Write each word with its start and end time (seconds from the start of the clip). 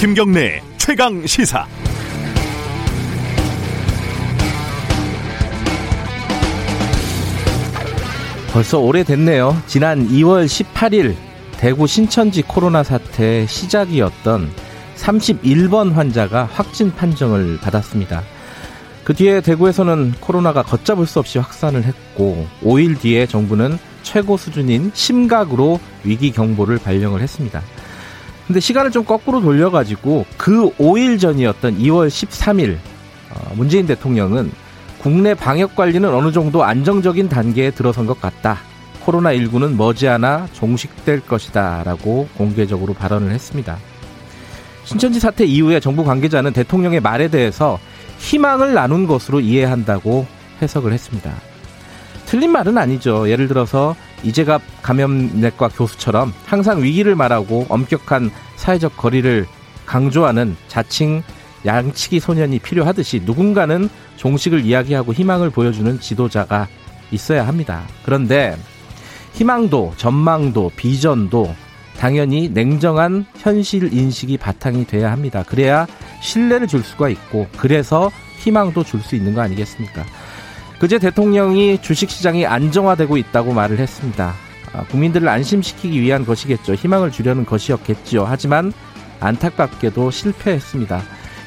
김경래 0.00 0.62
최강 0.78 1.26
시사. 1.26 1.66
벌써 8.50 8.78
오래됐네요. 8.78 9.62
지난 9.66 10.08
2월 10.08 10.46
18일 10.46 11.14
대구 11.58 11.86
신천지 11.86 12.40
코로나 12.40 12.82
사태 12.82 13.46
시작이었던 13.46 14.50
31번 14.96 15.92
환자가 15.92 16.44
확진 16.46 16.90
판정을 16.92 17.58
받았습니다. 17.60 18.22
그 19.04 19.14
뒤에 19.14 19.40
대구에서는 19.40 20.14
코로나가 20.20 20.62
걷잡을 20.62 21.06
수 21.06 21.18
없이 21.18 21.38
확산을 21.38 21.84
했고 21.84 22.46
5일 22.62 23.00
뒤에 23.00 23.26
정부는 23.26 23.78
최고 24.02 24.36
수준인 24.36 24.90
심각으로 24.94 25.80
위기 26.04 26.30
경보를 26.32 26.78
발령을 26.78 27.20
했습니다. 27.20 27.62
근데 28.46 28.60
시간을 28.60 28.90
좀 28.90 29.04
거꾸로 29.04 29.40
돌려가지고 29.40 30.26
그 30.36 30.70
5일 30.76 31.20
전이었던 31.20 31.78
2월 31.78 32.08
13일 32.08 32.78
어, 33.30 33.52
문재인 33.54 33.86
대통령은 33.86 34.50
국내 34.98 35.34
방역 35.34 35.76
관리는 35.76 36.12
어느 36.12 36.32
정도 36.32 36.64
안정적인 36.64 37.28
단계에 37.28 37.70
들어선 37.70 38.06
것 38.06 38.20
같다. 38.20 38.58
코로나19는 39.06 39.76
머지않아 39.76 40.48
종식될 40.52 41.20
것이다. 41.20 41.84
라고 41.84 42.28
공개적으로 42.36 42.92
발언을 42.92 43.30
했습니다. 43.32 43.78
신천지 44.84 45.20
사태 45.20 45.44
이후에 45.44 45.80
정부 45.80 46.04
관계자는 46.04 46.52
대통령의 46.52 47.00
말에 47.00 47.28
대해서 47.28 47.78
희망을 48.20 48.74
나눈 48.74 49.06
것으로 49.06 49.40
이해한다고 49.40 50.26
해석을 50.62 50.92
했습니다. 50.92 51.32
틀린 52.26 52.52
말은 52.52 52.78
아니죠. 52.78 53.28
예를 53.28 53.48
들어서 53.48 53.96
이재갑 54.22 54.62
감염내과 54.82 55.68
교수처럼 55.68 56.32
항상 56.46 56.82
위기를 56.82 57.16
말하고 57.16 57.66
엄격한 57.68 58.30
사회적 58.56 58.96
거리를 58.96 59.46
강조하는 59.86 60.56
자칭 60.68 61.24
양치기 61.66 62.20
소년이 62.20 62.60
필요하듯이 62.60 63.22
누군가는 63.24 63.88
종식을 64.16 64.64
이야기하고 64.64 65.12
희망을 65.12 65.50
보여주는 65.50 65.98
지도자가 65.98 66.68
있어야 67.10 67.48
합니다. 67.48 67.82
그런데 68.04 68.56
희망도 69.32 69.94
전망도 69.96 70.72
비전도 70.76 71.54
당연히 71.98 72.48
냉정한 72.48 73.26
현실 73.36 73.92
인식이 73.92 74.38
바탕이 74.38 74.86
돼야 74.86 75.10
합니다. 75.12 75.44
그래야 75.46 75.86
신뢰를 76.20 76.66
줄 76.66 76.82
수가 76.82 77.08
있고 77.08 77.46
그래서 77.56 78.10
희망도 78.38 78.84
줄 78.84 79.00
수 79.02 79.16
있는 79.16 79.34
거 79.34 79.40
아니겠습니까? 79.42 80.04
그제 80.78 80.98
대통령이 80.98 81.82
주식시장이 81.82 82.46
안정화되고 82.46 83.16
있다고 83.18 83.52
말을 83.52 83.78
했습니다. 83.78 84.34
아, 84.72 84.84
국민들을 84.84 85.28
안심시키기 85.28 86.00
위한 86.00 86.24
것이겠죠. 86.24 86.74
희망을 86.74 87.10
주려는 87.10 87.44
것이었겠지요. 87.44 88.24
하지만 88.24 88.72
안타깝게도 89.20 90.10
실패했습니다. 90.10 91.02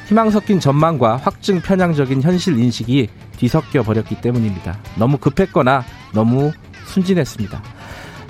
희망 0.08 0.30
섞인 0.30 0.60
전망과 0.60 1.16
확증 1.16 1.60
편향적인 1.60 2.22
현실 2.22 2.58
인식이 2.58 3.08
뒤섞여 3.36 3.82
버렸기 3.82 4.20
때문입니다. 4.20 4.78
너무 4.96 5.18
급했거나 5.18 5.84
너무 6.12 6.52
순진했습니다. 6.86 7.62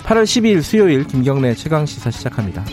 8월 0.03 0.23
12일 0.23 0.61
수요일 0.61 1.03
김경래 1.05 1.53
최강 1.53 1.85
시사 1.85 2.09
시작합니다. 2.09 2.63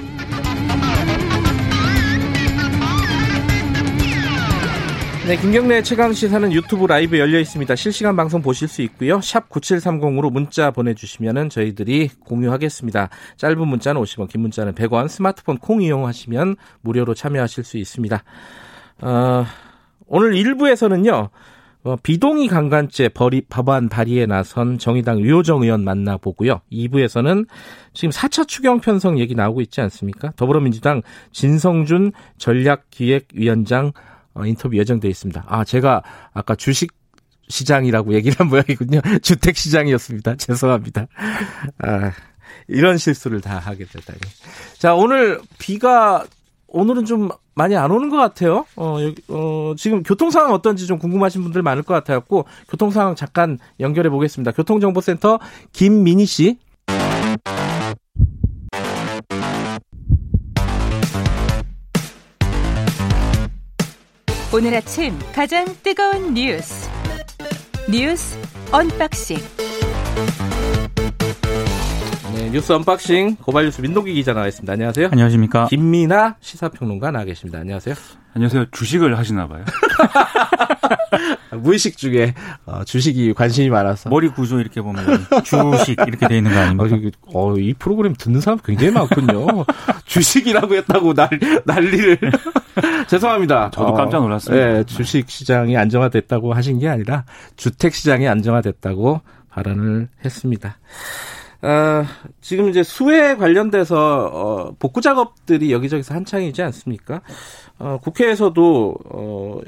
네, 5.24 5.36
김경래 5.36 5.82
최강 5.84 6.12
시사는 6.12 6.52
유튜브 6.52 6.84
라이브 6.84 7.16
열려 7.16 7.38
있습니다. 7.38 7.76
실시간 7.76 8.16
방송 8.16 8.42
보실 8.42 8.66
수 8.66 8.82
있고요. 8.82 9.20
샵 9.20 9.48
9730으로 9.50 10.32
문자 10.32 10.72
보내주시면 10.72 11.48
저희들이 11.48 12.10
공유하겠습니다. 12.26 13.08
짧은 13.36 13.68
문자는 13.68 14.02
50원, 14.02 14.28
긴 14.28 14.40
문자는 14.40 14.74
100원, 14.74 15.06
스마트폰 15.06 15.58
콩 15.58 15.80
이용하시면 15.80 16.56
무료로 16.80 17.14
참여하실 17.14 17.62
수 17.62 17.78
있습니다. 17.78 18.24
어, 19.02 19.44
오늘 20.08 20.32
1부에서는요. 20.32 21.30
어, 21.84 21.96
비동의 22.02 22.48
강간죄 22.48 23.08
벌이, 23.08 23.42
법안 23.48 23.88
발의에 23.88 24.26
나선 24.26 24.76
정의당 24.76 25.20
유호정 25.20 25.62
의원 25.62 25.84
만나보고요. 25.84 26.62
2부에서는 26.72 27.46
지금 27.94 28.10
4차 28.10 28.48
추경 28.48 28.80
편성 28.80 29.20
얘기 29.20 29.36
나오고 29.36 29.60
있지 29.60 29.80
않습니까? 29.82 30.32
더불어민주당 30.34 31.02
진성준 31.30 32.10
전략기획위원장 32.38 33.92
어, 34.34 34.46
인터뷰 34.46 34.76
예정돼 34.76 35.08
있습니다. 35.08 35.44
아, 35.46 35.64
제가 35.64 36.02
아까 36.32 36.54
주식 36.54 36.92
시장이라고 37.48 38.14
얘기를 38.14 38.38
한 38.38 38.48
모양이군요. 38.48 39.00
주택 39.22 39.56
시장이었습니다. 39.56 40.36
죄송합니다. 40.36 41.06
아, 41.78 42.12
이런 42.68 42.96
실수를 42.98 43.40
다 43.40 43.58
하게 43.58 43.84
되다니. 43.84 44.20
자, 44.78 44.94
오늘 44.94 45.40
비가 45.58 46.24
오늘은 46.68 47.04
좀 47.04 47.28
많이 47.54 47.76
안 47.76 47.90
오는 47.90 48.08
것 48.08 48.16
같아요. 48.16 48.64
어, 48.76 48.96
어, 49.28 49.74
지금 49.76 50.02
교통 50.02 50.30
상황 50.30 50.52
어떤지 50.52 50.86
좀 50.86 50.98
궁금하신 50.98 51.42
분들 51.42 51.62
많을 51.62 51.82
것 51.82 51.92
같아갖고 51.92 52.46
교통 52.68 52.90
상황 52.90 53.14
잠깐 53.14 53.58
연결해 53.78 54.08
보겠습니다. 54.08 54.52
교통정보센터 54.52 55.38
김민희 55.72 56.24
씨. 56.24 56.58
오늘 64.54 64.74
아침 64.74 65.18
가장 65.34 65.64
뜨거운 65.82 66.34
뉴스 66.34 66.90
뉴스 67.90 68.38
unboxing 68.70 69.38
네, 72.34 72.50
뉴스 72.50 72.72
unboxing 72.72 73.36
고발뉴스 73.36 73.80
민동기 73.80 74.12
기자 74.14 74.32
나와 74.34 74.48
있습니다. 74.48 74.72
안녕하세요. 74.72 75.08
안녕하십니까. 75.12 75.66
김민아 75.68 76.36
시사평론가 76.40 77.10
나와 77.10 77.24
계십니다. 77.24 77.58
안녕하세요. 77.60 77.94
안녕하세요. 78.34 78.66
주식을 78.72 79.16
하시나 79.18 79.46
봐요. 79.48 79.64
무의식 81.58 81.96
중에 81.96 82.34
어, 82.66 82.84
주식이 82.84 83.34
관심이 83.34 83.70
많아서 83.70 84.10
머리 84.10 84.28
구조 84.28 84.60
이렇게 84.60 84.80
보면 84.80 85.04
주식 85.44 85.98
이렇게 86.06 86.28
돼 86.28 86.38
있는 86.38 86.52
거 86.52 86.58
아닙니까? 86.58 87.18
어, 87.34 87.56
이 87.56 87.74
프로그램 87.74 88.14
듣는 88.14 88.40
사람 88.40 88.58
굉장히 88.64 88.92
많군요. 88.92 89.64
주식이라고 90.06 90.74
했다고 90.74 91.14
난, 91.14 91.28
난리를 91.64 92.18
죄송합니다. 93.08 93.70
저도 93.72 93.94
깜짝 93.94 94.20
놀랐어요. 94.20 94.56
어, 94.56 94.66
네, 94.74 94.84
주식 94.84 95.28
시장이 95.28 95.76
안정화됐다고 95.76 96.52
하신 96.54 96.78
게 96.78 96.88
아니라 96.88 97.24
주택 97.56 97.94
시장이 97.94 98.28
안정화됐다고 98.28 99.20
발언을 99.50 100.08
했습니다. 100.24 100.78
어, 101.62 102.04
지금 102.40 102.68
이제 102.68 102.82
수해 102.82 103.36
관련돼서 103.36 104.30
어, 104.32 104.74
복구 104.80 105.00
작업들이 105.00 105.72
여기저기서 105.72 106.14
한창이지 106.14 106.60
않습니까? 106.62 107.20
어, 107.78 107.98
국회에서도 108.02 108.96
어, 109.10 109.60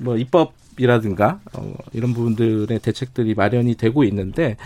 뭐 0.00 0.16
입법 0.18 0.52
이라든가 0.78 1.40
어, 1.52 1.74
이런 1.92 2.14
부분들의 2.14 2.78
대책들이 2.78 3.34
마련이 3.34 3.74
되고 3.76 4.04
있는데 4.04 4.56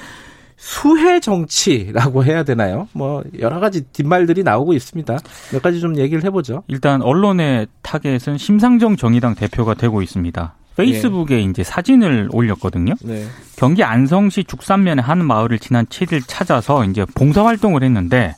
수해 0.57 1.19
정치라고 1.19 2.25
해야 2.25 2.45
되나요? 2.45 2.87
뭐 2.93 3.25
여러 3.41 3.59
가지 3.59 3.83
뒷말들이 3.83 4.45
나오고 4.45 4.75
있습니다. 4.75 5.19
몇 5.53 5.63
가지 5.63 5.81
좀 5.81 5.97
얘기를 5.99 6.23
해보죠. 6.25 6.63
일단 6.69 7.03
언론의 7.03 7.67
타겟은 7.83 8.39
심상정 8.39 8.97
정의당 8.97 9.35
대표가 9.35 9.75
되고 9.75 10.03
있습니다. 10.03 10.55
페이스북에 10.77 11.37
네. 11.37 11.43
이제 11.43 11.63
사진을 11.65 12.29
올렸거든요. 12.33 12.95
네. 13.03 13.27
경기 13.57 13.83
안성시 13.83 14.45
죽산면의 14.45 15.03
한 15.03 15.25
마을을 15.25 15.59
지난 15.59 15.85
7일 15.87 16.23
찾아서 16.27 16.85
이제 16.85 17.05
봉사 17.15 17.45
활동을 17.45 17.83
했는데 17.83 18.35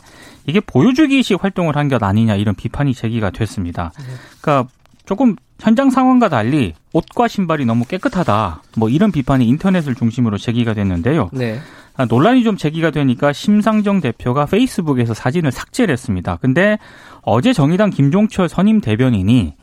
이게 0.47 0.61
보여주기식 0.61 1.43
활동을 1.45 1.77
한 1.77 1.89
것 1.89 2.03
아니냐 2.03 2.35
이런 2.37 2.55
비판이 2.55 2.95
제기가 2.95 3.31
됐습니다. 3.31 3.93
네. 3.99 4.05
그러니까 4.41 4.69
조금 5.07 5.37
현장 5.61 5.91
상황과 5.91 6.29
달리 6.29 6.75
옷과 6.93 7.29
신발이 7.29 7.65
너무 7.65 7.85
깨끗하다. 7.85 8.63
뭐 8.77 8.89
이런 8.89 9.13
비판이 9.13 9.47
인터넷을 9.47 9.95
중심으로 9.95 10.39
제기가 10.39 10.75
됐는데요. 10.75 11.31
네. 11.33 11.61
아, 11.97 12.07
논란이 12.07 12.43
좀 12.43 12.57
제기가 12.57 12.91
되니까 12.91 13.33
심상정 13.33 14.01
대표가 14.01 14.47
페이스북에서 14.47 15.15
사진을 15.15 15.53
삭제를 15.53 15.93
했습니다. 15.93 16.37
근데 16.41 16.79
어제 17.23 17.53
정의당 17.53 17.91
김종철 17.91 18.49
선임 18.49 18.81
대변인이 18.81 19.55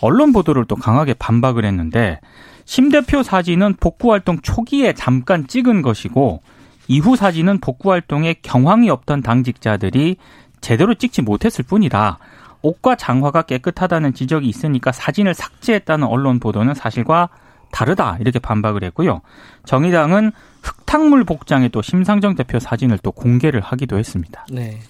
언론 0.00 0.32
보도를 0.32 0.66
또 0.66 0.76
강하게 0.76 1.14
반박을 1.14 1.64
했는데 1.64 2.20
심 2.64 2.90
대표 2.90 3.22
사진은 3.22 3.76
복구 3.80 4.12
활동 4.12 4.38
초기에 4.40 4.92
잠깐 4.92 5.46
찍은 5.46 5.80
것이고 5.80 6.42
이후 6.88 7.16
사진은 7.16 7.60
복구 7.60 7.90
활동에 7.90 8.34
경황이 8.42 8.90
없던 8.90 9.22
당직자들이 9.22 10.16
제대로 10.60 10.94
찍지 10.94 11.22
못했을 11.22 11.64
뿐이다. 11.64 12.18
옷과 12.62 12.96
장화가 12.96 13.42
깨끗하다는 13.42 14.14
지적이 14.14 14.48
있으니까 14.48 14.92
사진을 14.92 15.34
삭제했다는 15.34 16.06
언론 16.06 16.40
보도는 16.40 16.74
사실과 16.74 17.28
다르다 17.70 18.16
이렇게 18.20 18.38
반박을 18.38 18.82
했고요. 18.84 19.20
정의당은 19.64 20.32
흙탕물 20.62 21.24
복장에 21.24 21.68
또 21.68 21.82
심상정 21.82 22.34
대표 22.34 22.58
사진을 22.58 22.98
또 22.98 23.12
공개를 23.12 23.60
하기도 23.60 23.98
했습니다. 23.98 24.46
네. 24.50 24.80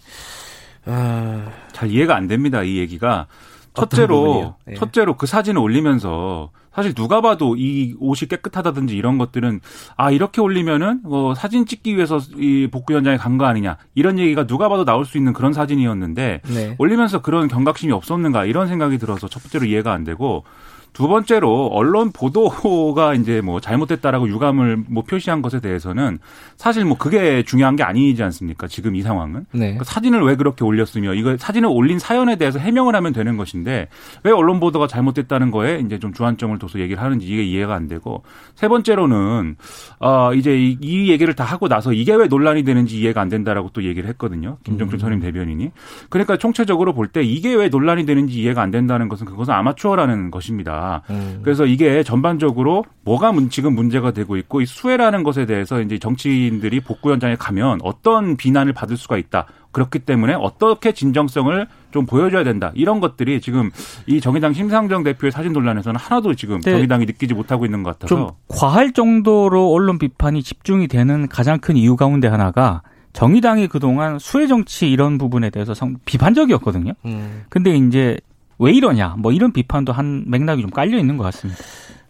아... 0.87 1.51
잘 1.73 1.91
이해가 1.91 2.17
안 2.17 2.27
됩니다. 2.29 2.63
이 2.63 2.79
얘기가 2.79 3.27
첫째로 3.75 4.55
예. 4.69 4.75
첫째로 4.75 5.17
그 5.17 5.27
사진을 5.27 5.61
올리면서 5.61 6.51
사실 6.79 6.95
누가 6.95 7.21
봐도 7.21 7.57
이 7.57 7.97
옷이 7.99 8.29
깨끗하다든지 8.29 8.97
이런 8.97 9.19
것들은 9.19 9.61
아 9.97 10.13
이렇게 10.13 10.41
올리면은 10.41 11.01
뭐 11.03 11.35
사진 11.35 11.67
찍기 11.67 11.97
위해서 11.97 12.21
이 12.37 12.69
복구 12.71 12.95
현장에 12.95 13.17
간 13.17 13.37
거 13.37 13.47
아니냐 13.47 13.79
이런 13.97 14.17
얘기가 14.21 14.47
누가 14.47 14.69
봐도 14.69 14.85
나올 14.85 15.05
수 15.05 15.19
있는 15.19 15.33
그런 15.33 15.53
사진이었는데 15.53 16.41
네. 16.45 16.77
올리면서 16.79 17.21
그런 17.21 17.49
경각심이 17.49 17.93
없었는가 17.93 18.45
이런 18.45 18.69
생각이 18.69 18.97
들어서 18.99 19.27
첫 19.27 19.43
번째로 19.43 19.65
이해가 19.67 19.93
안 19.93 20.05
되고 20.05 20.45
두 20.93 21.09
번째로 21.09 21.69
언론 21.73 22.13
보도가 22.13 23.15
이제 23.15 23.41
뭐 23.41 23.61
잘못됐다라고 23.61 24.29
유감을 24.29 24.85
뭐 24.89 25.03
표시한 25.03 25.43
것에 25.43 25.61
대해서는 25.61 26.19
사실 26.57 26.85
뭐 26.85 26.97
그게 26.97 27.43
중요한 27.43 27.77
게 27.77 27.83
아니지 27.83 28.23
않습니까? 28.23 28.67
지금 28.69 28.97
이 28.97 29.03
상황은 29.03 29.47
네. 29.53 29.59
그러니까 29.59 29.85
사진을 29.85 30.23
왜 30.23 30.37
그렇게 30.37 30.65
올렸으며 30.65 31.15
이거 31.15 31.37
사진을 31.37 31.69
올린 31.71 31.99
사연에 31.99 32.37
대해서 32.37 32.59
해명을 32.59 32.95
하면 32.95 33.13
되는 33.13 33.37
것인데 33.37 33.89
왜 34.25 34.33
언론 34.33 34.61
보도가 34.61 34.87
잘못됐다는 34.87 35.51
거에 35.51 35.81
이제 35.85 35.99
좀 35.99 36.13
주안점을 36.13 36.59
둬서 36.59 36.79
얘기를 36.81 37.03
하는지 37.03 37.27
이게 37.27 37.43
이해가 37.45 37.75
안 37.75 37.89
되고 37.89 38.23
세 38.55 38.69
번째로는 38.69 39.57
어 40.01 40.33
이제 40.35 40.57
이, 40.57 40.79
이 40.81 41.11
얘기를 41.11 41.35
다 41.35 41.45
하고 41.45 41.69
나서 41.69 41.93
이게 41.93 42.15
왜 42.15 42.27
논란이 42.27 42.65
되는지 42.65 42.99
이해가 43.01 43.21
안 43.21 43.29
된다라고 43.29 43.71
또 43.73 43.83
얘기를 43.85 44.09
했거든요. 44.11 44.59
김정준 44.65 44.97
음. 44.97 45.01
선임 45.01 45.21
대변인이 45.21 45.71
그러니까 46.09 46.37
총체적으로 46.37 46.95
볼 46.95 47.09
때 47.09 47.23
이게 47.23 47.55
왜 47.55 47.69
논란이 47.69 48.05
되는지 48.05 48.39
이해가 48.39 48.61
안 48.61 48.71
된다는 48.71 49.09
것은 49.09 49.25
그것은 49.27 49.55
아마추어라는 49.55 50.31
것입니다. 50.31 50.78
음. 51.11 51.41
그래서 51.43 51.67
이게 51.67 52.03
전반적으로 52.03 52.85
뭐가 53.05 53.33
지금 53.51 53.75
문제가 53.75 54.11
되고 54.11 54.37
있고 54.37 54.61
이 54.61 54.67
수혜라는 54.67 55.23
것에 55.23 55.47
대해서 55.47 55.81
이제 55.81 55.99
정치인들이 55.99 56.81
복구 56.81 57.11
현장에 57.11 57.37
가면 57.37 57.81
어떤 57.83 58.37
비난을 58.37 58.73
받을 58.73 58.97
수가 58.97 59.19
있다. 59.19 59.47
그렇기 59.71 60.01
때문에 60.01 60.35
어떻게 60.35 60.93
진정성을 60.93 61.67
좀 61.91 62.07
보여줘야 62.07 62.45
된다. 62.45 62.73
이런 62.75 63.01
것들이 63.01 63.41
지금 63.41 63.71
이 64.07 64.21
정의당 64.21 64.53
심상정 64.53 65.03
대표의 65.03 65.31
사진 65.31 65.53
논란에서는 65.53 65.99
하나도 65.99 66.35
지금 66.35 66.61
네. 66.61 66.73
정의당이 66.73 67.07
느끼지 67.07 67.35
못하고 67.35 67.65
있는 67.65 67.83
것 67.83 67.99
같아서 67.99 68.15
좀 68.15 68.29
과할 68.49 68.93
정도로 68.93 69.71
언론 69.73 69.99
비판이 69.99 70.43
집중이 70.43 70.89
되는 70.89 71.29
가장 71.29 71.59
큰 71.59 71.77
이유 71.77 71.97
가운데 71.97 72.29
하나가 72.29 72.83
정의당이 73.13 73.69
그동안 73.69 74.19
수혜 74.19 74.47
정치 74.47 74.91
이런 74.91 75.19
부분에 75.19 75.51
대해서 75.51 75.75
상 75.75 75.97
비판적이었거든요. 76.05 76.93
음. 77.05 77.43
근데 77.49 77.75
이제 77.75 78.19
왜 78.59 78.73
이러냐 78.73 79.17
뭐 79.19 79.33
이런 79.33 79.53
비판도 79.53 79.93
한 79.93 80.25
맥락이 80.27 80.63
좀 80.63 80.71
깔려 80.71 80.99
있는 80.99 81.17
것 81.17 81.25
같습니다. 81.25 81.61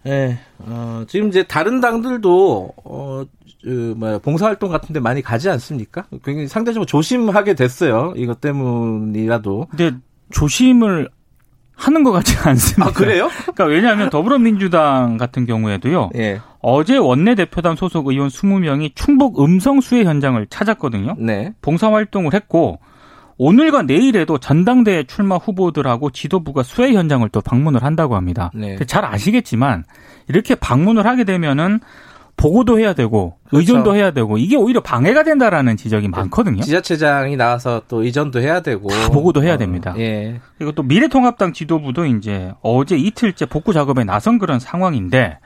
네, 0.04 0.38
어, 0.58 1.04
지금 1.08 1.28
이제 1.28 1.42
다른 1.42 1.80
당들도 1.80 2.72
어, 2.84 3.24
그, 3.62 3.94
뭐 3.96 4.18
봉사활동 4.20 4.70
같은데 4.70 5.00
많이 5.00 5.22
가지 5.22 5.50
않습니까? 5.50 6.04
굉장히 6.24 6.48
상대적으로 6.48 6.86
조심하게 6.86 7.54
됐어요. 7.54 8.14
이것 8.16 8.40
때문이라도. 8.40 9.66
근데 9.70 9.96
조심을 10.30 11.10
하는 11.74 12.04
것 12.04 12.12
같지 12.12 12.36
않습니다. 12.38 12.86
아, 12.86 12.92
그래요? 12.92 13.28
그러니까 13.42 13.64
왜냐하면 13.64 14.10
더불어민주당 14.10 15.16
같은 15.16 15.46
경우에도요. 15.46 16.10
예. 16.16 16.40
어제 16.60 16.96
원내대표단 16.96 17.76
소속 17.76 18.08
의원 18.08 18.28
20명이 18.28 18.92
충북 18.96 19.40
음성 19.40 19.80
수해 19.80 20.04
현장을 20.04 20.44
찾았거든요. 20.50 21.16
네. 21.18 21.54
봉사활동을 21.62 22.34
했고 22.34 22.80
오늘과 23.38 23.82
내일에도 23.82 24.38
전당대회 24.38 25.04
출마 25.04 25.36
후보들하고 25.36 26.10
지도부가 26.10 26.64
수해 26.64 26.92
현장을 26.92 27.26
또 27.30 27.40
방문을 27.40 27.84
한다고 27.84 28.16
합니다. 28.16 28.50
네. 28.54 28.76
잘 28.86 29.04
아시겠지만 29.04 29.84
이렇게 30.28 30.54
방문을 30.56 31.06
하게 31.06 31.24
되면은 31.24 31.80
보고도 32.36 32.78
해야 32.78 32.94
되고 32.94 33.36
그렇죠. 33.48 33.58
의존도 33.58 33.96
해야 33.96 34.12
되고 34.12 34.38
이게 34.38 34.56
오히려 34.56 34.80
방해가 34.80 35.24
된다라는 35.24 35.76
지적이 35.76 36.08
네. 36.08 36.16
많거든요. 36.16 36.62
지자체장이 36.62 37.36
나와서 37.36 37.82
또 37.88 38.04
의존도 38.04 38.40
해야 38.40 38.60
되고 38.60 38.88
다 38.88 39.08
보고도 39.10 39.42
해야 39.42 39.54
어, 39.54 39.56
됩니다. 39.56 39.94
예. 39.98 40.40
그리고 40.56 40.72
또 40.72 40.82
미래통합당 40.82 41.52
지도부도 41.52 42.06
이제 42.06 42.52
어제 42.62 42.96
이틀째 42.96 43.46
복구 43.46 43.72
작업에 43.72 44.04
나선 44.04 44.38
그런 44.38 44.60
상황인데 44.60 45.38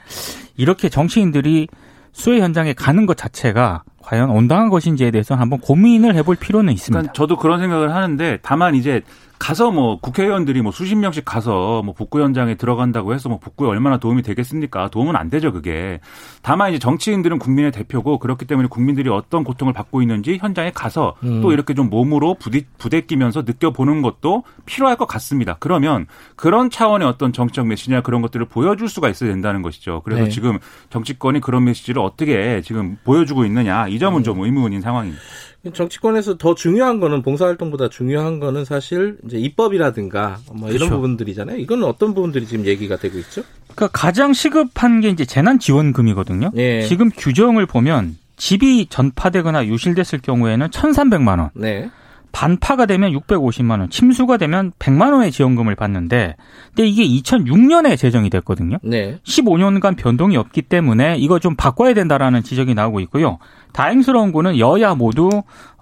이렇게 0.55 0.87
정치인들이 0.89 1.67
수해 2.11 2.41
현장에 2.41 2.73
가는 2.73 3.07
것 3.07 3.17
자체가 3.17 3.83
과연 4.03 4.29
온당한 4.29 4.69
것인지에 4.69 5.11
대해서 5.11 5.35
한번 5.35 5.59
고민을 5.59 6.15
해볼 6.15 6.35
필요는 6.35 6.73
있습니다. 6.73 6.99
그러니까 6.99 7.13
저도 7.13 7.37
그런 7.37 7.59
생각을 7.59 7.95
하는데 7.95 8.37
다만 8.41 8.75
이제 8.75 9.01
가서 9.39 9.71
뭐 9.71 9.99
국회의원들이 9.99 10.61
뭐 10.61 10.71
수십 10.71 10.95
명씩 10.95 11.25
가서 11.25 11.81
뭐 11.83 11.93
복구 11.93 12.21
현장에 12.21 12.55
들어간다고 12.55 13.13
해서 13.13 13.29
뭐 13.29 13.39
복구에 13.39 13.67
얼마나 13.67 13.97
도움이 13.97 14.21
되겠습니까? 14.21 14.89
도움은 14.89 15.15
안 15.15 15.29
되죠, 15.29 15.51
그게. 15.51 15.99
다만 16.41 16.69
이제 16.69 16.79
정치인들은 16.79 17.39
국민의 17.39 17.71
대표고 17.71 18.19
그렇기 18.19 18.45
때문에 18.45 18.67
국민들이 18.69 19.09
어떤 19.09 19.43
고통을 19.43 19.73
받고 19.73 20.01
있는지 20.01 20.37
현장에 20.39 20.71
가서 20.71 21.15
음. 21.23 21.41
또 21.41 21.51
이렇게 21.51 21.73
좀 21.73 21.89
몸으로 21.89 22.35
부딪, 22.35 22.77
부대끼면서 22.77 23.41
느껴보는 23.41 24.01
것도 24.01 24.43
필요할 24.65 24.95
것 24.95 25.07
같습니다. 25.07 25.57
그러면 25.59 26.07
그런 26.35 26.69
차원의 26.69 27.07
어떤 27.07 27.33
정치적 27.33 27.67
메시지나 27.67 28.01
그런 28.01 28.21
것들을 28.21 28.45
보여줄 28.45 28.87
수가 28.87 29.09
있어야 29.09 29.29
된다는 29.31 29.61
것이죠. 29.61 30.01
그래서 30.05 30.23
네. 30.23 30.29
지금 30.29 30.59
정치권이 30.89 31.41
그런 31.41 31.65
메시지를 31.65 32.01
어떻게 32.01 32.61
지금 32.61 32.97
보여주고 33.03 33.45
있느냐 33.45 33.87
이 33.87 33.99
점은 33.99 34.21
음. 34.21 34.23
좀 34.23 34.39
의문인 34.41 34.81
상황입니다. 34.81 35.21
정치권에서 35.71 36.37
더 36.37 36.55
중요한 36.55 36.99
거는 36.99 37.21
봉사활동보다 37.21 37.89
중요한 37.89 38.39
거는 38.39 38.65
사실 38.65 39.17
이제 39.25 39.37
입법이라든가 39.37 40.39
뭐 40.53 40.69
이런 40.69 40.79
그렇죠. 40.79 40.95
부분들이잖아요. 40.95 41.57
이거는 41.57 41.85
어떤 41.85 42.13
부분들이 42.13 42.45
지금 42.45 42.65
얘기가 42.65 42.97
되고 42.97 43.17
있죠? 43.19 43.43
그러니까 43.73 43.87
가장 43.97 44.33
시급한 44.33 44.99
게 44.99 45.09
이제 45.09 45.23
재난지원금이거든요. 45.25 46.51
예. 46.55 46.81
지금 46.81 47.09
규정을 47.09 47.65
보면 47.65 48.17
집이 48.35 48.87
전파되거나 48.89 49.67
유실됐을 49.67 50.19
경우에는 50.21 50.67
1,300만 50.67 51.39
원. 51.39 51.49
네. 51.53 51.89
반파가 52.33 52.87
되면 52.87 53.13
650만 53.13 53.79
원, 53.79 53.89
침수가 53.89 54.37
되면 54.37 54.73
100만 54.79 55.13
원의 55.13 55.31
지원금을 55.31 55.75
받는데 55.75 56.35
근데 56.75 56.87
이게 56.89 57.05
2006년에 57.21 57.95
제정이 57.97 58.31
됐거든요. 58.31 58.79
네. 58.81 59.19
15년간 59.23 59.95
변동이 59.95 60.35
없기 60.35 60.63
때문에 60.63 61.15
이거 61.17 61.37
좀 61.39 61.55
바꿔야 61.55 61.93
된다라는 61.93 62.41
지적이 62.41 62.73
나오고 62.73 62.99
있고요. 63.01 63.37
다행스러운 63.71 64.31
거는 64.31 64.57
여야 64.57 64.95
모두 64.95 65.29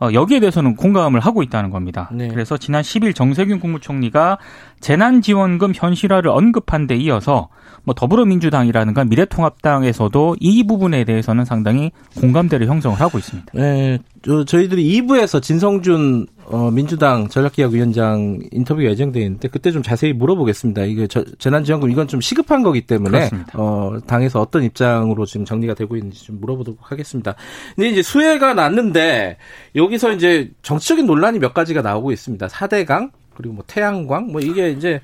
어, 0.02 0.10
여기에 0.14 0.42
대해서는 0.42 0.76
공감을 0.76 1.22
하고 1.22 1.42
있다는 1.42 1.70
겁니다. 1.70 2.10
네. 2.12 2.28
그래서 2.28 2.58
지난 2.58 2.82
10일 2.82 3.16
정세균 3.16 3.62
국무총리가 3.62 4.38
재난지원금 4.82 5.72
현실화를 5.74 6.30
언급한 6.30 6.86
데 6.86 6.96
이어서 6.98 7.48
뭐 7.84 7.96
더불어민주당이라든가 7.96 9.06
미래통합당에서도 9.06 10.38
이 10.40 10.64
부분에 10.66 11.04
대해서는 11.04 11.46
상당히 11.46 11.92
공감대를 12.18 12.68
형성을 12.68 13.00
하고 13.00 13.18
있습니다. 13.18 13.52
네, 13.54 14.00
저희들이 14.46 15.02
2부에서 15.02 15.42
진성준 15.42 16.28
어, 16.46 16.70
민주당 16.70 17.30
전략기획위원장 17.30 18.40
인터뷰 18.52 18.84
예정돼 18.84 19.22
있는데 19.22 19.48
그때 19.48 19.72
좀 19.72 19.82
자세히 19.82 20.12
물어보겠습니다. 20.14 20.84
이게 20.84 21.08
저, 21.08 21.24
재난지원금 21.40 21.90
이건 21.90 22.08
좀 22.08 22.20
시급한 22.20 22.62
거기 22.62 22.82
때문에 22.82 23.30
어, 23.54 23.98
당에서 24.06 24.42
어떤 24.42 24.64
입장으로 24.64 25.26
지금 25.26 25.46
정리가 25.46 25.76
되고 25.76 25.96
있는지 25.96 26.26
좀 26.26 26.40
물어보도록 26.42 26.92
하겠습니다. 26.92 27.36
근데 27.76 27.90
이제 27.90 28.02
수혜가 28.02 28.54
났는데 28.54 29.38
여기서 29.76 30.12
이제 30.12 30.52
정치적인 30.62 31.06
논란이 31.06 31.40
몇 31.40 31.54
가지가 31.54 31.82
나오고 31.82 32.12
있습니다. 32.12 32.48
4대강 32.48 33.12
그리고 33.34 33.56
뭐 33.56 33.64
태양광 33.66 34.28
뭐 34.28 34.42
이게 34.42 34.72
이제 34.72 35.00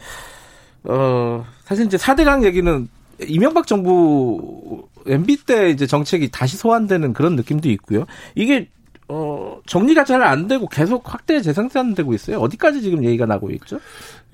어 0.89 1.45
사실 1.63 1.85
이제 1.85 1.97
4대강 1.97 2.43
얘기는 2.45 2.87
이명박 3.27 3.67
정부 3.67 4.87
MB 5.05 5.37
때 5.45 5.69
이제 5.69 5.85
정책이 5.87 6.29
다시 6.31 6.57
소환되는 6.57 7.13
그런 7.13 7.35
느낌도 7.35 7.69
있고요. 7.69 8.05
이게 8.35 8.69
어, 9.09 9.59
정리가 9.65 10.03
잘 10.03 10.21
안 10.21 10.47
되고 10.47 10.67
계속 10.67 11.13
확대 11.13 11.41
재생산되고 11.41 12.13
있어요. 12.13 12.39
어디까지 12.39 12.81
지금 12.81 13.05
얘기가 13.05 13.25
나고 13.25 13.49
있죠? 13.51 13.79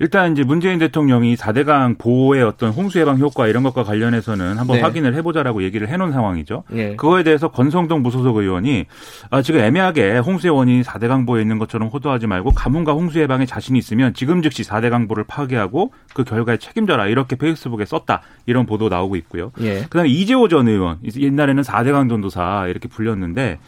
일단 0.00 0.32
이제 0.32 0.42
문재인 0.42 0.80
대통령이 0.80 1.36
4대강 1.36 1.98
보호의 1.98 2.42
어떤 2.42 2.70
홍수 2.70 2.98
예방 2.98 3.18
효과 3.18 3.46
이런 3.46 3.62
것과 3.62 3.84
관련해서는 3.84 4.58
한번 4.58 4.78
네. 4.78 4.82
확인을 4.82 5.14
해보자라고 5.14 5.62
얘기를 5.62 5.88
해놓은 5.88 6.10
상황이죠. 6.10 6.64
네. 6.68 6.96
그거에 6.96 7.22
대해서 7.22 7.48
권성동 7.48 8.02
무소속 8.02 8.38
의원이 8.38 8.86
아, 9.30 9.42
지금 9.42 9.60
애매하게 9.60 10.18
홍수의 10.18 10.50
원인이 10.54 10.82
4대강 10.82 11.26
보에 11.26 11.42
있는 11.42 11.58
것처럼 11.58 11.88
호도하지 11.88 12.26
말고 12.26 12.50
가뭄과 12.50 12.92
홍수 12.92 13.20
예방에 13.20 13.46
자신이 13.46 13.78
있으면 13.78 14.14
지금 14.14 14.42
즉시 14.42 14.64
4대강 14.64 15.08
보를 15.08 15.24
파괴하고 15.24 15.92
그 16.12 16.24
결과에 16.24 16.56
책임져라 16.56 17.06
이렇게 17.06 17.36
페이스북에 17.36 17.84
썼다 17.84 18.22
이런 18.46 18.66
보도 18.66 18.88
나오고 18.88 19.14
있고요. 19.16 19.52
네. 19.58 19.82
그다음에 19.82 20.08
이재호 20.08 20.48
전 20.48 20.66
의원 20.66 20.98
옛날에는 21.16 21.62
4대강 21.62 22.08
전도사 22.08 22.66
이렇게 22.68 22.88
불렸는데 22.88 23.58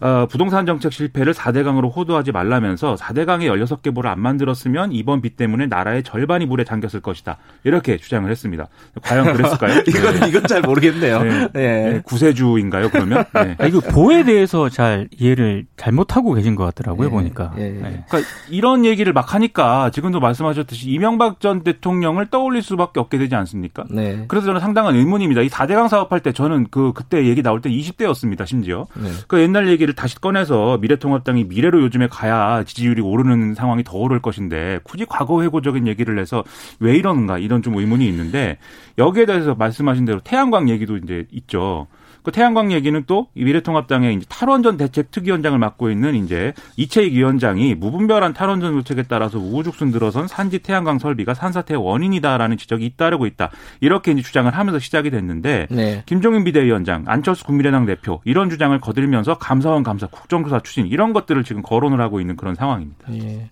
어, 0.00 0.26
부동산 0.28 0.66
정책 0.66 0.92
실패를 0.92 1.32
4대강으로 1.32 1.94
호도하지 1.94 2.32
말라면서 2.32 2.96
4대강에 2.96 3.46
16개 3.46 3.94
보를 3.94 4.10
안 4.10 4.20
만들었으면 4.20 4.90
이번 4.90 5.20
비 5.22 5.30
때문에 5.30 5.66
나라의 5.76 6.02
절반이 6.02 6.46
물에 6.46 6.64
잠겼을 6.64 7.00
것이다. 7.00 7.36
이렇게 7.64 7.98
주장을 7.98 8.30
했습니다. 8.30 8.68
과연 9.02 9.34
그랬을까요? 9.34 9.82
이건 9.86 10.20
네. 10.20 10.28
이건 10.28 10.46
잘 10.46 10.62
모르겠네요. 10.62 11.22
네. 11.22 11.48
네. 11.52 12.02
구세주인가요? 12.04 12.88
그러면? 12.90 13.24
네. 13.34 13.56
아, 13.60 13.66
이거 13.66 13.80
보에 13.80 14.24
대해서 14.24 14.68
잘 14.70 15.08
이해를 15.18 15.66
잘못하고 15.76 16.32
계신 16.32 16.54
것 16.54 16.64
같더라고요. 16.64 17.08
네. 17.08 17.14
보니까. 17.14 17.52
네. 17.56 18.04
그러니까 18.08 18.18
이런 18.48 18.84
얘기를 18.84 19.12
막 19.12 19.34
하니까 19.34 19.90
지금도 19.90 20.20
말씀하셨듯이 20.20 20.88
이명박 20.88 21.40
전 21.40 21.62
대통령을 21.62 22.26
떠올릴 22.26 22.62
수밖에 22.62 23.00
없게 23.00 23.18
되지 23.18 23.34
않습니까? 23.34 23.84
그래서 24.28 24.46
저는 24.46 24.60
상당한 24.60 24.94
의문입니다. 24.94 25.42
이 25.42 25.48
4대강 25.48 25.88
사업할 25.88 26.20
때 26.20 26.32
저는 26.32 26.68
그 26.70 26.92
그때 26.94 27.26
얘기 27.26 27.42
나올 27.42 27.60
때 27.60 27.68
20대였습니다. 27.68 28.46
심지어. 28.46 28.86
그 29.28 29.40
옛날 29.40 29.68
얘기를 29.68 29.94
다시 29.94 30.18
꺼내서 30.20 30.78
미래통합당이 30.78 31.44
미래로 31.44 31.82
요즘에 31.82 32.08
가야 32.08 32.62
지지율이 32.64 33.02
오르는 33.02 33.54
상황이 33.54 33.84
더 33.84 33.98
오를 33.98 34.20
것인데 34.22 34.80
굳이 34.84 35.04
과거 35.06 35.42
회고 35.42 35.60
비판적인 35.66 35.86
얘기를 35.88 36.18
해서 36.18 36.44
왜 36.78 36.96
이러는가 36.96 37.38
이런 37.38 37.62
좀 37.62 37.76
의문이 37.76 38.06
있는데 38.08 38.58
여기에 38.98 39.26
대해서 39.26 39.54
말씀하신 39.54 40.04
대로 40.04 40.20
태양광 40.20 40.68
얘기도 40.68 40.96
이제 40.96 41.26
있죠. 41.32 41.88
그 42.22 42.32
태양광 42.32 42.72
얘기는 42.72 43.00
또 43.06 43.28
미래통합당의 43.34 44.14
이제 44.14 44.26
탈원전 44.28 44.76
대책 44.76 45.12
특위원장을 45.12 45.56
맡고 45.60 45.90
있는 45.90 46.16
이제 46.16 46.54
이채익 46.76 47.12
위원장이 47.12 47.76
무분별한 47.76 48.32
탈원전 48.32 48.72
정책에 48.72 49.04
따라서 49.04 49.38
우후죽순 49.38 49.92
들어선 49.92 50.26
산지 50.26 50.58
태양광 50.58 50.98
설비가 50.98 51.34
산사태의 51.34 51.80
원인이다라는 51.80 52.56
지적이 52.56 52.84
잇따르고 52.86 53.26
있다. 53.26 53.50
이렇게 53.80 54.10
이제 54.10 54.22
주장을 54.22 54.52
하면서 54.52 54.80
시작이 54.80 55.10
됐는데 55.10 55.68
네. 55.70 56.02
김종인 56.06 56.42
비대위원장, 56.42 57.04
안철수 57.06 57.44
국민의당 57.44 57.86
대표 57.86 58.20
이런 58.24 58.50
주장을 58.50 58.76
거들면서 58.80 59.38
감사원 59.38 59.84
감사, 59.84 60.08
국정조사 60.08 60.60
추진 60.64 60.88
이런 60.88 61.12
것들을 61.12 61.44
지금 61.44 61.62
거론을 61.62 62.00
하고 62.00 62.20
있는 62.20 62.34
그런 62.34 62.56
상황입니다. 62.56 63.06
예. 63.12 63.50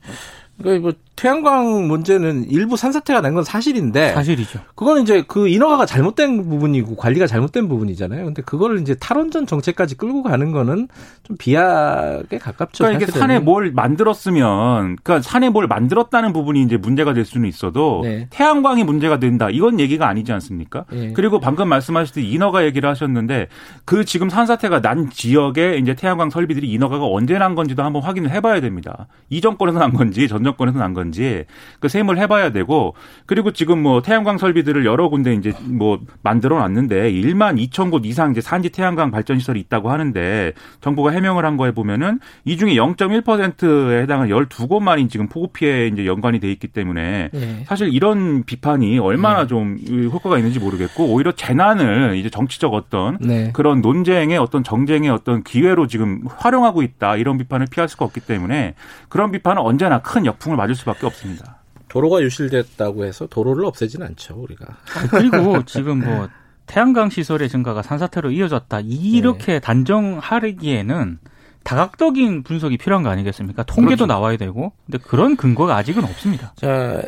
그러니까 0.58 0.82
뭐 0.82 0.92
태양광 1.16 1.87
문제는 1.88 2.50
일부 2.50 2.76
산사태가 2.76 3.20
난 3.20 3.34
건 3.34 3.42
사실인데 3.44 4.12
사실이죠. 4.14 4.61
그거는 4.76 5.02
이제 5.02 5.25
그 5.26 5.49
인허가가 5.49 5.87
잘못된 5.87 6.49
부분이고 6.49 6.94
관리가 6.96 7.26
잘못된 7.26 7.68
부분이잖아요. 7.68 8.25
근데 8.25 8.42
그걸 8.42 8.80
이제 8.80 8.94
탈원전 8.94 9.46
정책까지 9.46 9.96
끌고 9.96 10.23
가는 10.23 10.52
거는 10.52 10.87
좀 11.25 11.37
비약에 11.37 12.38
가깝죠. 12.38 12.84
그러니까 12.84 13.02
이게 13.02 13.12
산에 13.18 13.40
뭘 13.40 13.73
만들었으면 13.73 14.96
그러니까 15.02 15.20
산에 15.20 15.50
뭘 15.50 15.66
만들었다는 15.66 16.32
부분이 16.32 16.62
이제 16.62 16.76
문제가 16.76 17.12
될 17.12 17.25
수는 17.25 17.49
있어도 17.49 18.02
네. 18.04 18.28
태양광이 18.30 18.84
문제가 18.84 19.18
된다. 19.18 19.49
이건 19.50 19.80
얘기가 19.80 20.06
아니지 20.08 20.32
않습니까? 20.32 20.84
네. 20.92 21.12
그리고 21.12 21.40
방금 21.40 21.68
말씀하셨듯이 21.68 22.28
인허가 22.28 22.64
얘기를 22.64 22.88
하셨는데 22.88 23.49
그 23.84 24.04
지금 24.04 24.28
산사태가 24.28 24.80
난 24.80 25.11
지역에 25.11 25.78
이제 25.78 25.94
태양광 25.94 26.30
설비들이 26.30 26.70
인허가가 26.70 27.04
언제 27.06 27.37
난 27.38 27.54
건지도 27.56 27.82
한번 27.82 28.02
확인을 28.02 28.30
해 28.30 28.40
봐야 28.40 28.61
됩니다. 28.61 29.08
이 29.28 29.40
정권에서 29.40 29.78
난 29.80 29.92
건지 29.92 30.28
전 30.28 30.43
정권에서 30.44 30.78
난 30.78 30.92
건지 30.94 31.44
그 31.80 31.88
셈을 31.88 32.18
해봐야 32.18 32.50
되고 32.50 32.94
그리고 33.26 33.52
지금 33.52 33.82
뭐 33.82 34.02
태양광 34.02 34.38
설비들을 34.38 34.84
여러 34.84 35.08
군데 35.08 35.32
이제 35.34 35.52
뭐 35.62 36.00
만들어 36.22 36.58
놨는데 36.58 37.12
1만 37.12 37.62
2천 37.68 37.90
곳 37.90 38.04
이상 38.04 38.32
이제 38.32 38.40
산지 38.40 38.70
태양광 38.70 39.10
발전 39.10 39.38
시설이 39.38 39.60
있다고 39.60 39.90
하는데 39.90 40.52
정부가 40.80 41.10
해명을 41.10 41.44
한 41.44 41.56
거에 41.56 41.70
보면은 41.70 42.20
이 42.44 42.56
중에 42.56 42.74
0.1%에 42.74 44.02
해당하는 44.02 44.34
12곳만이 44.34 45.08
지금 45.08 45.28
폭우 45.28 45.48
피해에 45.48 45.86
이제 45.88 46.06
연관이 46.06 46.40
돼 46.40 46.50
있기 46.50 46.68
때문에 46.68 47.30
네. 47.32 47.64
사실 47.66 47.92
이런 47.92 48.44
비판이 48.44 48.98
얼마나 48.98 49.42
네. 49.42 49.46
좀 49.46 49.78
효과가 50.12 50.38
있는지 50.38 50.58
모르겠고 50.58 51.06
오히려 51.06 51.32
재난을 51.32 52.16
이제 52.16 52.28
정치적 52.28 52.74
어떤 52.74 53.18
네. 53.20 53.50
그런 53.52 53.80
논쟁의 53.80 54.38
어떤 54.38 54.64
정쟁의 54.64 55.10
어떤 55.10 55.42
기회로 55.44 55.86
지금 55.86 56.22
활용하고 56.26 56.82
있다 56.82 57.16
이런 57.16 57.38
비판을 57.38 57.66
피할 57.70 57.88
수가 57.88 58.04
없기 58.04 58.20
때문에 58.20 58.74
그런 59.08 59.30
비판은 59.30 59.62
언제나 59.62 60.00
큰 60.00 60.24
역 60.24 60.34
풍을 60.38 60.57
맞을 60.57 60.75
수밖에 60.75 61.07
없습니다. 61.07 61.59
도로가 61.88 62.23
유실됐다고 62.23 63.05
해서 63.05 63.26
도로를 63.26 63.64
없애지는 63.67 64.07
않죠 64.09 64.35
우리가. 64.35 64.79
그리고 65.11 65.62
지금 65.67 66.00
뭐 66.00 66.29
태양광 66.67 67.11
시설의 67.11 67.49
증가가 67.49 67.83
산사태로 67.83 68.31
이어졌다 68.33 68.81
이렇게 68.81 69.53
네. 69.55 69.61
단정하기에는 69.61 71.19
다각적인 71.62 72.43
분석이 72.43 72.76
필요한 72.79 73.03
거 73.03 73.11
아니겠습니까? 73.11 73.62
통계도 73.62 74.05
그렇죠. 74.05 74.07
나와야 74.07 74.37
되고, 74.37 74.73
근데 74.87 74.99
그런 74.99 75.37
근거가 75.37 75.76
아직은 75.76 76.05
없습니다. 76.05 76.53
자, 76.57 77.03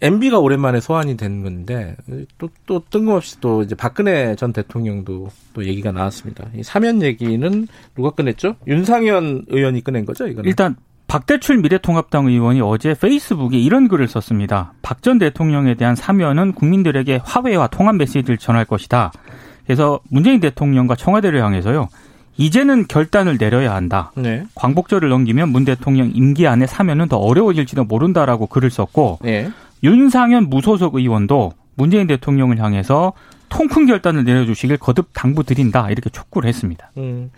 MB가 0.00 0.38
오랜만에 0.38 0.80
소환이 0.80 1.16
된 1.16 1.42
건데 1.42 1.96
또 2.38 2.48
또 2.68 2.84
뜬금없이 2.90 3.40
또 3.40 3.62
이제 3.62 3.74
박근혜 3.74 4.36
전 4.36 4.52
대통령도 4.52 5.28
또 5.54 5.64
얘기가 5.64 5.90
나왔습니다. 5.90 6.46
이 6.54 6.62
사면 6.62 7.02
얘기는 7.02 7.66
누가 7.96 8.10
꺼냈죠? 8.10 8.56
윤상현 8.66 9.46
의원이 9.48 9.82
꺼낸 9.82 10.04
거죠, 10.04 10.26
이거는? 10.28 10.48
일단 10.48 10.76
박대출 11.08 11.56
미래통합당 11.58 12.26
의원이 12.26 12.60
어제 12.60 12.94
페이스북에 12.94 13.58
이런 13.58 13.88
글을 13.88 14.08
썼습니다. 14.08 14.72
박 14.82 14.98
전 15.00 15.18
대통령에 15.18 15.74
대한 15.74 15.94
사면은 15.94 16.52
국민들에게 16.52 17.20
화해와 17.24 17.68
통합 17.68 17.96
메시지를 17.96 18.36
전할 18.36 18.64
것이다. 18.66 19.10
그래서 19.64 20.00
문재인 20.10 20.38
대통령과 20.40 20.96
청와대를 20.96 21.42
향해서요. 21.42 21.88
이제는 22.36 22.86
결단을 22.88 23.38
내려야 23.38 23.74
한다. 23.74 24.12
네. 24.16 24.44
광복절을 24.54 25.08
넘기면 25.08 25.48
문 25.48 25.64
대통령 25.64 26.10
임기 26.14 26.46
안에 26.46 26.66
사면은 26.66 27.08
더 27.08 27.16
어려워질지도 27.16 27.84
모른다라고 27.84 28.46
글을 28.46 28.70
썼고 28.70 29.20
네. 29.22 29.50
윤상현 29.82 30.50
무소속 30.50 30.96
의원도 30.96 31.52
문재인 31.74 32.06
대통령을 32.06 32.58
향해서 32.60 33.12
통큰 33.48 33.86
결단을 33.86 34.24
내려주시길 34.24 34.76
거듭 34.76 35.08
당부드린다 35.14 35.90
이렇게 35.90 36.10
촉구를 36.10 36.48
했습니다. 36.48 36.90
음. 36.98 37.30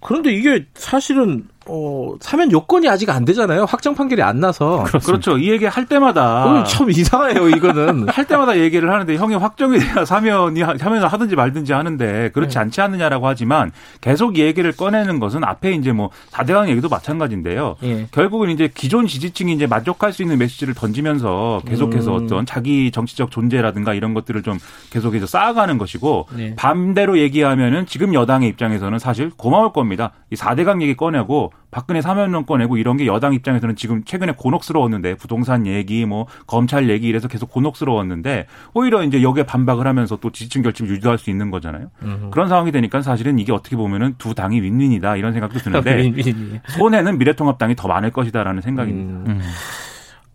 그런데 0.00 0.32
이게 0.32 0.66
사실은 0.74 1.46
어, 1.72 2.16
사면 2.20 2.50
요건이 2.50 2.88
아직 2.88 3.08
안 3.10 3.24
되잖아요. 3.24 3.64
확정 3.64 3.94
판결이 3.94 4.22
안 4.22 4.40
나서. 4.40 4.82
그렇습니다. 4.84 5.06
그렇죠. 5.06 5.38
이 5.38 5.50
얘기 5.50 5.66
할 5.66 5.86
때마다. 5.86 6.64
참 6.64 6.90
이상해요, 6.90 7.48
이거는. 7.48 8.08
할 8.10 8.24
때마다 8.24 8.58
얘기를 8.58 8.92
하는데 8.92 9.16
형이 9.16 9.36
확정이 9.36 9.78
돼야 9.78 10.04
사면이, 10.04 10.60
사면을 10.78 11.06
하든지 11.06 11.36
말든지 11.36 11.72
하는데 11.72 12.30
그렇지 12.30 12.54
네. 12.54 12.60
않지 12.60 12.80
않느냐라고 12.80 13.28
하지만 13.28 13.70
계속 14.00 14.36
이 14.36 14.40
얘기를 14.40 14.72
꺼내는 14.72 15.20
것은 15.20 15.44
앞에 15.44 15.72
이제 15.72 15.92
뭐 15.92 16.10
4대강 16.32 16.68
얘기도 16.70 16.88
마찬가지인데요. 16.88 17.76
네. 17.80 18.08
결국은 18.10 18.50
이제 18.50 18.68
기존 18.74 19.06
지지층이 19.06 19.52
이제 19.52 19.68
만족할 19.68 20.12
수 20.12 20.22
있는 20.22 20.38
메시지를 20.38 20.74
던지면서 20.74 21.62
계속해서 21.66 22.16
음. 22.16 22.24
어떤 22.24 22.46
자기 22.46 22.90
정치적 22.90 23.30
존재라든가 23.30 23.94
이런 23.94 24.12
것들을 24.12 24.42
좀 24.42 24.58
계속해서 24.90 25.26
쌓아가는 25.26 25.78
것이고 25.78 26.26
네. 26.36 26.54
반대로 26.56 27.18
얘기하면은 27.18 27.86
지금 27.86 28.12
여당의 28.12 28.48
입장에서는 28.48 28.98
사실 28.98 29.30
고마울 29.36 29.72
겁니다. 29.72 30.10
이 30.30 30.34
4대강 30.34 30.82
얘기 30.82 30.96
꺼내고 30.96 31.52
박근혜 31.70 32.00
사면론 32.00 32.46
꺼내고 32.46 32.76
이런 32.76 32.96
게 32.96 33.06
여당 33.06 33.32
입장에서는 33.32 33.76
지금 33.76 34.04
최근에 34.04 34.32
곤혹스러웠는데 34.32 35.14
부동산 35.14 35.66
얘기 35.66 36.04
뭐 36.04 36.26
검찰 36.46 36.90
얘기 36.90 37.06
이래서 37.06 37.28
계속 37.28 37.50
곤혹스러웠는데 37.50 38.46
오히려 38.74 39.04
이제 39.04 39.22
여기에 39.22 39.44
반박을 39.44 39.86
하면서 39.86 40.16
또 40.16 40.30
지지층 40.30 40.62
결집을 40.62 40.90
유도할 40.90 41.18
수 41.18 41.30
있는 41.30 41.50
거잖아요. 41.50 41.90
음흠. 42.02 42.30
그런 42.30 42.48
상황이 42.48 42.72
되니까 42.72 43.02
사실은 43.02 43.38
이게 43.38 43.52
어떻게 43.52 43.76
보면은 43.76 44.14
두 44.18 44.34
당이 44.34 44.60
윈윈이다 44.60 45.16
이런 45.16 45.32
생각도 45.32 45.58
드는데 45.60 46.12
손해는 46.70 47.18
미래통합당이 47.18 47.76
더 47.76 47.88
많을 47.88 48.10
것이다라는 48.10 48.62
생각입니다. 48.62 49.12
음. 49.12 49.24
음. 49.28 49.40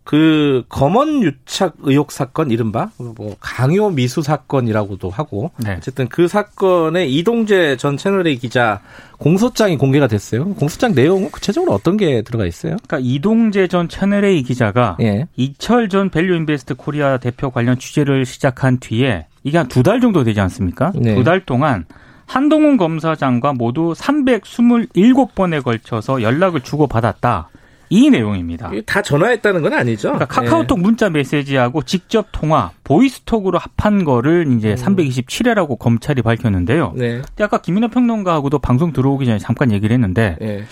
그 0.06 0.62
검언 0.68 1.20
유착 1.24 1.74
의혹 1.82 2.12
사건 2.12 2.52
이른바 2.52 2.90
뭐 2.96 3.34
강요 3.40 3.90
미수 3.90 4.22
사건이라고도 4.22 5.10
하고 5.10 5.50
네. 5.56 5.74
어쨌든 5.76 6.06
그 6.08 6.28
사건에 6.28 7.06
이동재 7.08 7.76
전 7.76 7.96
채널A 7.96 8.38
기자 8.38 8.80
공소장이 9.18 9.76
공개가 9.76 10.06
됐어요. 10.06 10.54
공소장 10.54 10.94
내용은 10.94 11.32
구체적으로 11.32 11.72
어떤 11.72 11.96
게 11.96 12.22
들어가 12.22 12.46
있어요? 12.46 12.76
그러니까 12.86 13.00
이동재 13.02 13.66
전 13.66 13.88
채널A 13.88 14.44
기자가 14.44 14.96
예. 15.00 15.26
이철 15.34 15.88
전 15.88 16.08
밸류인베스트 16.10 16.76
코리아 16.76 17.16
대표 17.18 17.50
관련 17.50 17.76
취재를 17.76 18.26
시작한 18.26 18.78
뒤에 18.78 19.26
이게 19.42 19.58
한 19.58 19.66
두 19.66 19.82
달 19.82 20.00
정도 20.00 20.22
되지 20.22 20.40
않습니까? 20.40 20.92
네. 20.94 21.16
두달 21.16 21.40
동안 21.44 21.84
한동훈 22.26 22.76
검사장과 22.76 23.54
모두 23.54 23.92
327번에 23.96 25.62
걸쳐서 25.64 26.22
연락을 26.22 26.60
주고받았다. 26.60 27.48
이 27.88 28.10
내용입니다. 28.10 28.70
다 28.84 29.02
전화했다는 29.02 29.62
건 29.62 29.72
아니죠? 29.72 30.12
그러니까 30.12 30.26
카카오톡 30.26 30.78
네. 30.78 30.82
문자 30.82 31.10
메시지하고 31.10 31.82
직접 31.82 32.28
통화, 32.32 32.70
보이스톡으로 32.84 33.58
합한 33.58 34.04
거를 34.04 34.52
이제 34.56 34.70
음. 34.70 34.74
327회라고 34.74 35.78
검찰이 35.78 36.22
밝혔는데요. 36.22 36.94
네. 36.96 37.22
아까 37.40 37.58
김민호 37.58 37.88
평론가하고도 37.88 38.58
방송 38.58 38.92
들어오기 38.92 39.26
전에 39.26 39.38
잠깐 39.38 39.72
얘기를 39.72 39.94
했는데 39.94 40.36
네. 40.40 40.64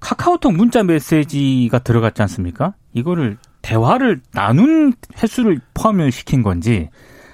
카카오톡 0.00 0.54
문자 0.54 0.82
메시지가 0.82 1.80
들어갔지 1.80 2.22
않습니까? 2.22 2.74
이거를 2.94 3.36
대화를 3.62 4.20
나눈 4.32 4.94
횟수를 5.22 5.60
포함을 5.74 6.10
시킨 6.10 6.42
건지 6.42 6.88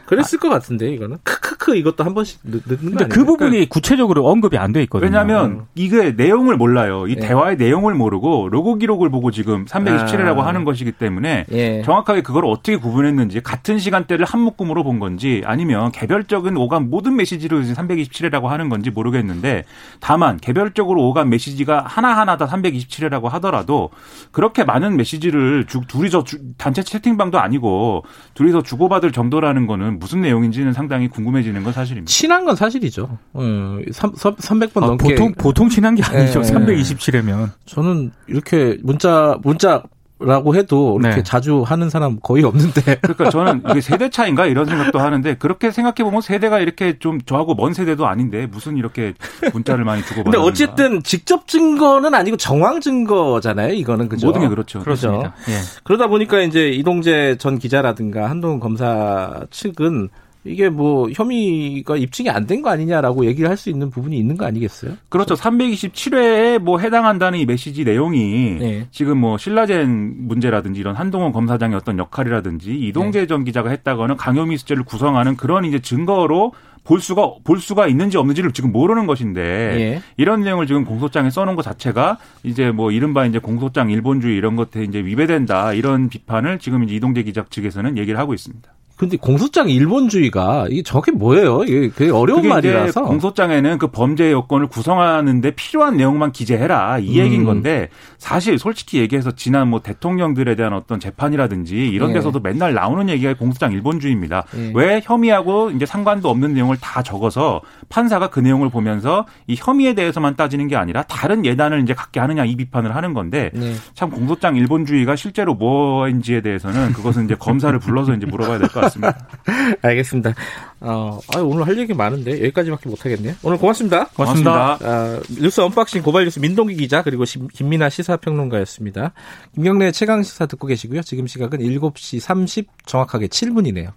그랬을 0.07 0.39
아, 0.39 0.43
것 0.43 0.49
같은데 0.49 0.91
이거는 0.93 1.19
크크크 1.23 1.77
이것도 1.77 2.05
한 2.05 2.15
번씩 2.15 2.41
넣 2.45 2.61
는 2.67 2.77
근데 2.77 3.07
그 3.07 3.25
부분이 3.25 3.51
그러니까 3.51 3.69
구체적으로 3.73 4.27
언급이 4.29 4.57
안 4.59 4.73
돼 4.73 4.83
있거든요. 4.83 5.07
왜냐하면 5.07 5.51
음. 5.51 5.63
이게 5.75 6.13
내용을 6.13 6.57
몰라요. 6.57 7.07
이 7.07 7.13
예. 7.13 7.17
대화의 7.17 7.57
내용을 7.57 7.95
모르고 7.95 8.49
로고 8.51 8.75
기록을 8.77 9.09
보고 9.11 9.31
지금 9.31 9.65
327회라고 9.65 10.41
아. 10.41 10.47
하는 10.47 10.65
것이기 10.65 10.93
때문에 10.93 11.47
예. 11.53 11.83
정확하게 11.83 12.23
그걸 12.23 12.45
어떻게 12.47 12.77
구분했는지 12.77 13.41
같은 13.41 13.79
시간대를 13.79 14.25
한 14.27 14.41
묶음으로 14.41 14.83
본 14.85 14.99
건지 14.99 15.43
아니면 15.47 15.93
개별적인 15.93 16.57
오간 16.57 16.91
모든 16.91 17.17
메시지를 17.17 17.63
327회라고 17.65 18.45
하는 18.47 18.69
건지 18.69 18.91
모르겠는데 18.91 19.65
다만 20.01 20.37
개별적으로 20.39 21.07
오간 21.09 21.29
메시지가 21.31 21.85
하나하나 21.87 22.37
다 22.37 22.47
327회라고 22.47 23.29
하더라도 23.31 23.91
그렇게 24.33 24.65
많은 24.65 24.97
메시지를 24.97 25.65
주, 25.67 25.81
둘이서 25.87 26.25
주, 26.25 26.39
단체 26.59 26.83
채팅방도 26.83 27.39
아니고 27.39 28.05
둘이서 28.35 28.63
주고받을 28.63 29.13
정도라는 29.13 29.67
거는 29.67 29.96
무슨 29.99 30.21
내용인지는 30.21 30.73
상당히 30.73 31.09
궁금해지는 31.09 31.63
건 31.63 31.73
사실입니다. 31.73 32.11
친한 32.11 32.45
건 32.45 32.57
사실이죠. 32.57 33.19
어, 33.33 33.79
3, 33.93 34.13
300번 34.13 34.83
아, 34.83 34.87
넘게 34.87 35.15
보통 35.15 35.33
보통 35.33 35.69
친한 35.69 35.95
게 35.95 36.03
아니죠. 36.03 36.43
네. 36.43 36.53
327회면 36.53 37.51
저는 37.65 38.13
이렇게 38.27 38.79
문자 38.83 39.39
문자 39.43 39.83
라고 40.19 40.55
해도 40.55 40.99
이렇게 40.99 41.17
네. 41.17 41.23
자주 41.23 41.63
하는 41.63 41.91
사람 41.91 42.19
거의 42.23 42.43
없는데. 42.43 42.97
그러니까 43.03 43.29
저는 43.29 43.63
이게 43.71 43.83
세대 43.83 44.09
차인가 44.09 44.47
이런 44.47 44.65
생각도 44.65 44.99
하는데 44.99 45.35
그렇게 45.37 45.71
생각해 45.71 46.05
보면 46.05 46.23
세대가 46.23 46.59
이렇게 46.61 46.99
좀 46.99 47.21
저하고 47.21 47.55
먼 47.55 47.75
세대도 47.75 48.07
아닌데 48.07 48.47
무슨 48.47 48.79
이렇게 48.79 49.13
문자를 49.53 49.85
많이 49.85 50.03
주고 50.03 50.25
근데 50.25 50.39
어쨌든 50.39 51.03
직접 51.03 51.47
증거는 51.47 52.15
아니고 52.15 52.39
정황 52.39 52.81
증거잖아요. 52.81 53.75
이거는 53.75 54.09
그죠. 54.09 54.29
모든 54.29 54.41
게 54.41 54.49
그렇죠. 54.49 54.81
그렇죠. 54.81 55.33
예. 55.49 55.59
그러다 55.85 56.07
보니까 56.07 56.41
이제 56.41 56.71
이동재 56.71 57.37
전 57.39 57.59
기자라든가 57.59 58.31
한동훈 58.31 58.59
검사 58.59 59.43
측은 59.51 60.09
이게 60.49 60.69
뭐 60.69 61.09
혐의가 61.13 61.97
입증이 61.97 62.31
안 62.31 62.47
된 62.47 62.63
거 62.63 62.71
아니냐라고 62.71 63.27
얘기를 63.27 63.49
할 63.51 63.57
수 63.57 63.71
있는 63.71 63.91
부분이 63.91 64.17
있는 64.19 64.37
거 64.37 64.45
아니겠어요? 64.47 64.93
그렇죠. 65.09 65.35
327회에 65.35 66.59
뭐 66.59 66.79
해당한다는 66.79 67.39
이 67.39 67.45
메시지 67.47 67.85
내용이 67.85 68.57
네. 68.59 68.87
지금 68.91 69.19
뭐 69.19 69.39
신라젠 69.39 70.15
문제라든지 70.29 70.81
이런 70.81 70.95
한동훈 70.97 71.33
검사장의 71.33 71.77
어떤 71.77 71.99
역할이라든지 71.99 72.73
이동재 72.75 73.21
네. 73.21 73.27
전 73.27 73.45
기자가 73.45 73.71
했다거나 73.71 74.17
강요미 74.17 74.57
수죄를 74.59 74.85
구성하는 74.85 75.37
그런 75.37 75.65
이제 75.65 75.79
증거로 75.81 76.53
볼 76.85 77.01
수가 77.01 77.33
볼 77.43 77.59
수가 77.59 77.89
있는지 77.89 78.17
없는지를 78.17 78.53
지금 78.53 78.71
모르는 78.71 79.07
것인데 79.09 79.41
예. 79.43 80.03
이런 80.17 80.43
내용을 80.43 80.69
지금 80.69 80.85
공소장에 80.85 81.31
써놓은 81.31 81.57
것 81.57 81.63
자체가 81.63 82.19
이제 82.45 82.71
뭐 82.71 82.93
이른바 82.93 83.27
이제 83.27 83.41
공소장 83.41 83.91
일본주의 83.91 84.37
이런 84.37 84.55
것에 84.55 84.85
이제 84.85 85.01
위배된다 85.05 85.73
이런 85.73 86.09
비판을 86.09 86.61
지금 86.61 86.85
이제 86.85 86.95
이동재 86.95 87.25
기자 87.25 87.45
측에서는 87.51 87.99
얘기를 87.99 88.19
하고 88.21 88.35
있습니다. 88.35 88.71
근데 88.97 89.17
공소장 89.19 89.69
일본주의가 89.69 90.67
이게 90.71 90.83
정확히 90.83 91.11
뭐예요? 91.11 91.65
이게 91.65 91.91
되게 91.95 92.11
어려운 92.11 92.49
말이라서. 92.49 93.03
공소장에는 93.03 93.77
그 93.79 93.89
범죄 93.89 94.33
요건을 94.33 94.69
구성하는데 94.69 95.51
필요한 95.51 95.97
내용만 95.99 96.33
기재해라 96.33 96.99
이 97.01 97.19
얘기인 97.19 97.43
음. 97.43 97.47
건데 97.47 97.89
사실 98.17 98.59
솔직히 98.59 98.99
얘기해서 98.99 99.33
지난 99.33 99.69
뭐 99.69 99.81
대통령들에 99.81 100.55
대한 100.55 100.73
어떤 100.73 100.99
재판이라든지 100.99 101.77
이런 101.89 102.11
예. 102.11 102.15
데서도 102.15 102.41
예. 102.45 102.49
맨날 102.51 102.73
나오는 102.73 103.09
얘기가 103.11 103.35
공소장 103.35 103.73
일본주의입니다. 103.73 104.45
예. 104.57 104.73
왜 104.75 105.01
혐의하고 105.05 105.71
이제 105.73 105.85
상관도 105.85 106.31
없는 106.31 106.55
내용을 106.55 106.79
다 106.81 107.03
적어서 107.03 107.61
판사가 107.91 108.29
그 108.31 108.41
내용을 108.41 108.71
보면서 108.71 109.27
이 109.47 109.57
혐의에 109.59 109.95
대해서만 109.95 110.37
따지는 110.37 110.69
게 110.69 110.77
아니라 110.77 111.03
다른 111.03 111.45
예단을 111.45 111.83
이제 111.83 111.93
갖게 111.93 112.19
하느냐 112.21 112.45
이 112.47 112.57
비판을 112.57 112.97
하는 112.97 113.13
건데 113.13 113.51
예. 113.57 113.75
참 113.95 114.09
공소장 114.11 114.57
일본주의가 114.57 115.17
실제로 115.17 115.55
뭐인지에 115.55 116.41
대해서는 116.41 116.93
그것은 116.95 117.27
이제 117.27 117.35
검사를 117.35 117.79
불러서 117.79 118.15
이제 118.15 118.25
물어봐야 118.25 118.59
될 118.59 118.69
것 118.69 118.81
같습니다. 118.81 118.86
같습니다. 118.87 119.29
알겠습니다. 119.83 120.35
어, 120.81 121.21
아, 121.35 121.39
오늘 121.41 121.67
할 121.67 121.79
얘기 121.79 121.95
많은데 121.95 122.33
여기까지밖에 122.33 122.89
못하겠네요. 122.89 123.35
오늘 123.43 123.59
고맙습니다. 123.59 124.07
고맙습니다. 124.09 124.79
아, 124.83 125.21
뉴스 125.29 125.61
unboxing 125.61 126.03
고발뉴스 126.03 126.39
민동기 126.41 126.77
기자 126.77 127.03
그리고 127.03 127.25
김민아 127.25 127.89
시사평론가였습니다. 127.91 129.13
김경래의 129.55 129.93
최강 129.93 130.23
시사 130.23 130.47
듣고 130.47 130.67
계시고요. 130.67 131.03
지금 131.03 131.27
시각은 131.27 131.61
7시 131.61 132.21
30 132.21 132.87
정확하게 132.87 133.29
7분이네요. 133.29 133.93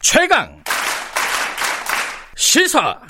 최강 0.00 0.62
시사 2.36 3.00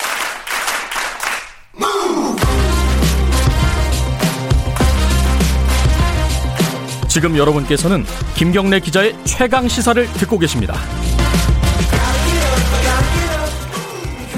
지금 7.07 7.37
여러분께서는 7.37 8.03
김경래 8.35 8.79
기자의 8.79 9.15
최강 9.23 9.67
시사를 9.67 10.05
듣고 10.13 10.37
계십니다. 10.37 10.75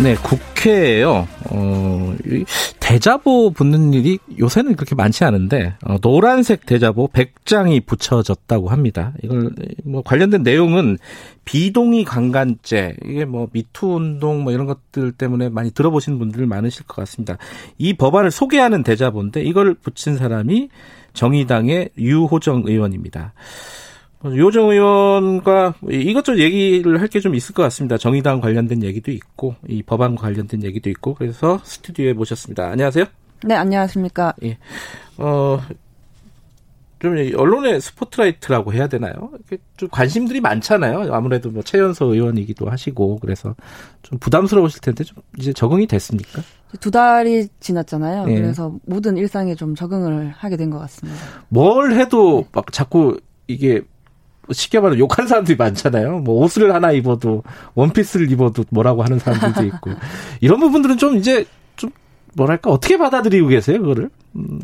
네, 0.01 0.15
국회에요. 0.15 1.27
어, 1.49 2.15
대자보 2.79 3.51
붙는 3.51 3.93
일이 3.93 4.17
요새는 4.39 4.77
그렇게 4.77 4.95
많지 4.95 5.25
않은데 5.25 5.73
어, 5.83 5.97
노란색 5.99 6.65
대자보 6.65 7.09
100장이 7.09 7.85
붙여졌다고 7.85 8.69
합니다. 8.69 9.13
이걸 9.23 9.51
뭐 9.83 10.01
관련된 10.01 10.43
내용은 10.43 10.97
비동의 11.43 12.05
강간죄 12.05 12.95
이게 13.05 13.25
뭐 13.25 13.49
미투 13.51 13.95
운동 13.95 14.43
뭐 14.43 14.53
이런 14.53 14.67
것들 14.67 15.11
때문에 15.11 15.49
많이 15.49 15.71
들어보신 15.71 16.17
분들 16.17 16.45
많으실 16.45 16.85
것 16.85 16.95
같습니다. 16.95 17.37
이 17.77 17.93
법안을 17.93 18.31
소개하는 18.31 18.83
대자보인데 18.83 19.43
이걸 19.43 19.73
붙인 19.73 20.17
사람이 20.17 20.69
정의당의 21.19 21.89
유호정 21.97 22.63
의원입니다. 22.65 23.33
유호정 24.23 24.69
의원과 24.69 25.75
이것저것 25.89 26.39
얘기를 26.39 26.99
할 27.01 27.07
게 27.09 27.19
좀 27.19 27.35
있을 27.35 27.53
것 27.53 27.61
같습니다. 27.63 27.97
정의당 27.97 28.39
관련된 28.39 28.83
얘기도 28.83 29.11
있고 29.11 29.55
이 29.67 29.83
법안 29.83 30.15
관련된 30.15 30.63
얘기도 30.63 30.89
있고 30.89 31.15
그래서 31.15 31.59
스튜디오에 31.65 32.13
모셨습니다. 32.13 32.69
안녕하세요. 32.69 33.03
네, 33.43 33.55
안녕하십니까. 33.55 34.33
예. 34.43 34.57
어, 35.17 35.59
좀 36.99 37.15
언론의 37.35 37.79
스포트라이트라고 37.81 38.73
해야 38.73 38.87
되나요? 38.87 39.31
좀 39.77 39.87
관심들이 39.89 40.41
많잖아요. 40.41 41.13
아무래도 41.13 41.49
뭐 41.49 41.63
최연소 41.63 42.13
의원이기도 42.13 42.69
하시고 42.69 43.19
그래서 43.19 43.55
좀 44.01 44.19
부담스러우실 44.19 44.81
텐데 44.81 45.03
좀 45.05 45.17
이제 45.37 45.53
적응이 45.53 45.87
됐습니까? 45.87 46.41
두 46.81 46.91
달이 46.91 47.47
지났잖아요. 47.61 48.25
네. 48.25 48.35
그래서 48.35 48.75
모든 48.85 49.15
일상에 49.17 49.55
좀 49.55 49.75
적응을 49.75 50.33
하게 50.37 50.57
된 50.57 50.69
것 50.69 50.77
같습니다. 50.79 51.19
뭘 51.47 51.93
해도 51.93 52.45
막 52.51 52.71
자꾸 52.71 53.19
이게 53.47 53.81
쉽게 54.51 54.79
말하면 54.79 54.99
욕하는 54.99 55.27
사람들이 55.27 55.55
많잖아요. 55.57 56.19
뭐 56.19 56.43
옷을 56.43 56.73
하나 56.73 56.91
입어도 56.91 57.43
원피스를 57.75 58.29
입어도 58.31 58.63
뭐라고 58.71 59.03
하는 59.03 59.19
사람들도 59.19 59.63
있고 59.67 59.91
이런 60.41 60.59
부분들은 60.59 60.97
좀 60.97 61.15
이제 61.17 61.45
좀 61.75 61.91
뭐랄까 62.35 62.71
어떻게 62.71 62.97
받아들이고 62.97 63.47
계세요 63.47 63.79
그거를? 63.79 64.09
음. 64.35 64.59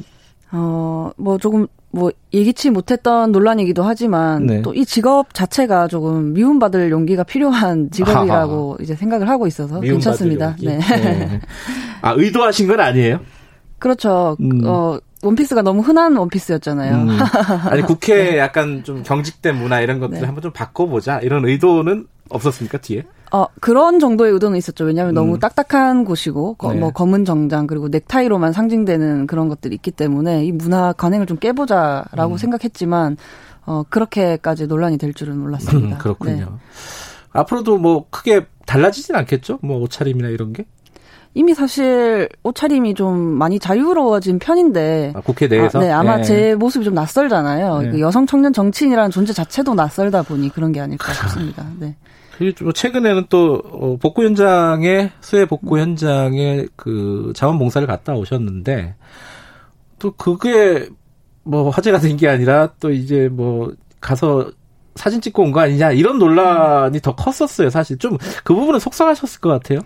어뭐 0.52 1.38
조금 1.40 1.68
뭐 1.96 2.12
예기치 2.34 2.72
못했던 2.72 3.32
논란이기도 3.32 3.82
하지만 3.82 4.46
네. 4.46 4.62
또이 4.62 4.86
직업 4.86 5.34
자체가 5.34 5.88
조금 5.88 6.34
미움받을 6.34 6.92
용기가 6.92 7.24
필요한 7.24 7.90
직업이라고 7.96 8.74
아하. 8.74 8.84
이제 8.84 8.96
생각을 8.96 9.30
하고 9.30 9.48
있어서 9.48 9.80
괜찮습니다. 9.80 10.58
네. 10.62 10.78
네. 10.78 11.40
아 12.04 12.12
의도하신 12.18 12.68
건 12.68 12.82
아니에요? 12.82 13.22
그렇죠. 13.80 14.36
음. 14.42 14.62
어 14.66 15.00
원피스가 15.24 15.62
너무 15.62 15.82
흔한 15.82 16.18
원피스였잖아요. 16.18 16.96
음. 16.96 17.18
아니 17.72 17.82
국회 17.84 18.32
네. 18.32 18.38
약간 18.40 18.84
좀 18.84 19.02
경직된 19.02 19.56
문화 19.56 19.80
이런 19.80 20.02
것들 20.02 20.20
네. 20.20 20.26
한번 20.26 20.42
좀 20.42 20.52
바꿔보자 20.52 21.20
이런 21.20 21.46
의도는 21.46 22.08
없었습니까 22.30 22.80
뒤에? 22.80 23.04
어 23.32 23.46
그런 23.60 24.00
정도의 24.00 24.32
의도는 24.34 24.58
있었죠. 24.58 24.86
왜냐하면 24.86 25.14
음. 25.14 25.16
너무 25.16 25.40
딱딱한 25.40 26.06
곳이고 26.06 26.58
네. 26.70 26.76
뭐 26.76 26.92
검은 26.92 27.26
정장 27.26 27.68
그리고 27.68 27.88
넥타이로만 27.88 28.54
상징되는 28.54 29.28
그런 29.28 29.50
것들이 29.50 29.76
있기 29.76 29.92
때문에 29.92 30.46
이 30.46 30.52
문화 30.52 30.94
관행을 30.94 31.26
좀 31.26 31.38
깨보자라고 31.38 32.34
음. 32.34 32.38
생각했지만 32.38 33.18
어 33.66 33.84
그렇게까지 33.90 34.68
논란이 34.68 34.98
될 34.98 35.14
줄은 35.14 35.38
몰랐습니다. 35.38 35.96
음, 35.96 36.00
그렇군요. 36.00 36.36
네. 36.36 36.46
앞으로도 37.32 37.78
뭐 37.78 38.06
크게 38.10 38.46
달라지진 38.66 39.16
않겠죠? 39.16 39.60
뭐 39.62 39.80
옷차림이나 39.80 40.30
이런 40.30 40.54
게? 40.54 40.66
이미 41.34 41.54
사실 41.54 42.30
옷차림이 42.44 42.94
좀 42.94 43.18
많이 43.20 43.60
자유로워진 43.60 44.40
편인데 44.40 45.14
아, 45.16 45.20
국회 45.20 45.48
내에서 45.48 45.80
아, 45.80 45.82
네 45.82 45.92
아마 45.92 46.18
네. 46.18 46.24
제 46.24 46.56
모습이 46.56 46.86
좀 46.86 46.94
낯설잖아요. 46.94 47.80
네. 47.80 47.90
그 47.92 48.00
여성 48.00 48.26
청년 48.26 48.54
정치인이라는 48.54 49.12
존재 49.12 49.34
자체도 49.34 49.76
낯설다 49.76 50.24
보니 50.24 50.50
그런 50.50 50.72
게 50.72 50.80
아닐까 50.80 51.12
싶습니다. 51.12 51.66
네. 51.78 51.96
그리고 52.38 52.72
최근에는 52.72 53.28
또 53.30 53.62
어, 53.72 53.98
복구 54.02 54.24
현장에 54.24 55.12
수해 55.22 55.46
복구 55.46 55.80
현장에 55.80 56.66
그 56.76 57.32
자원봉사를 57.36 57.88
갔다 57.88 58.14
오셨는데 58.14 58.96
또 60.00 60.12
그게 60.12 60.90
뭐 61.44 61.70
화제가 61.70 62.00
된 62.00 62.18
게 62.18 62.28
아니라 62.28 62.70
또 62.80 62.92
이제 62.92 63.30
뭐 63.32 63.72
가서 64.02 64.52
사진 64.96 65.22
찍고 65.22 65.44
온 65.44 65.52
거 65.52 65.60
아니냐 65.62 65.92
이런 65.92 66.18
논란이 66.20 67.00
더 67.02 67.16
컸었어요. 67.16 67.70
사실 67.70 67.98
좀 67.98 68.18
그 68.44 68.54
부분은 68.54 68.80
속상하셨을 68.80 69.42
것 69.42 69.50
같아요. 69.50 69.80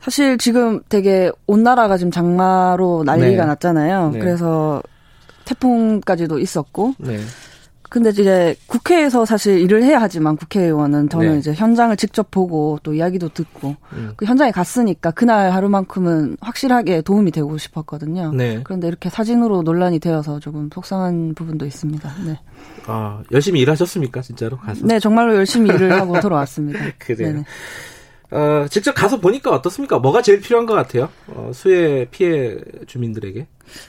사실 0.00 0.38
지금 0.38 0.80
되게 0.88 1.30
온 1.46 1.62
나라가 1.64 1.96
지금 1.96 2.10
장마로 2.10 3.02
난리가 3.04 3.42
네. 3.42 3.48
났잖아요. 3.48 4.10
네. 4.12 4.18
그래서 4.20 4.80
태풍까지도 5.44 6.38
있었고. 6.38 6.94
네. 6.98 7.18
근데 7.88 8.10
이제 8.10 8.54
국회에서 8.66 9.24
사실 9.24 9.58
일을 9.60 9.82
해야 9.82 10.00
하지만 10.00 10.36
국회의원은 10.36 11.08
저는 11.08 11.32
네. 11.32 11.38
이제 11.38 11.52
현장을 11.54 11.96
직접 11.96 12.30
보고 12.30 12.78
또 12.82 12.94
이야기도 12.94 13.28
듣고 13.30 13.76
음. 13.92 14.12
그 14.16 14.26
현장에 14.26 14.50
갔으니까 14.50 15.10
그날 15.10 15.50
하루만큼은 15.52 16.36
확실하게 16.40 17.02
도움이 17.02 17.30
되고 17.30 17.56
싶었거든요. 17.56 18.32
네. 18.32 18.60
그런데 18.64 18.88
이렇게 18.88 19.08
사진으로 19.08 19.62
논란이 19.62 19.98
되어서 19.98 20.38
조금 20.40 20.68
속상한 20.72 21.34
부분도 21.34 21.66
있습니다. 21.66 22.12
네. 22.26 22.38
아 22.86 23.22
열심히 23.32 23.60
일하셨습니까 23.60 24.22
진짜로 24.22 24.56
가서? 24.58 24.86
네 24.86 24.98
정말로 24.98 25.34
열심히 25.34 25.70
일을 25.70 25.92
하고 25.92 26.18
돌아왔습니다. 26.20 26.80
그래요. 26.98 27.32
네네. 27.32 27.44
어, 28.30 28.66
직접 28.68 28.92
가서 28.92 29.20
보니까 29.20 29.50
어떻습니까? 29.50 29.98
뭐가 29.98 30.20
제일 30.22 30.40
필요한 30.40 30.66
것 30.66 30.74
같아요? 30.74 31.08
어, 31.28 31.50
수해 31.54 32.06
피해 32.10 32.56
주민들에게? 32.86 33.46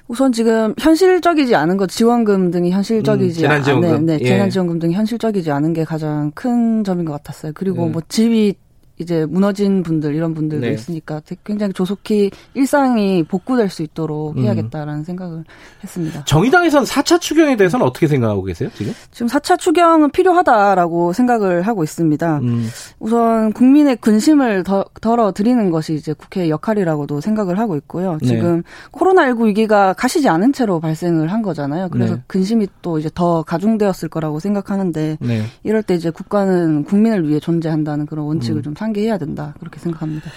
우선 0.08 0.32
지금 0.32 0.73
현실적이지 0.80 1.56
않은 1.56 1.78
것, 1.78 1.89
지원금 1.89 2.52
등이 2.52 2.71
현실적이지 2.71 3.39
음, 3.39 3.41
재난지원금. 3.41 3.89
아, 3.89 3.93
네, 3.99 4.17
네, 4.17 4.17
예. 4.21 4.25
재난지원금 4.25 4.80
등이 4.80 4.93
현실적이지 4.93 5.52
않은 5.52 5.73
게 5.73 5.84
가장 5.84 6.32
큰 6.36 6.84
점인 6.84 7.06
것 7.06 7.13
같았어요. 7.13 7.52
그리고 7.56 7.86
음. 7.86 7.91
뭐 7.93 8.02
집이 8.08 8.56
이제 8.99 9.25
무너진 9.25 9.81
분들 9.81 10.13
이런 10.13 10.33
분들도 10.33 10.67
네. 10.67 10.73
있으니까 10.73 11.21
굉장히 11.45 11.71
조속히 11.71 12.31
일상이 12.53 13.23
복구될 13.23 13.69
수 13.69 13.81
있도록 13.81 14.38
음. 14.38 14.43
해야겠다라는 14.43 15.01
음. 15.01 15.03
생각을 15.03 15.43
했습니다. 15.83 16.25
정의당에서는 16.25 16.85
4차 16.85 17.21
추경에 17.21 17.55
대해서는 17.55 17.85
어떻게 17.85 18.07
생각하고 18.07 18.43
계세요, 18.43 18.69
지금? 18.75 18.93
지금 19.12 19.27
4차 19.27 19.57
추경은 19.57 20.12
필요하다라고 20.12 21.13
생각을 21.13 21.62
하고 21.62 21.83
있습니다. 21.83 22.39
음. 22.39 22.67
우선 22.99 23.53
국민의 23.53 23.95
근심을 23.97 24.63
더, 24.63 24.83
덜어드리는 24.99 25.71
것이 25.71 25.93
이제 25.93 26.12
국회의 26.13 26.49
역할이라고도 26.49 27.21
생각을 27.21 27.57
하고 27.57 27.77
있고요. 27.77 28.17
네. 28.21 28.27
지금 28.27 28.57
네. 28.57 28.63
코로나19 28.91 29.47
위기가 29.47 29.93
가시지 29.93 30.27
않은 30.27 30.51
채로 30.51 30.81
발생을 30.81 31.31
한 31.31 31.41
거잖아요. 31.41 31.88
그래서 31.89 32.15
네. 32.15 32.21
근심이 32.27 32.67
또 32.81 32.99
이제 32.99 33.09
더 33.13 33.43
가중되었을 33.43 34.09
거라고 34.09 34.39
생각하는데 34.39 35.17
네. 35.21 35.43
이럴 35.63 35.83
때 35.83 35.93
이제 35.95 36.09
국가는 36.09 36.83
국민을 36.83 37.29
위해 37.29 37.39
존재한다는 37.39 38.05
그런 38.05 38.25
원칙을 38.25 38.57
음. 38.57 38.63
좀 38.63 38.73
상 38.79 38.88
기해야 38.93 39.17
된다 39.17 39.54
그렇게 39.60 39.80
생각합니다. 39.80 40.30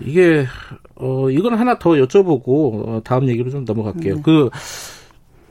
이게 0.00 0.46
어 0.96 1.30
이건 1.30 1.54
하나 1.54 1.78
더 1.78 1.90
여쭤보고 1.90 2.88
어, 2.88 3.00
다음 3.04 3.28
얘기로 3.28 3.50
좀 3.50 3.64
넘어갈게요. 3.64 4.16
네. 4.16 4.22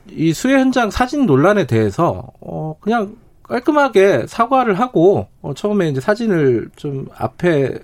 그이 0.08 0.32
수해 0.32 0.54
현장 0.54 0.90
사진 0.90 1.26
논란에 1.26 1.66
대해서 1.66 2.28
어 2.40 2.76
그냥 2.80 3.16
깔끔하게 3.42 4.26
사과를 4.26 4.78
하고 4.78 5.26
어 5.42 5.54
처음에 5.54 5.88
이제 5.88 6.00
사진을 6.00 6.70
좀 6.76 7.06
앞에 7.16 7.78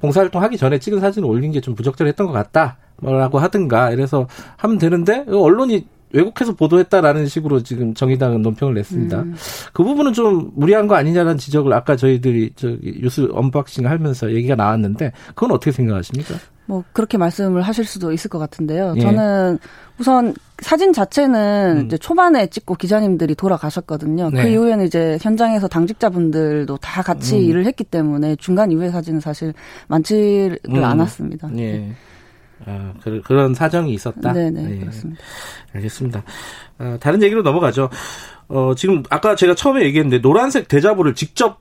봉사활동 0.00 0.42
하기 0.42 0.56
전에 0.56 0.78
찍은 0.78 1.00
사진을 1.00 1.28
올린 1.28 1.50
게 1.52 1.60
좀 1.60 1.74
부적절했던 1.74 2.26
것 2.26 2.32
같다. 2.32 2.78
뭐라고 2.98 3.38
하든가 3.38 3.90
이래서 3.90 4.26
하면 4.58 4.78
되는데 4.78 5.24
언론이 5.28 5.86
왜곡해서 6.12 6.54
보도했다라는 6.54 7.26
식으로 7.26 7.62
지금 7.62 7.94
정의당은 7.94 8.42
논평을 8.42 8.74
냈습니다. 8.74 9.20
음. 9.20 9.34
그 9.72 9.84
부분은 9.84 10.12
좀 10.12 10.50
무리한 10.54 10.86
거 10.86 10.96
아니냐는 10.96 11.38
지적을 11.38 11.72
아까 11.72 11.96
저희들이 11.96 12.52
저기 12.56 12.98
뉴스 13.00 13.28
언박싱 13.32 13.86
하면서 13.86 14.32
얘기가 14.32 14.54
나왔는데 14.56 15.12
그건 15.28 15.52
어떻게 15.52 15.72
생각하십니까? 15.72 16.34
뭐 16.66 16.84
그렇게 16.92 17.18
말씀을 17.18 17.62
하실 17.62 17.84
수도 17.84 18.12
있을 18.12 18.30
것 18.30 18.38
같은데요. 18.38 18.94
예. 18.96 19.00
저는 19.00 19.58
우선 19.98 20.34
사진 20.58 20.92
자체는 20.92 21.78
음. 21.78 21.86
이제 21.86 21.98
초반에 21.98 22.46
찍고 22.46 22.76
기자님들이 22.76 23.34
돌아가셨거든요. 23.34 24.30
그 24.30 24.36
네. 24.36 24.42
그 24.44 24.48
이후에는 24.50 24.86
이제 24.86 25.18
현장에서 25.20 25.66
당직자분들도 25.66 26.76
다 26.76 27.02
같이 27.02 27.36
음. 27.36 27.42
일을 27.42 27.66
했기 27.66 27.82
때문에 27.82 28.36
중간 28.36 28.70
이후의 28.70 28.92
사진은 28.92 29.20
사실 29.20 29.52
많지를 29.88 30.58
음. 30.68 30.84
않았습니다. 30.84 31.50
예. 31.58 31.92
네. 32.66 32.72
아, 32.72 32.92
그, 33.02 33.32
런 33.32 33.54
사정이 33.54 33.92
있었다. 33.92 34.32
네네 34.32 34.62
네, 34.62 34.78
그렇습니다. 34.78 35.22
알겠습니다. 35.74 36.24
아, 36.78 36.98
다른 37.00 37.22
얘기로 37.22 37.42
넘어가죠. 37.42 37.90
어, 38.48 38.74
지금 38.74 39.02
아까 39.10 39.36
제가 39.36 39.54
처음에 39.54 39.82
얘기했는데 39.84 40.20
노란색 40.20 40.68
대자보를 40.68 41.14
직접 41.14 41.60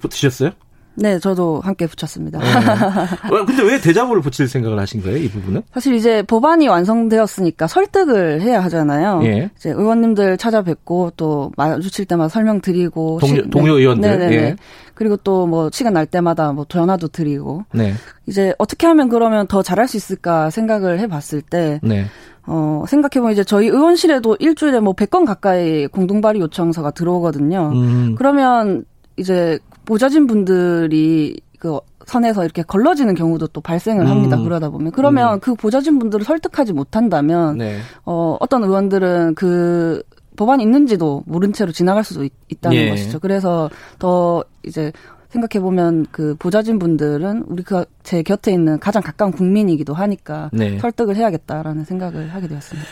붙이셨어요? 0.00 0.50
네, 1.00 1.18
저도 1.18 1.60
함께 1.62 1.86
붙였습니다. 1.86 2.38
네. 2.38 2.46
근데 3.46 3.62
왜 3.62 3.80
대자보를 3.80 4.22
붙일 4.22 4.48
생각을 4.48 4.78
하신 4.78 5.02
거예요, 5.02 5.18
이 5.18 5.28
부분은? 5.28 5.62
사실 5.72 5.94
이제 5.94 6.22
법안이 6.22 6.68
완성되었으니까 6.68 7.66
설득을 7.66 8.40
해야 8.42 8.60
하잖아요. 8.64 9.20
예. 9.24 9.50
이제 9.56 9.70
의원님들 9.70 10.36
찾아뵙고 10.36 11.12
또 11.16 11.52
마주칠 11.56 12.04
때마다 12.04 12.28
설명드리고 12.28 13.18
동료, 13.20 13.42
시, 13.42 13.50
동료 13.50 13.74
네. 13.74 13.80
의원들. 13.80 14.18
네네. 14.18 14.34
예. 14.36 14.56
그리고 14.94 15.16
또 15.16 15.46
뭐 15.46 15.70
시간 15.72 15.92
날 15.94 16.06
때마다 16.06 16.52
뭐 16.52 16.66
전화도 16.68 17.08
드리고. 17.08 17.64
네. 17.72 17.94
이제 18.26 18.52
어떻게 18.58 18.86
하면 18.86 19.08
그러면 19.08 19.46
더 19.46 19.62
잘할 19.62 19.88
수 19.88 19.96
있을까 19.96 20.50
생각을 20.50 20.98
해 21.00 21.06
봤을 21.06 21.40
때. 21.42 21.80
네. 21.82 22.06
어, 22.46 22.84
생각해보면 22.88 23.32
이제 23.32 23.44
저희 23.44 23.66
의원실에도 23.68 24.36
일주일에 24.40 24.80
뭐 24.80 24.94
100건 24.94 25.26
가까이 25.26 25.86
공동발의 25.86 26.40
요청서가 26.40 26.92
들어오거든요. 26.92 27.70
음. 27.74 28.14
그러면 28.16 28.84
이제 29.18 29.58
보좌진 29.88 30.26
분들이 30.26 31.40
그 31.58 31.78
선에서 32.04 32.44
이렇게 32.44 32.62
걸러지는 32.62 33.14
경우도 33.14 33.48
또 33.48 33.62
발생을 33.62 34.06
합니다. 34.08 34.36
음. 34.36 34.44
그러다 34.44 34.68
보면 34.68 34.92
그러면 34.92 35.34
음. 35.34 35.40
그 35.40 35.54
보좌진 35.54 35.98
분들을 35.98 36.26
설득하지 36.26 36.74
못한다면 36.74 37.56
네. 37.56 37.78
어 38.04 38.36
어떤 38.38 38.62
의원들은 38.64 39.34
그 39.34 40.02
법안이 40.36 40.62
있는지도 40.62 41.22
모른 41.26 41.52
채로 41.54 41.72
지나갈 41.72 42.04
수도 42.04 42.22
있, 42.24 42.60
다는 42.60 42.76
예. 42.76 42.90
것이죠. 42.90 43.18
그래서 43.18 43.70
더 43.98 44.44
이제 44.62 44.92
생각해 45.30 45.62
보면 45.62 46.06
그 46.12 46.36
보좌진 46.38 46.78
분들은 46.78 47.44
우리 47.48 47.62
그 47.62 47.84
제 48.08 48.22
곁에 48.22 48.52
있는 48.52 48.78
가장 48.78 49.02
가까운 49.02 49.32
국민이기도 49.32 49.92
하니까 49.92 50.48
네. 50.50 50.78
설득을 50.78 51.14
해야겠다라는 51.16 51.84
생각을 51.84 52.32
하게 52.32 52.48
되었습니다. 52.48 52.88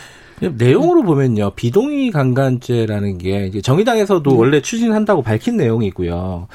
내용으로 0.55 1.01
보면요, 1.01 1.49
비동의 1.55 2.11
강간죄라는 2.11 3.17
게 3.17 3.47
이제 3.47 3.61
정의당에서도 3.61 4.29
네. 4.29 4.37
원래 4.37 4.61
추진한다고 4.61 5.23
밝힌 5.23 5.57
내용이고요. 5.57 6.47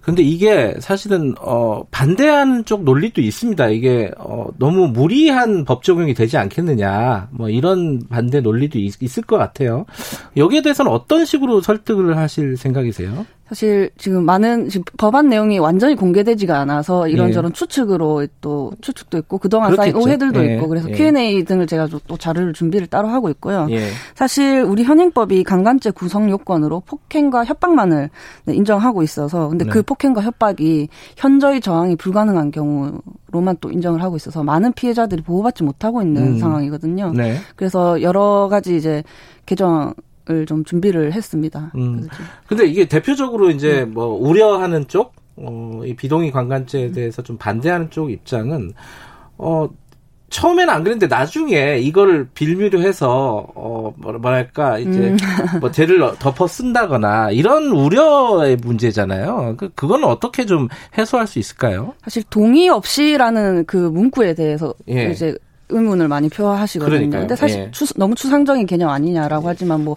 근데 0.00 0.22
이게 0.22 0.74
사실은 0.80 1.34
어 1.40 1.84
반대하는 1.90 2.64
쪽 2.64 2.84
논리도 2.84 3.20
있습니다. 3.20 3.68
이게 3.68 4.10
어 4.18 4.46
너무 4.58 4.88
무리한 4.88 5.64
법 5.64 5.82
적용이 5.82 6.14
되지 6.14 6.38
않겠느냐. 6.38 7.28
뭐 7.32 7.50
이런 7.50 8.00
반대 8.08 8.40
논리도 8.40 8.78
있, 8.78 9.02
있을 9.02 9.22
것 9.22 9.36
같아요. 9.36 9.84
여기에 10.36 10.62
대해서는 10.62 10.90
어떤 10.90 11.24
식으로 11.24 11.60
설득을 11.60 12.16
하실 12.16 12.56
생각이세요? 12.56 13.26
사실 13.50 13.90
지금 13.98 14.24
많은 14.24 14.68
지금 14.68 14.84
법안 14.96 15.28
내용이 15.28 15.58
완전히 15.58 15.96
공개되지가 15.96 16.56
않아서 16.60 17.08
이런저런 17.08 17.50
예. 17.50 17.52
추측으로 17.52 18.28
또 18.40 18.70
추측도 18.80 19.18
있고 19.18 19.38
그동안 19.38 19.72
그렇겠죠. 19.72 19.98
쌓인 19.98 20.06
오해들도 20.06 20.46
예. 20.46 20.54
있고 20.54 20.68
그래서 20.68 20.88
예. 20.88 20.94
Q&A 20.94 21.42
등을 21.42 21.66
제가 21.66 21.88
또 22.06 22.16
자료를 22.16 22.52
준비를 22.52 22.86
따로 22.86 23.08
하고 23.08 23.28
있고요. 23.30 23.66
예. 23.70 23.88
사실 24.14 24.62
우리 24.62 24.84
현행법이 24.84 25.42
강간죄 25.42 25.90
구성 25.90 26.30
요건으로 26.30 26.84
폭행과 26.86 27.44
협박만을 27.44 28.10
네, 28.44 28.54
인정하고 28.54 29.02
있어서 29.02 29.48
근데 29.48 29.64
네. 29.64 29.70
그 29.72 29.82
폭행과 29.82 30.22
협박이 30.22 30.88
현저히 31.16 31.60
저항이 31.60 31.96
불가능한 31.96 32.52
경우로만 32.52 33.56
또 33.60 33.72
인정을 33.72 34.00
하고 34.00 34.14
있어서 34.14 34.44
많은 34.44 34.74
피해자들이 34.74 35.22
보호받지 35.22 35.64
못하고 35.64 36.02
있는 36.02 36.34
음. 36.34 36.38
상황이거든요. 36.38 37.14
네. 37.16 37.38
그래서 37.56 38.00
여러 38.00 38.46
가지 38.48 38.76
이제 38.76 39.02
개정 39.44 39.92
좀 40.46 40.64
준비를 40.64 41.12
했습니다. 41.12 41.72
음. 41.76 42.08
근데 42.46 42.66
이게 42.66 42.86
대표적으로 42.86 43.50
이제 43.50 43.84
뭐 43.84 44.06
우려하는 44.06 44.88
쪽, 44.88 45.14
어, 45.36 45.82
이 45.84 45.94
비동의 45.94 46.30
관광죄에 46.32 46.92
대해서 46.92 47.22
좀 47.22 47.36
반대하는 47.36 47.90
쪽 47.90 48.10
입장은, 48.10 48.72
어, 49.38 49.68
처음에는 50.30 50.72
안 50.72 50.84
그랬는데 50.84 51.08
나중에 51.08 51.78
이거를 51.78 52.28
빌미로 52.32 52.80
해서 52.80 53.48
어 53.54 53.92
뭐랄까 53.96 54.78
이제 54.78 55.00
음. 55.00 55.16
뭐 55.60 55.72
죄를 55.72 56.00
덮어 56.20 56.46
쓴다거나 56.46 57.32
이런 57.32 57.64
우려의 57.64 58.56
문제잖아요. 58.56 59.56
그 59.58 59.70
그거는 59.74 60.04
어떻게 60.04 60.46
좀 60.46 60.68
해소할 60.96 61.26
수 61.26 61.40
있을까요? 61.40 61.94
사실 62.02 62.22
동의 62.30 62.68
없이라는 62.68 63.64
그 63.66 63.76
문구에 63.76 64.34
대해서 64.34 64.72
예. 64.88 65.10
이제 65.10 65.36
의문을 65.70 66.08
많이 66.08 66.28
표하시거든요. 66.28 66.90
그러니까요. 66.90 67.20
근데 67.22 67.36
사실 67.36 67.60
예. 67.60 67.70
추, 67.70 67.86
너무 67.96 68.16
추상적인 68.16 68.66
개념 68.66 68.90
아니냐라고 68.90 69.48
하지만 69.48 69.84
뭐 69.84 69.96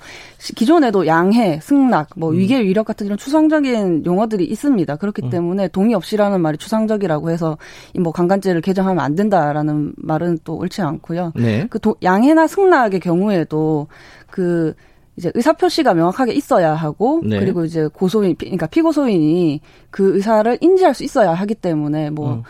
기존에도 0.56 1.08
양해, 1.08 1.60
승낙, 1.62 2.10
뭐 2.16 2.30
음. 2.30 2.38
위계, 2.38 2.62
위력 2.62 2.86
같은 2.86 3.08
이런 3.08 3.18
추상적인 3.18 4.06
용어들이 4.06 4.46
있습니다. 4.46 4.96
그렇기 4.98 5.24
음. 5.24 5.30
때문에 5.32 5.68
동의 5.70 5.96
없이라는 5.96 6.40
말이 6.40 6.58
추상적이라고 6.58 7.32
해서 7.32 7.58
이 7.96 8.04
뭐 8.04 8.12
강간죄를 8.12 8.62
개정하면 8.62 9.04
안 9.04 9.16
된다라는 9.16 9.94
말은 9.96 10.40
또 10.44 10.58
옳지 10.58 10.82
않고요. 10.82 11.32
네. 11.36 11.66
그 11.70 11.80
도, 11.80 11.96
양해나 12.04 12.48
승낙의 12.48 13.00
경우에도 13.00 13.88
그 14.30 14.74
이제 15.16 15.32
의사 15.36 15.54
표시가 15.54 15.94
명확하게 15.94 16.34
있어야 16.34 16.74
하고 16.74 17.22
네. 17.24 17.40
그리고 17.40 17.64
이제 17.66 17.88
고소인 17.88 18.36
그러니까 18.36 18.68
피고소인이 18.68 19.62
그 19.90 20.16
의사를 20.16 20.58
인지할 20.60 20.94
수 20.94 21.04
있어야 21.04 21.34
하기 21.34 21.56
때문에 21.56 22.10
뭐 22.10 22.34
음. 22.34 22.44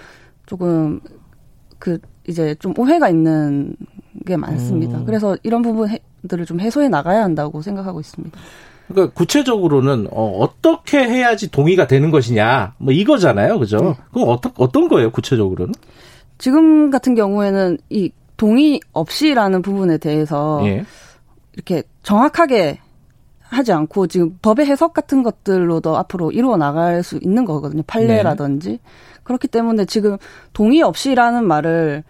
조금 0.46 1.00
그 1.78 2.00
이제 2.28 2.56
좀 2.60 2.74
오해가 2.78 3.10
있는 3.10 3.76
게 4.26 4.38
많습니다. 4.38 5.00
음. 5.00 5.06
그래서 5.06 5.36
이런 5.44 5.62
부분들을 5.62 6.46
좀 6.46 6.60
해소해 6.60 6.90
나가야 6.90 7.24
한다고 7.24 7.62
생각하고 7.62 8.00
있습니다. 8.00 8.38
그러니까 8.88 9.14
구체적으로는 9.14 10.08
어, 10.12 10.48
떻게 10.62 11.00
해야지 11.00 11.50
동의가 11.50 11.88
되는 11.88 12.12
것이냐 12.12 12.76
뭐 12.78 12.94
이거잖아요, 12.94 13.60
그죠? 13.60 13.78
네. 13.78 13.96
그럼 14.14 14.30
어떤 14.30 14.52
어떤 14.58 14.88
거예요, 14.88 15.12
구체적으로는? 15.12 15.74
지금 16.38 16.90
같은 16.90 17.16
경우에는 17.16 17.78
이 17.90 18.12
동의 18.38 18.80
없이라는 18.92 19.62
부분에 19.62 19.98
대해서 19.98 20.62
예. 20.66 20.86
이렇게 21.54 21.84
정확하게 22.02 22.80
하지 23.42 23.72
않고 23.72 24.08
지금 24.08 24.38
법의 24.42 24.66
해석 24.66 24.94
같은 24.94 25.24
것들로도 25.24 25.96
앞으로 25.96 26.32
이루어 26.32 26.58
나갈 26.58 27.04
수 27.04 27.20
있는 27.22 27.46
거거든요. 27.46 27.84
판례라든지. 27.86 28.70
네. 28.70 28.80
그렇기 29.24 29.48
때문에 29.48 29.86
지금 29.86 30.18
동의 30.54 30.82
없이라는 30.82 31.46
말을 31.46 32.04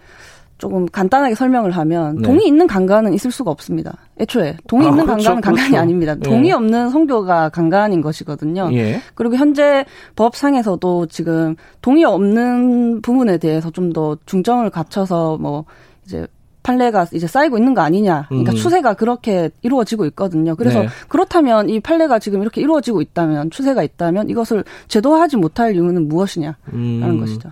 조금 0.60 0.86
간단하게 0.86 1.36
설명을 1.36 1.72
하면 1.72 2.16
네. 2.16 2.22
동의 2.22 2.48
있는 2.48 2.68
강간은 2.68 3.14
있을 3.14 3.32
수가 3.32 3.52
없습니다. 3.52 3.98
애초에 4.20 4.56
동의 4.68 4.88
아, 4.88 4.92
있는 4.92 5.06
그렇죠, 5.06 5.24
강간은 5.32 5.42
강간이 5.42 5.68
그렇죠. 5.70 5.82
아닙니다. 5.82 6.16
예. 6.16 6.20
동의 6.22 6.52
없는 6.54 6.90
성교가 6.90 7.50
강간인 7.50 8.00
것이거든요. 8.02 8.70
예. 8.72 9.02
그리고 9.14 9.36
현재 9.36 9.84
법상에서도 10.16 11.08
지금 11.08 11.56
동의 11.82 12.06
없는 12.06 13.02
부분에 13.02 13.38
대해서 13.40 13.70
좀 13.72 13.94
더 13.94 14.18
중점을 14.26 14.68
갖춰서 14.70 15.38
뭐 15.38 15.66
이제 16.06 16.26
판례가 16.64 17.08
이제 17.14 17.28
쌓이고 17.28 17.58
있는 17.58 17.74
거 17.74 17.82
아니냐. 17.82 18.26
그러니까 18.30 18.54
음. 18.54 18.56
추세가 18.56 18.94
그렇게 18.94 19.50
이루어지고 19.62 20.06
있거든요. 20.08 20.56
그래서 20.56 20.82
네. 20.82 20.88
그렇다면 21.10 21.70
이 21.70 21.80
판례가 21.80 22.20
지금 22.20 22.42
이렇게 22.42 22.62
이루어지고 22.62 23.02
있다면 23.02 23.52
추세가 23.52 23.84
있다면 23.84 24.30
이것을 24.30 24.64
제도화하지 24.88 25.38
못할 25.38 25.76
이유는 25.76 26.08
무엇이냐라는 26.08 26.56
음. 26.74 27.20
것이죠. 27.20 27.52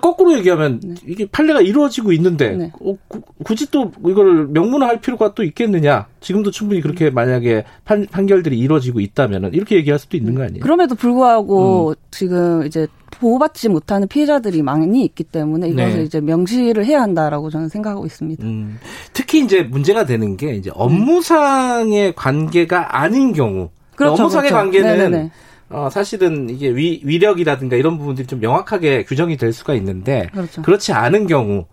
거꾸로 0.00 0.36
얘기하면 0.38 0.80
네. 0.80 0.94
이게 1.06 1.26
판례가 1.26 1.60
이루어지고 1.60 2.12
있는데 2.12 2.50
네. 2.50 2.72
어, 2.80 2.94
구, 3.08 3.20
굳이 3.42 3.70
또 3.70 3.90
이걸 4.06 4.46
명문화할 4.48 5.00
필요가 5.00 5.34
또 5.34 5.42
있겠느냐? 5.42 6.06
지금도 6.20 6.50
충분히 6.50 6.80
그렇게 6.80 7.08
음. 7.08 7.14
만약에 7.14 7.64
판, 7.84 8.06
판결들이 8.10 8.58
이루어지고 8.58 9.00
있다면은 9.00 9.54
이렇게 9.54 9.76
얘기할 9.76 9.98
수도 9.98 10.16
있는 10.16 10.34
거 10.34 10.42
아니에요? 10.42 10.60
그럼에도 10.62 10.94
불구하고 10.94 11.90
음. 11.90 11.94
지금 12.10 12.66
이제 12.66 12.86
보호받지 13.10 13.68
못하는 13.68 14.08
피해자들이 14.08 14.62
많이 14.62 15.04
있기 15.04 15.24
때문에 15.24 15.68
이것을 15.68 15.98
네. 15.98 16.02
이제 16.02 16.20
명시를 16.20 16.84
해야 16.84 17.02
한다라고 17.02 17.50
저는 17.50 17.68
생각하고 17.68 18.06
있습니다. 18.06 18.44
음. 18.44 18.78
특히 19.12 19.42
이제 19.42 19.62
문제가 19.62 20.04
되는 20.04 20.36
게 20.36 20.54
이제 20.54 20.70
업무상의 20.74 22.14
관계가 22.14 23.00
아닌 23.00 23.32
경우 23.32 23.70
그렇죠, 23.96 24.22
업무상의 24.22 24.50
그렇죠. 24.50 24.62
관계는 24.62 24.96
네네네. 24.96 25.30
어, 25.70 25.88
사실은 25.90 26.50
이게 26.50 26.68
위, 26.68 27.00
위력이라든가 27.04 27.76
이런 27.76 27.96
부분들이 27.96 28.26
좀 28.26 28.40
명확하게 28.40 29.04
규정이 29.04 29.36
될 29.36 29.52
수가 29.52 29.74
있는데 29.74 30.28
그렇죠. 30.32 30.62
그렇지 30.62 30.92
않은 30.92 31.26
경우 31.26 31.66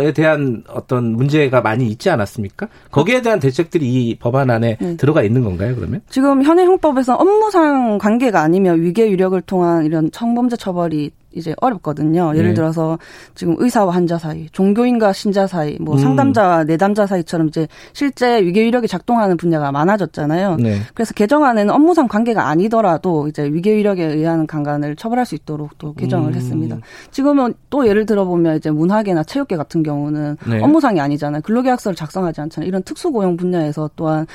에 0.00 0.12
대한 0.12 0.62
어떤 0.68 1.16
문제가 1.16 1.60
많이 1.60 1.88
있지 1.88 2.08
않았습니까? 2.08 2.68
거기에 2.92 3.20
대한 3.20 3.40
대책들이 3.40 3.84
이 3.84 4.16
법안 4.16 4.48
안에 4.48 4.76
네. 4.80 4.96
들어가 4.96 5.24
있는 5.24 5.42
건가요, 5.42 5.74
그러면? 5.74 6.02
지금 6.08 6.44
현행 6.44 6.68
형법에서 6.68 7.16
업무상 7.16 7.98
관계가 7.98 8.40
아니면 8.40 8.80
위계 8.80 9.10
유력을 9.10 9.40
통한 9.42 9.84
이런 9.84 10.08
성범죄 10.12 10.56
처벌이 10.56 11.10
이제 11.36 11.54
어렵거든요. 11.60 12.32
예를 12.34 12.50
네. 12.50 12.54
들어서 12.54 12.98
지금 13.34 13.54
의사와 13.58 13.94
환자 13.94 14.18
사이, 14.18 14.48
종교인과 14.50 15.12
신자 15.12 15.46
사이, 15.46 15.76
뭐 15.80 15.94
음. 15.94 15.98
상담자와 15.98 16.64
내담자 16.64 17.06
사이처럼 17.06 17.48
이제 17.48 17.68
실제 17.92 18.42
위계 18.42 18.64
위력이 18.64 18.88
작동하는 18.88 19.36
분야가 19.36 19.70
많아졌잖아요. 19.70 20.56
네. 20.56 20.80
그래서 20.94 21.12
개정안에는 21.14 21.72
업무상 21.72 22.08
관계가 22.08 22.48
아니더라도 22.48 23.28
이제 23.28 23.44
위계 23.44 23.76
위력에 23.76 24.04
의한 24.04 24.46
강간을 24.46 24.96
처벌할 24.96 25.26
수 25.26 25.34
있도록 25.34 25.76
또 25.78 25.92
개정을 25.94 26.30
음. 26.30 26.34
했습니다. 26.34 26.78
지금은 27.10 27.54
또 27.70 27.86
예를 27.86 28.06
들어 28.06 28.24
보면 28.24 28.56
이제 28.56 28.70
문화계나 28.70 29.22
체육계 29.24 29.56
같은 29.56 29.82
경우는 29.82 30.38
네. 30.48 30.62
업무상이 30.62 31.00
아니잖아요. 31.00 31.42
근로계약서를 31.42 31.94
작성하지 31.94 32.40
않잖아요. 32.40 32.66
이런 32.66 32.82
특수고용 32.82 33.36
분야에서 33.36 33.90
또한 33.96 34.26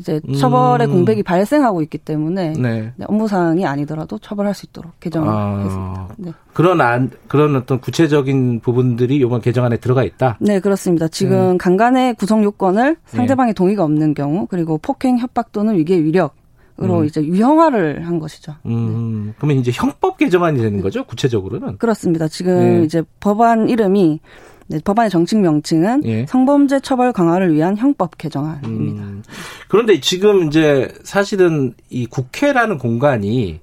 이제 0.00 0.20
처벌의 0.38 0.88
음. 0.88 0.92
공백이 0.92 1.22
발생하고 1.22 1.82
있기 1.82 1.98
때문에 1.98 2.54
네. 2.54 2.92
네, 2.96 3.04
업무상이 3.06 3.66
아니더라도 3.66 4.18
처벌할 4.18 4.54
수 4.54 4.66
있도록 4.66 4.98
개정을 4.98 5.28
아. 5.28 5.58
했습니다. 5.58 6.08
네. 6.16 6.32
그런 6.52 6.80
안 6.80 7.10
그런 7.28 7.56
어떤 7.56 7.80
구체적인 7.80 8.60
부분들이 8.60 9.16
이번 9.16 9.40
개정안에 9.40 9.76
들어가 9.78 10.04
있다. 10.04 10.36
네, 10.40 10.60
그렇습니다. 10.60 11.08
지금 11.08 11.52
음. 11.52 11.58
강간의 11.58 12.14
구성 12.14 12.42
요건을 12.42 12.96
상대방의 13.06 13.54
네. 13.54 13.56
동의가 13.56 13.84
없는 13.84 14.14
경우 14.14 14.46
그리고 14.46 14.78
폭행, 14.78 15.18
협박 15.18 15.52
또는 15.52 15.76
위계 15.76 16.02
위력 16.02 16.34
으로 16.82 17.00
음. 17.00 17.04
이제 17.04 17.22
유형화를 17.22 18.06
한 18.06 18.18
것이죠. 18.18 18.54
음. 18.64 19.26
네. 19.26 19.34
그러면 19.36 19.58
이제 19.58 19.70
형법 19.70 20.16
개정안이 20.16 20.58
되는 20.62 20.80
거죠, 20.80 21.04
구체적으로는? 21.04 21.76
그렇습니다. 21.76 22.26
지금 22.26 22.58
네. 22.58 22.84
이제 22.84 23.02
법안 23.20 23.68
이름이 23.68 24.20
네, 24.68 24.78
법안의 24.82 25.10
정식 25.10 25.38
명칭은 25.40 26.04
예. 26.06 26.26
성범죄 26.26 26.80
처벌 26.80 27.12
강화를 27.12 27.52
위한 27.52 27.76
형법 27.76 28.16
개정안입니다. 28.16 29.02
음. 29.02 29.22
그런데 29.68 30.00
지금 30.00 30.46
이제 30.46 30.88
사실은 31.02 31.74
이 31.90 32.06
국회라는 32.06 32.78
공간이 32.78 33.60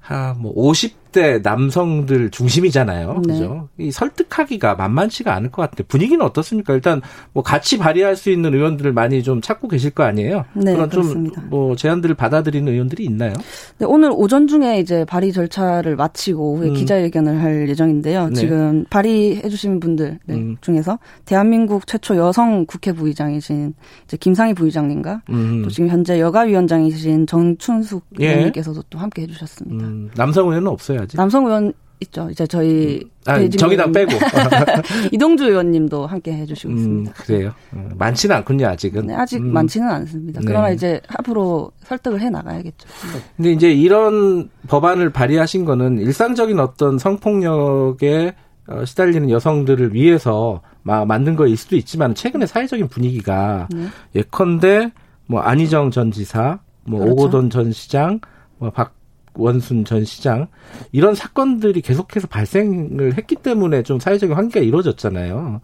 한뭐 0.00 0.52
50 0.56 1.03
대 1.14 1.38
남성들 1.38 2.30
중심이잖아요. 2.30 3.22
네. 3.24 3.34
그죠? 3.34 3.68
이 3.78 3.92
설득하기가 3.92 4.74
만만치가 4.74 5.32
않을 5.36 5.52
것 5.52 5.62
같은데 5.62 5.84
분위기는 5.84 6.20
어떻습니까? 6.24 6.74
일단 6.74 7.00
뭐 7.32 7.44
같이 7.44 7.78
발의할 7.78 8.16
수 8.16 8.30
있는 8.30 8.52
의원들을 8.52 8.92
많이 8.92 9.22
좀 9.22 9.40
찾고 9.40 9.68
계실 9.68 9.90
거 9.92 10.02
아니에요? 10.02 10.44
네, 10.54 10.74
그런 10.74 10.90
좀 10.90 11.30
뭐 11.50 11.76
제안들을 11.76 12.14
받아들이는 12.14 12.72
의원들이 12.72 13.04
있나요? 13.04 13.32
네, 13.78 13.86
오늘 13.86 14.10
오전 14.12 14.48
중에 14.48 14.80
이제 14.80 15.04
발의 15.04 15.32
절차를 15.32 15.94
마치고 15.96 16.56
후에 16.58 16.68
음. 16.68 16.74
기자회견을 16.74 17.40
할 17.42 17.68
예정인데요. 17.68 18.28
네. 18.28 18.34
지금 18.34 18.84
발의해 18.90 19.48
주신 19.48 19.78
분들 19.80 20.18
네, 20.24 20.34
음. 20.34 20.56
중에서 20.60 20.98
대한민국 21.24 21.86
최초 21.86 22.16
여성 22.16 22.66
국회 22.66 22.92
부의장이신 22.92 23.74
이제 24.04 24.16
김상희 24.16 24.54
부의장님과 24.54 25.22
음. 25.30 25.62
또 25.62 25.70
지금 25.70 25.88
현재 25.88 26.18
여가위원장이신 26.20 27.26
정춘숙 27.26 28.04
예. 28.20 28.30
의원님께서도 28.30 28.82
또 28.90 28.98
함께 28.98 29.22
해 29.22 29.26
주셨습니다. 29.26 29.84
음. 29.84 30.10
남성 30.16 30.48
의원은 30.48 30.68
없어요 30.68 31.03
아직. 31.04 31.16
남성 31.16 31.46
의원 31.46 31.72
있죠. 32.00 32.28
이제 32.30 32.46
저희 32.46 33.00
음. 33.02 33.10
아, 33.26 33.48
정의당 33.48 33.92
빼고 33.92 34.12
이동주 35.12 35.44
의원님도 35.44 36.06
함께 36.06 36.32
해주시고 36.32 36.72
음, 36.72 36.76
있습니다. 36.76 37.12
그래요. 37.14 37.54
어, 37.72 37.88
많지는 37.96 38.36
않군요 38.36 38.66
아직은. 38.66 39.06
네, 39.06 39.14
아직 39.14 39.38
음. 39.38 39.52
많지는 39.52 39.88
않습니다. 39.88 40.40
네. 40.40 40.46
그러나 40.46 40.70
이제 40.70 41.00
앞으로 41.08 41.70
설득을 41.84 42.20
해 42.20 42.30
나가야겠죠. 42.30 42.88
네. 43.14 43.20
근데 43.36 43.52
이제 43.52 43.72
이런 43.72 44.50
법안을 44.68 45.10
발의하신 45.10 45.64
거는 45.64 45.98
일상적인 45.98 46.58
어떤 46.60 46.98
성폭력에 46.98 48.34
어, 48.66 48.84
시달리는 48.84 49.30
여성들을 49.30 49.92
위해서 49.94 50.62
막 50.82 51.06
만든 51.06 51.36
거일 51.36 51.56
수도 51.56 51.76
있지만 51.76 52.14
최근에 52.14 52.46
사회적인 52.46 52.88
분위기가 52.88 53.68
네. 53.70 53.86
예컨대 54.14 54.90
뭐 55.26 55.40
안희정 55.40 55.90
전 55.90 56.10
지사, 56.10 56.58
뭐 56.84 57.00
그렇죠. 57.00 57.12
오고돈 57.14 57.50
전 57.50 57.72
시장, 57.72 58.20
뭐 58.58 58.70
박 58.70 58.94
원순 59.34 59.84
전 59.84 60.04
시장 60.04 60.48
이런 60.92 61.14
사건들이 61.14 61.80
계속해서 61.80 62.26
발생을 62.26 63.16
했기 63.16 63.36
때문에 63.36 63.82
좀 63.82 64.00
사회적인 64.00 64.34
환기가 64.34 64.60
이루어졌잖아요. 64.60 65.60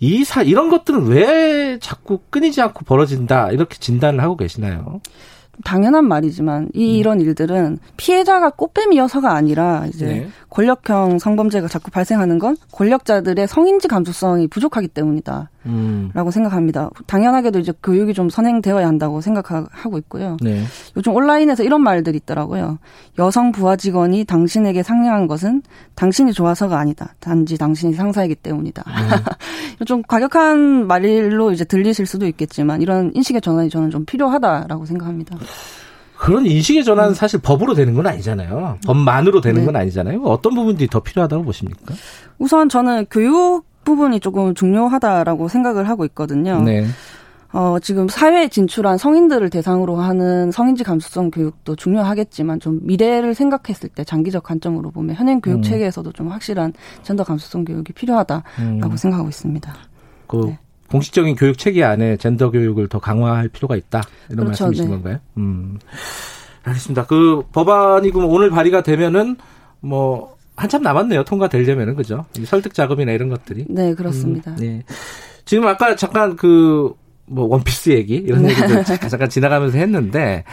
이 0.00 0.24
사, 0.24 0.42
이런 0.42 0.68
것들은 0.70 1.06
왜 1.06 1.78
자꾸 1.80 2.20
끊이지 2.30 2.60
않고 2.60 2.84
벌어진다, 2.84 3.50
이렇게 3.50 3.78
진단을 3.78 4.22
하고 4.22 4.36
계시나요? 4.36 5.00
당연한 5.64 6.06
말이지만 6.06 6.68
이 6.74 6.94
음. 6.94 6.98
이런 6.98 7.20
일들은 7.20 7.78
피해자가 7.96 8.50
꽃뱀이어서가 8.50 9.32
아니라 9.32 9.86
이제 9.86 10.06
네. 10.06 10.28
권력형 10.50 11.18
성범죄가 11.18 11.68
자꾸 11.68 11.90
발생하는 11.90 12.38
건 12.38 12.56
권력자들의 12.72 13.46
성인지 13.48 13.88
감수성이 13.88 14.46
부족하기 14.48 14.88
때문이다. 14.88 15.50
음. 15.66 16.10
라고 16.14 16.30
생각합니다. 16.30 16.90
당연하게도 17.06 17.58
이제 17.58 17.72
교육이 17.82 18.14
좀 18.14 18.30
선행되어야 18.30 18.86
한다고 18.86 19.20
생각하고 19.20 19.98
있고요. 19.98 20.36
네. 20.40 20.62
요즘 20.96 21.14
온라인에서 21.14 21.62
이런 21.62 21.82
말들이 21.82 22.16
있더라고요. 22.16 22.78
여성 23.18 23.52
부하 23.52 23.76
직원이 23.76 24.24
당신에게 24.24 24.82
상냥한 24.82 25.26
것은 25.26 25.62
당신이 25.94 26.32
좋아서가 26.32 26.78
아니다. 26.78 27.14
단지 27.20 27.58
당신이 27.58 27.94
상사이기 27.94 28.36
때문이다. 28.36 28.84
음. 28.86 29.84
좀 29.84 30.02
과격한 30.02 30.86
말로 30.86 31.52
이제 31.52 31.64
들리실 31.64 32.06
수도 32.06 32.26
있겠지만 32.26 32.80
이런 32.80 33.12
인식의 33.14 33.40
전환이 33.42 33.68
저는 33.68 33.90
좀 33.90 34.04
필요하다라고 34.06 34.86
생각합니다. 34.86 35.36
그런 36.16 36.46
인식의 36.46 36.84
전환은 36.84 37.14
사실 37.14 37.40
법으로 37.40 37.74
되는 37.74 37.94
건 37.94 38.06
아니잖아요. 38.06 38.78
법만으로 38.84 39.40
되는 39.40 39.60
네. 39.60 39.66
건 39.66 39.76
아니잖아요. 39.76 40.22
어떤 40.24 40.54
부분들이 40.54 40.88
더 40.88 41.00
필요하다고 41.00 41.44
보십니까? 41.44 41.94
우선 42.38 42.68
저는 42.68 43.06
교육 43.10 43.64
부분이 43.84 44.20
조금 44.20 44.52
중요하다라고 44.54 45.48
생각을 45.48 45.88
하고 45.88 46.04
있거든요. 46.06 46.60
네. 46.60 46.86
어, 47.52 47.78
지금 47.80 48.08
사회에 48.08 48.48
진출한 48.48 48.98
성인들을 48.98 49.48
대상으로 49.48 49.96
하는 49.96 50.50
성인지 50.50 50.84
감수성 50.84 51.30
교육도 51.30 51.76
중요하겠지만 51.76 52.60
좀 52.60 52.80
미래를 52.82 53.34
생각했을 53.34 53.88
때 53.88 54.04
장기적 54.04 54.42
관점으로 54.42 54.90
보면 54.90 55.16
현행 55.16 55.40
교육 55.40 55.58
음. 55.58 55.62
체계에서도 55.62 56.12
좀 56.12 56.28
확실한 56.28 56.74
젠더 57.02 57.24
감수성 57.24 57.64
교육이 57.64 57.94
필요하다라고 57.94 58.44
음. 58.58 58.96
생각하고 58.96 59.28
있습니다. 59.30 59.74
그 60.26 60.36
네. 60.46 60.58
공식적인 60.90 61.36
교육 61.36 61.58
체계 61.58 61.84
안에 61.84 62.16
젠더 62.16 62.50
교육을 62.50 62.88
더 62.88 62.98
강화할 62.98 63.48
필요가 63.48 63.76
있다 63.76 64.02
이런 64.30 64.46
그렇죠, 64.46 64.64
말씀이신 64.64 64.84
네. 64.86 64.90
건가요? 64.90 65.18
음. 65.36 65.78
알겠습니다. 66.64 67.06
그 67.06 67.42
법안이 67.52 68.10
그럼 68.10 68.30
오늘 68.30 68.50
발의가 68.50 68.82
되면은 68.82 69.36
뭐 69.80 70.36
한참 70.56 70.82
남았네요. 70.82 71.24
통과되려면은 71.24 71.94
그죠? 71.94 72.26
설득 72.44 72.74
자금이나 72.74 73.12
이런 73.12 73.28
것들이. 73.28 73.66
네, 73.68 73.94
그렇습니다. 73.94 74.50
음, 74.52 74.56
네. 74.56 74.84
지금 75.44 75.66
아까 75.66 75.94
잠깐 75.96 76.36
그 76.36 76.94
뭐 77.30 77.46
원피스 77.46 77.90
얘기 77.90 78.14
이런 78.14 78.42
네. 78.42 78.50
얘기도 78.50 78.82
잠깐 78.84 79.28
지나가면서 79.28 79.78
했는데 79.78 80.44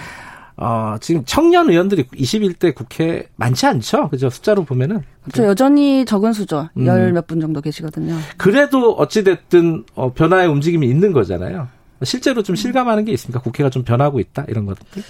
어, 0.57 0.95
지금 1.01 1.23
청년 1.25 1.69
의원들이 1.69 2.07
21대 2.07 2.73
국회 2.73 3.27
많지 3.35 3.65
않죠? 3.65 4.09
그죠? 4.09 4.29
숫자로 4.29 4.63
보면은. 4.63 5.01
그렇죠. 5.23 5.45
여전히 5.49 6.05
적은 6.05 6.33
수죠. 6.33 6.69
음. 6.77 6.85
열몇 6.85 7.27
분 7.27 7.41
정도 7.41 7.59
계시거든요. 7.61 8.15
그래도 8.37 8.93
어찌됐든, 8.93 9.83
어, 9.95 10.13
변화의 10.13 10.47
움직임이 10.47 10.87
있는 10.87 11.11
거잖아요. 11.11 11.67
실제로 12.03 12.43
좀 12.43 12.55
실감하는 12.55 13.05
게 13.05 13.11
있습니까? 13.13 13.41
국회가 13.41 13.69
좀 13.69 13.83
변하고 13.83 14.19
있다? 14.19 14.45
이런 14.47 14.65
것들? 14.65 15.03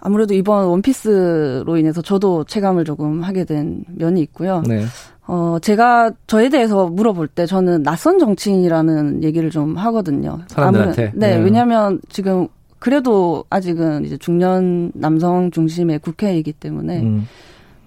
아무래도 0.00 0.34
이번 0.34 0.66
원피스로 0.66 1.76
인해서 1.78 2.02
저도 2.02 2.44
체감을 2.44 2.84
조금 2.84 3.22
하게 3.22 3.44
된 3.44 3.84
면이 3.88 4.20
있고요. 4.20 4.62
네. 4.66 4.84
어, 5.26 5.56
제가 5.62 6.12
저에 6.26 6.50
대해서 6.50 6.86
물어볼 6.88 7.28
때 7.28 7.46
저는 7.46 7.82
낯선 7.82 8.18
정치인이라는 8.18 9.24
얘기를 9.24 9.50
좀 9.50 9.76
하거든요. 9.76 10.40
사람들한테. 10.48 11.12
네, 11.14 11.36
네, 11.36 11.42
왜냐하면 11.42 12.00
지금 12.10 12.48
그래도 12.84 13.46
아직은 13.48 14.04
이제 14.04 14.18
중년 14.18 14.92
남성 14.94 15.50
중심의 15.50 16.00
국회이기 16.00 16.52
때문에 16.52 17.00
음. 17.00 17.26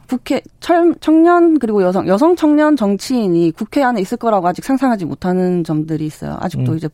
국회 0.09 0.41
청년 0.59 1.59
그리고 1.59 1.83
여성 1.83 2.07
여성 2.07 2.35
청년 2.35 2.75
정치인이 2.75 3.51
국회 3.51 3.83
안에 3.83 4.01
있을 4.01 4.17
거라고 4.17 4.47
아직 4.47 4.65
상상하지 4.65 5.05
못하는 5.05 5.63
점들이 5.63 6.03
있어요. 6.07 6.35
아직도 6.39 6.71
음. 6.71 6.77
이제 6.77 6.89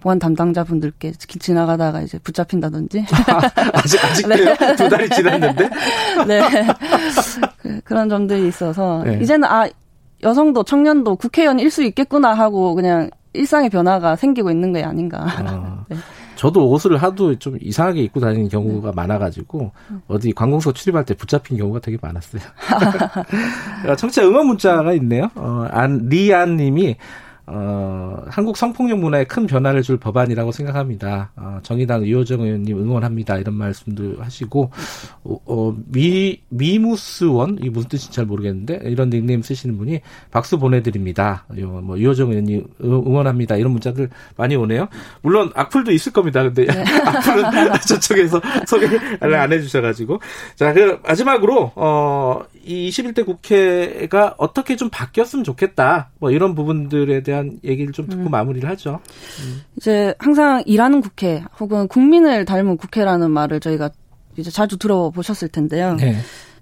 보안 0.00 0.18
담당자분들께 0.18 1.12
지나가다가 1.12 2.02
이제 2.02 2.18
붙잡힌다든지. 2.18 3.06
아직 3.72 4.04
아직도요? 4.04 4.54
네. 4.56 4.76
두 4.76 4.88
달이 4.90 5.08
지났는데. 5.08 5.70
네. 6.28 6.42
그, 7.56 7.80
그런 7.84 8.10
점들이 8.10 8.48
있어서 8.48 9.02
네. 9.02 9.18
이제는 9.22 9.48
아 9.48 9.66
여성도 10.22 10.62
청년도 10.62 11.16
국회의원일 11.16 11.70
수 11.70 11.82
있겠구나 11.84 12.34
하고 12.34 12.74
그냥 12.74 13.08
일상의 13.32 13.70
변화가 13.70 14.16
생기고 14.16 14.50
있는 14.50 14.74
게 14.74 14.82
아닌가. 14.82 15.24
아, 15.26 15.84
네. 15.88 15.96
저도 16.36 16.68
옷을 16.70 16.96
하도 16.98 17.38
좀 17.38 17.58
이상하게 17.60 18.02
입고 18.02 18.20
다니는 18.20 18.48
경우가 18.48 18.90
네. 18.90 18.94
많아가지고 18.94 19.72
어디 20.06 20.32
관공서 20.32 20.72
출입할 20.72 21.04
때 21.04 21.14
붙잡힌 21.14 21.56
경우가 21.56 21.80
되게 21.80 21.98
많았어요. 22.00 22.42
청취자 23.96 24.26
응원 24.26 24.46
문자가 24.46 24.92
있네요. 24.94 25.30
어, 25.34 25.66
안, 25.70 26.08
리안님이 26.08 26.96
어, 27.48 28.24
한국 28.28 28.56
성폭력 28.56 28.98
문화에 28.98 29.24
큰 29.24 29.46
변화를 29.46 29.82
줄 29.82 29.98
법안이라고 29.98 30.50
생각합니다. 30.50 31.30
어, 31.36 31.60
정의당 31.62 32.04
유호정 32.04 32.40
의원님 32.40 32.78
응원합니다. 32.78 33.38
이런 33.38 33.54
말씀도 33.54 34.16
하시고, 34.18 34.70
어, 35.22 35.38
어, 35.46 35.76
미, 35.86 36.40
미무스원, 36.48 37.58
이 37.62 37.70
무슨 37.70 37.88
뜻인지 37.88 38.12
잘 38.14 38.26
모르겠는데, 38.26 38.80
이런 38.84 39.10
닉네임 39.10 39.42
쓰시는 39.42 39.78
분이 39.78 40.00
박수 40.32 40.58
보내드립니다. 40.58 41.46
요, 41.58 41.68
뭐, 41.68 41.96
유호정 41.98 42.30
의원님 42.30 42.66
응원합니다. 42.82 43.56
이런 43.56 43.70
문자들 43.70 44.10
많이 44.36 44.56
오네요. 44.56 44.88
물론 45.22 45.52
악플도 45.54 45.92
있을 45.92 46.12
겁니다. 46.12 46.42
근데 46.42 46.66
네. 46.66 46.82
악플은 47.06 47.72
저쪽에서 47.86 48.40
소개를 48.66 49.34
안 49.34 49.52
해주셔가지고. 49.52 50.20
자, 50.56 50.72
그, 50.72 50.98
마지막으로, 51.04 51.72
어, 51.76 52.42
이 52.64 52.90
21대 52.90 53.24
국회가 53.24 54.34
어떻게 54.38 54.74
좀 54.74 54.90
바뀌었으면 54.90 55.44
좋겠다. 55.44 56.10
뭐 56.18 56.32
이런 56.32 56.56
부분들에 56.56 57.22
대한 57.22 57.35
얘기를 57.64 57.92
좀 57.92 58.06
듣고 58.08 58.24
음. 58.24 58.30
마무리를 58.30 58.68
하죠. 58.70 59.00
음. 59.44 59.62
이제 59.76 60.14
항상 60.18 60.62
일하는 60.66 61.00
국회 61.00 61.42
혹은 61.58 61.88
국민을 61.88 62.44
닮은 62.44 62.76
국회라는 62.76 63.30
말을 63.30 63.60
저희가 63.60 63.90
이제 64.36 64.50
자주 64.50 64.78
들어보셨을 64.78 65.48
텐데요. 65.48 65.94
네. 65.96 66.16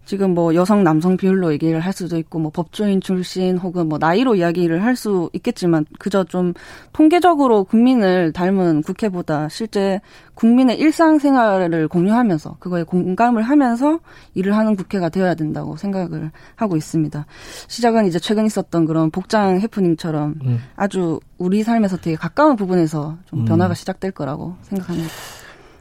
지금 0.04 0.34
뭐 0.34 0.54
여성 0.54 0.82
남성 0.82 1.16
비율로 1.16 1.52
얘기를 1.52 1.80
할 1.80 1.92
수도 1.92 2.18
있고 2.18 2.38
뭐 2.38 2.50
법조인 2.50 3.00
출신 3.00 3.58
혹은 3.58 3.88
뭐 3.88 3.98
나이로 3.98 4.34
이야기를 4.36 4.82
할 4.82 4.94
수 4.94 5.28
있겠지만 5.32 5.86
그저 5.98 6.24
좀 6.24 6.54
통계적으로 6.92 7.64
국민을 7.64 8.32
닮은 8.32 8.82
국회보다 8.82 9.48
실제 9.48 10.00
국민의 10.34 10.78
일상생활을 10.78 11.88
공유하면서 11.88 12.56
그거에 12.58 12.82
공감을 12.84 13.42
하면서 13.42 13.98
일을 14.34 14.56
하는 14.56 14.76
국회가 14.76 15.08
되어야 15.08 15.34
된다고 15.34 15.76
생각을 15.76 16.30
하고 16.54 16.76
있습니다. 16.76 17.26
시작은 17.68 18.06
이제 18.06 18.18
최근 18.18 18.46
있었던 18.46 18.84
그런 18.86 19.10
복장 19.10 19.60
해프닝처럼 19.60 20.34
음. 20.44 20.58
아주 20.76 21.20
우리 21.38 21.62
삶에서 21.62 21.96
되게 21.96 22.16
가까운 22.16 22.56
부분에서 22.56 23.16
좀 23.26 23.40
음. 23.40 23.44
변화가 23.44 23.74
시작될 23.74 24.12
거라고 24.12 24.54
생각합니다. 24.62 25.08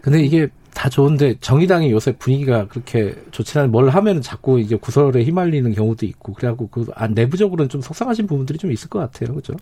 근데 0.01 0.23
이게 0.23 0.49
다 0.73 0.89
좋은데 0.89 1.35
정의당이 1.39 1.91
요새 1.91 2.13
분위기가 2.13 2.67
그렇게 2.67 3.15
좋지 3.31 3.57
않은 3.59 3.71
뭘 3.71 3.89
하면 3.89 4.21
자꾸 4.21 4.59
이제 4.59 4.75
구설에 4.75 5.23
휘말리는 5.23 5.71
경우도 5.73 6.05
있고 6.05 6.33
그래갖고 6.33 6.67
그 6.67 6.85
아, 6.95 7.07
내부적으로는 7.07 7.69
좀 7.69 7.81
속상하신 7.81 8.27
부분들이 8.27 8.57
좀 8.57 8.71
있을 8.71 8.89
것 8.89 8.99
같아요, 8.99 9.31
그렇죠? 9.31 9.53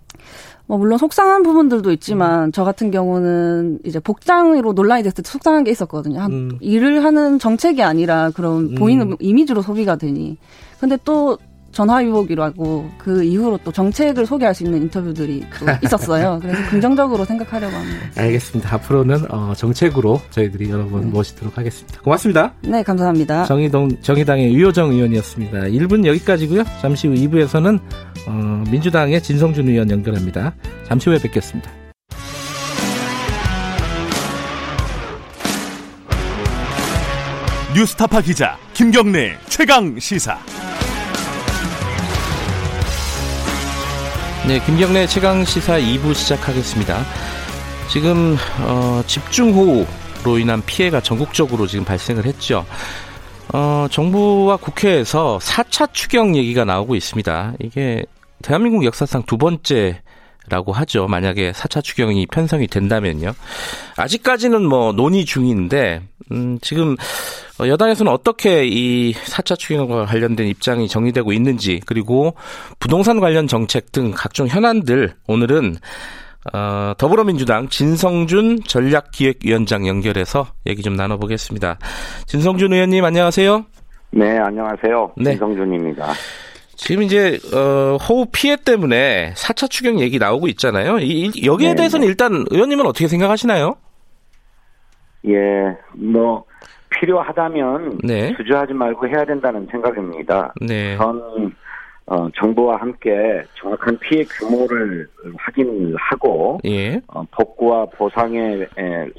뭐 0.67 0.77
물론 0.77 0.97
속상한 0.97 1.43
부분들도 1.43 1.91
있지만 1.93 2.45
음. 2.45 2.51
저 2.51 2.63
같은 2.63 2.91
경우는 2.91 3.79
이제 3.83 3.99
복장으로 3.99 4.73
논란이 4.73 5.03
됐을 5.03 5.15
때 5.15 5.29
속상한 5.29 5.63
게 5.63 5.71
있었거든요. 5.71 6.19
한, 6.21 6.31
음. 6.31 6.57
일을 6.61 7.03
하는 7.03 7.39
정책이 7.39 7.83
아니라 7.83 8.31
그런 8.31 8.71
음. 8.71 8.75
보이는 8.75 9.15
이미지로 9.19 9.61
소비가 9.61 9.97
되니. 9.97 10.37
근데 10.79 10.97
또 11.03 11.37
전화 11.71 12.03
유혹이라고 12.03 12.89
그 12.97 13.23
이후로 13.23 13.59
또 13.63 13.71
정책을 13.71 14.25
소개할 14.25 14.53
수 14.53 14.63
있는 14.63 14.81
인터뷰들이 14.83 15.45
또 15.59 15.65
있었어요. 15.83 16.39
그래서 16.41 16.69
긍정적으로 16.69 17.25
생각하려고 17.25 17.75
합니다. 17.75 17.99
알겠습니다. 18.17 18.75
앞으로는 18.75 19.31
어, 19.31 19.53
정책으로 19.55 20.19
저희들이 20.29 20.69
여러분 20.69 21.01
네. 21.01 21.07
모시도록 21.07 21.57
하겠습니다. 21.57 22.01
고맙습니다. 22.01 22.53
네, 22.61 22.83
감사합니다. 22.83 23.45
정의동 23.45 24.01
정의당의 24.01 24.53
유효정 24.53 24.91
의원이었습니다. 24.91 25.59
1분 25.59 26.05
여기까지고요. 26.05 26.63
잠시 26.81 27.07
후 27.07 27.13
2부에서는 27.13 27.79
어, 28.27 28.63
민주당의 28.69 29.21
진성준 29.21 29.67
의원 29.67 29.89
연결합니다. 29.89 30.53
잠시 30.87 31.09
후에 31.09 31.19
뵙겠습니다. 31.19 31.71
뉴스타파 37.73 38.19
기자 38.21 38.57
김경래 38.73 39.37
최강 39.47 39.97
시사. 39.97 40.37
네, 44.47 44.59
김경래 44.65 45.05
최강 45.05 45.45
시사 45.45 45.79
2부 45.79 46.15
시작하겠습니다. 46.15 47.05
지금 47.87 48.35
어, 48.61 49.03
집중호우로 49.05 50.39
인한 50.39 50.63
피해가 50.65 50.99
전국적으로 51.01 51.67
지금 51.67 51.85
발생을 51.85 52.25
했죠. 52.25 52.65
어, 53.53 53.85
정부와 53.91 54.57
국회에서 54.57 55.37
4차 55.39 55.93
추경 55.93 56.35
얘기가 56.35 56.65
나오고 56.65 56.95
있습니다. 56.95 57.53
이게 57.59 58.03
대한민국 58.41 58.83
역사상 58.83 59.23
두 59.27 59.37
번째 59.37 60.01
라고 60.51 60.73
하죠. 60.73 61.07
만약에 61.07 61.53
4차 61.53 61.81
추경이 61.81 62.27
편성이 62.27 62.67
된다면요. 62.67 63.31
아직까지는 63.95 64.65
뭐 64.65 64.91
논의 64.91 65.23
중인데, 65.23 66.01
음, 66.31 66.59
지금 66.61 66.97
어, 67.59 67.67
여당에서는 67.67 68.11
어떻게 68.11 68.67
이 68.67 69.13
4차 69.13 69.57
추경과 69.57 70.05
관련된 70.05 70.47
입장이 70.47 70.89
정리되고 70.89 71.31
있는지, 71.31 71.79
그리고 71.85 72.35
부동산 72.79 73.21
관련 73.21 73.47
정책 73.47 73.93
등 73.93 74.11
각종 74.13 74.47
현안들 74.47 75.13
오늘은 75.27 75.77
어, 76.53 76.93
더불어민주당 76.97 77.69
진성준 77.69 78.63
전략기획위원장 78.67 79.87
연결해서 79.87 80.47
얘기 80.65 80.81
좀 80.81 80.95
나눠보겠습니다. 80.95 81.77
진성준 82.25 82.73
의원님 82.73 83.05
안녕하세요. 83.05 83.65
네, 84.11 84.37
안녕하세요. 84.37 85.13
네. 85.15 85.31
진성준입니다. 85.31 86.07
지금 86.81 87.03
이제 87.03 87.37
어, 87.53 87.95
호우 87.97 88.25
피해 88.31 88.55
때문에 88.55 89.33
4차 89.35 89.69
추경 89.69 89.99
얘기 89.99 90.17
나오고 90.17 90.47
있잖아요. 90.47 90.97
이, 90.97 91.31
여기에 91.45 91.69
네, 91.69 91.75
대해서는 91.75 92.05
네. 92.05 92.09
일단 92.09 92.43
의원님은 92.49 92.87
어떻게 92.87 93.07
생각하시나요? 93.07 93.75
예, 95.27 95.77
뭐 95.93 96.43
필요하다면 96.89 97.99
네. 98.03 98.33
주저하지 98.35 98.73
말고 98.73 99.07
해야 99.07 99.23
된다는 99.25 99.67
생각입니다. 99.69 100.55
네. 100.59 100.97
전 100.97 101.53
어, 102.07 102.27
정부와 102.35 102.77
함께 102.77 103.43
정확한 103.59 103.99
피해 103.99 104.23
규모를 104.23 105.07
확인하고 105.37 106.61
예. 106.65 106.99
어, 107.05 107.23
복구와 107.29 107.85
보상에 107.95 108.57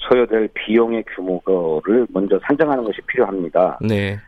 소요될 0.09 0.49
비용의 0.53 1.05
규모를 1.15 2.09
먼저 2.11 2.41
산정하는 2.43 2.83
것이 2.83 3.01
필요합니다. 3.07 3.79
네. 3.83 4.19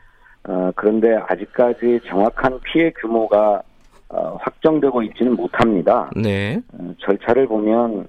어, 0.48 0.70
그런데 0.76 1.16
아직까지 1.28 2.00
정확한 2.07 2.61
피해 2.61 2.90
규모가 2.90 3.62
어, 4.09 4.37
확정되고 4.40 5.02
있지는 5.02 5.35
못합니다. 5.35 6.11
네. 6.14 6.61
어, 6.78 6.94
절차를 6.98 7.46
보면 7.46 8.07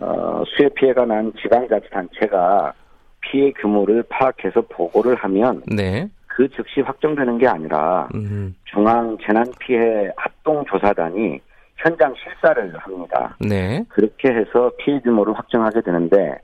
어, 0.00 0.42
수해 0.46 0.68
피해가 0.70 1.06
난 1.06 1.32
지방자치단체가 1.40 2.72
피해 3.20 3.52
규모를 3.52 4.02
파악해서 4.08 4.62
보고를 4.68 5.14
하면 5.16 5.62
네. 5.66 6.08
그 6.26 6.48
즉시 6.50 6.80
확정되는 6.80 7.38
게 7.38 7.48
아니라 7.48 8.08
음. 8.14 8.54
중앙 8.64 9.16
재난 9.24 9.46
피해 9.58 10.10
합동 10.16 10.64
조사단이 10.66 11.40
현장 11.76 12.12
실사를 12.14 12.76
합니다. 12.76 13.36
네. 13.40 13.84
그렇게 13.88 14.28
해서 14.28 14.70
피해 14.78 15.00
규모를 15.00 15.34
확정하게 15.34 15.80
되는데 15.80 16.36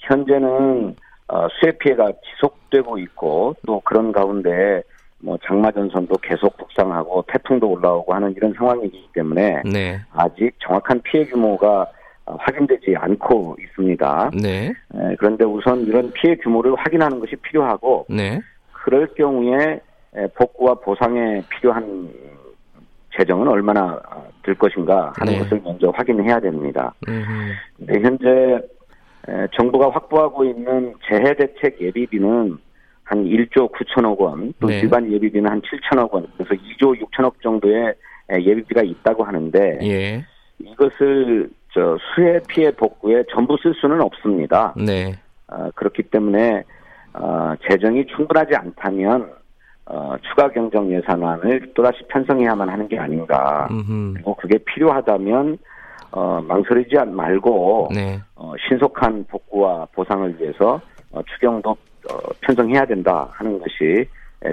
현재는 0.00 0.48
어, 0.48 0.94
수해 1.58 1.72
피해가 1.78 2.12
지속되고 2.12 2.98
있고 2.98 3.54
또 3.66 3.80
그런 3.80 4.12
가운데 4.12 4.82
뭐 5.18 5.38
장마 5.46 5.70
전선도 5.70 6.16
계속 6.16 6.56
북상하고 6.56 7.24
태풍도 7.28 7.68
올라오고 7.68 8.12
하는 8.12 8.34
이런 8.36 8.52
상황이기 8.54 9.08
때문에 9.14 9.62
네. 9.64 10.00
아직 10.12 10.52
정확한 10.58 11.00
피해 11.02 11.24
규모가 11.24 11.86
확인되지 12.26 12.94
않고 12.96 13.56
있습니다. 13.60 14.30
네. 14.42 14.72
그런데 15.18 15.44
우선 15.44 15.80
이런 15.82 16.12
피해 16.12 16.36
규모를 16.36 16.74
확인하는 16.76 17.20
것이 17.20 17.36
필요하고 17.36 18.06
네. 18.08 18.40
그럴 18.72 19.06
경우에 19.14 19.80
복구와 20.34 20.74
보상에 20.74 21.42
필요한 21.48 22.10
재정은 23.16 23.46
얼마나 23.46 24.00
들 24.42 24.54
것인가 24.54 25.12
하는 25.16 25.34
네. 25.34 25.38
것을 25.38 25.60
먼저 25.62 25.90
확인해야 25.90 26.40
됩니다. 26.40 26.92
네, 27.78 28.00
현재 28.00 28.60
정부가 29.56 29.90
확보하고 29.90 30.44
있는 30.44 30.94
재해 31.08 31.34
대책 31.34 31.80
예비비는 31.80 32.58
한 33.04 33.24
1조 33.24 33.72
9천억 33.72 34.18
원, 34.18 34.52
또 34.60 34.68
네. 34.68 34.80
일반 34.80 35.10
예비비는 35.12 35.50
한 35.50 35.60
7천억 35.60 36.12
원, 36.12 36.26
그래서 36.36 36.54
2조 36.54 37.00
6천억 37.00 37.34
정도의 37.42 37.94
예비비가 38.30 38.82
있다고 38.82 39.24
하는데 39.24 39.78
예. 39.82 40.24
이것을 40.58 41.50
저 41.74 41.96
수해 42.14 42.40
피해 42.48 42.70
복구에 42.70 43.24
전부 43.32 43.56
쓸 43.62 43.74
수는 43.74 44.00
없습니다. 44.00 44.74
네. 44.76 45.14
어, 45.48 45.70
그렇기 45.74 46.04
때문에 46.04 46.64
어, 47.14 47.54
재정이 47.68 48.06
충분하지 48.06 48.54
않다면 48.54 49.30
어, 49.86 50.14
추가 50.22 50.48
경정 50.48 50.90
예산안을 50.92 51.72
또다시 51.74 52.02
편성해야만 52.08 52.68
하는 52.68 52.88
게 52.88 52.98
아닌가. 52.98 53.68
음흠. 53.70 54.14
그리고 54.14 54.34
그게 54.36 54.58
필요하다면 54.58 55.58
어, 56.12 56.40
망설이지 56.46 56.94
말고 57.06 57.88
네. 57.94 58.20
어, 58.36 58.52
신속한 58.68 59.24
복구와 59.28 59.86
보상을 59.92 60.38
위해서 60.38 60.80
어, 61.10 61.20
추경도 61.22 61.70
어, 61.70 62.18
편성해야 62.42 62.84
된다 62.86 63.28
하는 63.32 63.58
것이 63.58 64.06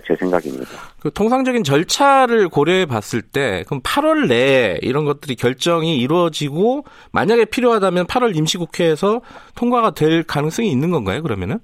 제 0.06 0.16
생각입니다. 0.16 0.70
그 1.02 1.12
통상적인 1.12 1.64
절차를 1.64 2.48
고려해 2.48 2.86
봤을 2.86 3.24
때 3.24 3.64
그럼 3.66 3.82
8월 3.82 4.28
내에 4.28 4.78
이런 4.84 5.04
것들이 5.04 5.36
결정이 5.36 5.98
이루어지고 6.00 6.84
만약에 7.12 7.46
필요하다면 7.46 8.06
8월 8.06 8.36
임시국회에서 8.38 9.22
통과가 9.56 9.92
될 9.92 10.22
가능성이 10.24 10.72
있는 10.72 10.92
건가요? 10.92 11.24
그러면은? 11.24 11.58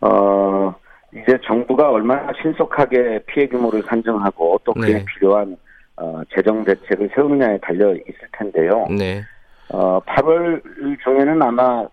어 0.00 0.74
이제 1.12 1.38
정부가 1.46 1.90
얼마나 1.90 2.32
신속하게 2.42 3.20
피해 3.26 3.46
규모를 3.46 3.82
산정하고 3.86 4.60
또 4.64 4.72
그에 4.74 4.94
네. 4.94 5.04
필요한 5.14 5.56
어, 6.00 6.22
재정 6.34 6.64
대책을 6.64 7.10
세우느냐에 7.14 7.58
달려 7.58 7.92
있을 7.92 8.28
텐데요. 8.32 8.86
네. 8.90 9.22
어, 9.70 10.00
8월 10.06 10.62
중에는 11.02 11.42
아마 11.42 11.84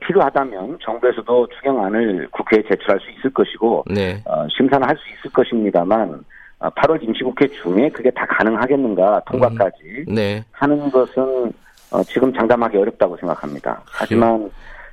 필요하다면 0.00 0.78
정부에서도 0.82 1.48
추경안을 1.48 2.28
국회에 2.30 2.62
제출할 2.68 2.98
수 3.00 3.10
있을 3.10 3.30
것이고 3.30 3.84
네. 3.90 4.22
어, 4.24 4.46
심사는 4.56 4.86
할 4.86 4.96
수 4.96 5.02
있을 5.18 5.30
것입니다만 5.32 6.24
8월 6.58 6.92
어, 6.92 6.98
임시국회 7.02 7.48
중에 7.48 7.90
그게 7.90 8.10
다 8.10 8.24
가능하겠는가 8.26 9.22
통과까지 9.26 10.04
음, 10.08 10.14
네. 10.14 10.44
하는 10.52 10.90
것은 10.90 11.52
어, 11.90 12.02
지금 12.04 12.32
장담하기 12.32 12.76
어렵다고 12.78 13.16
생각합니다. 13.18 13.82
하지만 13.86 14.50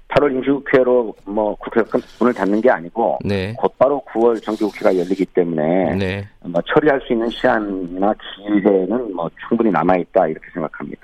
8월 0.10 0.32
임시국회로 0.36 1.16
뭐 1.26 1.56
국회가 1.56 2.00
문을 2.20 2.34
닫는 2.34 2.62
게 2.62 2.70
아니고 2.70 3.20
네. 3.24 3.54
곧바로 3.58 4.04
9월 4.12 4.42
정기국회가 4.42 4.96
열리기 4.98 5.26
때문에 5.28 5.96
네. 5.96 6.28
뭐 6.42 6.62
처리할 6.74 7.00
수 7.06 7.14
있는 7.14 7.30
시한이나 7.30 8.14
기회는 8.36 9.16
뭐 9.16 9.30
충분히 9.48 9.72
남아 9.72 9.98
있다 9.98 10.28
이렇게 10.28 10.48
생각합니다. 10.54 11.02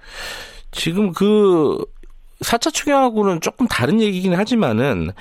지금 0.72 1.12
그 1.12 1.78
4차 2.43 2.74
추경하고는 2.74 3.41
조금 3.41 3.68
다른 3.68 4.01
얘기긴 4.01 4.34
하지만은 4.34 5.12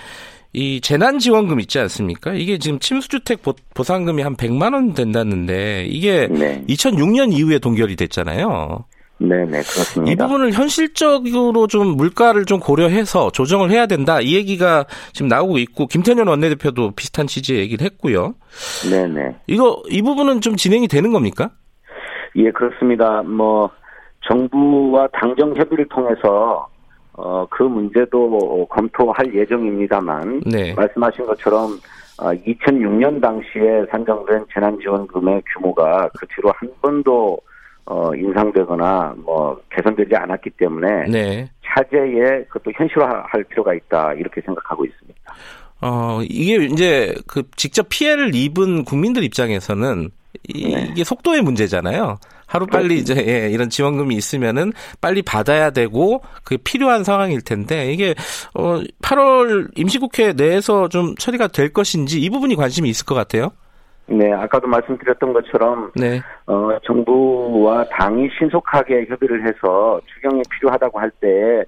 이 0.52 0.80
재난지원금 0.80 1.60
있지 1.60 1.78
않습니까? 1.80 2.32
이게 2.32 2.58
지금 2.58 2.78
침수주택 2.78 3.42
보상금이 3.74 4.22
한 4.22 4.36
100만 4.36 4.72
원 4.72 4.94
된다는데 4.94 5.84
이게 5.86 6.28
네. 6.28 6.62
2006년 6.68 7.32
이후에 7.32 7.58
동결이 7.58 7.96
됐잖아요. 7.96 8.84
네 9.18 9.44
네 9.44 9.62
그렇습니다. 9.62 10.12
이 10.12 10.16
부분을 10.16 10.52
현실적으로 10.52 11.66
좀 11.66 11.96
물가를 11.96 12.44
좀 12.44 12.60
고려해서 12.60 13.30
조정을 13.30 13.70
해야 13.70 13.86
된다 13.86 14.20
이 14.20 14.34
얘기가 14.34 14.86
지금 15.12 15.28
나오고 15.28 15.58
있고 15.58 15.86
김태년 15.86 16.26
원내대표도 16.28 16.92
비슷한 16.92 17.26
취지의 17.26 17.60
얘기를 17.60 17.84
했고요. 17.86 18.34
네 18.90 19.06
네. 19.06 19.36
이거 19.46 19.82
이 19.88 20.02
부분은 20.02 20.40
좀 20.40 20.56
진행이 20.56 20.88
되는 20.88 21.12
겁니까? 21.12 21.50
예 22.36 22.50
그렇습니다. 22.50 23.22
뭐 23.22 23.70
정부와 24.28 25.08
당정 25.12 25.54
협의를 25.54 25.86
통해서 25.88 26.66
어, 27.12 27.46
그 27.48 27.62
문제도 27.62 28.66
검토할 28.68 29.32
예정입니다만 29.34 30.42
네. 30.46 30.74
말씀하신 30.74 31.26
것처럼 31.26 31.78
어, 32.18 32.30
2006년 32.32 33.20
당시에 33.20 33.86
산정된 33.90 34.46
재난지원금의 34.52 35.42
규모가 35.54 36.08
그 36.18 36.26
뒤로 36.34 36.52
한 36.56 36.68
번도 36.82 37.38
어, 37.86 38.14
인상되거나 38.14 39.14
뭐 39.18 39.60
개선되지 39.70 40.14
않았기 40.16 40.50
때문에 40.50 41.08
네. 41.08 41.50
차제에 41.66 42.44
그것도 42.48 42.72
현실화할 42.76 43.44
필요가 43.44 43.74
있다 43.74 44.14
이렇게 44.14 44.40
생각하고 44.40 44.84
있습니다. 44.84 45.20
어 45.80 46.20
이게 46.22 46.64
이제 46.64 47.14
그 47.26 47.42
직접 47.56 47.88
피해를 47.90 48.34
입은 48.34 48.84
국민들 48.84 49.22
입장에서는 49.22 50.10
네. 50.54 50.88
이게 50.90 51.04
속도의 51.04 51.42
문제잖아요. 51.42 52.18
하루 52.46 52.66
빨리 52.66 52.98
이제 52.98 53.14
예, 53.26 53.50
이런 53.50 53.68
지원금이 53.68 54.14
있으면은 54.14 54.72
빨리 55.00 55.22
받아야 55.22 55.70
되고 55.70 56.22
그게 56.44 56.56
필요한 56.62 57.02
상황일 57.04 57.42
텐데 57.42 57.92
이게 57.92 58.14
어 58.54 58.80
8월 59.02 59.76
임시국회 59.76 60.34
내에서 60.34 60.88
좀 60.88 61.14
처리가 61.16 61.48
될 61.48 61.72
것인지 61.72 62.20
이 62.20 62.30
부분이 62.30 62.54
관심이 62.54 62.88
있을 62.88 63.04
것 63.04 63.14
같아요. 63.14 63.50
네, 64.06 64.32
아까도 64.32 64.66
말씀드렸던 64.68 65.32
것처럼 65.32 65.90
네. 65.96 66.20
어, 66.46 66.70
정부와 66.84 67.84
당이 67.84 68.28
신속하게 68.38 69.06
협의를 69.08 69.46
해서 69.46 70.00
추경이 70.14 70.42
필요하다고 70.50 71.00
할 71.00 71.10
때 71.20 71.64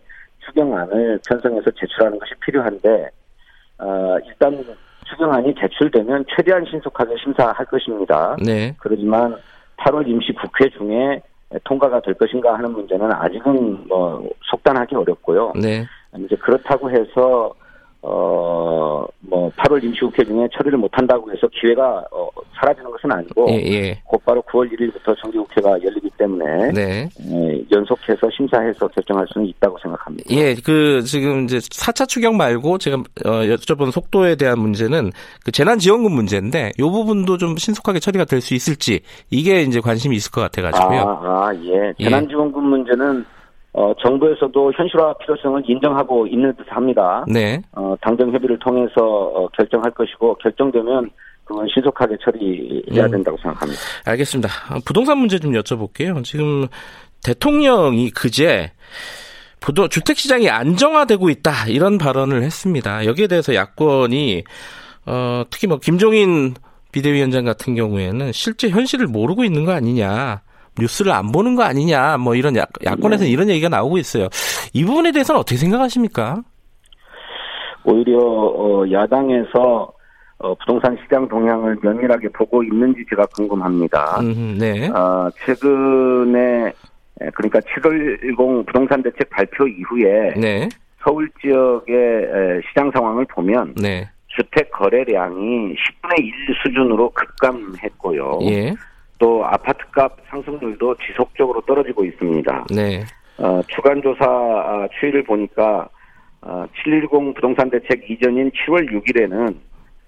추경안을 0.47 1.21
편성해서 1.29 1.71
제출하는 1.73 2.19
것이 2.19 2.33
필요한데 2.41 3.11
어, 3.79 4.17
일단 4.27 4.65
추경안이 5.09 5.55
제출되면 5.61 6.25
최대한 6.35 6.65
신속하게 6.65 7.15
심사할 7.23 7.67
것입니다. 7.67 8.37
네. 8.45 8.75
그렇지만 8.79 9.37
8월 9.79 10.07
임시 10.09 10.33
국회 10.33 10.69
중에 10.71 11.21
통과가 11.65 12.01
될 12.01 12.15
것인가 12.15 12.55
하는 12.55 12.73
문제는 12.73 13.13
아직은 13.13 13.87
뭐 13.87 14.29
속단하기 14.51 14.97
어렵고요. 14.97 15.53
네. 15.55 15.85
이제 16.19 16.35
그렇다고 16.37 16.91
해서 16.91 17.55
어, 18.09 19.05
뭐, 19.21 19.51
8월 19.57 19.83
임시국회 19.83 20.25
중에 20.25 20.47
처리를 20.57 20.79
못한다고 20.79 21.29
해서 21.33 21.49
기회가, 21.49 22.05
어, 22.13 22.29
사라지는 22.55 22.89
것은 22.93 23.11
아니고, 23.11 23.49
예, 23.51 23.55
예. 23.55 24.01
곧바로 24.05 24.41
9월 24.43 24.71
1일부터 24.73 25.21
정기국회가 25.21 25.71
열리기 25.83 26.11
때문에, 26.17 26.71
네. 26.71 27.09
예, 27.21 27.65
연속해서 27.73 28.31
심사해서 28.37 28.87
결정할 28.87 29.27
수는 29.33 29.49
있다고 29.49 29.77
생각합니다. 29.83 30.31
예, 30.31 30.55
그, 30.55 31.03
지금 31.03 31.45
이제 31.45 31.59
4차 31.59 32.07
추경 32.07 32.37
말고 32.37 32.79
제가, 32.79 32.99
어, 33.25 33.31
여쭤본 33.43 33.91
속도에 33.91 34.37
대한 34.37 34.61
문제는 34.61 35.11
그 35.45 35.51
재난지원금 35.51 36.13
문제인데, 36.13 36.73
요 36.79 36.91
부분도 36.91 37.39
좀 37.39 37.57
신속하게 37.57 37.99
처리가 37.99 38.25
될 38.25 38.37
수 38.41 38.55
있을지, 38.55 39.01
이게 39.31 39.63
이제 39.63 39.81
관심이 39.81 40.15
있을 40.15 40.31
것 40.31 40.43
같아가지고요. 40.43 41.01
아, 41.01 41.49
아 41.49 41.55
예. 41.65 41.93
재난지원금 41.99 42.63
예. 42.63 42.69
문제는 42.69 43.25
어, 43.77 43.93
정부에서도 44.03 44.73
현실화 44.73 45.13
필요성을 45.19 45.63
인정하고 45.69 46.27
있는 46.27 46.55
듯 46.57 46.65
합니다. 46.69 47.27
네. 47.29 47.61
어, 47.73 47.95
당정 48.01 48.33
협의를 48.33 48.59
통해서 48.59 49.03
어, 49.03 49.49
결정할 49.49 49.91
것이고 49.91 50.37
결정되면 50.37 51.11
그건 51.45 51.67
신속하게 51.73 52.17
처리해야 52.25 53.05
음. 53.05 53.11
된다고 53.11 53.37
생각합니다. 53.37 53.79
알겠습니다. 54.07 54.49
부동산 54.87 55.19
문제 55.19 55.39
좀 55.39 55.53
여쭤볼게요. 55.53 56.25
지금 56.25 56.67
대통령이 57.23 58.11
그제 58.11 58.73
부도 59.61 59.89
주택 59.89 60.17
시장이 60.17 60.49
안정화되고 60.49 61.29
있다 61.29 61.67
이런 61.69 61.99
발언을 61.99 62.43
했습니다. 62.43 63.05
여기에 63.05 63.27
대해서 63.27 63.55
야권이 63.55 64.43
어, 65.05 65.43
특히 65.51 65.67
뭐 65.67 65.79
김종인 65.79 66.55
비대위원장 66.93 67.45
같은 67.45 67.75
경우에는 67.75 68.33
실제 68.33 68.71
현실을 68.71 69.07
모르고 69.07 69.45
있는 69.45 69.67
거 69.67 69.73
아니냐. 69.73 70.41
뉴스를 70.79 71.13
안 71.13 71.33
보는 71.33 71.57
거 71.57 71.63
아니냐 71.63 72.19
뭐 72.19 72.35
이런 72.35 72.57
야, 72.57 72.65
야권에서 72.85 73.25
네. 73.25 73.31
이런 73.31 73.49
얘기가 73.49 73.69
나오고 73.69 73.99
있어요. 73.99 74.29
이 74.73 74.85
부분에 74.85 75.13
대해서는 75.13 75.41
어떻게 75.41 75.57
생각하십니까? 75.57 76.43
오히려 77.85 78.19
어, 78.19 78.85
야당에서 78.91 79.93
어, 80.39 80.55
부동산 80.57 80.97
시장 81.03 81.27
동향을 81.29 81.79
면밀하게 81.83 82.29
보고 82.29 82.63
있는지 82.63 83.05
제가 83.09 83.25
궁금합니다. 83.35 84.21
음, 84.21 84.57
네. 84.59 84.89
어, 84.89 85.31
최근에 85.45 86.73
그러니까 87.35 87.61
7월10 87.61 88.67
부동산 88.67 89.03
대책 89.03 89.31
발표 89.31 89.67
이후에 89.67 90.35
네. 90.37 90.69
서울 91.03 91.31
지역의 91.41 92.63
시장 92.69 92.91
상황을 92.93 93.25
보면 93.27 93.75
네. 93.81 94.07
주택 94.29 94.71
거래량이 94.73 95.75
10분의 95.75 96.19
1 96.19 96.33
수준으로 96.63 97.11
급감했고요. 97.11 98.39
예. 98.43 98.75
또 99.19 99.45
아파트값 99.45 100.17
상승률도 100.29 100.97
지속적으로 101.07 101.61
떨어지고 101.63 102.05
있습니다. 102.05 102.67
네. 102.75 103.05
어, 103.39 103.61
주간 103.69 104.01
조사 104.03 104.25
아, 104.25 104.89
추이를 104.99 105.23
보니까 105.25 105.89
어, 106.43 106.65
710 106.85 107.35
부동산 107.35 107.71
대책 107.71 108.11
이전인 108.11 108.51
7월 108.51 108.91
6일에는 108.91 109.55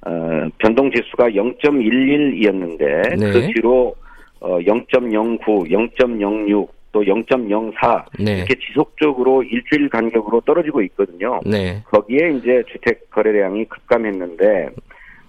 어, 0.06 0.48
변동 0.58 0.90
지수가 0.90 1.30
0.11이었는데 1.30 3.18
네. 3.18 3.32
그 3.32 3.46
뒤로 3.52 3.94
어, 4.40 4.58
0.09, 4.58 5.40
0.06, 5.68 6.68
또 6.92 7.02
0.04 7.02 8.04
네. 8.20 8.38
이렇게 8.38 8.54
지속적으로 8.54 9.42
일주일 9.42 9.88
간격으로 9.88 10.40
떨어지고 10.42 10.82
있거든요. 10.82 11.40
네. 11.44 11.82
거기에 11.90 12.30
이제 12.30 12.62
주택 12.72 13.10
거래량이 13.10 13.66
급감했는데 13.66 14.70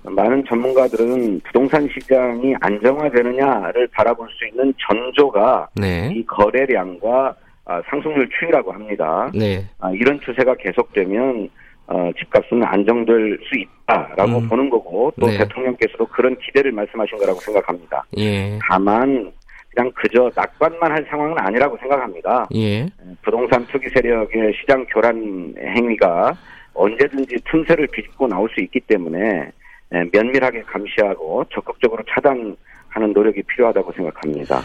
많은 0.04 0.46
전문가들은 0.46 1.42
부동산 1.42 1.88
시장이 1.94 2.56
안정화되느냐를 2.62 3.88
바라볼 3.88 4.28
수 4.32 4.48
있는 4.48 4.74
전조가 4.88 5.70
네. 5.76 6.12
이 6.16 6.26
거래량과 6.26 7.36
아, 7.66 7.82
상승률 7.90 8.30
추이라고 8.40 8.72
합니다. 8.72 9.30
네. 9.34 9.64
아, 9.80 9.92
이런 9.92 10.20
추세가 10.22 10.56
계속되면 10.56 11.50
어, 11.88 12.12
집값은 12.18 12.64
안정될 12.64 13.40
수 13.44 13.60
있다라고 13.60 14.40
음. 14.40 14.50
보는 14.50 14.70
거고 14.70 15.12
또 15.20 15.28
네. 15.28 15.38
대통령께서도 15.40 16.06
그런 16.08 16.38
기대를 16.38 16.72
말씀하신 16.72 17.18
거라고 17.18 17.40
생각합니다. 17.40 18.06
예. 18.18 18.60
다만 18.62 19.32
그냥 19.74 19.92
그저 19.96 20.32
낙관만 20.36 20.92
할 20.92 21.06
상황은 21.10 21.36
아니라고 21.40 21.78
생각합니다. 21.78 22.48
예. 22.56 22.88
부동산 23.24 23.66
투기 23.68 23.90
세력의 23.90 24.54
시장 24.60 24.86
교란 24.88 25.54
행위가 25.60 26.34
언제든지 26.74 27.38
틈새를 27.50 27.88
비집고 27.88 28.28
나올 28.28 28.50
수 28.50 28.62
있기 28.62 28.80
때문에 28.82 29.52
면밀하게 29.90 30.64
감시하고 30.64 31.46
적극적으로 31.54 32.04
차단하는 32.14 33.14
노력이 33.14 33.44
필요하다고 33.44 33.92
생각합니다. 33.94 34.62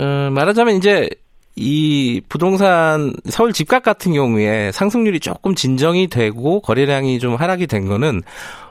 어, 0.00 0.30
말하자면 0.30 0.76
이제 0.76 1.08
이 1.56 2.20
부동산 2.28 3.12
서울 3.24 3.52
집값 3.52 3.82
같은 3.82 4.12
경우에 4.12 4.70
상승률이 4.70 5.18
조금 5.18 5.54
진정이 5.54 6.06
되고 6.06 6.60
거래량이 6.60 7.18
좀 7.18 7.34
하락이 7.34 7.66
된 7.66 7.86
거는 7.86 8.22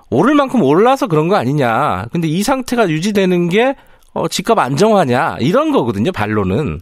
오를 0.09 0.35
만큼 0.35 0.61
올라서 0.63 1.07
그런 1.07 1.27
거 1.27 1.35
아니냐. 1.35 2.05
근데 2.13 2.27
이 2.27 2.43
상태가 2.43 2.87
유지되는 2.87 3.49
게 3.49 3.75
어, 4.13 4.27
집값 4.29 4.57
안정화냐 4.57 5.37
이런 5.41 5.71
거거든요. 5.71 6.11
반론은. 6.13 6.79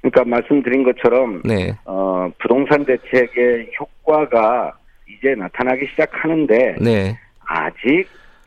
그러니까 0.00 0.24
말씀드린 0.24 0.82
것처럼 0.82 1.42
네. 1.44 1.76
어, 1.84 2.30
부동산 2.38 2.84
대책의 2.86 3.72
효과가 3.78 4.72
이제 5.06 5.34
나타나기 5.34 5.86
시작하는데 5.90 6.76
네. 6.80 7.18
아직 7.44 8.06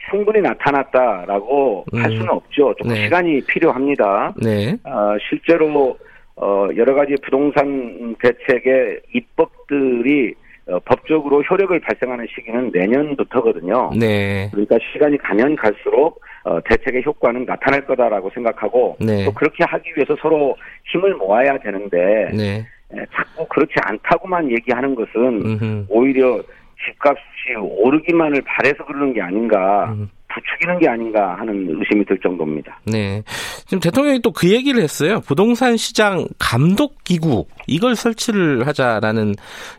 충분히 0.10 0.42
나타났다라고 0.42 1.86
음. 1.94 2.04
할 2.04 2.12
수는 2.12 2.30
없죠. 2.30 2.74
조금 2.78 2.94
네. 2.94 3.04
시간이 3.04 3.42
필요합니다. 3.46 4.34
네. 4.42 4.78
어, 4.84 5.16
실제로 5.30 5.98
어, 6.36 6.68
여러 6.76 6.94
가지 6.94 7.16
부동산 7.24 8.16
대책의 8.22 9.02
입법들이 9.14 10.34
어, 10.68 10.80
법적으로 10.86 11.42
효력을 11.42 11.78
발생하는 11.80 12.26
시기는 12.34 12.72
내년부터거든요. 12.74 13.92
네. 14.00 14.50
그러니까 14.52 14.78
시간이 14.92 15.18
가면 15.18 15.56
갈수록 15.58 16.22
어, 16.46 16.60
대책의 16.62 17.04
효과는 17.06 17.46
나타날 17.46 17.86
거다라고 17.86 18.30
생각하고 18.34 18.98
네. 19.00 19.26
또 19.26 19.34
그렇게 19.34 19.64
하기 19.64 19.92
위해서 19.96 20.16
서로 20.22 20.56
힘을 20.92 21.16
모아야 21.16 21.58
되는데 21.60 22.32
네. 22.34 22.66
에, 22.94 23.06
자꾸 23.14 23.46
그렇지 23.48 23.74
않다고만 23.82 24.52
얘기하는 24.52 24.96
것은 24.96 25.42
음흠. 25.46 25.86
오히려 25.90 26.42
집값이 26.86 27.56
오르기만을 27.60 28.42
바래서 28.46 28.86
그러는 28.86 29.14
게 29.14 29.22
아닌가. 29.22 29.94
음. 29.94 30.10
부추기는 30.34 30.80
게 30.80 30.90
아닌가 30.90 31.36
하는 31.38 31.68
의심이 31.70 32.04
들 32.06 32.18
정도입니다. 32.20 32.80
네. 32.92 33.22
지금 33.68 33.80
대통령이 33.80 34.20
또 34.24 34.32
그 34.32 34.52
얘기를 34.52 34.82
했어요. 34.82 35.22
부동산 35.28 35.78
시장 35.78 36.26
감독 36.40 37.04
기구 37.04 37.46
이걸 37.68 37.96
설치를 37.96 38.66
하자라는 38.66 39.36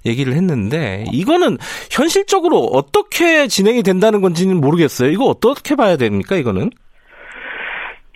얘기를 0.07 0.35
했는데 0.35 1.05
이거는 1.13 1.59
현실적으로 1.91 2.59
어떻게 2.59 3.49
진행이 3.49 3.83
된다는 3.83 4.21
건지는 4.21 4.61
모르겠어요. 4.61 5.11
이거 5.11 5.25
어떻게 5.25 5.75
봐야 5.75 5.97
됩니까? 5.97 6.37
이거는? 6.37 6.71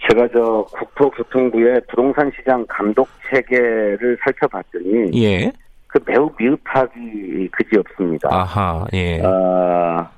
제가 0.08 0.28
저 0.32 0.64
국토교통부의 0.72 1.80
부동산 1.90 2.30
시장 2.38 2.64
감독 2.68 3.08
체계를 3.30 4.16
살펴봤더니 4.24 5.22
예. 5.22 5.50
그 5.88 5.98
매우 6.06 6.30
미흡하기 6.38 7.48
그지없습니다. 7.50 8.28
아하, 8.30 8.86
예. 8.92 9.20
어, 9.22 10.08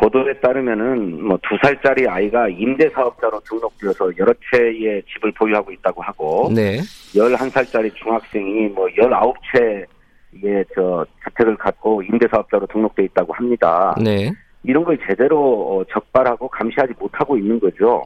보도에 0.00 0.38
따르면은 0.40 1.22
뭐 1.24 1.38
두 1.42 1.56
살짜리 1.62 2.06
아이가 2.08 2.48
임대 2.48 2.88
사업자로 2.90 3.40
등록되어서 3.40 4.12
여러 4.18 4.32
채의 4.52 5.02
집을 5.04 5.32
보유하고 5.32 5.72
있다고 5.72 6.02
하고 6.02 6.50
네. 6.54 6.78
11살짜리 7.14 7.94
중학생이 7.94 8.68
뭐 8.68 8.86
19채의 8.86 10.66
저 10.74 11.06
주택을 11.24 11.56
갖고 11.56 12.02
임대 12.02 12.28
사업자로 12.28 12.66
등록돼 12.66 13.04
있다고 13.04 13.32
합니다. 13.32 13.94
네. 14.02 14.30
이런 14.68 14.84
걸 14.84 14.98
제대로 15.08 15.78
어, 15.78 15.84
적발하고 15.90 16.46
감시하지 16.48 16.92
못하고 16.98 17.38
있는 17.38 17.58
거죠. 17.58 18.04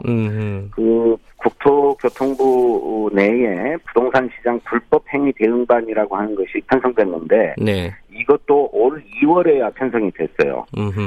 그 0.71 1.17
국토교통부 1.39 3.11
내에 3.13 3.77
부동산 3.89 4.31
시장 4.37 4.61
불법 4.65 5.03
행위 5.13 5.33
대응반이라고 5.33 6.15
하는 6.15 6.37
것이 6.37 6.61
편성됐는데 6.69 7.57
네. 7.59 7.93
이것도 8.13 8.71
올 8.73 9.03
2월에야 9.21 9.75
편성이 9.75 10.13
됐어요. 10.13 10.65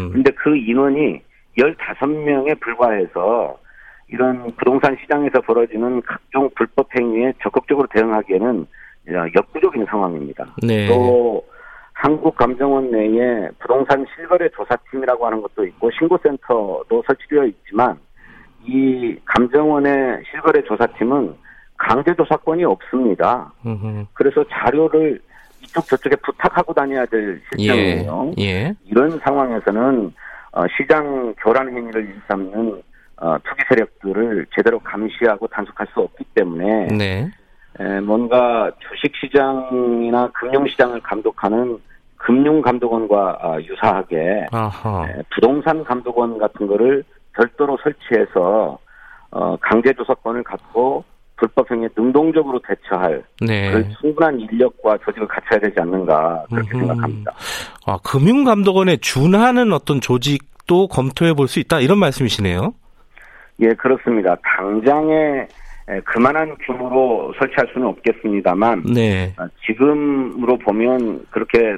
그런데 0.09 0.29
그 0.31 0.57
인원이 0.57 1.21
15명에 1.57 2.59
불과해서 2.59 3.57
이런 4.09 4.51
부동산 4.57 4.97
시장에서 5.01 5.39
벌어지는 5.39 6.01
각종 6.01 6.49
불법 6.53 6.89
행위에 6.99 7.31
적극적으로 7.41 7.87
대응하기에는 7.93 8.67
역부족인 9.33 9.85
상황입니다. 9.85 10.53
네. 10.61 10.89
또 10.89 11.45
한국감정원 11.95 12.91
내에 12.91 13.49
부동산 13.59 14.05
실거래 14.15 14.49
조사팀이라고 14.49 15.25
하는 15.25 15.41
것도 15.41 15.65
있고 15.65 15.89
신고센터도 15.91 17.03
설치되어 17.07 17.45
있지만 17.45 17.97
이 18.63 19.17
감정원의 19.25 20.23
실거래 20.29 20.61
조사팀은 20.63 21.33
강제 21.77 22.13
조사권이 22.15 22.63
없습니다. 22.65 23.51
그래서 24.13 24.43
자료를 24.49 25.19
이쪽 25.63 25.85
저쪽에 25.85 26.15
부탁하고 26.17 26.73
다녀야 26.73 27.05
될 27.05 27.41
실정이에요. 27.49 28.31
예, 28.39 28.43
예. 28.43 28.73
이런 28.85 29.19
상황에서는 29.19 30.13
어, 30.51 30.63
시장 30.77 31.33
교란 31.37 31.69
행위를 31.75 32.07
일삼는 32.07 32.81
어, 33.17 33.37
투기 33.43 33.63
세력들을 33.69 34.45
제대로 34.55 34.79
감시하고 34.79 35.47
단속할 35.47 35.87
수 35.93 36.01
없기 36.01 36.23
때문에 36.33 36.87
네. 36.97 37.31
에, 37.79 37.99
뭔가 38.01 38.71
주식시장이나 38.89 40.29
금융시장을 40.33 41.01
감독하는 41.01 41.77
금융감독원과 42.17 43.39
어, 43.41 43.57
유사하게 43.61 44.17
에, 44.17 45.21
부동산 45.33 45.83
감독원 45.83 46.37
같은 46.37 46.67
거를 46.67 47.03
별도로 47.33 47.77
설치해서 47.83 48.77
어, 49.31 49.57
강제 49.57 49.91
조사권을 49.93 50.43
갖고 50.43 51.03
불법 51.37 51.69
행위에 51.69 51.89
능동적으로 51.97 52.59
대처할 52.65 53.21
네. 53.41 53.69
그 53.71 53.89
충분한 53.99 54.39
인력과 54.39 54.97
조직을 55.03 55.27
갖춰야 55.27 55.59
되지 55.59 55.75
않는가 55.81 56.45
그렇게 56.49 56.71
음흠. 56.75 56.85
생각합니다. 56.87 57.31
아, 57.85 57.97
금융감독원에 58.05 58.97
준하는 58.97 59.73
어떤 59.73 59.99
조직도 59.99 60.87
검토해 60.87 61.33
볼 61.33 61.47
수 61.49 61.59
있다 61.59 61.81
이런 61.81 61.99
말씀이시네요. 61.99 62.73
예, 63.59 63.67
그렇습니다. 63.73 64.35
당장에 64.43 65.45
그만한 66.05 66.55
규모로 66.65 67.33
설치할 67.37 67.67
수는 67.73 67.87
없겠습니다만 67.87 68.83
네. 68.93 69.33
아, 69.37 69.47
지금으로 69.65 70.57
보면 70.57 71.25
그렇게 71.29 71.77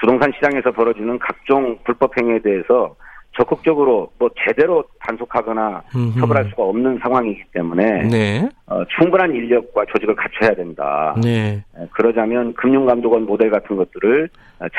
부동산 0.00 0.32
시장에서 0.34 0.70
벌어지는 0.70 1.18
각종 1.18 1.78
불법 1.84 2.16
행위에 2.18 2.40
대해서 2.40 2.94
적극적으로 3.36 4.10
뭐 4.18 4.30
제대로 4.46 4.84
단속하거나 5.00 5.82
음흠. 5.96 6.20
처벌할 6.20 6.48
수가 6.50 6.62
없는 6.62 6.98
상황이기 7.02 7.42
때문에 7.52 8.04
네. 8.04 8.48
어, 8.66 8.82
충분한 8.98 9.34
인력과 9.34 9.84
조직을 9.92 10.14
갖춰야 10.16 10.54
된다. 10.54 11.14
네. 11.22 11.62
그러자면 11.92 12.54
금융감독원 12.54 13.26
모델 13.26 13.50
같은 13.50 13.76
것들을 13.76 14.30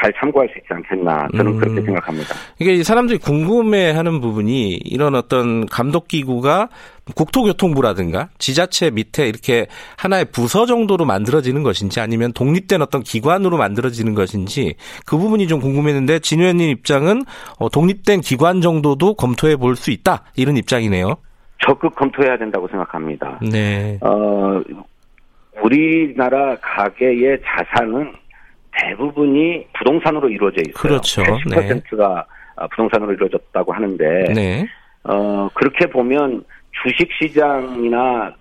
잘 0.01 0.11
참고할 0.19 0.49
수 0.49 0.57
있지 0.57 0.67
않겠나 0.71 1.27
저는 1.37 1.51
음. 1.51 1.57
그렇게 1.59 1.81
생각합니다. 1.81 2.33
이게 2.59 2.81
사람들이 2.81 3.19
궁금해하는 3.19 4.21
부분이 4.21 4.71
이런 4.83 5.13
어떤 5.13 5.67
감독 5.67 6.07
기구가 6.07 6.69
국토교통부라든가 7.13 8.29
지자체 8.39 8.89
밑에 8.89 9.27
이렇게 9.27 9.67
하나의 9.97 10.25
부서 10.31 10.65
정도로 10.65 11.05
만들어지는 11.05 11.61
것인지 11.61 11.99
아니면 11.99 12.33
독립된 12.33 12.81
어떤 12.81 13.03
기관으로 13.03 13.57
만들어지는 13.57 14.15
것인지 14.15 14.75
그 15.05 15.17
부분이 15.17 15.47
좀 15.47 15.59
궁금했는데 15.59 16.19
진 16.19 16.39
의원님 16.39 16.71
입장은 16.71 17.23
어, 17.59 17.69
독립된 17.69 18.21
기관 18.21 18.61
정도도 18.61 19.13
검토해 19.13 19.57
볼 19.57 19.75
수 19.75 19.91
있다 19.91 20.23
이런 20.37 20.55
입장이네요. 20.55 21.17
적극 21.65 21.95
검토해야 21.95 22.37
된다고 22.37 22.67
생각합니다. 22.67 23.39
네. 23.51 23.97
어, 24.01 24.61
우리나라 25.63 26.55
가계의 26.61 27.39
자산은 27.45 28.13
대부분이 28.77 29.67
부동산으로 29.77 30.29
이루어져 30.29 30.61
있어요. 30.67 30.73
그렇죠. 30.73 31.23
80%가 31.23 32.25
네. 32.59 32.67
부동산으로 32.71 33.13
이루어졌다고 33.13 33.73
하는데 33.73 34.33
네. 34.33 34.67
어, 35.03 35.49
그렇게 35.53 35.85
보면 35.87 36.43
주식시장이나 36.83 38.33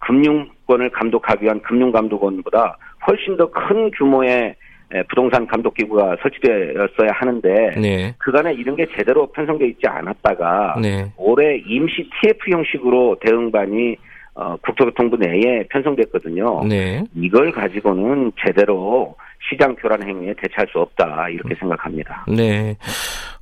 금융권을 0.00 0.90
감독하기 0.90 1.44
위한 1.44 1.60
금융감독원보다 1.62 2.76
훨씬 3.06 3.36
더 3.36 3.46
큰 3.50 3.90
규모의 3.92 4.54
부동산 5.08 5.46
감독 5.46 5.74
기구가 5.74 6.16
설치되었어야 6.22 7.10
하는데 7.12 7.74
네. 7.80 8.14
그간에 8.18 8.54
이런 8.54 8.76
게 8.76 8.86
제대로 8.96 9.26
편성돼 9.32 9.66
있지 9.68 9.82
않았다가 9.86 10.76
네. 10.80 11.12
올해 11.16 11.58
임시 11.66 12.08
TF 12.20 12.50
형식으로 12.50 13.18
대응반이 13.20 13.96
어, 14.34 14.56
국토교통부 14.62 15.16
내에 15.16 15.66
편성됐거든요. 15.68 16.64
네. 16.68 17.04
이걸 17.14 17.50
가지고는 17.50 18.32
제대로 18.46 19.16
시장 19.50 19.74
교란 19.74 20.02
행위에 20.02 20.34
대처할 20.40 20.68
수 20.70 20.78
없다 20.78 21.28
이렇게 21.30 21.54
생각합니다. 21.56 22.24
네. 22.28 22.76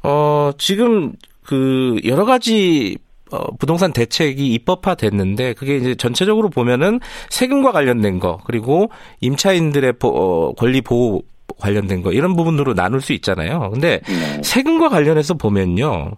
어, 0.02 0.50
지금 0.56 1.12
그 1.44 1.96
여러 2.06 2.24
가지 2.24 2.96
어, 3.30 3.52
부동산 3.56 3.92
대책이 3.92 4.52
입법화됐는데 4.54 5.54
그게 5.54 5.76
이제 5.76 5.94
전체적으로 5.96 6.48
보면은 6.48 7.00
세금과 7.28 7.72
관련된 7.72 8.20
거 8.20 8.38
그리고 8.46 8.90
임차인들의 9.20 9.94
보, 9.94 10.08
어, 10.08 10.52
권리 10.54 10.80
보호 10.80 11.22
관련된 11.60 12.02
거 12.02 12.12
이런 12.12 12.36
부분으로 12.36 12.74
나눌 12.74 13.00
수 13.00 13.12
있잖아요. 13.14 13.70
근데 13.70 14.00
네. 14.06 14.42
세금과 14.42 14.88
관련해서 14.88 15.34
보면요. 15.34 16.12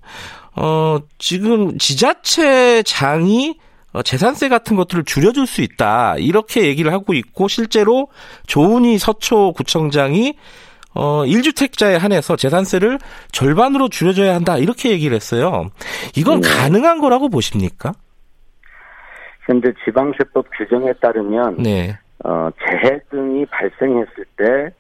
어, 0.57 0.99
지금 1.19 1.79
지자체장이 1.79 3.59
어, 3.93 4.03
재산세 4.03 4.49
같은 4.49 4.77
것들을 4.77 5.05
줄여줄 5.05 5.47
수 5.47 5.63
있다. 5.63 6.17
이렇게 6.19 6.67
얘기를 6.67 6.93
하고 6.93 7.15
있고 7.15 7.49
실제로 7.49 8.09
조은희 8.47 8.99
서초구청장이 8.99 10.35
어, 10.95 11.23
1주택자에 11.25 11.99
한해서 11.99 12.37
재산세를 12.37 12.99
절반으로 13.33 13.89
줄여줘야 13.89 14.35
한다. 14.35 14.59
이렇게 14.59 14.91
얘기를 14.91 15.15
했어요. 15.15 15.71
이건 16.17 16.41
네. 16.41 16.49
가능한 16.49 16.99
거라고 17.01 17.29
보십니까? 17.29 17.93
현재 19.47 19.73
지방세법 19.85 20.47
규정에 20.59 20.93
따르면 21.01 21.57
네. 21.63 21.97
어, 22.25 22.51
재해 22.59 22.99
등이 23.11 23.47
발생했을 23.47 24.25
때 24.37 24.45
에, 24.45 24.71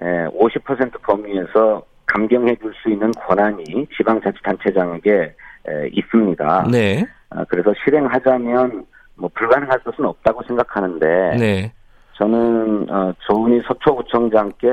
50% 0.00 1.02
범위에서 1.02 1.82
감경해 2.06 2.56
줄 2.56 2.72
수 2.82 2.90
있는 2.90 3.10
권한이 3.12 3.86
지방자치단체장에게 3.96 5.34
에, 5.66 5.88
있습니다. 5.92 6.68
네. 6.70 7.04
아, 7.30 7.44
그래서 7.48 7.72
실행하자면 7.82 8.84
뭐 9.16 9.30
불가능할 9.34 9.78
것은 9.80 10.04
없다고 10.04 10.42
생각하는데 10.42 11.36
네. 11.38 11.72
저는 12.16 12.90
어, 12.90 13.12
조은희 13.26 13.62
서초구청장께 13.66 14.68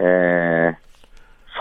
에, 0.00 0.76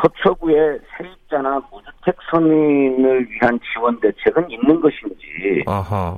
서초구의 0.01 0.80
세입자나 0.97 1.61
무주택 1.72 2.15
서민을 2.32 3.28
위한 3.30 3.59
지원 3.74 3.99
대책은 3.99 4.49
있는 4.49 4.80
것인지 4.80 5.63
아하. 5.67 6.17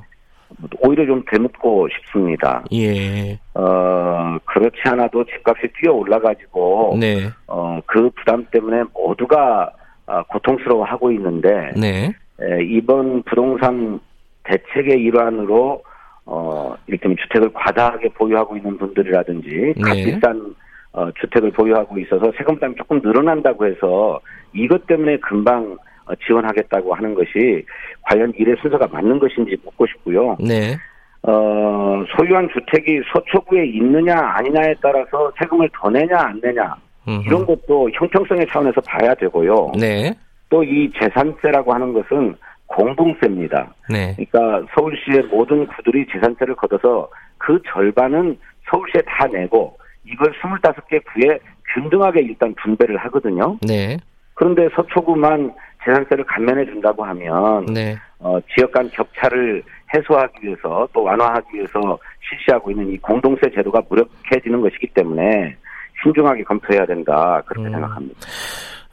오히려 0.81 1.05
좀 1.05 1.23
되묻고 1.29 1.87
싶습니다. 1.89 2.63
예. 2.71 3.39
어, 3.53 4.37
그렇지 4.45 4.77
않아도 4.85 5.23
집값이 5.25 5.67
뛰어 5.79 5.93
올라가지고, 5.93 6.97
네. 6.99 7.29
어, 7.47 7.79
그 7.85 8.09
부담 8.11 8.45
때문에 8.51 8.83
모두가 8.93 9.71
어, 10.07 10.23
고통스러워 10.23 10.83
하고 10.83 11.11
있는데, 11.11 11.71
네. 11.79 12.13
에, 12.41 12.63
이번 12.63 13.23
부동산 13.23 13.99
대책의 14.43 15.01
일환으로, 15.01 15.83
어, 16.25 16.75
이를테면 16.87 17.17
주택을 17.17 17.51
과다하게 17.53 18.09
보유하고 18.09 18.57
있는 18.57 18.77
분들이라든지, 18.77 19.49
네. 19.49 19.81
값비싼 19.81 20.55
어, 20.93 21.09
주택을 21.21 21.51
보유하고 21.51 21.97
있어서 21.99 22.31
세금 22.37 22.55
부담이 22.55 22.75
조금 22.75 22.99
늘어난다고 23.01 23.65
해서 23.65 24.19
이것 24.53 24.85
때문에 24.87 25.17
금방 25.17 25.63
어, 25.73 25.77
지원하겠다고 26.25 26.93
하는 26.93 27.13
것이 27.13 27.65
과연 28.03 28.33
일의 28.37 28.55
순서가 28.61 28.87
맞는 28.87 29.19
것인지 29.19 29.57
묻고 29.63 29.85
싶고요. 29.87 30.37
네. 30.39 30.75
어, 31.23 32.03
소유한 32.15 32.49
주택이 32.53 33.01
서초구에 33.13 33.65
있느냐 33.67 34.17
아니냐에 34.17 34.73
따라서 34.81 35.31
세금을 35.39 35.69
더 35.73 35.89
내냐 35.89 36.17
안 36.17 36.39
내냐 36.41 36.75
음흠. 37.07 37.23
이런 37.25 37.45
것도 37.45 37.89
형평성의 37.93 38.47
차원에서 38.51 38.81
봐야 38.81 39.13
되고요. 39.15 39.73
네. 39.79 40.13
또 40.49 40.63
이 40.63 40.91
재산세라고 40.99 41.73
하는 41.73 41.93
것은 41.93 42.35
공동세입니다. 42.67 43.73
네. 43.89 44.15
그러니까 44.15 44.67
서울시의 44.75 45.23
모든 45.31 45.65
구들이 45.67 46.05
재산세를 46.11 46.55
걷어서 46.55 47.09
그 47.37 47.59
절반은 47.73 48.37
서울시에 48.69 49.01
다 49.05 49.27
내고 49.27 49.77
이걸 50.05 50.31
25개 50.41 51.01
구에 51.13 51.39
균등하게 51.73 52.21
일단 52.21 52.53
분배를 52.55 52.97
하거든요. 52.97 53.57
네. 53.61 53.97
그런데 54.33 54.67
서초구만 54.75 55.53
재산세를 55.83 56.23
감면해 56.25 56.65
준다고 56.65 57.03
하면 57.03 57.65
네. 57.65 57.97
어, 58.19 58.39
지역 58.55 58.71
간 58.71 58.89
격차를 58.89 59.63
해소하기 59.93 60.39
위해서 60.43 60.87
또 60.93 61.03
완화하기 61.03 61.47
위해서 61.55 61.97
실시하고 62.29 62.71
있는 62.71 62.93
이 62.93 62.97
공동세 62.97 63.41
제도가 63.53 63.81
무력해지는 63.89 64.61
것이기 64.61 64.87
때문에 64.93 65.55
신중하게 66.03 66.43
검토해야 66.43 66.85
된다 66.85 67.41
그렇게 67.45 67.67
음. 67.67 67.71
생각합니다. 67.73 68.19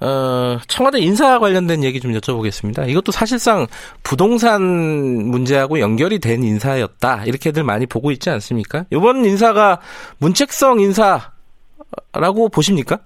어, 0.00 0.58
청와대 0.68 1.00
인사 1.00 1.38
관련된 1.38 1.82
얘기 1.82 2.00
좀 2.00 2.12
여쭤보겠습니다. 2.12 2.88
이것도 2.88 3.10
사실상 3.10 3.66
부동산 4.02 4.62
문제하고 4.62 5.80
연결이 5.80 6.20
된 6.20 6.42
인사였다. 6.44 7.24
이렇게들 7.24 7.64
많이 7.64 7.86
보고 7.86 8.10
있지 8.12 8.30
않습니까? 8.30 8.84
이번 8.90 9.24
인사가 9.24 9.80
문책성 10.18 10.80
인사라고 10.80 12.48
보십니까? 12.52 13.00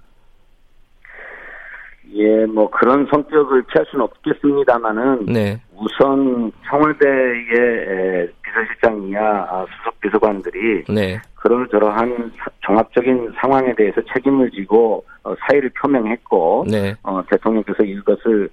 예, 2.15 2.45
뭐 2.45 2.69
그런 2.69 3.07
성격을 3.11 3.63
피할 3.63 3.85
수는 3.89 4.03
없겠습니다만은 4.05 5.25
네. 5.25 5.59
우선 5.75 6.51
청와대의 6.69 8.29
비서실장이야 8.43 9.21
아, 9.21 9.65
수석 9.77 9.99
비서관들이 10.01 10.83
네. 10.89 11.19
그러저러한 11.35 12.31
종합적인 12.61 13.33
상황에 13.41 13.73
대해서 13.75 14.01
책임을 14.13 14.51
지고 14.51 15.03
어, 15.23 15.33
사의를 15.47 15.71
표명했고 15.81 16.65
네. 16.69 16.93
어, 17.03 17.23
대통령께서 17.29 17.83
이것을 17.83 18.49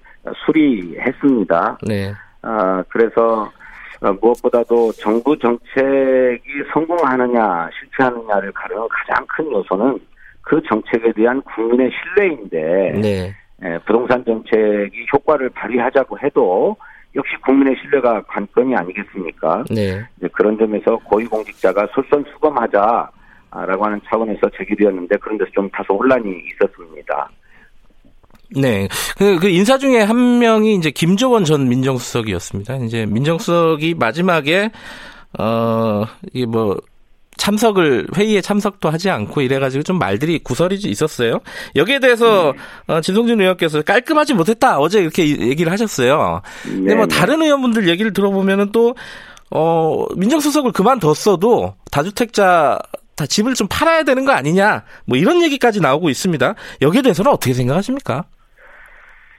수리했습니다. 0.47 1.79
네. 1.87 2.13
아, 2.43 2.83
그래서 2.89 3.51
어, 4.01 4.13
무엇보다도 4.21 4.93
정부 4.93 5.39
정책이 5.39 6.43
성공하느냐 6.73 7.69
실패하느냐를 7.79 8.51
가르는 8.53 8.89
가장 8.89 9.27
큰 9.27 9.53
요소는 9.53 9.99
그 10.43 10.61
정책에 10.69 11.13
대한 11.13 11.43
국민의 11.43 11.91
신뢰인데 11.91 13.01
네. 13.01 13.35
예, 13.65 13.79
부동산 13.87 14.25
정책이 14.25 15.07
효과를 15.13 15.51
발휘하자고 15.51 16.19
해도 16.21 16.77
역시 17.15 17.33
국민의 17.45 17.77
신뢰가 17.83 18.23
관건이 18.23 18.75
아니겠습니까? 18.75 19.65
네. 19.71 20.01
그런 20.33 20.57
점에서 20.57 20.97
고위공직자가 20.99 21.89
솔선수범하자라고 21.95 23.85
하는 23.85 24.01
차원에서 24.09 24.41
제기되었는데 24.57 25.17
그런 25.17 25.37
데서 25.37 25.51
좀 25.53 25.69
다소 25.71 25.97
혼란이 25.97 26.31
있었습니다. 26.53 27.31
네. 28.57 28.89
그, 29.19 29.39
그 29.39 29.49
인사 29.49 29.77
중에 29.77 30.01
한 30.01 30.39
명이 30.39 30.75
이제 30.75 30.91
김조원 30.91 31.45
전 31.45 31.69
민정수석이었습니다. 31.69 32.77
이제 32.77 33.07
민정수석이 33.07 33.95
마지막에 33.95 34.71
어, 35.39 36.05
이게 36.33 36.47
뭐, 36.47 36.77
참석을 37.41 38.07
회의에 38.15 38.43
참석도 38.43 38.91
하지 38.91 39.09
않고 39.09 39.41
이래가지고 39.41 39.83
좀 39.83 39.99
말들이 39.99 40.39
구설이 40.41 40.77
있었어요. 40.77 41.41
여기에 41.75 41.99
대해서 41.99 42.53
네. 42.87 42.95
어, 42.95 43.01
진성준 43.01 43.41
의원께서 43.41 43.81
깔끔하지 43.81 44.35
못했다 44.35 44.79
어제 44.79 45.01
이렇게 45.01 45.27
얘기를 45.27 45.73
하셨어요. 45.73 46.43
근데 46.63 46.95
뭐 46.95 47.07
네, 47.07 47.15
네. 47.15 47.19
다른 47.19 47.41
의원분들 47.41 47.89
얘기를 47.89 48.13
들어보면은 48.13 48.73
또 48.73 48.95
어, 49.51 50.05
민정수석을 50.17 50.73
그만뒀어도 50.73 51.77
다주택자 51.91 52.79
다 53.17 53.27
집을 53.27 53.55
좀 53.55 53.67
팔아야 53.71 54.03
되는 54.03 54.27
거 54.27 54.33
아니냐 54.33 54.85
뭐 55.07 55.17
이런 55.17 55.43
얘기까지 55.43 55.81
나오고 55.81 56.11
있습니다. 56.11 56.55
여기에 56.83 57.01
대해서는 57.01 57.33
어떻게 57.33 57.55
생각하십니까? 57.55 58.25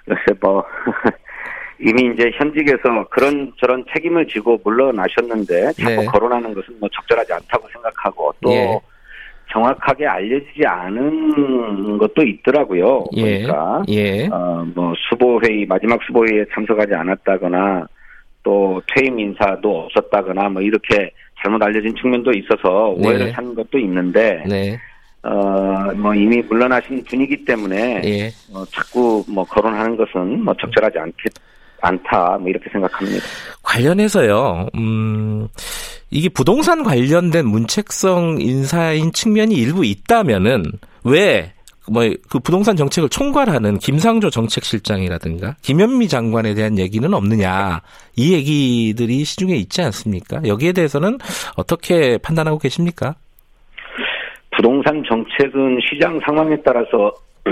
글쎄 0.06 0.24
뭐 0.42 0.64
이미 1.82 2.14
이제 2.14 2.32
현직에서 2.36 3.08
그런 3.10 3.52
저런 3.60 3.84
책임을 3.94 4.28
지고 4.28 4.60
물러나셨는데 4.64 5.74
자꾸 5.74 6.02
네. 6.02 6.06
거론하는 6.06 6.54
것은 6.54 6.76
뭐 6.80 6.88
적절하지 6.94 7.34
않다고 7.34 7.68
생각하고 7.74 8.34
또 8.42 8.52
예. 8.52 8.80
정확하게 9.52 10.08
알려지지 10.08 10.66
않은 10.66 11.98
것도 11.98 12.24
있더라고요. 12.24 13.06
예. 13.18 13.42
그러니까 13.42 13.84
예. 13.90 14.28
어 14.32 14.52
뭐 14.76 14.94
수보 15.10 15.40
회의 15.44 15.66
마지막 15.66 16.00
수보 16.04 16.26
회의에 16.26 16.46
참석하지 16.54 16.94
않았다거나 16.94 17.88
또 18.44 18.82
퇴임 18.94 19.20
인사도 19.20 19.86
없었다거나 19.86 20.50
뭐 20.50 20.62
이렇게 20.62 21.12
잘못 21.42 21.62
알려진 21.62 21.96
측면도 21.96 22.32
있어서 22.32 22.96
네. 22.98 23.08
오해를 23.08 23.26
네. 23.28 23.32
한 23.32 23.54
것도 23.56 23.78
있는데 23.80 24.44
네. 24.48 24.78
어뭐 25.24 26.16
이미 26.16 26.42
물러나신 26.42 27.04
분이기 27.04 27.46
때문에 27.46 28.02
예. 28.06 28.28
어, 28.54 28.66
자꾸 28.66 29.24
뭐 29.28 29.44
거론하는 29.44 29.96
것은 29.98 30.44
뭐 30.44 30.54
적절하지 30.56 30.98
않겠 30.98 31.34
않다 31.82 32.38
뭐 32.40 32.50
이렇게 32.50 32.70
생각합니다. 32.72 33.26
관련해서요. 33.64 34.68
음, 34.76 35.48
이게 36.10 36.30
부동산 36.30 36.84
관련된 36.84 37.46
문책성 37.48 38.38
인사인 38.40 39.12
측면이 39.12 39.56
일부 39.56 39.86
있다면은 39.86 40.64
왜 41.04 41.54
뭐그 41.90 42.40
부동산 42.40 42.76
정책을 42.76 43.10
총괄하는 43.10 43.80
김상조 43.80 44.30
정책실장이라든가 44.30 45.56
김현미 45.62 46.08
장관에 46.08 46.54
대한 46.54 46.78
얘기는 46.78 47.12
없느냐 47.12 47.82
이 48.16 48.34
얘기들이 48.34 49.24
시중에 49.24 49.56
있지 49.56 49.82
않습니까? 49.82 50.42
여기에 50.46 50.74
대해서는 50.74 51.18
어떻게 51.56 52.18
판단하고 52.20 52.60
계십니까? 52.60 53.16
부동산 54.56 55.04
정책은 55.08 55.80
시장 55.90 56.20
상황에 56.26 56.56
따라서 56.64 57.12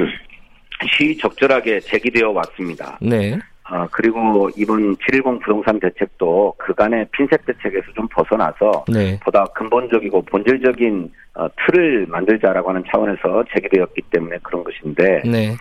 시 0.97 1.17
적절하게 1.17 1.79
제기되어 1.81 2.29
왔습니다. 2.29 2.97
네. 3.01 3.37
어, 3.71 3.87
그리고 3.91 4.49
이번 4.57 4.97
710 4.97 5.39
부동산 5.43 5.79
대책도 5.79 6.55
그간의 6.57 7.07
핀셋 7.11 7.45
대책에서 7.45 7.91
좀 7.95 8.07
벗어나서 8.07 8.85
네. 8.91 9.19
보다 9.23 9.45
근본적이고 9.55 10.23
본질적인 10.23 11.11
어, 11.35 11.47
틀을 11.55 12.07
만들자라고 12.07 12.69
하는 12.69 12.83
차원에서 12.91 13.43
제기되었기 13.53 14.01
때문에 14.09 14.39
그런 14.41 14.63
것인데 14.63 15.21
네. 15.25 15.55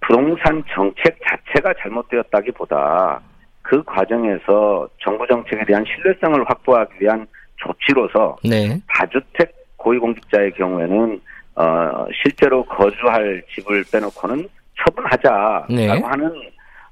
부동산 0.00 0.62
정책 0.72 1.18
자체가 1.28 1.74
잘못되었다기보다 1.82 3.20
그 3.62 3.82
과정에서 3.82 4.88
정부 4.98 5.26
정책에 5.26 5.64
대한 5.64 5.84
신뢰성을 5.84 6.44
확보하기 6.48 6.94
위한 7.00 7.26
조치로서 7.56 8.36
네. 8.44 8.80
다주택 8.88 9.52
고위공직자의 9.76 10.52
경우에는 10.52 11.20
어, 11.56 12.06
실제로 12.22 12.64
거주할 12.64 13.42
집을 13.54 13.84
빼놓고는 13.92 14.48
처분하자라고 14.78 15.74
네. 15.74 15.88
하는 15.88 16.32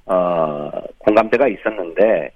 어, 0.08 0.70
공감대가 0.98 1.48
있었는데 1.48 2.30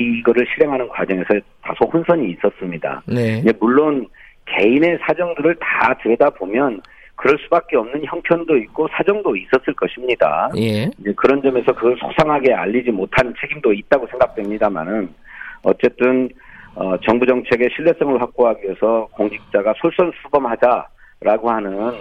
이거를 0.00 0.46
실행하는 0.54 0.88
과정에서 0.88 1.28
다소 1.62 1.84
혼선이 1.92 2.30
있었습니다. 2.32 3.02
네. 3.06 3.42
물론 3.60 4.06
개인의 4.46 4.98
사정들을 5.06 5.56
다 5.56 5.94
들여다 6.02 6.30
보면 6.30 6.80
그 7.16 7.26
그럴 7.26 7.38
수밖에 7.38 7.76
없는 7.76 8.04
형편도 8.04 8.56
있고 8.58 8.88
사정도 8.92 9.34
있었을 9.34 9.74
것입니다. 9.74 10.50
예. 10.56 10.90
이제 11.00 11.12
그런 11.16 11.42
점에서 11.42 11.72
그걸 11.72 11.96
소상하게 11.98 12.52
알리지 12.52 12.90
못한 12.90 13.34
책임도 13.40 13.72
있다고 13.72 14.06
생각됩니다만은 14.08 15.08
어쨌든 15.62 16.28
어, 16.74 16.96
정부 17.00 17.26
정책의 17.26 17.70
신뢰성을 17.74 18.20
확보하기 18.20 18.62
위해서 18.64 19.08
공직자가 19.12 19.74
솔선수범하자라고 19.80 21.50
하는 21.50 21.92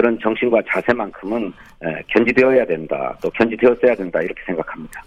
그런 0.00 0.18
정신과 0.22 0.62
자세만큼은 0.72 1.52
견지되어야 2.08 2.64
된다. 2.64 3.14
또 3.22 3.28
견지되었어야 3.30 3.94
된다. 3.94 4.18
이렇게 4.22 4.40
생각합니다. 4.46 5.02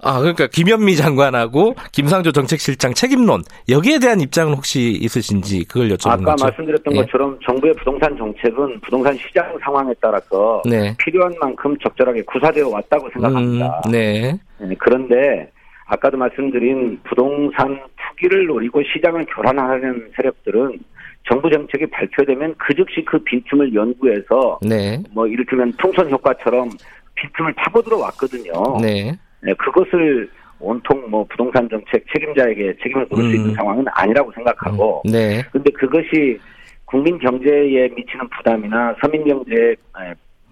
아, 0.00 0.20
그러니까 0.20 0.46
김현미 0.46 0.94
장관하고 0.94 1.74
김상조 1.90 2.30
정책실장 2.30 2.94
책임론 2.94 3.42
여기에 3.68 3.98
대한 3.98 4.20
입장은 4.20 4.54
혹시 4.54 4.92
있으신지 4.92 5.66
그걸 5.66 5.88
여쭤보는 5.88 6.22
아까 6.22 6.24
거죠. 6.36 6.44
말씀드렸던 6.44 6.94
예. 6.94 7.00
것처럼 7.00 7.36
정부의 7.44 7.74
부동산 7.74 8.16
정책은 8.16 8.80
부동산 8.82 9.16
시장 9.16 9.58
상황에 9.60 9.92
따라서 10.00 10.62
네. 10.64 10.94
필요한 10.98 11.34
만큼 11.40 11.76
적절하게 11.82 12.22
구사되어 12.22 12.68
왔다고 12.68 13.10
생각합니다. 13.10 13.82
음, 13.86 13.90
네. 13.90 14.38
네. 14.60 14.76
그런데 14.78 15.50
아까도 15.86 16.16
말씀드린 16.16 17.00
부동산 17.02 17.80
투기를 18.10 18.46
노리고 18.46 18.80
시장을 18.84 19.26
교란하는 19.34 20.12
세력들은 20.14 20.78
정부 21.28 21.50
정책이 21.50 21.86
발표되면 21.86 22.54
그 22.58 22.74
즉시 22.74 23.04
그 23.04 23.18
빈틈을 23.18 23.74
연구해서 23.74 24.58
네. 24.62 25.02
뭐 25.12 25.26
이를테면 25.26 25.72
풍선 25.78 26.10
효과처럼 26.10 26.70
빈틈을 27.14 27.52
파고들어 27.54 27.98
왔거든요. 27.98 28.52
네. 28.80 29.12
네, 29.42 29.52
그것을 29.54 30.28
온통 30.58 31.08
뭐 31.10 31.24
부동산 31.28 31.68
정책 31.68 32.04
책임자에게 32.12 32.76
책임을 32.82 33.06
물을 33.10 33.24
음. 33.24 33.30
수 33.30 33.36
있는 33.36 33.50
음. 33.50 33.54
상황은 33.54 33.84
아니라고 33.92 34.32
생각하고. 34.32 35.02
음. 35.06 35.12
네. 35.12 35.42
근데 35.52 35.70
그것이 35.70 36.38
국민 36.86 37.18
경제에 37.18 37.88
미치는 37.94 38.28
부담이나 38.30 38.94
서민 39.00 39.24
경제에 39.24 39.74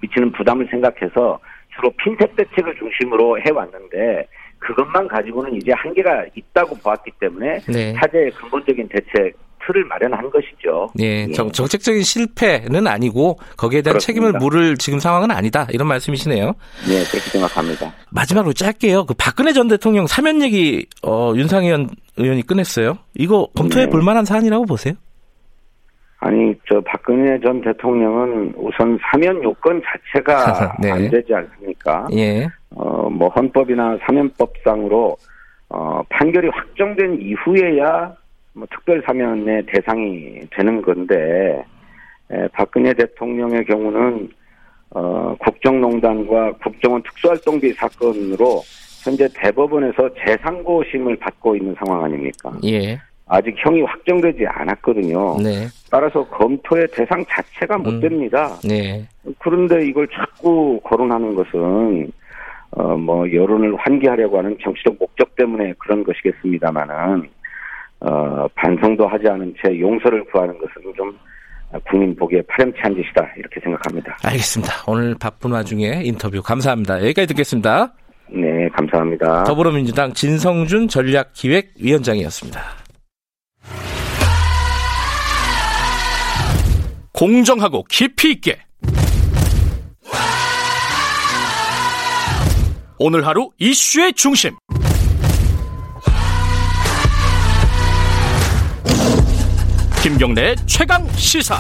미치는 0.03 0.33
부담을 0.33 0.69
생각해서 0.71 1.41
주로 1.75 1.91
핀셋 1.91 2.37
대책을 2.37 2.77
중심으로 2.77 3.39
해왔는데 3.41 4.27
그것만 4.59 5.09
가지고는 5.09 5.55
이제 5.55 5.73
한계가 5.73 6.27
있다고 6.35 6.77
보았기 6.77 7.13
때문에 7.19 7.61
네. 7.61 7.95
차제의 7.95 8.33
근본적인 8.33 8.89
대책 8.89 9.35
틀을 9.67 9.85
마련한 9.85 10.31
것이죠. 10.31 10.89
네, 10.95 11.27
예. 11.29 11.33
정, 11.33 11.51
정책적인 11.51 12.03
실패는 12.03 12.87
아니고 12.87 13.39
거기에 13.57 13.83
대한 13.83 13.95
그렇습니다. 13.95 14.07
책임을 14.07 14.33
물을 14.39 14.77
지금 14.77 14.99
상황은 14.99 15.31
아니다 15.31 15.67
이런 15.71 15.89
말씀이시네요. 15.89 16.47
네, 16.47 17.05
그렇게 17.11 17.31
생각합니다. 17.31 17.93
마지막으로 18.11 18.53
짧게요. 18.53 19.07
그 19.07 19.15
박근혜 19.15 19.53
전 19.53 19.69
대통령 19.69 20.07
사면 20.07 20.43
얘기 20.43 20.87
어, 21.03 21.33
윤상현 21.35 21.89
의원이 22.17 22.47
꺼냈어요. 22.47 22.99
이거 23.15 23.49
검토해 23.57 23.87
네. 23.87 23.91
볼 23.91 24.03
만한 24.03 24.25
사안이라고 24.25 24.65
보세요? 24.67 24.95
아니, 26.19 26.55
저 26.69 26.81
박근혜 26.81 27.39
전 27.41 27.61
대통령은 27.61 28.55
우선 28.57 28.99
사면 29.11 29.43
요건 29.45 29.83
자체가 29.85 30.77
네. 30.81 30.91
안 30.91 31.11
되지 31.11 31.35
않습니까? 31.35 32.07
예. 32.15 32.49
어, 32.75 33.09
뭐 33.11 33.29
헌법이나 33.29 33.99
사면법상으로 34.07 35.17
어, 35.69 36.03
판결이 36.09 36.49
확정된 36.49 37.21
이후에야 37.21 38.15
뭐 38.57 38.67
특별 38.71 39.03
사면의 39.07 39.67
대상이 39.67 40.41
되는 40.51 40.81
건데 40.81 41.63
에, 42.31 42.49
박근혜 42.49 42.95
대통령의 42.95 43.65
경우는 43.67 44.31
어, 44.91 45.37
국정농단과 45.39 46.53
국정원 46.53 47.03
특수활동비 47.03 47.73
사건으로 47.75 48.63
현재 49.05 49.29
대법원에서 49.35 50.09
재상고심을 50.25 51.17
받고 51.17 51.55
있는 51.57 51.77
상황 51.79 52.05
아닙니까? 52.05 52.51
예. 52.65 52.99
아직 53.29 53.55
형이 53.59 53.83
확정되지 53.83 54.47
않았거든요. 54.47 55.37
네. 55.43 55.67
따라서 55.91 56.27
검토의 56.29 56.87
대상 56.93 57.25
자체가 57.29 57.77
못 57.77 57.91
음. 57.91 58.01
됩니다. 58.01 58.57
음. 58.65 58.69
네. 58.69 59.07
그런데 59.39 59.87
이걸 59.87 60.09
자꾸 60.09 60.81
거론하는 60.83 61.35
것은 61.35 62.11
어, 62.71 62.97
뭐 62.97 63.31
여론을 63.31 63.77
환기하려고 63.77 64.39
하는 64.39 64.57
정치적 64.63 64.97
목적 64.99 65.35
때문에 65.37 65.75
그런 65.79 66.05
것이겠습니다만은 66.05 67.29
어, 68.01 68.47
반성도 68.55 69.07
하지 69.07 69.29
않은 69.29 69.55
채 69.63 69.79
용서를 69.79 70.25
구하는 70.27 70.57
것은 70.59 70.93
좀 70.97 71.17
국민 71.89 72.15
보기에 72.15 72.43
파렴치한 72.43 72.95
짓이다 72.95 73.33
이렇게 73.37 73.61
생각합니다. 73.61 74.17
알겠습니다. 74.25 74.73
오늘 74.87 75.15
바쁜 75.19 75.53
와중에 75.53 76.03
인터뷰 76.05 76.43
감사합니다. 76.43 77.01
여기까지 77.03 77.27
듣겠습니다. 77.29 77.93
네, 78.29 78.69
감사합니다. 78.71 79.45
더불어민주당 79.45 80.13
진성준 80.13 80.89
전략기획위원장이었습니다. 80.89 82.61
공정하고 87.13 87.85
깊이 87.89 88.33
있게 88.33 88.59
오늘 92.99 93.27
하루 93.27 93.51
이슈의 93.59 94.13
중심 94.15 94.55
김경래 100.07 100.55
최강 100.67 101.05
시사. 101.17 101.59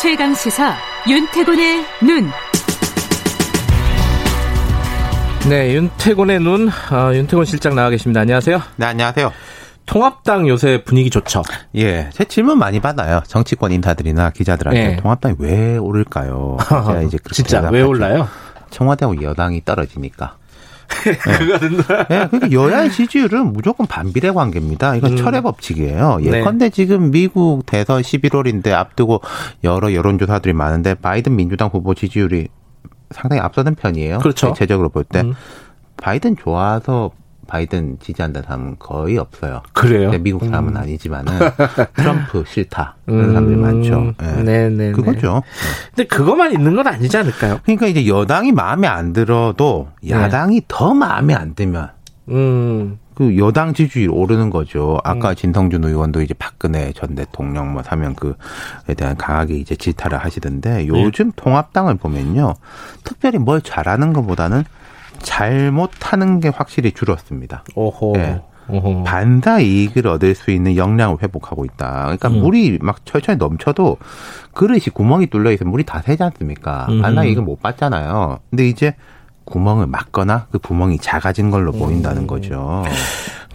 최강 0.00 0.32
시사 0.32 0.76
윤태곤의 1.08 1.84
눈. 2.02 2.30
네, 5.48 5.74
윤태곤의 5.74 6.38
눈, 6.38 6.68
어, 6.68 7.12
윤태곤 7.12 7.46
실장 7.46 7.74
나와 7.74 7.90
계십니다. 7.90 8.20
안녕하세요. 8.20 8.62
네, 8.76 8.86
안녕하세요. 8.86 9.32
통합당 9.88 10.46
요새 10.48 10.82
분위기 10.84 11.08
좋죠. 11.08 11.42
예, 11.76 12.10
제 12.12 12.24
질문 12.24 12.58
많이 12.58 12.78
받아요. 12.78 13.22
정치권 13.26 13.72
인사들이나 13.72 14.30
기자들한테 14.30 14.92
예. 14.92 14.96
통합당이 14.96 15.36
왜 15.38 15.78
오를까요? 15.78 16.58
제가 16.68 17.00
이제 17.08 17.18
진짜 17.32 17.68
왜 17.70 17.82
올라요? 17.82 18.28
청와대하고 18.70 19.22
여당이 19.22 19.64
떨어지니까. 19.64 20.36
네. 21.04 21.16
그거는 21.16 21.76
네, 22.08 22.28
그러니까 22.28 22.52
여야의 22.52 22.90
지지율은 22.92 23.52
무조건 23.52 23.86
반비례 23.86 24.30
관계입니다. 24.30 24.96
이건 24.96 25.12
음. 25.12 25.16
철의 25.16 25.42
법칙이에요. 25.42 26.18
네. 26.22 26.38
예컨대 26.38 26.66
네. 26.66 26.70
지금 26.70 27.10
미국 27.10 27.64
대선 27.64 28.02
11월인데 28.02 28.72
앞두고 28.72 29.22
여러 29.64 29.92
여론조사들이 29.92 30.52
많은데 30.52 30.94
바이든 30.94 31.34
민주당 31.34 31.68
후보 31.72 31.94
지지율이 31.94 32.48
상당히 33.10 33.40
앞서는 33.40 33.74
편이에요. 33.74 34.18
그렇죠. 34.18 34.48
대체적으로 34.48 34.90
볼 34.90 35.04
때. 35.04 35.20
음. 35.20 35.34
바이든 35.96 36.36
좋아서 36.36 37.10
바이든 37.48 37.98
지지한다는 38.00 38.46
사람은 38.46 38.76
거의 38.78 39.18
없어요. 39.18 39.62
그래요? 39.72 40.12
미국 40.20 40.44
사람은 40.44 40.74
음. 40.74 40.76
아니지만은 40.76 41.32
트럼프 41.96 42.44
싫다 42.46 42.96
그런 43.06 43.28
사람들이 43.28 43.56
음. 43.56 43.62
많죠. 43.62 44.14
네. 44.18 44.42
네네. 44.44 44.68
네, 44.68 44.92
그거죠. 44.92 45.42
근데 45.94 46.06
그것만 46.06 46.52
있는 46.52 46.76
건 46.76 46.86
아니지 46.86 47.16
않을까요? 47.16 47.58
그러니까 47.64 47.86
이제 47.88 48.06
여당이 48.06 48.52
마음에 48.52 48.86
안 48.86 49.12
들어도 49.12 49.88
야당이 50.08 50.60
네. 50.60 50.66
더 50.68 50.94
마음에 50.94 51.34
안 51.34 51.54
들면 51.54 51.90
음. 52.28 52.98
그 53.14 53.36
여당 53.36 53.74
지지율 53.74 54.10
오르는 54.10 54.50
거죠. 54.50 54.98
아까 55.02 55.30
음. 55.30 55.34
진성준 55.34 55.82
의원도 55.82 56.22
이제 56.22 56.34
박근혜 56.38 56.92
전 56.92 57.16
대통령 57.16 57.72
뭐 57.72 57.82
사면 57.82 58.14
그에 58.14 58.94
대한 58.96 59.16
강하게 59.16 59.54
이제 59.54 59.74
질타를 59.74 60.18
하시던데 60.18 60.86
요즘 60.86 61.26
네. 61.26 61.32
통합당을 61.34 61.96
보면요. 61.96 62.54
특별히 63.02 63.38
뭘 63.38 63.60
잘하는 63.60 64.12
것보다는 64.12 64.62
잘못하는 65.20 66.40
게 66.40 66.48
확실히 66.48 66.92
줄었습니다. 66.92 67.64
오호. 67.74 68.12
네. 68.16 68.42
반사 69.04 69.60
이익을 69.60 70.06
얻을 70.06 70.34
수 70.34 70.50
있는 70.50 70.76
역량을 70.76 71.18
회복하고 71.22 71.64
있다. 71.64 72.02
그러니까 72.02 72.28
음. 72.28 72.40
물이 72.40 72.78
막 72.82 73.04
철철 73.06 73.38
넘쳐도 73.38 73.96
그릇이 74.52 74.86
구멍이 74.92 75.28
뚫려 75.28 75.52
있으면 75.52 75.70
물이 75.70 75.84
다 75.84 76.02
새지 76.02 76.22
않습니까? 76.22 76.86
음. 76.90 77.00
반사 77.00 77.24
이익을 77.24 77.42
못 77.42 77.62
받잖아요. 77.62 78.40
근데 78.50 78.68
이제 78.68 78.94
구멍을 79.44 79.86
막거나 79.86 80.46
그 80.50 80.58
구멍이 80.58 80.98
작아진 80.98 81.50
걸로 81.50 81.72
보인다는 81.72 82.22
음. 82.22 82.26
거죠. 82.26 82.84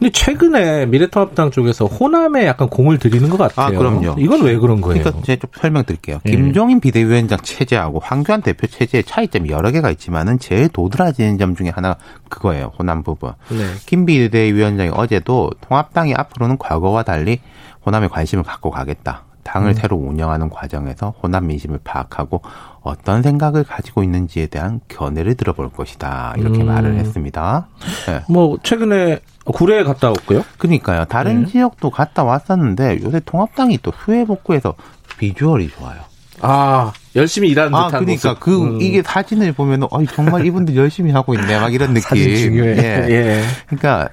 근데 0.03 0.11
최근에 0.11 0.85
미래통합당 0.87 1.51
쪽에서 1.51 1.85
호남에 1.85 2.45
약간 2.45 2.67
공을 2.67 2.99
들이는 2.99 3.29
것 3.29 3.37
같아요. 3.37 3.67
아, 3.67 3.79
그럼요. 3.79 4.15
이건 4.17 4.41
왜 4.41 4.57
그런 4.57 4.81
거예요? 4.81 5.01
그러니까 5.01 5.23
제가 5.23 5.39
좀 5.39 5.49
설명드릴게요. 5.53 6.19
예. 6.25 6.29
김종인 6.29 6.81
비대위원장 6.81 7.39
체제하고 7.41 7.99
황교안 7.99 8.41
대표 8.41 8.67
체제의 8.67 9.05
차이점이 9.05 9.49
여러 9.49 9.71
개가 9.71 9.91
있지만은 9.91 10.39
제일 10.39 10.67
도드라지는 10.67 11.37
점 11.37 11.55
중에 11.55 11.69
하나 11.69 11.95
그거예요. 12.27 12.73
호남 12.77 13.03
부분. 13.03 13.31
네. 13.49 13.63
김 13.85 14.05
비대위원장이 14.05 14.91
어제도 14.93 15.49
통합당이 15.61 16.13
앞으로는 16.15 16.57
과거와 16.57 17.03
달리 17.03 17.39
호남에 17.85 18.09
관심을 18.09 18.43
갖고 18.43 18.71
가겠다. 18.71 19.23
당을 19.43 19.69
음. 19.69 19.73
새로 19.73 19.95
운영하는 19.97 20.49
과정에서 20.49 21.13
호남 21.21 21.47
민심을 21.47 21.79
파악하고 21.83 22.41
어떤 22.81 23.21
생각을 23.21 23.63
가지고 23.63 24.03
있는지에 24.03 24.47
대한 24.47 24.81
견해를 24.89 25.35
들어볼 25.35 25.69
것이다. 25.69 26.35
이렇게 26.37 26.61
음. 26.61 26.67
말을 26.67 26.95
했습니다. 26.95 27.67
네. 28.07 28.21
뭐 28.27 28.57
최근에 28.63 29.19
구례에 29.45 29.83
갔다 29.83 30.07
왔고요. 30.07 30.43
그러니까요. 30.57 31.05
다른 31.05 31.43
네. 31.43 31.51
지역도 31.51 31.89
갔다 31.89 32.23
왔었는데 32.23 32.99
요새 33.03 33.19
통합당이 33.25 33.79
또 33.81 33.91
수해 34.03 34.25
복구해서 34.25 34.75
비주얼이 35.19 35.69
좋아요. 35.69 36.01
아 36.41 36.91
열심히 37.15 37.49
일하는 37.49 37.73
아, 37.75 37.87
듯한 37.87 38.05
그러니까 38.05 38.29
모습. 38.29 38.39
그 38.41 38.63
음. 38.63 38.81
이게 38.81 39.01
사진을 39.03 39.53
보면은 39.53 39.87
어, 39.91 40.03
정말 40.05 40.45
이분들 40.45 40.75
열심히 40.75 41.11
하고 41.11 41.33
있네 41.33 41.59
막 41.59 41.73
이런 41.73 41.89
느낌. 41.93 42.01
사진 42.01 42.35
중요해. 42.35 42.77
예. 42.77 43.07
예. 43.09 43.43
그러니까 43.67 44.09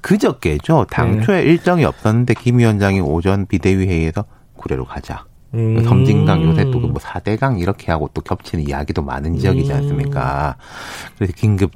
그저께죠. 0.00 0.86
당초에 0.90 1.42
네. 1.44 1.50
일정이 1.50 1.84
없었는데 1.84 2.34
김 2.34 2.58
위원장이 2.58 3.00
오전 3.00 3.46
비대위 3.46 3.86
회의에서 3.86 4.24
구례로 4.56 4.84
가자. 4.84 5.24
음. 5.54 5.82
섬진강 5.84 6.42
요새 6.42 6.64
또뭐 6.70 6.94
4대강 6.94 7.60
이렇게 7.60 7.92
하고 7.92 8.10
또 8.12 8.20
겹치는 8.20 8.68
이야기도 8.68 9.02
많은 9.02 9.38
지역이지 9.38 9.70
음. 9.70 9.76
않습니까? 9.76 10.56
그래서 11.16 11.32
긴급 11.36 11.70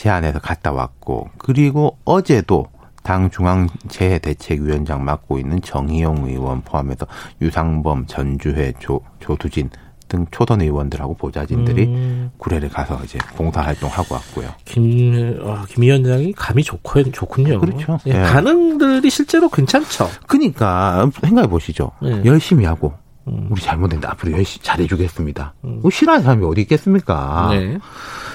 제안해서 0.00 0.38
갔다 0.38 0.72
왔고 0.72 1.28
그리고 1.36 1.98
어제도 2.06 2.66
당 3.02 3.30
중앙재해대책위원장 3.30 5.04
맡고 5.04 5.38
있는 5.38 5.60
정희용 5.60 6.26
의원 6.26 6.62
포함해서 6.62 7.06
유상범, 7.42 8.06
전주회, 8.06 8.72
조, 8.78 9.00
조두진 9.20 9.68
등 10.08 10.26
초선 10.30 10.62
의원들하고 10.62 11.14
보좌진들이 11.14 11.84
음. 11.84 12.30
구례를 12.38 12.70
가서 12.70 12.98
이제 13.04 13.18
봉사 13.36 13.60
활동하고 13.60 14.14
왔고요. 14.14 14.48
김, 14.64 15.38
어, 15.42 15.64
김 15.68 15.82
위원장이 15.82 16.32
감이 16.32 16.62
좋고, 16.64 17.10
좋군요. 17.12 17.60
그렇죠. 17.60 17.98
예, 18.06 18.14
네. 18.14 18.22
반응들이 18.22 19.08
실제로 19.08 19.48
괜찮죠. 19.48 20.08
그니까, 20.26 21.08
생각해 21.20 21.46
보시죠. 21.46 21.92
네. 22.02 22.22
열심히 22.24 22.64
하고, 22.64 22.94
음. 23.28 23.48
우리 23.50 23.60
잘못했는데 23.60 24.08
앞으로 24.08 24.32
열심히 24.32 24.64
잘해주겠습니다. 24.64 25.54
음. 25.64 25.78
뭐 25.80 25.90
싫어하는 25.90 26.24
사람이 26.24 26.44
어디 26.44 26.62
있겠습니까? 26.62 27.50
네. 27.52 27.78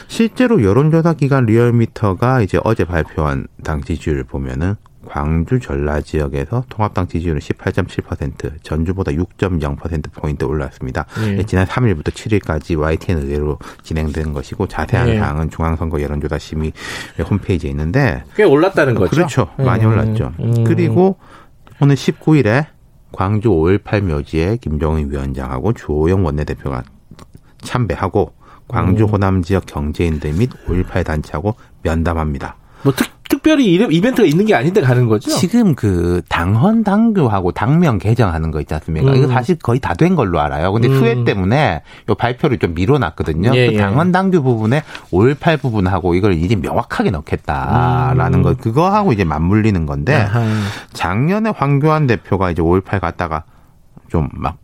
실제로 0.07 0.63
여론조사 0.63 1.13
기관 1.13 1.45
리얼미터가 1.45 2.41
이제 2.41 2.59
어제 2.63 2.85
발표한 2.85 3.47
당 3.63 3.81
지지율을 3.81 4.23
보면은 4.23 4.75
광주 5.05 5.59
전라 5.59 6.01
지역에서 6.01 6.63
통합당 6.67 7.07
지지율은 7.07 7.39
18.7%, 7.39 8.63
전주보다 8.63 9.11
6.0% 9.11 10.11
포인트 10.13 10.45
올랐습니다. 10.45 11.05
네. 11.23 11.45
지난 11.45 11.65
3일부터 11.65 12.09
7일까지 12.09 12.77
YTN 12.77 13.19
의뢰로 13.19 13.59
진행된 13.83 14.33
것이고 14.33 14.67
자세한 14.67 15.07
네. 15.07 15.19
사항은 15.19 15.51
중앙선거 15.51 16.01
여론조사 16.01 16.37
심의 16.39 16.73
홈페이지에 17.29 17.69
있는데 17.69 18.23
꽤 18.35 18.43
올랐다는 18.43 18.95
거죠. 18.95 19.11
그렇죠. 19.11 19.49
많이 19.57 19.85
음. 19.85 19.91
올랐죠. 19.91 20.33
음. 20.39 20.63
그리고 20.63 21.17
오늘 21.79 21.95
19일에 21.95 22.65
광주 23.11 23.49
5.18 23.49 24.01
묘지에 24.01 24.57
김정은 24.57 25.11
위원장하고 25.11 25.73
주호영 25.73 26.25
원내대표가 26.25 26.83
참배하고 27.61 28.33
광주 28.67 29.03
음. 29.03 29.09
호남 29.09 29.41
지역 29.43 29.65
경제인들 29.65 30.33
및 30.33 30.49
5.18 30.67 31.05
단체하고 31.05 31.55
면담합니다. 31.83 32.55
뭐 32.83 32.93
특, 32.93 33.09
특별히 33.27 33.73
이벤트가 33.73 34.27
있는 34.27 34.45
게 34.45 34.53
아닌데 34.53 34.81
가는 34.81 35.07
거죠? 35.07 35.31
지금 35.31 35.73
그 35.73 36.21
당헌 36.29 36.83
당규하고 36.83 37.51
당명 37.51 37.97
개정하는 37.97 38.51
거 38.51 38.61
있지 38.61 38.73
않습니까? 38.75 39.11
음. 39.11 39.15
이거 39.15 39.27
사실 39.27 39.55
거의 39.57 39.79
다 39.79 39.95
된 39.95 40.15
걸로 40.15 40.39
알아요. 40.39 40.71
근데 40.71 40.87
음. 40.87 40.97
수혜 40.97 41.23
때문에 41.23 41.81
요 42.09 42.15
발표를 42.15 42.59
좀 42.59 42.73
미뤄놨거든요. 42.75 43.51
예, 43.55 43.67
그 43.67 43.73
예. 43.73 43.77
당헌 43.77 44.11
당규 44.11 44.43
부분에 44.43 44.83
5.18 45.11 45.59
부분하고 45.61 46.13
이걸 46.15 46.33
이제 46.33 46.55
명확하게 46.55 47.11
넣겠다라는 47.11 48.39
음. 48.39 48.43
거 48.43 48.53
그거하고 48.55 49.13
이제 49.13 49.23
맞물리는 49.23 49.85
건데 49.85 50.13
아하. 50.15 50.43
작년에 50.93 51.51
황교안 51.55 52.05
대표가 52.07 52.51
이제 52.51 52.61
5.18 52.61 52.99
갔다가 52.99 53.43
좀막 54.09 54.57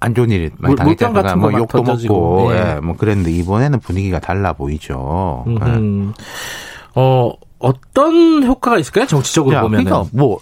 안 0.00 0.14
좋은 0.14 0.30
일이 0.30 0.50
많이 0.58 0.76
당했잖아요. 0.76 1.36
뭐 1.36 1.52
욕도 1.52 1.82
먹고, 1.82 2.50
예. 2.52 2.76
예, 2.76 2.80
뭐 2.80 2.96
그랬는데 2.96 3.30
이번에는 3.32 3.80
분위기가 3.80 4.18
달라 4.20 4.52
보이죠. 4.52 5.44
예. 5.48 6.12
어 6.94 7.32
어떤 7.58 8.44
효과가 8.44 8.78
있을까요? 8.78 9.06
정치적으로 9.06 9.60
보면. 9.62 9.84
그러니까 9.84 10.08
뭐 10.12 10.38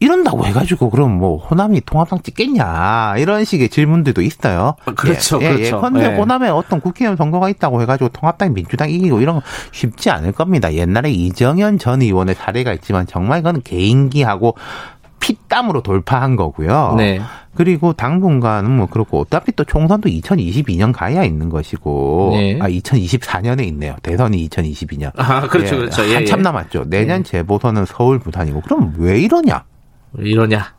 이런다고 0.00 0.46
해가지고 0.46 0.88
그럼 0.88 1.18
뭐 1.18 1.36
호남이 1.36 1.82
통합당 1.82 2.22
찍겠냐 2.22 3.16
이런 3.18 3.44
식의 3.44 3.68
질문들도 3.68 4.22
있어요. 4.22 4.74
아, 4.86 4.94
그렇죠, 4.94 5.38
예, 5.42 5.48
그렇죠. 5.48 5.76
예컨대 5.76 6.12
예. 6.12 6.16
호남에 6.16 6.48
어떤 6.48 6.80
국회의원 6.80 7.18
선거가 7.18 7.50
있다고 7.50 7.82
해가지고 7.82 8.08
통합당 8.08 8.54
민주당 8.54 8.88
이기고 8.90 9.20
이런 9.20 9.36
거 9.36 9.42
쉽지 9.72 10.08
않을 10.08 10.32
겁니다. 10.32 10.72
옛날에 10.72 11.10
이정현 11.10 11.78
전 11.78 12.00
의원의 12.00 12.34
사례가 12.34 12.72
있지만 12.72 13.06
정말 13.06 13.40
이거는 13.40 13.60
개인기하고 13.62 14.56
피땀으로 15.20 15.82
돌파한 15.82 16.36
거고요. 16.36 16.94
네. 16.96 17.20
그리고 17.54 17.92
당분간은 17.92 18.70
뭐 18.70 18.86
그렇고 18.86 19.20
어차피 19.20 19.52
또 19.52 19.64
총선도 19.64 20.08
2022년 20.08 20.92
가야 20.92 21.24
있는 21.24 21.48
것이고 21.48 22.30
네. 22.32 22.58
아 22.60 22.68
2024년에 22.68 23.64
있네요. 23.68 23.96
대선이 24.02 24.48
2022년. 24.48 25.12
아 25.16 25.42
그렇죠, 25.48 25.74
예, 25.74 25.78
그렇죠. 25.80 26.08
예, 26.08 26.14
한참 26.14 26.40
예. 26.40 26.42
남았죠. 26.44 26.84
내년 26.88 27.18
음. 27.18 27.24
재보선은 27.24 27.84
서울 27.86 28.18
부산이고 28.18 28.62
그럼 28.62 28.94
왜 28.98 29.20
이러냐? 29.20 29.64
왜 30.12 30.30
이러냐? 30.30 30.74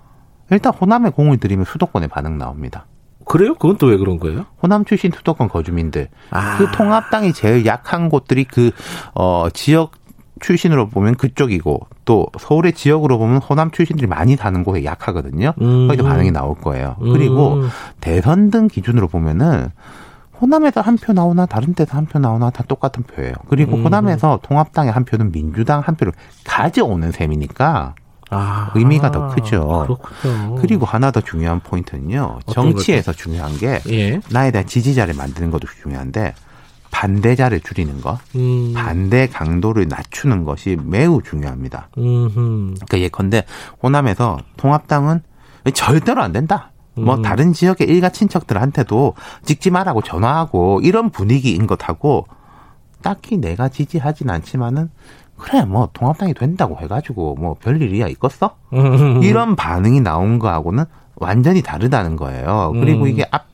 일단 0.50 0.74
호남에 0.74 1.10
공을 1.12 1.38
들이면 1.38 1.66
수도권에 1.66 2.08
반응 2.08 2.38
나옵니다. 2.38 2.86
그래요? 3.26 3.54
그건 3.56 3.78
또 3.78 3.88
왜 3.88 3.98
그런 3.98 4.20
거예요? 4.20 4.46
호남 4.62 4.84
출신 4.84 5.12
수도권 5.16 5.48
거주민들. 5.48 6.10
아. 6.32 6.58
그 6.58 6.70
통합당이 6.72 7.32
제일 7.34 7.66
약한 7.66 8.10
곳들이 8.10 8.44
그, 8.44 8.72
어, 9.14 9.48
지역 9.54 9.92
출신으로 10.42 10.90
보면 10.90 11.16
그쪽이고 11.16 11.88
또 12.06 12.28
서울의 12.40 12.74
지역으로 12.74 13.18
보면 13.18 13.38
호남 13.38 13.72
출신들이 13.72 14.08
많이 14.08 14.36
사는 14.36 14.64
곳에 14.64 14.84
약하거든요. 14.84 15.54
음. 15.62 15.88
거기서 15.88 16.04
반응이 16.08 16.32
나올 16.32 16.56
거예요. 16.56 16.96
그리고 17.00 17.54
음. 17.54 17.70
대선 18.02 18.52
등 18.52 18.68
기준으로 18.68 19.08
보면은 19.08 19.70
호남에서 20.42 20.82
한 20.82 20.98
표 20.98 21.14
나오나 21.14 21.46
다른 21.46 21.74
데서 21.76 21.96
한 21.96 22.06
표 22.08 22.18
나오나 22.20 22.50
다 22.50 22.64
똑같은 22.68 23.04
표예요. 23.04 23.34
그리고 23.48 23.76
음. 23.78 23.84
호남에서 23.86 24.40
통합당의 24.44 24.92
한 24.92 25.06
표는 25.06 25.32
민주당 25.32 25.82
한 25.86 25.96
표를 25.96 26.14
가져오는 26.44 27.12
셈이니까 27.12 27.94
아, 28.34 28.72
의미가 28.76 29.12
더 29.12 29.28
크죠. 29.28 29.86
그렇군요. 29.86 30.56
그리고 30.56 30.86
하나 30.86 31.12
더 31.12 31.20
중요한 31.22 31.60
포인트는요. 31.60 32.40
정치에서 32.48 33.12
중요한 33.12 33.56
게 33.58 33.82
예. 33.90 34.22
나에 34.32 34.52
대한 34.52 34.66
지지자를 34.66 35.14
만드는 35.16 35.52
것도 35.52 35.68
중요한데 35.84 36.34
반대자를 36.92 37.62
줄이는 37.62 38.02
것, 38.02 38.20
음. 38.36 38.74
반대 38.76 39.28
강도를 39.28 39.88
낮추는 39.88 40.44
것이 40.44 40.78
매우 40.84 41.22
중요합니다. 41.24 41.90
음흠. 41.98 42.76
그러니까 42.76 43.00
예컨대 43.00 43.46
호남에서 43.82 44.38
통합당은 44.58 45.22
절대로 45.74 46.22
안 46.22 46.32
된다. 46.32 46.72
뭐 46.94 47.16
음. 47.16 47.22
다른 47.22 47.54
지역의 47.54 47.88
일가 47.88 48.10
친척들한테도 48.10 49.16
찍지 49.46 49.72
말라고 49.72 50.02
전화하고 50.02 50.82
이런 50.84 51.10
분위기인 51.10 51.66
것하고 51.66 52.26
딱히 53.02 53.38
내가 53.38 53.70
지지하진 53.70 54.30
않지만은 54.30 54.90
그래 55.38 55.66
뭐 55.66 55.90
통합당이 55.94 56.34
된다고 56.34 56.78
해가지고 56.80 57.36
뭐 57.40 57.56
별일이야 57.56 58.08
있겠어? 58.10 58.58
음. 58.74 59.24
이런 59.24 59.56
반응이 59.56 60.02
나온 60.02 60.38
거하고는 60.38 60.86
완전히 61.16 61.62
다르다는 61.62 62.16
거예요. 62.16 62.72
그리고 62.74 63.04
음. 63.04 63.08
이게 63.08 63.26
앞 63.32 63.51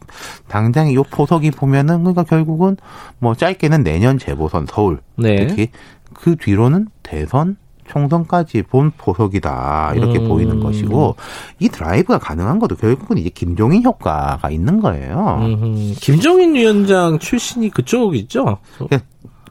당장 0.47 0.93
요 0.93 1.03
포석이 1.03 1.51
보면은 1.51 1.99
그러니까 1.99 2.23
결국은 2.23 2.77
뭐 3.19 3.35
짧게는 3.35 3.83
내년 3.83 4.17
재보선 4.17 4.65
서울 4.69 4.99
네. 5.15 5.47
특히 5.47 5.69
그 6.13 6.35
뒤로는 6.35 6.87
대선 7.03 7.57
총선까지 7.87 8.63
본 8.63 8.91
포석이다 8.97 9.93
이렇게 9.95 10.19
음. 10.19 10.27
보이는 10.27 10.59
것이고 10.59 11.15
이 11.59 11.69
드라이브가 11.69 12.19
가능한 12.19 12.59
것도 12.59 12.75
결국은 12.75 13.17
이제 13.17 13.29
김종인 13.29 13.83
효과가 13.83 14.49
있는 14.49 14.79
거예요. 14.81 15.39
음. 15.41 15.93
김종인 15.99 16.53
위원장 16.53 17.17
출신이 17.19 17.69
그쪽이죠. 17.69 18.57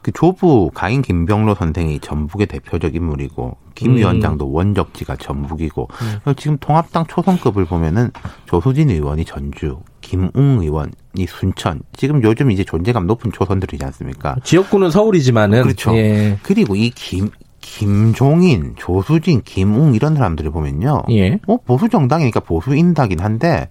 그 0.07 0.13
조부 0.13 0.71
가인 0.73 1.01
김병로 1.01 1.55
선생이 1.55 1.99
전북의 1.99 2.47
대표적 2.47 2.95
인물이고 2.95 3.57
김 3.75 3.91
음. 3.91 3.97
위원장도 3.97 4.49
원적지가 4.53 5.17
전북이고 5.17 5.89
음. 6.25 6.33
지금 6.37 6.57
통합당 6.59 7.07
초선급을 7.07 7.65
보면은 7.65 8.11
조수진 8.45 8.89
의원이 8.89 9.25
전주, 9.25 9.79
김웅 9.99 10.61
의원이 10.61 11.27
순천. 11.27 11.81
지금 11.93 12.23
요즘 12.23 12.51
이제 12.51 12.63
존재감 12.63 13.05
높은 13.05 13.33
초선들이지 13.33 13.83
않습니까? 13.83 14.37
지역구는 14.45 14.91
서울이지만은 14.91 15.63
그렇죠. 15.63 15.93
예. 15.97 16.39
그리고 16.41 16.77
이김 16.77 17.29
김종인, 17.59 18.75
조수진, 18.77 19.41
김웅 19.41 19.93
이런 19.93 20.15
사람들을 20.15 20.51
보면요. 20.51 21.03
예. 21.09 21.37
뭐 21.45 21.57
보수 21.65 21.89
정당이니까 21.89 22.39
보수인다긴 22.39 23.19
한데 23.19 23.67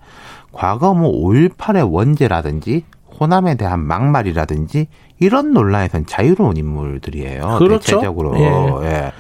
과거 0.53 0.93
뭐 0.93 1.11
5.18의 1.11 1.91
원죄라든지 1.91 2.84
호남에 3.18 3.55
대한 3.57 3.80
막말이라든지 3.80 4.89
이런 5.19 5.53
논란에선 5.53 6.07
자유로운 6.07 6.57
인물들이에요. 6.57 7.57
그렇죠. 7.59 7.97
대체적으로. 7.97 8.37
예. 8.39 8.87
예. 8.87 9.12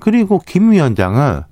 그리고 0.00 0.40
김 0.44 0.72
위원장은 0.72 1.42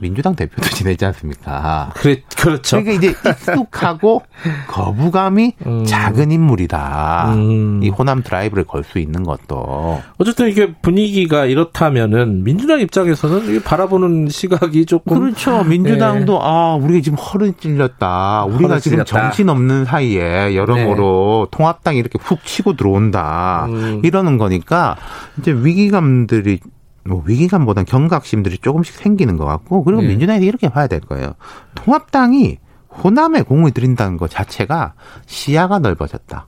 민주당 0.00 0.34
대표도 0.34 0.68
지내지 0.74 1.04
않습니까? 1.06 1.90
그래, 1.94 2.22
그렇죠. 2.36 2.82
그러니까 2.82 2.92
이제 3.08 3.14
익숙하고 3.30 4.22
거부감이 4.68 5.52
음. 5.66 5.84
작은 5.84 6.30
인물이다. 6.32 7.32
음. 7.34 7.80
이 7.82 7.88
호남 7.88 8.22
드라이브를 8.22 8.64
걸 8.64 8.80
수 8.82 8.98
있는 8.98 9.22
것도. 9.24 10.00
어쨌든 10.18 10.48
이게 10.48 10.72
분위기가 10.82 11.44
이렇다면은 11.44 12.42
민주당 12.44 12.80
입장에서는 12.80 13.62
바라보는 13.62 14.28
시각이 14.30 14.86
조금 14.86 15.20
그렇죠. 15.20 15.62
민주당도 15.64 16.32
네. 16.32 16.38
아 16.42 16.74
우리가 16.80 17.02
지금 17.02 17.18
허를 17.18 17.52
찔렸다. 17.60 18.46
우리가 18.46 18.80
지금 18.80 19.04
정신 19.04 19.48
없는 19.50 19.84
사이에 19.84 20.56
여러모로 20.56 21.48
네. 21.50 21.56
통합당이 21.56 21.98
이렇게 21.98 22.18
훅 22.20 22.42
치고 22.44 22.76
들어온다. 22.76 23.66
음. 23.68 24.00
이러는 24.02 24.38
거니까 24.38 24.96
이제 25.38 25.52
위기감들이 25.52 26.58
뭐 27.04 27.22
위기감보다는 27.24 27.86
경각심들이 27.86 28.58
조금씩 28.58 28.94
생기는 28.96 29.36
것 29.36 29.44
같고 29.44 29.84
그리고 29.84 30.02
네. 30.02 30.08
민주당이 30.08 30.44
이렇게 30.44 30.68
봐야 30.68 30.86
될 30.86 31.00
거예요. 31.00 31.34
통합당이 31.74 32.58
호남에 33.02 33.42
공을 33.42 33.70
들인다는 33.70 34.16
것 34.16 34.30
자체가 34.30 34.94
시야가 35.26 35.78
넓어졌다. 35.78 36.46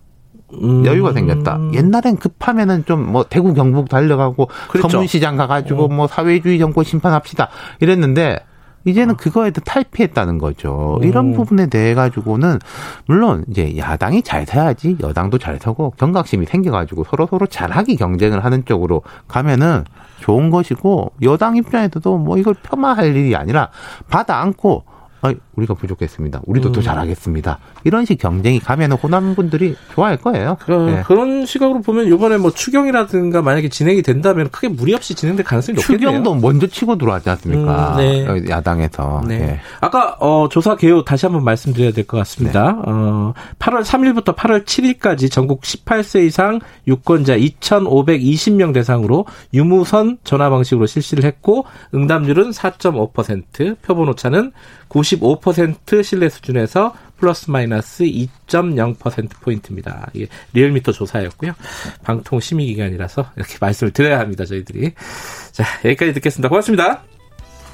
음. 0.54 0.84
여유가 0.84 1.12
생겼다. 1.12 1.58
옛날엔 1.72 2.16
급하면은 2.18 2.84
좀 2.84 3.02
뭐 3.12 3.24
대구 3.24 3.54
경북 3.54 3.88
달려가고 3.88 4.48
그렇죠. 4.68 4.88
서문시장 4.88 5.36
가가지고 5.36 5.86
음. 5.88 5.96
뭐 5.96 6.06
사회주의 6.06 6.58
정권 6.58 6.84
심판합시다 6.84 7.48
이랬는데 7.80 8.38
이제는 8.84 9.16
그거에 9.16 9.50
도 9.52 9.60
탈피했다는 9.60 10.38
거죠. 10.38 10.98
이런 11.02 11.26
음. 11.26 11.32
부분에 11.34 11.66
대해 11.66 11.94
가지고는 11.94 12.58
물론 13.06 13.44
이제 13.48 13.76
야당이 13.76 14.22
잘 14.22 14.44
서야지 14.44 14.98
여당도 15.00 15.38
잘 15.38 15.58
서고 15.60 15.94
경각심이 15.96 16.46
생겨가지고 16.46 17.04
서로 17.04 17.26
서로 17.26 17.46
잘하기 17.46 17.96
경쟁을 17.96 18.44
하는 18.44 18.64
쪽으로 18.64 19.02
가면은 19.28 19.84
좋은 20.22 20.50
것이고 20.50 21.12
여당 21.22 21.56
입장에서도 21.56 22.18
뭐 22.18 22.38
이걸 22.38 22.54
폄하할 22.54 23.16
일이 23.16 23.36
아니라 23.36 23.70
받아 24.08 24.40
안고 24.40 24.84
아, 25.22 25.32
우리가 25.54 25.74
부족했습니다. 25.74 26.42
우리도 26.46 26.68
음. 26.70 26.72
더 26.72 26.80
잘하겠습니다. 26.82 27.58
이런 27.84 28.04
식 28.04 28.18
경쟁이 28.18 28.58
가면은 28.58 28.96
호남 28.96 29.34
분들이 29.34 29.76
좋아할 29.94 30.16
거예요. 30.16 30.56
그, 30.60 30.72
네. 30.72 31.02
그런 31.06 31.46
시각으로 31.46 31.80
보면 31.80 32.06
이번에 32.06 32.36
뭐 32.38 32.50
추경이라든가 32.50 33.40
만약에 33.40 33.68
진행이 33.68 34.02
된다면 34.02 34.48
크게 34.50 34.68
무리 34.68 34.94
없이 34.94 35.14
진행될 35.14 35.44
가능성이 35.44 35.76
높겠네요. 35.76 36.08
추경도 36.10 36.34
먼저 36.34 36.66
치고 36.66 36.98
들어왔지 36.98 37.30
않습니까? 37.30 37.92
음, 37.92 37.96
네. 37.98 38.48
야당에서. 38.48 39.22
네. 39.26 39.38
네. 39.38 39.60
아까 39.80 40.16
어, 40.20 40.48
조사 40.50 40.74
개요 40.76 41.04
다시 41.04 41.26
한번 41.26 41.44
말씀드려야 41.44 41.92
될 41.92 42.02
것 42.04 42.16
같습니다. 42.18 42.72
네. 42.72 42.78
어, 42.86 43.32
8월 43.60 43.84
3일부터 43.84 44.34
8월 44.34 44.64
7일까지 44.64 45.30
전국 45.30 45.62
18세 45.62 46.26
이상 46.26 46.58
유권자 46.88 47.36
2,520명 47.36 48.74
대상으로 48.74 49.26
유무선 49.54 50.18
전화 50.24 50.50
방식으로 50.50 50.86
실시를 50.86 51.24
했고 51.24 51.64
응답률은 51.94 52.50
4.5%, 52.50 53.76
표본 53.82 54.08
오차는 54.08 54.52
95% 55.18 56.02
신뢰 56.02 56.28
수준에서 56.28 56.94
플러스 57.16 57.50
마이너스 57.50 58.04
2.0% 58.04 59.40
포인트입니다. 59.40 60.10
이게 60.12 60.26
리얼미터 60.52 60.92
조사였고요. 60.92 61.52
방통 62.02 62.40
심의 62.40 62.66
기간이라서 62.66 63.30
이렇게 63.36 63.58
말씀을 63.60 63.92
드려야 63.92 64.18
합니다. 64.18 64.44
저희들이. 64.44 64.92
자, 65.52 65.64
여기까지 65.84 66.14
듣겠습니다. 66.14 66.48
고맙습니다. 66.48 67.02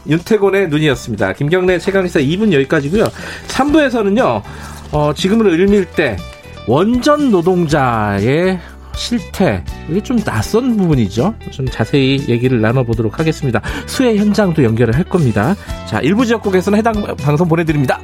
윤태곤의 0.06 0.68
눈이었습니다. 0.68 1.32
김경래 1.32 1.78
최강시사 1.78 2.20
2분 2.20 2.52
여기까지고요. 2.52 3.04
3부에서는요. 3.48 4.42
어, 4.92 5.12
지금으로 5.14 5.50
을밀 5.50 5.86
때 5.86 6.16
원전 6.66 7.30
노동자의 7.30 8.60
실태 8.98 9.64
이게 9.88 10.02
좀 10.02 10.18
낯선 10.18 10.76
부분이죠. 10.76 11.34
좀 11.50 11.66
자세히 11.66 12.24
얘기를 12.28 12.60
나눠보도록 12.60 13.18
하겠습니다. 13.18 13.62
수해 13.86 14.16
현장도 14.16 14.64
연결을 14.64 14.94
할 14.94 15.04
겁니다. 15.04 15.54
자 15.86 16.00
일부 16.00 16.26
지역국에서는 16.26 16.78
해당 16.78 16.94
방송 17.16 17.48
보내드립니다. 17.48 18.00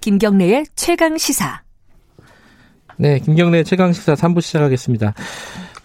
김경래의 0.00 0.66
최강 0.76 1.16
시사. 1.16 1.63
네, 2.96 3.18
김경래 3.18 3.64
최강시사 3.64 4.14
3부 4.14 4.40
시작하겠습니다. 4.40 5.14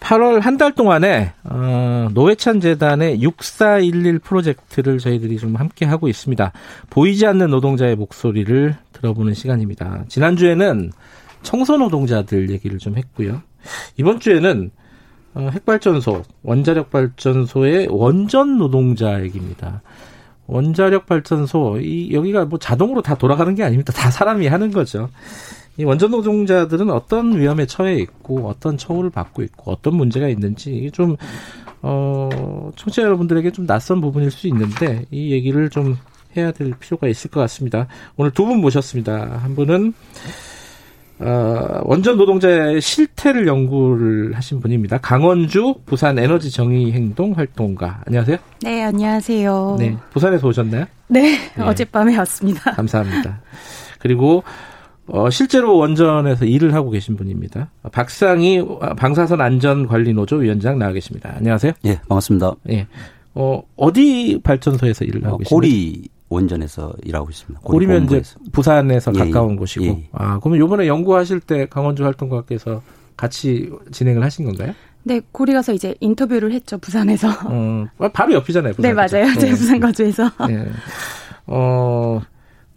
8월 0.00 0.40
한 0.40 0.56
달 0.56 0.72
동안에 0.74 1.32
어, 1.44 2.08
노회찬 2.12 2.60
재단의 2.60 3.20
6411 3.22 4.18
프로젝트를 4.20 4.98
저희들이 4.98 5.38
좀 5.38 5.56
함께 5.56 5.84
하고 5.84 6.08
있습니다. 6.08 6.52
보이지 6.88 7.26
않는 7.26 7.50
노동자의 7.50 7.96
목소리를 7.96 8.76
들어보는 8.92 9.34
시간입니다. 9.34 10.04
지난주에는 10.08 10.92
청소 11.42 11.76
노동자들 11.76 12.50
얘기를 12.50 12.78
좀 12.78 12.96
했고요. 12.96 13.42
이번 13.96 14.20
주에는 14.20 14.70
어, 15.34 15.48
핵발전소, 15.52 16.22
원자력 16.42 16.90
발전소의 16.90 17.88
원전 17.90 18.58
노동자 18.58 19.22
얘기입니다. 19.22 19.82
원자력 20.46 21.06
발전소, 21.06 21.78
이, 21.80 22.12
여기가 22.12 22.46
뭐 22.46 22.58
자동으로 22.58 23.02
다 23.02 23.14
돌아가는 23.14 23.54
게 23.54 23.62
아닙니다. 23.62 23.92
다 23.92 24.10
사람이 24.10 24.48
하는 24.48 24.72
거죠. 24.72 25.08
이 25.80 25.84
원전 25.84 26.10
노동자들은 26.10 26.90
어떤 26.90 27.38
위험에 27.38 27.64
처해 27.64 27.94
있고 27.96 28.46
어떤 28.48 28.76
처우를 28.76 29.08
받고 29.08 29.42
있고 29.42 29.72
어떤 29.72 29.94
문제가 29.96 30.28
있는지 30.28 30.74
이게 30.74 30.90
좀 30.90 31.16
어, 31.80 32.70
청취자 32.76 33.00
여러분들에게 33.02 33.50
좀 33.52 33.66
낯선 33.66 34.02
부분일 34.02 34.30
수 34.30 34.46
있는데 34.48 35.06
이 35.10 35.32
얘기를 35.32 35.70
좀 35.70 35.96
해야 36.36 36.52
될 36.52 36.74
필요가 36.78 37.08
있을 37.08 37.30
것 37.30 37.40
같습니다. 37.40 37.86
오늘 38.18 38.30
두 38.30 38.44
분 38.44 38.60
모셨습니다. 38.60 39.38
한 39.42 39.56
분은 39.56 39.94
어, 41.20 41.80
원전 41.84 42.18
노동자의 42.18 42.80
실태를 42.82 43.46
연구를 43.46 44.34
하신 44.36 44.60
분입니다. 44.60 44.98
강원주 44.98 45.76
부산 45.86 46.18
에너지 46.18 46.50
정의 46.50 46.92
행동 46.92 47.32
활동가. 47.32 48.02
안녕하세요. 48.06 48.36
네, 48.62 48.82
안녕하세요. 48.84 49.76
네, 49.78 49.96
부산에서 50.12 50.46
오셨나요? 50.46 50.84
네, 51.08 51.38
네. 51.56 51.62
어젯밤에 51.62 52.16
왔습니다. 52.18 52.72
감사합니다. 52.72 53.40
그리고 53.98 54.42
어, 55.12 55.28
실제로 55.28 55.76
원전에서 55.76 56.44
일을 56.44 56.72
하고 56.74 56.90
계신 56.90 57.16
분입니다. 57.16 57.70
박상희 57.90 58.64
방사선 58.96 59.40
안전관리노조 59.40 60.36
위원장 60.36 60.78
나와 60.78 60.92
계십니다. 60.92 61.32
안녕하세요. 61.36 61.72
예, 61.84 61.96
반갑습니다. 62.08 62.52
예. 62.70 62.86
어, 63.34 63.60
어디 63.76 64.40
발전소에서 64.42 65.04
일을 65.04 65.24
하고 65.24 65.34
어, 65.34 65.38
계십니까? 65.38 65.54
고리 65.54 66.08
원전에서 66.28 66.92
일하고 67.04 67.28
있습니다. 67.28 67.60
고리 67.64 67.86
고리면 67.86 68.04
이제 68.04 68.22
부산에서 68.52 69.12
예, 69.16 69.18
가까운 69.18 69.52
예, 69.52 69.56
곳이고. 69.56 69.84
예. 69.84 70.08
아, 70.12 70.38
그러면 70.38 70.60
요번에 70.60 70.86
연구하실 70.86 71.40
때 71.40 71.66
강원주 71.68 72.04
활동가께서 72.04 72.80
같이 73.16 73.68
진행을 73.90 74.22
하신 74.22 74.44
건가요? 74.46 74.74
네, 75.02 75.20
고리 75.32 75.52
가서 75.52 75.72
이제 75.72 75.94
인터뷰를 75.98 76.52
했죠, 76.52 76.78
부산에서. 76.78 77.28
어, 77.46 77.86
바로 78.12 78.34
옆이잖아요, 78.34 78.74
부산. 78.74 78.88
네, 78.88 78.94
맞아요. 78.94 79.32
제 79.40 79.46
네. 79.46 79.50
부산 79.50 79.80
거주에서. 79.80 80.30
네. 80.46 80.66
어, 81.46 82.20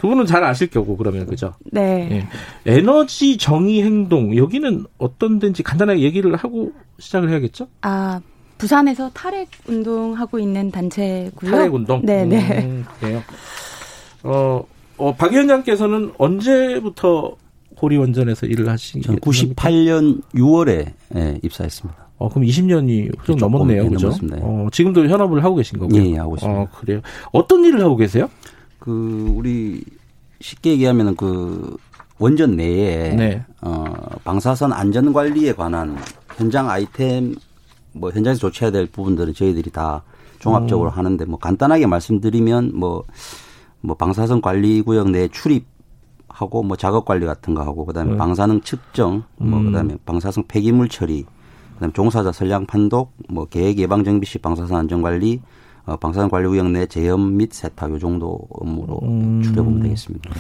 두 0.04 0.10
분은 0.10 0.26
잘 0.26 0.44
아실 0.44 0.70
거고 0.70 0.98
그러면 0.98 1.26
그죠? 1.26 1.54
네. 1.72 2.28
예. 2.68 2.74
에너지 2.74 3.38
정의 3.38 3.82
행동 3.84 4.36
여기는 4.36 4.84
어떤 4.98 5.40
데인지 5.40 5.64
간단하게 5.64 6.02
얘기를 6.02 6.36
하고 6.36 6.74
시작을 7.00 7.30
해야겠죠? 7.30 7.70
아 7.84 8.20
부산에서 8.58 9.10
탈핵 9.14 9.48
운동하고 9.66 10.40
있는 10.40 10.72
단체고요. 10.72 11.50
탈핵 11.50 11.74
운동. 11.74 12.02
네, 12.04 12.26
네. 12.26 12.66
음, 12.66 12.86
그래요. 13.00 13.24
어, 14.24 14.66
어, 14.98 15.16
박 15.16 15.32
위원장께서는 15.32 16.12
언제부터 16.18 17.38
고리 17.78 17.96
원전에서 17.96 18.46
일을 18.48 18.68
하신? 18.68 19.04
전 19.04 19.16
98년 19.22 20.22
6월에 20.36 20.92
예, 21.16 21.40
입사했습니다. 21.42 22.04
어, 22.18 22.30
그럼 22.30 22.46
20년이 22.46 23.10
훌쩍 23.20 23.38
넘었네요, 23.38 23.90
그죠? 23.90 24.10
네. 24.22 24.38
어, 24.42 24.68
지금도 24.72 25.08
현업을 25.08 25.44
하고 25.46 25.56
계신 25.56 25.80
거고요. 25.80 26.02
예, 26.02 26.12
예, 26.12 26.18
하고 26.18 26.36
있습니다. 26.36 26.60
어, 26.62 26.68
그래요. 26.78 27.00
어떤 27.32 27.64
일을 27.64 27.82
하고 27.82 27.96
계세요? 27.96 28.30
그 28.84 29.32
우리 29.34 29.82
쉽게 30.42 30.72
얘기하면은 30.72 31.16
그 31.16 31.78
원전 32.20 32.58
내에 32.58 33.16
네. 33.16 33.46
어 33.62 33.86
방사선 34.26 34.74
안전 34.74 35.14
관리에 35.14 35.54
관한 35.54 35.98
현장 36.36 36.70
아이템 36.70 37.34
뭐 37.94 38.12
현장에서 38.12 38.42
조치해야 38.42 38.72
될 38.72 38.86
부분들은 38.88 39.36
저희들이 39.36 39.72
다 39.72 40.04
종합적으로 40.40 40.90
음. 40.90 40.98
하는데 40.98 41.24
뭐 41.24 41.40
간단하게 41.40 41.88
말씀드리면 41.88 42.72
뭐뭐 42.78 43.06
뭐 43.80 43.96
방사선 43.96 44.42
관리 44.42 44.82
구역 44.82 45.12
내 45.12 45.30
출입 45.30 45.66
하고 46.28 46.62
뭐 46.62 46.76
작업 46.76 47.06
관리 47.06 47.26
같은 47.26 47.54
거 47.54 47.62
하고 47.62 47.86
그다음에 47.86 48.12
네. 48.12 48.18
방사능 48.18 48.60
측정 48.62 49.24
뭐 49.38 49.60
음. 49.60 49.68
그다음에 49.68 49.96
방사성 50.06 50.44
폐기물 50.50 50.90
처리 50.90 51.24
그다음에 51.76 51.94
종사자 51.94 52.34
선량 52.34 52.66
판독 52.66 53.14
뭐 53.30 53.46
계획 53.46 53.78
예방 53.78 54.04
정비 54.04 54.26
시 54.26 54.40
방사선 54.40 54.76
안전 54.76 55.02
관리 55.02 55.40
어, 55.86 55.98
방사선 55.98 56.30
관리 56.30 56.48
구역 56.48 56.70
내 56.72 56.86
제염 56.86 57.38
및 57.38 57.54
세탁 57.54 57.92
요 57.92 58.00
정도 58.00 58.40
업무로 58.50 59.00
음. 59.04 59.42
줄여보면 59.44 59.84
되겠습니다. 59.84 60.32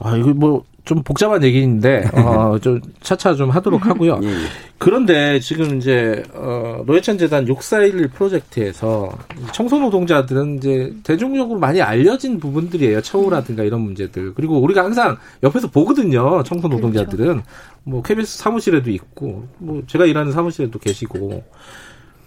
아 0.00 0.16
이거 0.16 0.28
뭐 0.34 0.64
좀 0.88 1.02
복잡한 1.02 1.44
얘기인데 1.44 2.08
어좀 2.16 2.80
차차 3.02 3.34
좀 3.34 3.50
하도록 3.50 3.84
하고요. 3.84 4.20
예, 4.22 4.26
예. 4.26 4.32
그런데 4.78 5.38
지금 5.38 5.76
이제 5.76 6.22
어 6.32 6.82
노회찬 6.86 7.18
재단 7.18 7.46
6411 7.46 8.08
프로젝트에서 8.08 9.10
청소 9.52 9.78
노동자들은 9.78 10.56
이제 10.56 10.94
대중적으로 11.04 11.60
많이 11.60 11.82
알려진 11.82 12.40
부분들이에요. 12.40 13.02
처우라든가 13.02 13.64
이런 13.64 13.82
문제들. 13.82 14.32
그리고 14.32 14.58
우리가 14.62 14.82
항상 14.82 15.18
옆에서 15.42 15.68
보거든요. 15.68 16.42
청소 16.44 16.68
노동자들은 16.68 17.26
그렇죠. 17.26 17.42
뭐 17.84 18.00
KBS 18.02 18.38
사무실에도 18.38 18.90
있고 18.90 19.46
뭐 19.58 19.82
제가 19.86 20.06
일하는 20.06 20.32
사무실에도 20.32 20.78
계시고. 20.78 21.44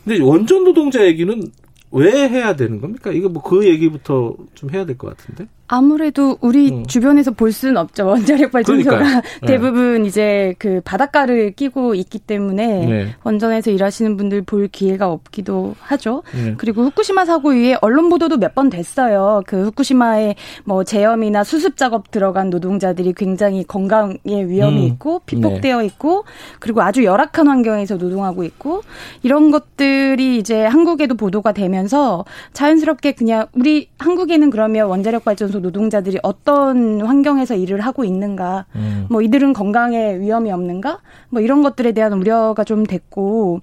근데 0.03 0.21
원전 0.21 0.63
노동자 0.63 1.03
얘기는 1.03 1.51
왜 1.91 2.29
해야 2.29 2.55
되는 2.55 2.79
겁니까? 2.81 3.11
이거 3.11 3.29
뭐 3.29 3.43
그 3.43 3.67
얘기부터 3.67 4.35
좀 4.55 4.69
해야 4.71 4.85
될 4.85 4.97
것 4.97 5.15
같은데. 5.15 5.47
아무래도 5.73 6.37
우리 6.41 6.69
음. 6.69 6.85
주변에서 6.85 7.31
볼 7.31 7.53
수는 7.53 7.77
없죠. 7.77 8.05
원자력 8.05 8.51
발전소가 8.51 8.99
네. 9.41 9.47
대부분 9.47 10.05
이제 10.05 10.53
그 10.59 10.81
바닷가를 10.83 11.51
끼고 11.51 11.95
있기 11.95 12.19
때문에 12.19 12.85
네. 12.85 13.07
원전에서 13.23 13.71
일하시는 13.71 14.17
분들 14.17 14.41
볼 14.41 14.67
기회가 14.67 15.09
없기도 15.09 15.75
하죠. 15.79 16.23
네. 16.35 16.55
그리고 16.57 16.83
후쿠시마 16.83 17.23
사고 17.23 17.53
이후에 17.53 17.77
언론 17.81 18.09
보도도 18.09 18.37
몇 18.37 18.51
번 18.53 18.69
됐어요. 18.69 19.43
그 19.47 19.63
후쿠시마에 19.67 20.35
뭐 20.65 20.83
제염이나 20.83 21.45
수습 21.45 21.77
작업 21.77 22.11
들어간 22.11 22.49
노동자들이 22.49 23.13
굉장히 23.13 23.63
건강에 23.63 24.17
위험이 24.25 24.81
음. 24.81 24.87
있고 24.87 25.21
피폭되어 25.25 25.79
네. 25.79 25.85
있고 25.85 26.25
그리고 26.59 26.81
아주 26.81 27.05
열악한 27.05 27.47
환경에서 27.47 27.95
노동하고 27.95 28.43
있고 28.43 28.81
이런 29.23 29.51
것들이 29.51 30.37
이제 30.37 30.65
한국에도 30.65 31.15
보도가 31.15 31.53
되면서 31.53 32.25
자연스럽게 32.51 33.13
그냥 33.13 33.47
우리 33.53 33.87
한국에는 33.99 34.49
그러면 34.49 34.87
원자력 34.87 35.23
발전소 35.23 35.60
노동자들이 35.61 36.19
어떤 36.23 37.01
환경에서 37.01 37.55
일을 37.55 37.81
하고 37.81 38.03
있는가, 38.03 38.65
음. 38.75 39.07
뭐 39.09 39.21
이들은 39.21 39.53
건강에 39.53 40.19
위험이 40.19 40.51
없는가, 40.51 40.99
뭐 41.29 41.41
이런 41.41 41.63
것들에 41.63 41.91
대한 41.91 42.13
우려가 42.13 42.63
좀 42.63 42.85
됐고, 42.85 43.61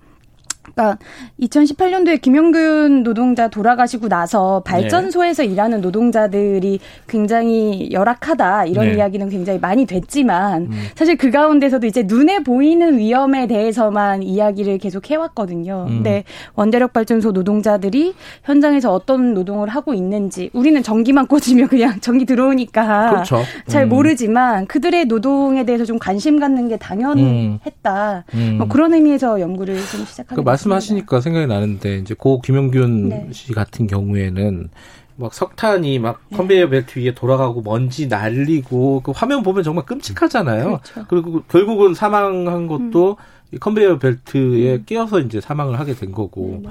그러니까 0.78 0.98
2018년도에 1.40 2.22
김영균 2.22 3.02
노동자 3.02 3.48
돌아가시고 3.48 4.08
나서 4.08 4.62
발전소에서 4.64 5.42
네. 5.42 5.48
일하는 5.48 5.80
노동자들이 5.80 6.78
굉장히 7.08 7.90
열악하다 7.90 8.66
이런 8.66 8.86
네. 8.86 8.94
이야기는 8.94 9.28
굉장히 9.28 9.58
많이 9.58 9.84
됐지만 9.86 10.62
음. 10.62 10.70
사실 10.94 11.16
그 11.16 11.32
가운데서도 11.32 11.86
이제 11.88 12.04
눈에 12.06 12.44
보이는 12.44 12.96
위험에 12.96 13.48
대해서만 13.48 14.22
이야기를 14.22 14.78
계속 14.78 15.10
해왔거든요. 15.10 15.86
음. 15.88 15.94
근데 15.96 16.24
원자력 16.54 16.92
발전소 16.92 17.32
노동자들이 17.32 18.14
현장에서 18.44 18.92
어떤 18.92 19.34
노동을 19.34 19.68
하고 19.68 19.94
있는지 19.94 20.50
우리는 20.52 20.80
전기만 20.80 21.26
꽂으면 21.28 21.66
그냥 21.68 21.98
전기 22.00 22.24
들어오니까 22.24 23.10
그렇죠. 23.10 23.42
잘 23.66 23.84
음. 23.84 23.88
모르지만 23.88 24.66
그들의 24.66 25.06
노동에 25.06 25.64
대해서 25.64 25.84
좀 25.84 25.98
관심 25.98 26.38
갖는 26.38 26.68
게 26.68 26.76
당연했다. 26.76 28.24
음. 28.34 28.54
뭐 28.58 28.68
그런 28.68 28.94
의미에서 28.94 29.40
연구를 29.40 29.74
좀 29.74 30.04
시작하게 30.04 30.36
그 30.36 30.40
말씀하시니까 30.68 31.20
생각이 31.20 31.46
나는데 31.46 31.98
이제 31.98 32.14
고 32.14 32.40
김용균 32.40 33.08
네. 33.08 33.28
씨 33.32 33.52
같은 33.52 33.86
경우에는 33.86 34.68
막 35.16 35.34
석탄이 35.34 35.98
막 35.98 36.20
네. 36.30 36.36
컨베이어 36.36 36.68
벨트 36.68 36.98
위에 36.98 37.14
돌아가고 37.14 37.62
먼지 37.62 38.06
날리고 38.06 39.00
그 39.02 39.12
화면 39.14 39.42
보면 39.42 39.64
정말 39.64 39.84
끔찍하잖아요. 39.84 40.64
그렇죠. 40.64 41.04
그리고 41.08 41.42
결국은 41.48 41.94
사망한 41.94 42.66
것도 42.68 43.16
음. 43.52 43.58
컨베이어 43.58 43.98
벨트에 43.98 44.74
음. 44.76 44.84
끼어서 44.86 45.20
이제 45.20 45.40
사망을 45.40 45.78
하게 45.78 45.94
된 45.94 46.12
거고 46.12 46.60
네. 46.62 46.70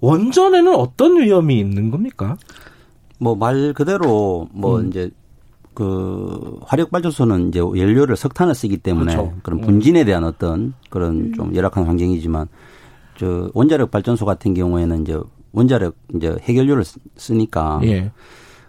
원전에는 0.00 0.74
어떤 0.74 1.20
위험이 1.20 1.58
있는 1.58 1.90
겁니까? 1.90 2.36
뭐 3.18 3.34
말 3.36 3.72
그대로 3.72 4.48
뭐 4.52 4.80
음. 4.80 4.88
이제 4.88 5.10
그 5.72 6.58
화력 6.62 6.90
발전소는 6.90 7.48
이제 7.48 7.58
연료를 7.58 8.16
석탄을 8.16 8.54
쓰기 8.54 8.76
때문에 8.76 9.14
그렇죠. 9.14 9.34
그런 9.42 9.58
음. 9.60 9.64
분진에 9.64 10.04
대한 10.04 10.24
어떤 10.24 10.74
그런 10.90 11.16
음. 11.16 11.34
좀 11.34 11.54
열악한 11.54 11.84
환경이지만 11.84 12.46
저 13.16 13.50
원자력 13.54 13.90
발전소 13.90 14.24
같은 14.24 14.54
경우에는 14.54 15.02
이제 15.02 15.18
원자력 15.52 15.94
이제 16.16 16.36
해결료를 16.42 16.84
쓰니까 17.16 17.80
예. 17.84 18.10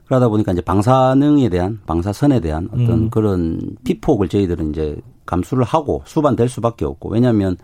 그러다 0.06 0.30
보니까 0.30 0.52
이제 0.52 0.62
방사능에 0.62 1.50
대한 1.50 1.80
방사선에 1.88 2.40
대한 2.40 2.68
어떤 2.72 2.90
음. 2.90 3.10
그런 3.10 3.60
피폭을 3.84 4.30
저희들은 4.30 4.70
이제 4.70 4.96
감수를 5.26 5.64
하고 5.64 6.04
수반될 6.06 6.48
수밖에 6.48 6.86
없고 6.86 7.10
왜냐하면 7.10 7.58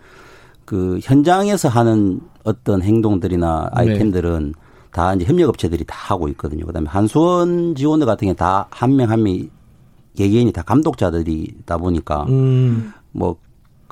그 0.64 0.98
현장에서 1.02 1.68
하는 1.68 2.20
어떤 2.44 2.82
행동들이나 2.82 3.70
네. 3.76 3.80
아이템들은 3.80 4.46
네. 4.56 4.60
다 4.90 5.14
이제 5.14 5.24
협력업체들이 5.24 5.84
다 5.84 5.96
하고 6.12 6.28
있거든요. 6.30 6.66
그다음에 6.66 6.88
한수원 6.88 7.74
지원들 7.76 8.06
같은 8.06 8.26
게 8.28 8.34
다 8.34 8.66
한 8.70 8.96
명 8.96 9.10
한명 9.10 9.48
개개인이 10.16 10.50
다 10.52 10.62
감독자들이다 10.62 11.78
보니까 11.78 12.24
음. 12.28 12.92
뭐 13.12 13.36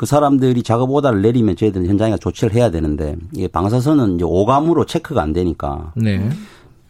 그 0.01 0.07
사람들이 0.07 0.63
작업 0.63 0.91
오다를 0.91 1.21
내리면 1.21 1.57
저희들은 1.57 1.87
현장에 1.87 2.17
조치를 2.17 2.55
해야 2.55 2.71
되는데 2.71 3.17
이게 3.35 3.47
방사선은 3.49 4.15
이제 4.15 4.25
오감으로 4.25 4.87
체크가 4.87 5.21
안 5.21 5.35
되니까 5.35 5.93
네. 5.95 6.27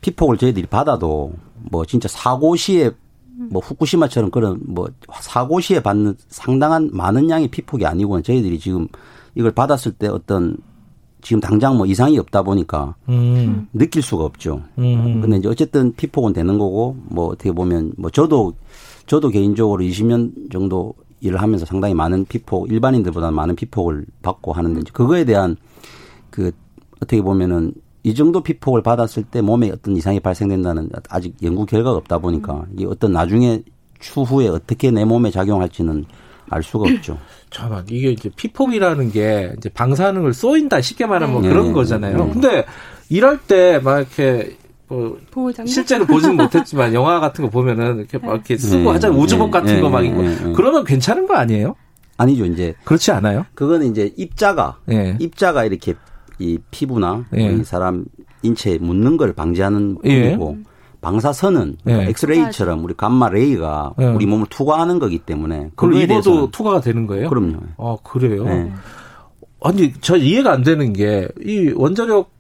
피폭을 0.01 0.39
저희들이 0.39 0.69
받아도 0.69 1.33
뭐 1.57 1.85
진짜 1.85 2.07
사고 2.07 2.55
시에 2.55 2.93
뭐 3.51 3.61
후쿠시마처럼 3.61 4.31
그런 4.31 4.61
뭐 4.65 4.89
사고 5.21 5.59
시에 5.59 5.83
받는 5.83 6.15
상당한 6.29 6.89
많은 6.93 7.29
양의 7.29 7.49
피폭이 7.49 7.85
아니고 7.85 8.23
저희들이 8.23 8.61
지금 8.61 8.87
이걸 9.35 9.51
받았을 9.51 9.91
때 9.91 10.07
어떤 10.07 10.57
지금 11.21 11.41
당장 11.41 11.79
뭐 11.79 11.87
이상이 11.87 12.17
없다 12.17 12.43
보니까 12.43 12.95
음. 13.09 13.67
느낄 13.73 14.03
수가 14.03 14.23
없죠. 14.23 14.63
음. 14.79 15.21
근데 15.21 15.39
이제 15.39 15.49
어쨌든 15.49 15.93
피폭은 15.97 16.33
되는 16.33 16.59
거고 16.59 16.97
뭐 17.07 17.27
어떻게 17.27 17.51
보면 17.51 17.95
뭐 17.97 18.09
저도 18.09 18.55
저도 19.07 19.31
개인적으로 19.31 19.83
20년 19.83 20.53
정도 20.53 20.95
일을 21.21 21.41
하면서 21.41 21.67
상당히 21.67 21.95
많은 21.95 22.25
피폭, 22.27 22.71
일반인들보다 22.71 23.31
많은 23.31 23.57
피폭을 23.57 24.07
받고 24.23 24.53
하는데 24.53 24.81
그거에 24.93 25.25
대한 25.25 25.57
그 26.31 26.53
어떻게 26.97 27.21
보면은 27.23 27.73
이 28.03 28.15
정도 28.15 28.43
피폭을 28.43 28.83
받았을 28.83 29.25
때 29.25 29.43
몸에 29.43 29.71
어떤 29.71 29.97
이상이 29.97 30.21
발생된다는 30.21 30.89
아직 31.11 31.35
연구 31.43 31.67
결과가 31.67 31.99
없다 31.99 32.19
보니까 32.19 32.65
이게 32.75 32.87
어떤 32.87 33.13
나중에 33.13 33.63
추후에 33.99 34.49
어떻게 34.49 34.91
내 34.91 35.05
몸에 35.05 35.31
작용할지는 35.31 36.07
알 36.49 36.63
수가 36.63 36.91
없죠. 36.91 37.19
잠깐 37.51 37.85
이게 37.91 38.11
이제 38.11 38.31
피폭이라는 38.35 39.13
게 39.13 39.53
이제 39.59 39.69
방사능을 39.69 40.33
쏘인다 40.33 40.81
쉽게 40.81 41.07
말하면 41.07 41.33
뭐 41.35 41.43
네. 41.43 41.49
그런 41.49 41.73
거잖아요. 41.73 42.17
네. 42.25 42.33
근데 42.33 42.65
일할 43.11 43.39
때 43.47 43.79
막 43.81 43.99
이렇게 43.99 44.57
뭐 44.91 45.53
실제로 45.67 46.05
보지는 46.05 46.37
못했지만 46.39 46.93
영화 46.95 47.21
같은 47.21 47.45
거 47.45 47.51
보면은 47.51 47.99
이렇게 47.99 48.19
막 48.19 48.35
이렇게 48.35 48.57
쓰고 48.57 48.83
네. 48.85 48.89
하잖아요 48.91 49.19
우주복 49.19 49.47
네. 49.47 49.51
같은 49.53 49.75
네. 49.77 49.81
거막 49.81 50.05
있고 50.05 50.23
네. 50.23 50.53
그러면 50.55 50.85
괜찮은 50.85 51.27
거 51.27 51.35
아니에요? 51.35 51.75
아니죠 52.17 52.45
이제 52.45 52.75
그렇지 52.85 53.13
않아요? 53.13 53.47
그거는 53.55 53.87
이제 53.91 54.13
입자가 54.17 54.79
네. 54.87 55.17
입자가 55.21 55.65
이렇게 55.65 55.95
이 56.39 56.59
피부나 56.71 57.25
네. 57.31 57.53
이 57.53 57.65
사람 57.65 58.05
인체에 58.43 58.79
묻는 58.79 59.17
걸 59.17 59.33
방지하는 59.33 59.95
부분이고 59.97 60.57
예. 60.59 60.71
방사선은 61.01 61.77
네. 61.85 62.09
엑스레이처럼 62.09 62.85
우리 62.85 62.95
감마 62.95 63.29
레이가 63.31 63.95
네. 63.97 64.07
우리 64.07 64.27
몸을 64.27 64.47
투과하는 64.51 64.99
거기 64.99 65.19
때문에 65.19 65.71
그럼 65.77 65.95
입어도 65.95 66.51
투과가 66.51 66.81
되는 66.83 67.07
거예요? 67.07 67.29
그럼요. 67.31 67.59
아 67.79 67.97
그래요? 68.03 68.45
네. 68.45 68.71
아니 69.63 69.93
저 70.01 70.17
이해가 70.17 70.53
안 70.53 70.63
되는 70.63 70.93
게 70.93 71.29
이 71.43 71.73
원자력 71.75 72.31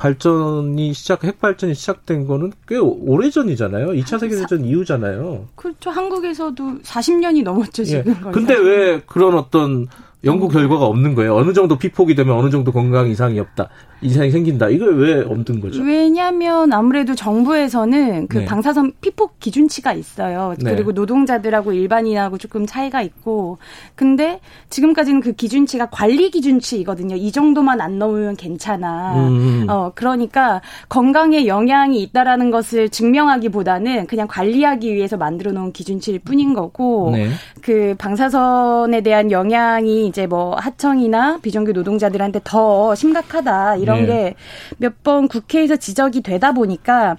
발전이 0.00 0.94
시작, 0.94 1.24
핵 1.24 1.40
발전이 1.40 1.74
시작된 1.74 2.26
거는 2.26 2.52
꽤 2.66 2.78
오래전이잖아요. 2.78 3.88
2차 3.88 4.18
세계대전 4.18 4.64
이후잖아요. 4.64 5.44
그렇죠. 5.54 5.90
한국에서도 5.90 6.78
40년이 6.82 7.42
넘었죠, 7.42 7.84
지금. 7.84 8.14
예. 8.16 8.30
근데 8.32 8.56
왜 8.56 9.02
그런 9.04 9.34
어떤 9.34 9.88
연구 10.24 10.48
결과가 10.48 10.86
없는 10.86 11.14
거예요. 11.14 11.36
어느 11.36 11.52
정도 11.52 11.76
피폭이 11.76 12.14
되면 12.14 12.34
어느 12.34 12.48
정도 12.48 12.72
건강 12.72 13.08
이상이 13.08 13.38
없다. 13.38 13.68
이상이 14.02 14.30
생긴다. 14.30 14.68
이걸 14.70 14.98
왜 14.98 15.20
없는 15.20 15.60
거죠? 15.60 15.82
왜냐하면 15.82 16.72
아무래도 16.72 17.14
정부에서는 17.14 18.28
그 18.28 18.38
네. 18.38 18.44
방사선 18.46 18.92
피폭 19.00 19.38
기준치가 19.40 19.92
있어요. 19.92 20.54
네. 20.58 20.74
그리고 20.74 20.92
노동자들하고 20.92 21.72
일반인하고 21.72 22.38
조금 22.38 22.66
차이가 22.66 23.02
있고, 23.02 23.58
근데 23.94 24.40
지금까지는 24.70 25.20
그 25.20 25.32
기준치가 25.32 25.90
관리 25.90 26.30
기준치이거든요. 26.30 27.16
이 27.16 27.30
정도만 27.30 27.80
안 27.80 27.98
넘으면 27.98 28.36
괜찮아. 28.36 29.14
음. 29.16 29.66
어 29.68 29.92
그러니까 29.94 30.62
건강에 30.88 31.46
영향이 31.46 32.00
있다라는 32.02 32.50
것을 32.50 32.88
증명하기보다는 32.88 34.06
그냥 34.06 34.26
관리하기 34.28 34.94
위해서 34.94 35.16
만들어 35.16 35.52
놓은 35.52 35.72
기준치일 35.72 36.20
뿐인 36.20 36.54
거고, 36.54 37.10
네. 37.12 37.28
그 37.60 37.94
방사선에 37.98 39.02
대한 39.02 39.30
영향이 39.30 40.06
이제 40.06 40.26
뭐 40.26 40.54
하청이나 40.56 41.38
비정규 41.42 41.72
노동자들한테 41.72 42.40
더 42.44 42.94
심각하다 42.94 43.76
이런 43.76 43.89
네. 43.96 44.34
게몇 44.78 45.02
번 45.02 45.28
국회에서 45.28 45.76
지적이 45.76 46.22
되다 46.22 46.52
보니까 46.52 47.16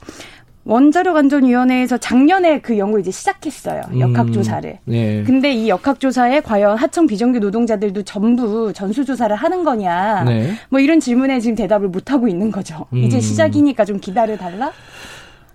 원자력 0.64 1.16
안전위원회에서 1.18 1.98
작년에 1.98 2.62
그 2.62 2.78
연구 2.78 3.00
이제 3.00 3.10
시작했어요. 3.10 3.82
역학조사를. 3.98 4.70
음, 4.70 4.92
네. 4.92 5.24
근데 5.26 5.52
이 5.52 5.70
역학조사에 5.70 6.42
과연 6.42 6.78
하청 6.78 7.08
비정규 7.08 7.40
노동자들도 7.40 8.04
전부 8.04 8.72
전수조사를 8.72 9.36
하는 9.36 9.64
거냐. 9.64 10.24
네. 10.26 10.54
뭐 10.70 10.80
이런 10.80 11.00
질문에 11.00 11.40
지금 11.40 11.56
대답을 11.56 11.88
못 11.88 12.12
하고 12.12 12.28
있는 12.28 12.52
거죠. 12.52 12.86
음. 12.94 13.00
이제 13.00 13.20
시작이니까 13.20 13.86
좀 13.86 14.00
기다려 14.00 14.38
달라? 14.38 14.72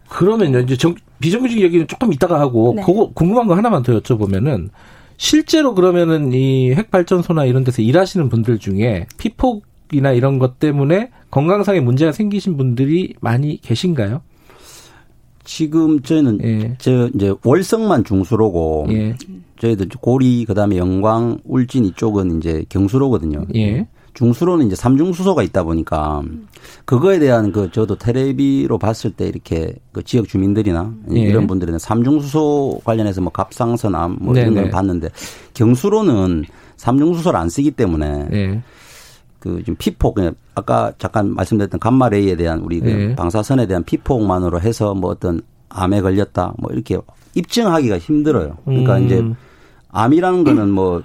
그러면요, 0.08 0.60
이제 0.60 0.76
정, 0.76 0.94
비정규직 1.20 1.60
얘기는 1.60 1.86
조금 1.86 2.12
이따가 2.12 2.40
하고, 2.40 2.72
네. 2.76 2.82
그거 2.82 3.10
궁금한 3.12 3.46
거 3.46 3.54
하나만 3.54 3.82
더 3.82 3.98
여쭤보면은, 4.00 4.70
실제로 5.16 5.74
그러면은 5.74 6.32
이 6.32 6.72
핵발전소나 6.74 7.44
이런 7.44 7.64
데서 7.64 7.82
일하시는 7.82 8.28
분들 8.28 8.58
중에 8.58 9.06
피폭 9.18 9.64
이나 9.92 10.12
이런 10.12 10.38
것 10.38 10.58
때문에 10.58 11.10
건강상의 11.30 11.80
문제가 11.80 12.12
생기신 12.12 12.56
분들이 12.56 13.14
많이 13.20 13.60
계신가요? 13.60 14.22
지금 15.44 16.02
저희는 16.02 16.40
예. 16.42 16.76
저 16.78 17.08
이제 17.14 17.32
월성만 17.44 18.04
중수로고 18.04 18.86
예. 18.90 19.14
저희들 19.60 19.88
고리 20.00 20.44
그다음에 20.44 20.76
영광 20.76 21.38
울진 21.44 21.84
이쪽은 21.84 22.38
이제 22.38 22.64
경수로거든요. 22.68 23.46
예. 23.54 23.86
중수로는 24.14 24.66
이제 24.66 24.74
삼중수소가 24.74 25.42
있다 25.42 25.62
보니까 25.62 26.22
그거에 26.86 27.18
대한 27.18 27.52
그 27.52 27.70
저도 27.70 27.96
테레비로 27.96 28.78
봤을 28.78 29.12
때 29.12 29.28
이렇게 29.28 29.74
그 29.92 30.02
지역 30.02 30.26
주민들이나 30.26 30.92
예. 31.14 31.20
이런 31.20 31.46
분들은 31.46 31.78
삼중수소 31.78 32.80
관련해서 32.82 33.20
뭐 33.20 33.30
갑상선암 33.30 34.18
뭐 34.20 34.34
이런 34.34 34.54
걸 34.54 34.70
봤는데 34.70 35.10
경수로는 35.54 36.44
삼중수소를 36.76 37.38
안 37.38 37.50
쓰기 37.50 37.70
때문에 37.70 38.28
예. 38.32 38.62
그 39.46 39.58
지금 39.60 39.76
피폭 39.76 40.18
아까 40.54 40.92
잠깐 40.98 41.32
말씀드렸던 41.34 41.78
감마레이에 41.78 42.36
대한 42.36 42.58
우리 42.60 42.80
그 42.80 42.90
예. 42.90 43.14
방사선에 43.14 43.66
대한 43.66 43.84
피폭만으로 43.84 44.60
해서 44.60 44.94
뭐 44.94 45.10
어떤 45.10 45.40
암에 45.68 46.00
걸렸다 46.00 46.54
뭐 46.58 46.72
이렇게 46.72 46.98
입증하기가 47.34 47.98
힘들어요. 47.98 48.56
그러니까 48.64 48.96
음. 48.96 49.04
이제 49.04 49.24
암이라는 49.90 50.44
거는 50.44 50.70
뭐 50.70 51.02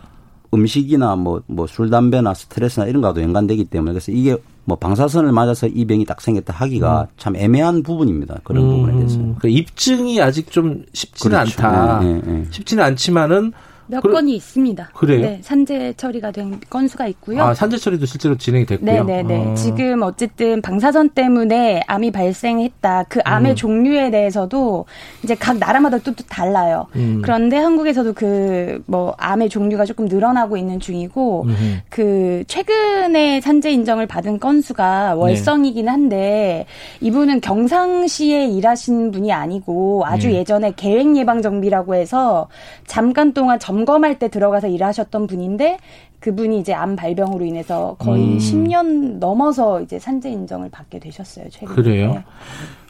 음식이나 0.53 1.15
뭐, 1.15 1.41
뭐 1.47 1.67
술, 1.67 1.89
담배나 1.89 2.33
스트레스나 2.33 2.87
이런 2.87 3.01
거와도 3.01 3.21
연관되기 3.21 3.65
때문에 3.65 3.91
그래서 3.93 4.11
이게 4.11 4.35
뭐 4.65 4.77
방사선을 4.77 5.31
맞아서 5.31 5.67
이 5.67 5.85
병이 5.85 6.05
딱 6.05 6.19
생겼다 6.19 6.53
하기가 6.53 7.01
음. 7.01 7.07
참 7.17 7.35
애매한 7.35 7.83
부분입니다. 7.83 8.39
그런 8.43 8.63
음. 8.63 8.69
부분에 8.69 8.97
대해서. 8.97 9.19
그 9.39 9.47
입증이 9.47 10.21
아직 10.21 10.51
좀 10.51 10.83
쉽지는 10.93 11.37
그렇죠. 11.37 11.63
않다. 11.67 11.99
네, 11.99 12.13
네, 12.13 12.21
네. 12.25 12.45
쉽지는 12.49 12.83
않지만은 12.83 13.53
몇 13.91 14.01
그래, 14.01 14.13
건이 14.13 14.35
있습니다. 14.35 14.89
그래요? 14.95 15.21
네, 15.21 15.39
산재 15.43 15.93
처리가 15.97 16.31
된 16.31 16.59
건수가 16.69 17.07
있고요. 17.07 17.43
아, 17.43 17.53
산재 17.53 17.77
처리도 17.77 18.05
실제로 18.05 18.37
진행이 18.37 18.65
됐고요. 18.65 19.03
네, 19.03 19.21
네, 19.21 19.23
네. 19.23 19.51
아. 19.51 19.55
지금 19.55 20.01
어쨌든 20.01 20.61
방사선 20.61 21.09
때문에 21.09 21.81
암이 21.87 22.11
발생했다. 22.11 23.05
그 23.09 23.19
암의 23.25 23.51
음. 23.51 23.55
종류에 23.55 24.11
대해서도 24.11 24.85
이제 25.23 25.35
각 25.35 25.57
나라마다 25.57 25.97
또, 25.99 26.13
또 26.15 26.23
달라요. 26.27 26.87
음. 26.95 27.21
그런데 27.21 27.57
한국에서도 27.57 28.13
그 28.13 28.81
뭐 28.85 29.15
암의 29.17 29.49
종류가 29.49 29.85
조금 29.85 30.05
늘어나고 30.05 30.57
있는 30.57 30.79
중이고 30.79 31.43
음. 31.47 31.79
그 31.89 32.43
최근에 32.47 33.41
산재 33.41 33.71
인정을 33.71 34.07
받은 34.07 34.39
건수가 34.39 35.15
월성이긴 35.15 35.87
한데 35.87 36.65
이분은 37.01 37.41
경상시에 37.41 38.47
일하신 38.47 39.11
분이 39.11 39.31
아니고 39.31 40.03
아주 40.05 40.27
네. 40.27 40.35
예전에 40.35 40.73
계획 40.75 41.15
예방 41.15 41.41
정비라고 41.41 41.95
해서 41.95 42.47
잠깐 42.85 43.33
동안 43.33 43.59
점 43.59 43.80
점검할 43.85 44.19
때 44.19 44.29
들어가서 44.29 44.67
일하셨던 44.67 45.27
분인데 45.27 45.77
그분이 46.19 46.59
이제 46.59 46.73
암 46.73 46.95
발병으로 46.95 47.45
인해서 47.45 47.95
거의 47.97 48.33
음. 48.33 48.37
10년 48.37 49.17
넘어서 49.17 49.81
이제 49.81 49.97
산재 49.97 50.29
인정을 50.29 50.69
받게 50.69 50.99
되셨어요, 50.99 51.49
최근에. 51.49 51.75
그래요? 51.75 52.11
네. 52.13 52.23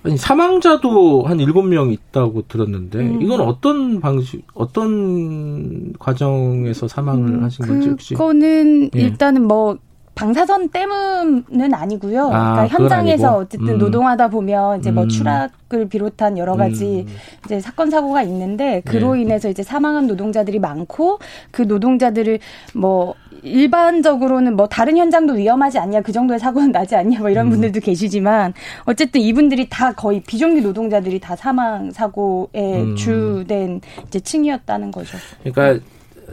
아니, 0.03 0.17
사망자도 0.17 1.23
한 1.23 1.37
7명 1.37 1.93
있다고 1.93 2.47
들었는데 2.47 2.99
음. 2.99 3.21
이건 3.21 3.41
어떤 3.41 4.01
방식 4.01 4.45
어떤 4.53 5.93
과정에서 5.93 6.87
사망을 6.87 7.35
음, 7.35 7.43
하신 7.43 7.67
건지 7.67 7.89
혹시? 7.89 8.13
그거는 8.13 8.89
예. 8.95 8.99
일단은 8.99 9.47
뭐 9.47 9.77
방사선 10.15 10.69
때문은 10.69 11.73
아니고요. 11.73 12.29
아, 12.31 12.53
그러니까 12.53 12.67
현장에서 12.67 13.37
어쨌든 13.37 13.69
음. 13.69 13.77
노동하다 13.77 14.29
보면 14.29 14.79
이제 14.79 14.91
뭐 14.91 15.03
음. 15.03 15.09
추락을 15.09 15.87
비롯한 15.89 16.37
여러 16.37 16.55
가지 16.55 17.05
음. 17.07 17.13
이제 17.45 17.59
사건 17.59 17.89
사고가 17.89 18.21
있는데 18.23 18.81
그로 18.85 19.15
네. 19.15 19.21
인해서 19.21 19.49
이제 19.49 19.63
사망한 19.63 20.07
노동자들이 20.07 20.59
많고 20.59 21.19
그 21.51 21.61
노동자들을 21.61 22.39
뭐 22.75 23.15
일반적으로는 23.43 24.55
뭐 24.55 24.67
다른 24.67 24.97
현장도 24.97 25.33
위험하지 25.33 25.79
않냐 25.79 26.01
그 26.01 26.11
정도의 26.11 26.39
사고는 26.39 26.71
나지 26.73 26.95
않냐 26.95 27.19
뭐 27.19 27.29
이런 27.29 27.47
음. 27.47 27.51
분들도 27.51 27.79
계시지만 27.79 28.53
어쨌든 28.85 29.21
이분들이 29.21 29.69
다 29.69 29.93
거의 29.93 30.21
비정규 30.21 30.61
노동자들이 30.61 31.19
다 31.19 31.35
사망 31.35 31.91
사고의 31.91 32.49
음. 32.55 32.95
주된 32.95 33.81
이제 34.07 34.19
층이었다는 34.19 34.91
거죠. 34.91 35.17
그러니까 35.43 35.83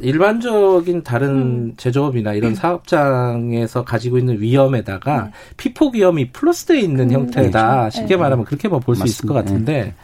일반적인 0.01 1.03
다른 1.03 1.29
음. 1.29 1.73
제조업이나 1.77 2.35
이런 2.35 2.53
음. 2.53 2.55
사업장에서 2.55 3.85
가지고 3.85 4.19
있는 4.19 4.41
위험에다가 4.41 5.25
네. 5.25 5.31
피폭 5.57 5.95
위험이 5.95 6.31
플러스되어 6.31 6.77
있는 6.77 7.11
음. 7.11 7.13
형태다. 7.13 7.85
네. 7.85 7.91
쉽게 7.91 8.17
말하면 8.17 8.45
그렇게 8.45 8.69
볼수 8.69 9.05
있을 9.05 9.27
것 9.27 9.35
같은데. 9.35 9.95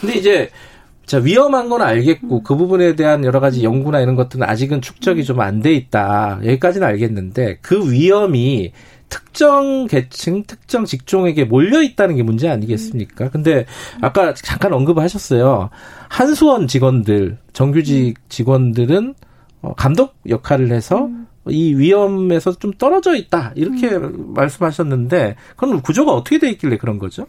근데 0.00 0.18
이제 0.18 0.50
자, 1.04 1.18
위험한 1.18 1.68
건 1.68 1.82
알겠고, 1.82 2.36
음. 2.38 2.42
그 2.44 2.56
부분에 2.56 2.94
대한 2.94 3.24
여러 3.24 3.40
가지 3.40 3.64
연구나 3.64 4.00
이런 4.00 4.14
것들은 4.14 4.48
아직은 4.48 4.80
축적이 4.80 5.24
좀 5.24 5.40
안 5.40 5.60
돼 5.60 5.74
있다. 5.74 6.38
여기까지는 6.44 6.86
알겠는데, 6.86 7.58
그 7.60 7.90
위험이 7.92 8.72
특정 9.12 9.86
계층, 9.88 10.42
특정 10.44 10.86
직종에게 10.86 11.44
몰려 11.44 11.82
있다는 11.82 12.16
게 12.16 12.22
문제 12.22 12.48
아니겠습니까? 12.48 13.28
근데 13.28 13.66
아까 14.00 14.32
잠깐 14.32 14.72
언급하셨어요. 14.72 15.68
한수원 16.08 16.66
직원들, 16.66 17.36
정규직 17.52 18.14
직원들은 18.30 19.14
어, 19.60 19.74
감독 19.74 20.14
역할을 20.26 20.72
해서 20.72 21.04
음. 21.04 21.26
이 21.48 21.74
위험에서 21.74 22.52
좀 22.54 22.72
떨어져 22.72 23.14
있다. 23.14 23.52
이렇게 23.54 23.90
음. 23.90 24.32
말씀하셨는데, 24.34 25.36
그럼 25.56 25.82
구조가 25.82 26.10
어떻게 26.12 26.38
돼 26.38 26.50
있길래 26.50 26.78
그런 26.78 26.98
거죠? 26.98 27.26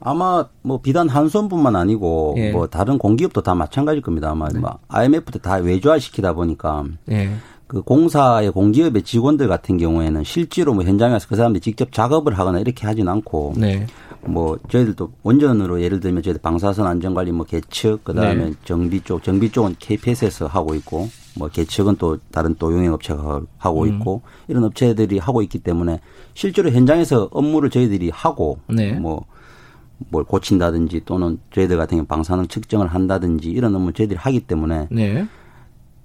아마 0.00 0.46
뭐 0.62 0.80
비단 0.80 1.08
한수원뿐만 1.08 1.76
아니고 1.76 2.34
예. 2.36 2.50
뭐 2.50 2.66
다른 2.66 2.98
공기업도 2.98 3.42
다 3.42 3.54
마찬가지일 3.54 4.02
겁니다. 4.02 4.30
아마 4.30 4.48
네. 4.48 4.58
뭐 4.58 4.78
IMF도 4.88 5.38
다 5.38 5.54
외주화 5.54 5.98
시키다 5.98 6.34
보니까 6.34 6.84
예. 7.10 7.30
그 7.66 7.82
공사의 7.82 8.52
공기업의 8.52 9.02
직원들 9.02 9.48
같은 9.48 9.76
경우에는 9.76 10.22
실제로 10.24 10.72
뭐 10.72 10.84
현장에서 10.84 11.26
그 11.28 11.34
사람들이 11.34 11.60
직접 11.60 11.90
작업을 11.90 12.38
하거나 12.38 12.60
이렇게 12.60 12.86
하진 12.86 13.08
않고 13.08 13.54
네. 13.56 13.86
뭐 14.24 14.58
저희들도 14.68 15.12
원전으로 15.22 15.82
예를 15.82 16.00
들면 16.00 16.22
저희들 16.22 16.40
방사선 16.42 16.86
안전관리 16.86 17.32
뭐 17.32 17.44
계측 17.44 18.04
그다음에 18.04 18.34
네. 18.46 18.52
정비 18.64 19.00
쪽 19.00 19.22
정비 19.22 19.50
쪽은 19.50 19.76
KPS에서 19.78 20.46
하고 20.46 20.74
있고 20.76 21.08
뭐 21.36 21.48
계측은 21.48 21.96
또 21.96 22.18
다른 22.30 22.54
또 22.58 22.72
용역업체가 22.72 23.42
하고 23.58 23.82
음. 23.82 23.88
있고 23.88 24.22
이런 24.46 24.64
업체들이 24.64 25.18
하고 25.18 25.42
있기 25.42 25.58
때문에 25.58 26.00
실제로 26.34 26.70
현장에서 26.70 27.28
업무를 27.32 27.70
저희들이 27.70 28.10
하고 28.10 28.58
네. 28.68 28.92
뭐뭘 28.92 30.24
고친다든지 30.24 31.02
또는 31.04 31.38
저희들 31.52 31.76
같은 31.76 31.98
경우 31.98 32.06
방사능 32.06 32.46
측정을 32.46 32.86
한다든지 32.86 33.50
이런 33.50 33.74
업무 33.74 33.92
저희들이 33.92 34.18
하기 34.18 34.40
때문에 34.40 34.86
네. 34.90 35.26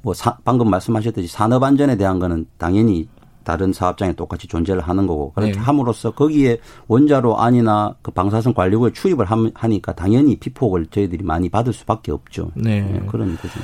뭐 0.01 0.13
사, 0.13 0.37
방금 0.43 0.69
말씀하셨듯이 0.69 1.27
산업 1.27 1.63
안전에 1.63 1.95
대한 1.95 2.19
거는 2.19 2.45
당연히 2.57 3.07
다른 3.43 3.73
사업장에 3.73 4.13
똑같이 4.13 4.47
존재를 4.47 4.81
하는 4.81 5.07
거고 5.07 5.31
그렇게 5.33 5.53
네. 5.53 5.59
함으로써 5.59 6.11
거기에 6.11 6.59
원자로 6.87 7.39
안이나 7.39 7.95
그 8.01 8.11
방사선 8.11 8.53
관리구에 8.53 8.91
추입을 8.93 9.25
하니까 9.53 9.93
당연히 9.93 10.35
피폭을 10.37 10.87
저희들이 10.87 11.23
많이 11.23 11.49
받을 11.49 11.73
수밖에 11.73 12.11
없죠. 12.11 12.51
네. 12.55 12.81
네 12.81 13.01
그런 13.07 13.35
거죠. 13.37 13.59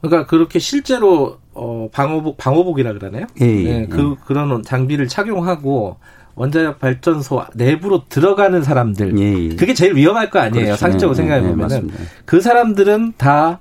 그러니까 0.00 0.26
그렇게 0.26 0.58
실제로 0.58 1.38
어 1.54 1.88
방호복 1.92 2.36
방호복이라 2.36 2.92
그러나요? 2.94 3.26
예, 3.40 3.46
예, 3.46 3.78
네, 3.80 3.86
그 3.86 4.16
예. 4.18 4.24
그런 4.24 4.62
장비를 4.62 5.06
착용하고 5.06 5.96
원자력 6.34 6.78
발전소 6.78 7.44
내부로 7.54 8.02
들어가는 8.08 8.62
사람들 8.62 9.18
예, 9.18 9.50
예. 9.50 9.56
그게 9.56 9.74
제일 9.74 9.94
위험할 9.94 10.30
거 10.30 10.40
아니에요. 10.40 10.64
그렇죠. 10.64 10.80
상식적으로 10.80 11.16
네, 11.16 11.22
생각해 11.22 11.48
보면은 11.48 11.90
그 12.24 12.40
사람들은 12.40 13.14
다 13.16 13.60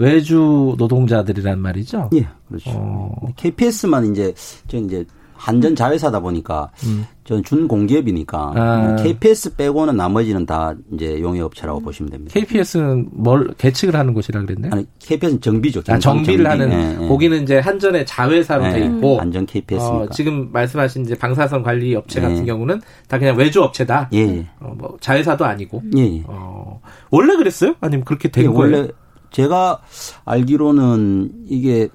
외주 0.00 0.74
노동자들이란 0.78 1.58
말이죠. 1.60 2.08
예, 2.14 2.26
그렇죠. 2.48 2.70
어. 2.74 3.14
KPS만 3.36 4.10
이제 4.12 4.32
저 4.66 4.78
이제 4.78 5.04
한전 5.34 5.74
자회사다 5.74 6.20
보니까 6.20 6.70
음. 6.84 7.06
준공기업이니까 7.24 8.52
아. 8.56 8.96
KPS 8.96 9.54
빼고는 9.56 9.96
나머지는 9.96 10.44
다 10.44 10.74
이제 10.92 11.20
용역업체라고 11.20 11.80
보시면 11.80 12.10
됩니다. 12.10 12.32
KPS는 12.34 13.08
뭘 13.12 13.54
계측을 13.56 13.94
하는 13.94 14.12
곳이라 14.12 14.42
그랬나요? 14.42 14.72
아니 14.74 14.86
KPS는 14.98 15.40
정비죠. 15.40 15.82
아, 15.88 15.98
정비를 15.98 16.44
정비. 16.44 16.62
하는 16.62 16.98
네, 16.98 17.08
거기는 17.08 17.42
이제 17.42 17.58
한전의 17.58 18.04
자회사로 18.04 18.64
네, 18.64 18.72
돼 18.72 18.84
있고 18.86 19.18
한전 19.20 19.46
KPS니까. 19.46 19.96
어, 19.96 20.08
지금 20.10 20.50
말씀하신 20.52 21.04
이제 21.04 21.14
방사선 21.14 21.62
관리 21.62 21.94
업체 21.94 22.20
같은 22.20 22.44
경우는 22.44 22.80
다 23.08 23.18
그냥 23.18 23.36
외주 23.36 23.62
업체다. 23.62 24.08
예. 24.12 24.46
어, 24.60 24.74
뭐 24.76 24.96
자회사도 25.00 25.44
아니고. 25.44 25.82
예. 25.96 26.22
어, 26.26 26.80
원래 27.10 27.36
그랬어요? 27.36 27.74
아니면 27.80 28.04
그렇게 28.04 28.28
된 28.28 28.44
예, 28.44 28.48
거예요? 28.48 28.60
원래 28.76 28.88
제가 29.30 29.80
알기로는 30.24 31.46
이게 31.48 31.88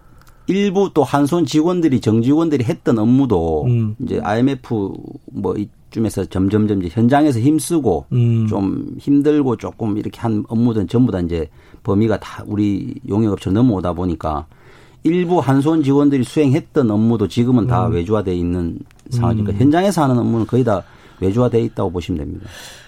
일부 0.48 0.92
또 0.94 1.04
한손 1.04 1.46
직원들이 1.46 2.02
정직원들이 2.02 2.64
했던 2.66 3.00
업무도 3.00 3.66
음. 3.66 3.96
이제 4.00 4.20
IMF 4.24 4.94
뭐 5.32 5.56
이쯤에서 5.56 6.26
점점점 6.26 6.84
이제 6.84 6.90
현장에서 6.94 7.40
힘쓰고 7.40 8.06
음. 8.12 8.48
좀 8.48 8.96
힘들고 9.00 9.58
조금 9.58 9.98
이렇게 9.98 10.20
한 10.20 10.44
업무들은 10.48 10.88
전부 10.88 11.12
다 11.12 11.20
이제 11.20 11.50
범위가 11.84 12.20
다 12.20 12.44
우리 12.46 12.94
용역업체 13.08 13.50
넘어오다 13.50 13.94
보니까 13.94 14.46
일부 15.04 15.40
한손 15.40 15.84
직원들이 15.84 16.24
수행했던 16.24 16.90
업무도 16.90 17.28
지금은 17.28 17.68
다 17.68 17.88
음. 17.88 17.94
외주화돼 17.94 18.36
있는 18.36 18.80
상황이니까 19.10 19.52
음. 19.54 19.58
현장에서 19.58 20.04
하는 20.04 20.18
업무는 20.18 20.46
거의 20.46 20.64
다 20.64 20.84
외주화돼 21.22 21.62
있다고 21.62 21.92
보시면 21.92 22.20
됩니다. 22.20 22.48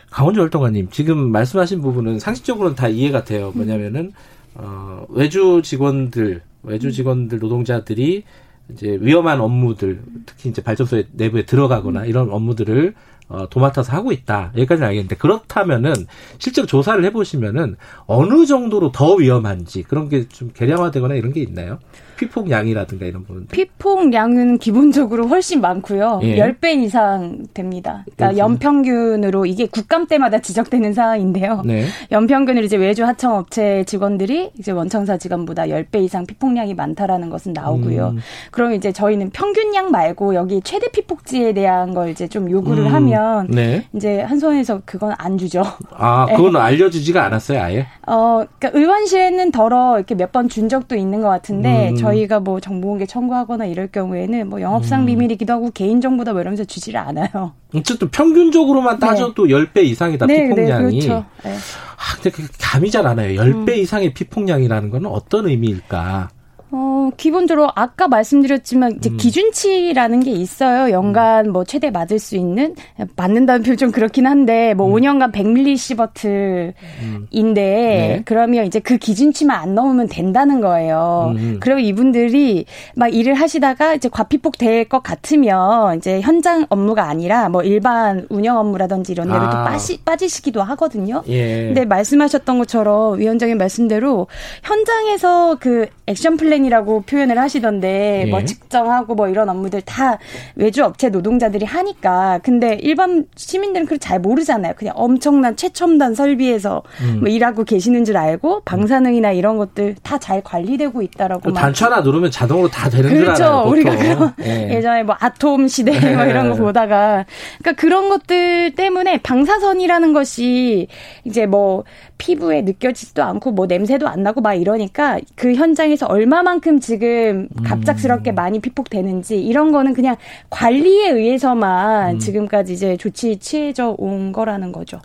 강원주 0.09 0.41
활동가님 0.41 0.89
지금 0.91 1.31
말씀하신 1.31 1.81
부분은 1.81 2.19
상식적으로는 2.19 2.75
다 2.75 2.87
이해가 2.87 3.23
돼요. 3.23 3.51
뭐냐면은 3.55 4.13
어, 4.57 5.05
외주 5.09 5.61
직원들, 5.63 6.41
외주 6.63 6.91
직원들 6.91 7.39
노동자들이 7.39 8.23
이제 8.71 8.97
위험한 8.99 9.39
업무들, 9.39 10.01
특히 10.25 10.49
이제 10.49 10.61
발전소의 10.61 11.07
내부에 11.13 11.45
들어가거나 11.45 12.05
이런 12.05 12.29
업무들을 12.29 12.93
어, 13.29 13.49
도맡아서 13.49 13.93
하고 13.93 14.11
있다. 14.11 14.51
여기까지는 14.55 14.87
알겠는데 14.87 15.17
그렇다면은 15.17 15.93
실제 16.37 16.65
조사를 16.65 17.03
해보시면은 17.05 17.75
어느 18.05 18.45
정도로 18.45 18.91
더 18.91 19.15
위험한지 19.15 19.83
그런 19.83 20.07
게좀 20.09 20.51
계량화되거나 20.53 21.15
이런 21.15 21.33
게 21.33 21.41
있나요? 21.41 21.79
피폭량이라든가 22.17 23.05
이런 23.05 23.23
부분. 23.23 23.47
피폭량은 23.47 24.57
기본적으로 24.59 25.27
훨씬 25.27 25.61
많고요. 25.61 26.19
예. 26.23 26.35
10배 26.37 26.83
이상 26.83 27.43
됩니다. 27.53 28.03
그러니까 28.15 28.37
연평균으로 28.37 29.45
이게 29.45 29.65
국감 29.67 30.07
때마다 30.07 30.39
지적되는 30.39 30.93
사항인데요. 30.93 31.61
네. 31.65 31.85
연평균으로 32.11 32.65
이제 32.65 32.75
외주 32.77 33.05
하청업체 33.05 33.83
직원들이 33.85 34.51
이제 34.59 34.71
원청사 34.71 35.17
직원보다 35.17 35.63
10배 35.65 36.03
이상 36.03 36.25
피폭량이 36.25 36.73
많다라는 36.73 37.29
것은 37.29 37.53
나오고요. 37.53 38.09
음. 38.15 38.19
그럼 38.51 38.73
이제 38.73 38.91
저희는 38.91 39.29
평균량 39.29 39.91
말고 39.91 40.35
여기 40.35 40.61
최대 40.63 40.89
피폭지에 40.91 41.53
대한 41.53 41.93
걸 41.93 42.09
이제 42.09 42.27
좀 42.27 42.49
요구를 42.51 42.87
음. 42.87 42.93
하면 42.93 43.47
네. 43.49 43.85
이제 43.93 44.21
한 44.21 44.39
손에서 44.39 44.81
그건 44.85 45.13
안 45.17 45.37
주죠. 45.37 45.63
아, 45.91 46.25
그건 46.35 46.53
네. 46.53 46.59
알려주지가 46.59 47.23
않았어요, 47.25 47.61
아예? 47.61 47.87
어, 48.05 48.43
그러니까 48.59 48.77
의원실에는 48.79 49.51
덜어 49.51 49.97
이렇게 49.97 50.15
몇 50.15 50.27
번 50.31 50.47
준 50.49 50.69
적도 50.69 50.95
있는 50.95 51.21
것 51.21 51.29
같은데 51.29 51.89
음. 51.91 51.95
저희가 52.11 52.39
뭐 52.39 52.59
정보공개 52.59 53.05
청구하거나 53.05 53.65
이럴 53.65 53.87
경우에는 53.87 54.49
뭐 54.49 54.61
영업상 54.61 55.01
음. 55.01 55.05
비밀이기도 55.07 55.53
하고 55.53 55.71
개인정보다 55.71 56.33
뭐 56.33 56.41
이러면서 56.41 56.63
주지를 56.65 56.99
않아요. 56.99 57.53
어쨌든 57.73 58.09
평균적으로만 58.09 58.99
따져도 58.99 59.45
네. 59.47 59.53
10배 59.53 59.83
이상이다, 59.85 60.25
네, 60.25 60.49
피폭량이. 60.49 60.99
네, 60.99 61.07
그렇죠. 61.07 61.25
네. 61.43 61.53
아, 61.53 62.21
근데 62.21 62.43
감이 62.59 62.91
잘 62.91 63.05
안 63.07 63.17
와요. 63.17 63.29
10배 63.41 63.69
음. 63.69 63.75
이상의 63.79 64.13
피폭량이라는 64.13 64.89
건 64.89 65.05
어떤 65.05 65.47
의미일까? 65.47 66.29
어, 66.69 67.09
기본적으로 67.15 67.69
아까 67.75 68.07
말씀드렸지만 68.09 68.97
이제 68.97 69.09
음. 69.09 69.17
기준치라는 69.17 70.19
게 70.19 70.31
있어요. 70.31 70.91
연간 70.91 71.51
뭐 71.51 71.63
최대 71.63 71.91
맞을 71.91 72.19
수 72.19 72.35
있는 72.35 72.75
맞는다는 73.15 73.63
표현 73.63 73.77
좀 73.77 73.91
그렇긴 73.91 74.27
한데 74.27 74.73
뭐 74.73 74.87
음. 74.87 74.93
5년간 74.93 75.31
100mS인데 75.31 76.73
음. 77.01 77.27
네. 77.53 78.21
그러면 78.25 78.65
이제 78.65 78.79
그 78.79 78.97
기준치만 78.97 79.57
안 79.57 79.75
넘으면 79.75 80.07
된다는 80.09 80.59
거예요. 80.59 81.33
음. 81.37 81.57
그리고 81.61 81.79
이분들이 81.79 82.65
막 82.95 83.13
일을 83.13 83.33
하시다가 83.33 83.93
이제 83.93 84.09
과피폭 84.09 84.57
될 84.57 84.87
것 84.87 85.03
같으면 85.03 85.97
이제 85.97 86.21
현장 86.21 86.65
업무가 86.69 87.09
아니라 87.09 87.49
뭐 87.49 87.61
일반 87.63 88.25
운영 88.29 88.57
업무라든지 88.57 89.11
이런 89.11 89.27
데로 89.27 89.41
아. 89.41 89.49
또 89.49 89.57
빠시, 89.69 89.97
빠지시기도 90.03 90.61
하거든요. 90.61 91.23
예. 91.27 91.65
근데 91.65 91.83
말씀하셨던 91.85 92.57
것처럼 92.59 93.19
위원장님 93.19 93.57
말씀대로 93.57 94.27
현장에서 94.63 95.57
그 95.59 95.87
액션 96.05 96.37
플랜 96.37 96.56
플랜이라고 96.57 97.01
표현을 97.01 97.37
하시던데 97.39 98.23
예. 98.27 98.29
뭐 98.29 98.43
측정하고 98.43 99.15
뭐 99.15 99.27
이런 99.29 99.49
업무들 99.49 99.81
다 99.81 100.17
외주 100.55 100.83
업체 100.83 101.09
노동자들이 101.09 101.65
하니까 101.65 102.39
근데 102.43 102.77
일반 102.81 103.25
시민들은 103.35 103.85
그걸 103.85 103.99
잘 103.99 104.19
모르잖아요. 104.19 104.73
그냥 104.75 104.93
엄청난 104.97 105.55
최첨단 105.55 106.13
설비에서 106.15 106.83
음. 107.01 107.19
뭐 107.21 107.29
일하고 107.29 107.63
계시는 107.63 108.05
줄 108.05 108.17
알고 108.17 108.61
방사능이나 108.65 109.31
이런 109.31 109.57
것들 109.57 109.95
다 110.03 110.17
잘 110.17 110.41
관리되고 110.41 111.03
있다라고 111.03 111.53
단추 111.53 111.85
하나 111.85 112.01
누르면 112.01 112.31
자동으로 112.31 112.67
다 112.69 112.89
되는 112.89 113.07
그렇죠. 113.09 113.35
줄 113.35 113.45
알아요. 113.45 113.63
보통. 113.63 113.71
우리가 113.71 114.33
예. 114.43 114.81
전에 114.81 115.03
뭐 115.03 115.15
아톰 115.19 115.67
시대 115.67 115.91
뭐 116.15 116.25
이런 116.25 116.49
거 116.49 116.55
보다가 116.55 117.25
그러니까 117.59 117.79
그런 117.79 118.09
것들 118.09 118.73
때문에 118.75 119.19
방사선이라는 119.21 120.13
것이 120.13 120.87
이제 121.23 121.45
뭐 121.45 121.83
피부에 122.17 122.61
느껴지지도 122.61 123.23
않고 123.23 123.51
뭐 123.51 123.65
냄새도 123.65 124.07
안 124.07 124.23
나고 124.23 124.41
막 124.41 124.53
이러니까 124.53 125.19
그 125.35 125.53
현장에서 125.53 126.07
얼마만큼 126.07 126.79
지금 126.79 127.47
갑작스럽게 127.63 128.31
음. 128.31 128.35
많이 128.35 128.59
피폭되는지 128.59 129.39
이런 129.41 129.71
거는 129.71 129.93
그냥 129.93 130.15
관리에 130.49 131.09
의해서만 131.11 132.15
음. 132.15 132.19
지금까지 132.19 132.73
이제 132.73 132.97
조치 132.97 133.37
취해져 133.37 133.95
온 133.97 134.31
거라는 134.31 134.71
거죠. 134.71 134.99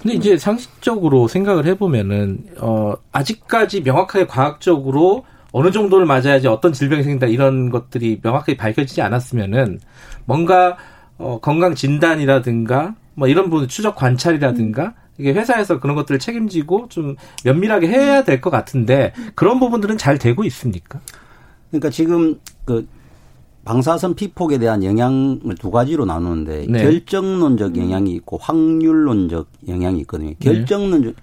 근데 0.00 0.16
이제 0.16 0.36
상식적으로 0.36 1.28
생각을 1.28 1.64
해보면은 1.66 2.38
어 2.60 2.94
아직까지 3.12 3.82
명확하게 3.82 4.26
과학적으로 4.26 5.24
어느 5.52 5.70
정도를 5.70 6.06
맞아야지 6.06 6.48
어떤 6.48 6.72
질병이 6.72 7.04
생긴다 7.04 7.28
이런 7.28 7.70
것들이 7.70 8.18
명확하게 8.20 8.56
밝혀지지 8.56 9.00
않았으면은 9.00 9.78
뭔가 10.24 10.76
어 11.18 11.38
건강 11.40 11.76
진단이라든가 11.76 12.96
뭐 13.14 13.28
이런 13.28 13.48
부분 13.48 13.68
추적 13.68 13.94
관찰이라든가 13.94 14.94
이게 15.22 15.32
회사에서 15.32 15.78
그런 15.78 15.94
것들을 15.96 16.18
책임지고 16.18 16.88
좀 16.88 17.14
면밀하게 17.44 17.86
해야 17.88 18.24
될 18.24 18.40
것 18.40 18.50
같은데 18.50 19.12
그런 19.36 19.60
부분들은 19.60 19.96
잘 19.98 20.18
되고 20.18 20.42
있습니까? 20.44 21.00
그러니까 21.70 21.90
지금 21.90 22.40
그 22.64 22.88
방사선 23.64 24.16
피폭에 24.16 24.58
대한 24.58 24.82
영향을 24.82 25.54
두 25.60 25.70
가지로 25.70 26.04
나누는데 26.04 26.66
네. 26.68 26.82
결정론적 26.82 27.76
영향이 27.76 28.10
있고 28.14 28.36
확률론적 28.38 29.46
영향이 29.68 30.00
있거든요. 30.00 30.30
네. 30.30 30.36
결정론적 30.40 31.14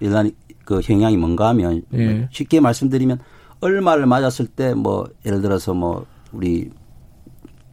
그 0.64 0.80
영향이 0.88 1.18
뭔가 1.18 1.48
하면 1.48 1.82
네. 1.90 2.26
쉽게 2.30 2.60
말씀드리면 2.60 3.18
얼마를 3.60 4.06
맞았을 4.06 4.46
때 4.46 4.72
뭐 4.72 5.06
예를 5.26 5.42
들어서 5.42 5.74
뭐 5.74 6.06
우리 6.32 6.70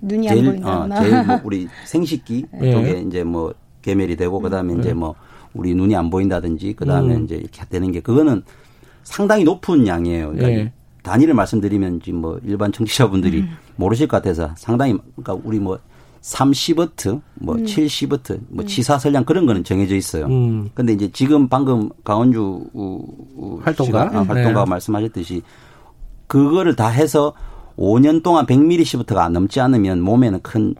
눈이 0.01 0.27
제일, 0.27 0.39
안 0.39 0.45
보인다. 0.51 0.99
어, 0.99 1.01
제일 1.01 1.23
뭐 1.25 1.39
우리 1.45 1.67
생식기 1.85 2.45
네. 2.59 2.71
쪽에 2.73 3.03
이제 3.07 3.23
뭐 3.23 3.53
개멸이 3.81 4.17
되고 4.17 4.39
그다음에 4.41 4.73
네. 4.73 4.79
이제 4.81 4.93
뭐 4.93 5.15
우리 5.57 5.75
눈이 5.75 5.95
안 5.95 6.09
보인다든지 6.09 6.73
그다음에 6.73 7.15
음. 7.15 7.25
이제 7.25 7.35
이렇게 7.35 7.63
되는 7.65 7.91
게 7.91 7.99
그거는 7.99 8.43
상당히 9.03 9.43
높은 9.43 9.87
양이에요. 9.87 10.33
그러니까 10.33 10.47
네. 10.47 10.71
단위를 11.03 11.33
말씀드리면 11.33 12.01
지금 12.01 12.21
뭐 12.21 12.39
일반 12.43 12.71
청취자분들이 12.71 13.41
음. 13.41 13.57
모르실 13.75 14.07
것 14.07 14.17
같아서 14.17 14.51
상당히 14.57 14.97
그러니까 15.15 15.41
우리 15.47 15.59
뭐 15.59 15.79
30워트, 16.21 17.21
뭐 17.35 17.55
음. 17.55 17.63
70워트, 17.63 18.39
뭐 18.49 18.65
음. 18.65 18.67
치사 18.67 18.97
설량 18.97 19.23
그런 19.23 19.45
거는 19.45 19.63
정해져 19.63 19.95
있어요. 19.95 20.25
음. 20.25 20.69
근데 20.73 20.93
이제 20.93 21.09
지금 21.11 21.47
방금 21.47 21.89
강원주 22.03 22.65
활동가 23.63 24.03
아, 24.13 24.23
활동가 24.23 24.65
네. 24.65 24.69
말씀하셨듯이 24.69 25.41
그거를 26.27 26.75
다 26.75 26.89
해서 26.89 27.33
5년 27.77 28.23
동안 28.23 28.45
100ml시부터가 28.45 29.31
넘지 29.31 29.61
않으면 29.61 30.01
몸에는 30.01 30.41
큰 30.41 30.75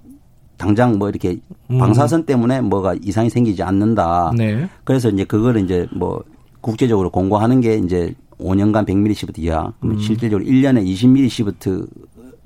당장 0.57 0.97
뭐 0.97 1.09
이렇게 1.09 1.39
음. 1.69 1.77
방사선 1.77 2.25
때문에 2.25 2.61
뭐가 2.61 2.95
이상이 3.01 3.29
생기지 3.29 3.63
않는다. 3.63 4.31
네. 4.35 4.67
그래서 4.84 5.09
이제 5.09 5.23
그거를 5.23 5.61
이제 5.61 5.88
뭐 5.93 6.23
국제적으로 6.61 7.09
공고하는 7.09 7.61
게 7.61 7.75
이제 7.77 8.13
5년간 8.39 8.85
100ml시부터 8.85 9.39
이하. 9.39 9.71
음. 9.84 9.97
실질적으로 9.99 10.47
1년에 10.47 10.85
20ml시부터 10.85 11.88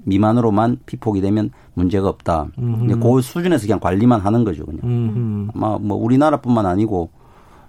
미만으로만 0.03 0.79
피폭이 0.85 1.21
되면 1.21 1.51
문제가 1.73 2.09
없다. 2.09 2.47
음. 2.59 2.99
그 2.99 3.21
수준에서 3.21 3.65
그냥 3.65 3.79
관리만 3.79 4.19
하는 4.21 4.43
거죠, 4.43 4.65
그냥. 4.65 4.81
음. 4.83 5.49
아마 5.53 5.77
뭐 5.77 5.97
우리나라뿐만 5.97 6.65
아니고 6.65 7.09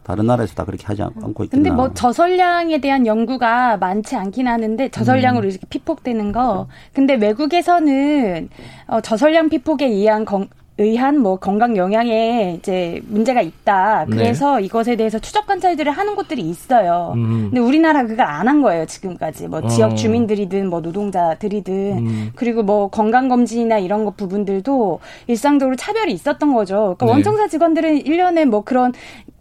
다른 0.04 0.26
나라에서 0.26 0.54
다 0.54 0.64
그렇게 0.64 0.84
하지 0.86 1.02
않고 1.02 1.44
있겠나. 1.44 1.50
근데 1.50 1.70
뭐 1.70 1.92
저설량에 1.94 2.78
대한 2.78 3.06
연구가 3.06 3.76
많지 3.76 4.16
않긴 4.16 4.48
하는데 4.48 4.88
저설량으로 4.88 5.44
음. 5.44 5.50
이렇게 5.50 5.66
피폭되는 5.68 6.32
거. 6.32 6.66
근데 6.92 7.14
외국에서는 7.14 8.48
어, 8.88 9.00
저설량 9.00 9.48
피폭에 9.48 9.86
의한 9.86 10.24
건, 10.24 10.48
의한 10.78 11.18
뭐 11.18 11.36
건강 11.36 11.76
영향에 11.76 12.56
이제 12.58 13.00
문제가 13.06 13.42
있다. 13.42 14.06
네. 14.08 14.16
그래서 14.16 14.56
네. 14.56 14.64
이것에 14.64 14.96
대해서 14.96 15.18
추적 15.20 15.46
관찰들을 15.46 15.92
하는 15.92 16.16
곳들이 16.16 16.42
있어요. 16.42 17.12
음. 17.14 17.50
근데 17.50 17.60
우리나라 17.60 18.02
그걸 18.04 18.26
안 18.26 18.48
한 18.48 18.60
거예요 18.62 18.86
지금까지. 18.86 19.46
뭐 19.48 19.60
어. 19.62 19.68
지역 19.68 19.94
주민들이든 19.96 20.68
뭐 20.68 20.80
노동자들이든 20.80 21.74
음. 21.98 22.30
그리고 22.34 22.62
뭐 22.64 22.88
건강 22.88 23.28
검진이나 23.28 23.78
이런 23.78 24.04
것 24.04 24.16
부분들도 24.16 24.98
일상적으로 25.28 25.76
차별이 25.76 26.12
있었던 26.12 26.52
거죠. 26.54 26.96
그러니까 26.98 27.06
네. 27.06 27.12
원청사 27.12 27.48
직원들은 27.48 28.00
1년에 28.04 28.46
뭐 28.46 28.62
그런 28.64 28.92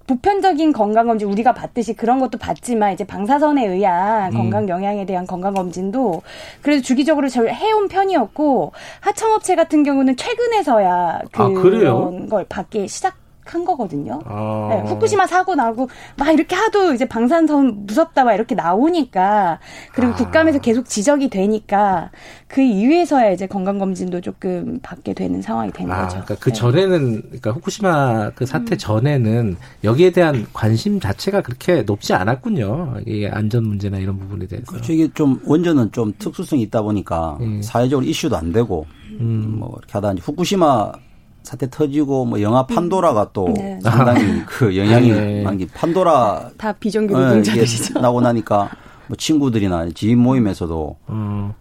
보편적인 0.08 0.74
건강검진 0.74 1.28
우리가 1.28 1.54
받듯이 1.54 1.94
그런 1.94 2.20
것도 2.20 2.38
받지만 2.38 2.94
이제 2.94 3.04
방사선에 3.04 3.66
의한 3.66 4.32
음. 4.34 4.38
건강 4.38 4.68
영향에 4.68 5.06
대한 5.06 5.26
건강검진도 5.26 6.22
그래도 6.62 6.82
주기적으로 6.82 7.30
잘 7.30 7.48
해온 7.50 7.88
편이었고 7.88 8.74
하청업체 9.00 9.56
같은 9.56 9.84
경우는 9.84 10.18
최근에서야 10.18 11.22
그런 11.32 12.26
아, 12.26 12.30
걸 12.30 12.46
받기 12.48 12.88
시작 12.88 13.21
한 13.52 13.66
거거든요. 13.66 14.22
아. 14.26 14.68
네, 14.72 14.90
후쿠시마 14.90 15.28
사고 15.28 15.56
나고 15.56 15.90
막 16.18 16.32
이렇게 16.32 16.56
하도 16.56 16.94
이제 16.94 17.06
방산선 17.06 17.86
무섭다 17.86 18.24
막 18.24 18.34
이렇게 18.34 18.56
나오니까 18.56 19.60
그리고 19.94 20.14
아. 20.14 20.16
국감에서 20.16 20.60
계속 20.60 20.86
지적이 20.86 21.30
되니까 21.30 22.12
그 22.48 22.62
이후에서야 22.62 23.32
이제 23.32 23.48
건강 23.48 23.78
검진도 23.78 24.22
조금 24.22 24.80
받게 24.82 25.14
되는 25.14 25.42
상황이 25.42 25.72
된 25.72 25.92
아, 25.92 26.04
거죠. 26.04 26.22
그러니까 26.24 26.36
그 26.36 26.50
네. 26.50 26.54
전에는 26.54 27.22
그러니까 27.24 27.52
후쿠시마 27.52 28.30
그 28.32 28.46
사태 28.46 28.76
음. 28.76 28.78
전에는 28.78 29.58
여기에 29.84 30.12
대한 30.12 30.48
관심 30.54 31.00
자체가 31.00 31.42
그렇게 31.42 31.84
높지 31.84 32.14
않았군요. 32.14 33.02
이게 33.06 33.28
안전 33.28 33.68
문제나 33.68 33.98
이런 33.98 34.18
부분에 34.18 34.48
대해서. 34.48 34.66
그렇죠. 34.68 34.94
이게 34.94 35.10
좀 35.14 35.42
원전은 35.46 35.92
좀 35.92 36.14
특수성이 36.18 36.62
있다 36.64 36.82
보니까 36.82 37.38
음. 37.42 37.62
사회적으로 37.62 38.06
이슈도 38.08 38.38
안 38.38 38.54
되고 38.54 38.86
음. 39.20 39.58
뭐 39.60 39.76
이렇게 39.78 39.92
하다 39.94 40.14
이제 40.14 40.22
후쿠시마 40.24 40.92
사태 41.44 41.70
터지고 41.70 42.26
뭐 42.26 42.42
영화 42.42 42.66
판도라가 42.66 43.32
또 43.34 43.54
네. 43.56 43.80
상당히 43.82 44.44
그 44.46 44.78
영향이 44.78 45.12
네. 45.12 45.44
많기 45.44 45.68
판도라 45.68 46.52
다 46.58 46.72
비정규 46.74 47.18
노동자들이죠. 47.18 47.96
네, 47.96 48.02
나고 48.02 48.22
나니까 48.22 48.70
뭐 49.08 49.18
친구들이나 49.18 49.90
지인 49.94 50.20
모임에서도 50.20 50.98
음. 51.10 51.54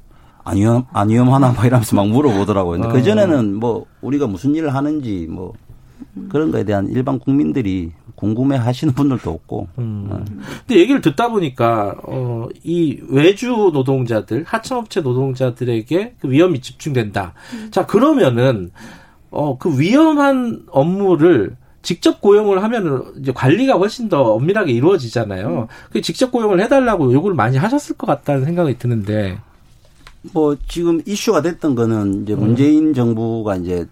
안 0.45 0.57
위험 0.57 0.85
안 0.93 1.09
위험하나 1.09 1.53
뭐 1.53 1.65
이러면서 1.65 1.97
막 1.97 2.09
물어보더라고요. 2.09 2.81
근데 2.81 2.89
어. 2.89 2.93
그 2.93 3.03
전에는 3.03 3.55
뭐 3.55 3.87
우리가 4.01 4.27
무슨 4.27 4.55
일을 4.55 4.75
하는지 4.75 5.27
뭐 5.31 5.53
그런 6.29 6.51
거에 6.51 6.65
대한 6.65 6.89
일반 6.89 7.19
국민들이 7.19 7.93
궁금해 8.21 8.57
하시는 8.57 8.93
분들도 8.93 9.31
없고. 9.31 9.69
음. 9.79 10.09
어. 10.11 10.25
근데 10.67 10.81
얘기를 10.81 11.01
듣다 11.01 11.29
보니까, 11.29 11.95
어, 12.05 12.49
이 12.63 13.01
외주 13.09 13.71
노동자들, 13.73 14.45
하청업체 14.47 15.01
노동자들에게 15.01 16.17
그 16.21 16.31
위험이 16.31 16.61
집중된다. 16.61 17.33
음. 17.55 17.69
자, 17.71 17.87
그러면은, 17.87 18.73
어, 19.31 19.57
그 19.59 19.79
위험한 19.79 20.67
업무를 20.71 21.57
직접 21.83 22.21
고용을 22.21 22.63
하면은 22.63 23.03
이제 23.21 23.33
관리가 23.33 23.75
훨씬 23.75 24.09
더 24.09 24.35
엄밀하게 24.35 24.73
이루어지잖아요. 24.73 25.49
음. 25.49 25.67
그 25.91 26.01
직접 26.03 26.31
고용을 26.31 26.61
해달라고 26.61 27.13
요구를 27.13 27.35
많이 27.35 27.57
하셨을 27.57 27.97
것 27.97 28.07
같다는 28.07 28.45
생각이 28.45 28.79
드는데. 28.79 29.39
뭐 30.33 30.57
지금 30.69 31.01
이슈가 31.07 31.41
됐던 31.41 31.75
거는 31.75 32.25
이제 32.25 32.35
문재인 32.35 32.89
음. 32.89 32.95
정부가 32.95 33.57
이제 33.57 33.87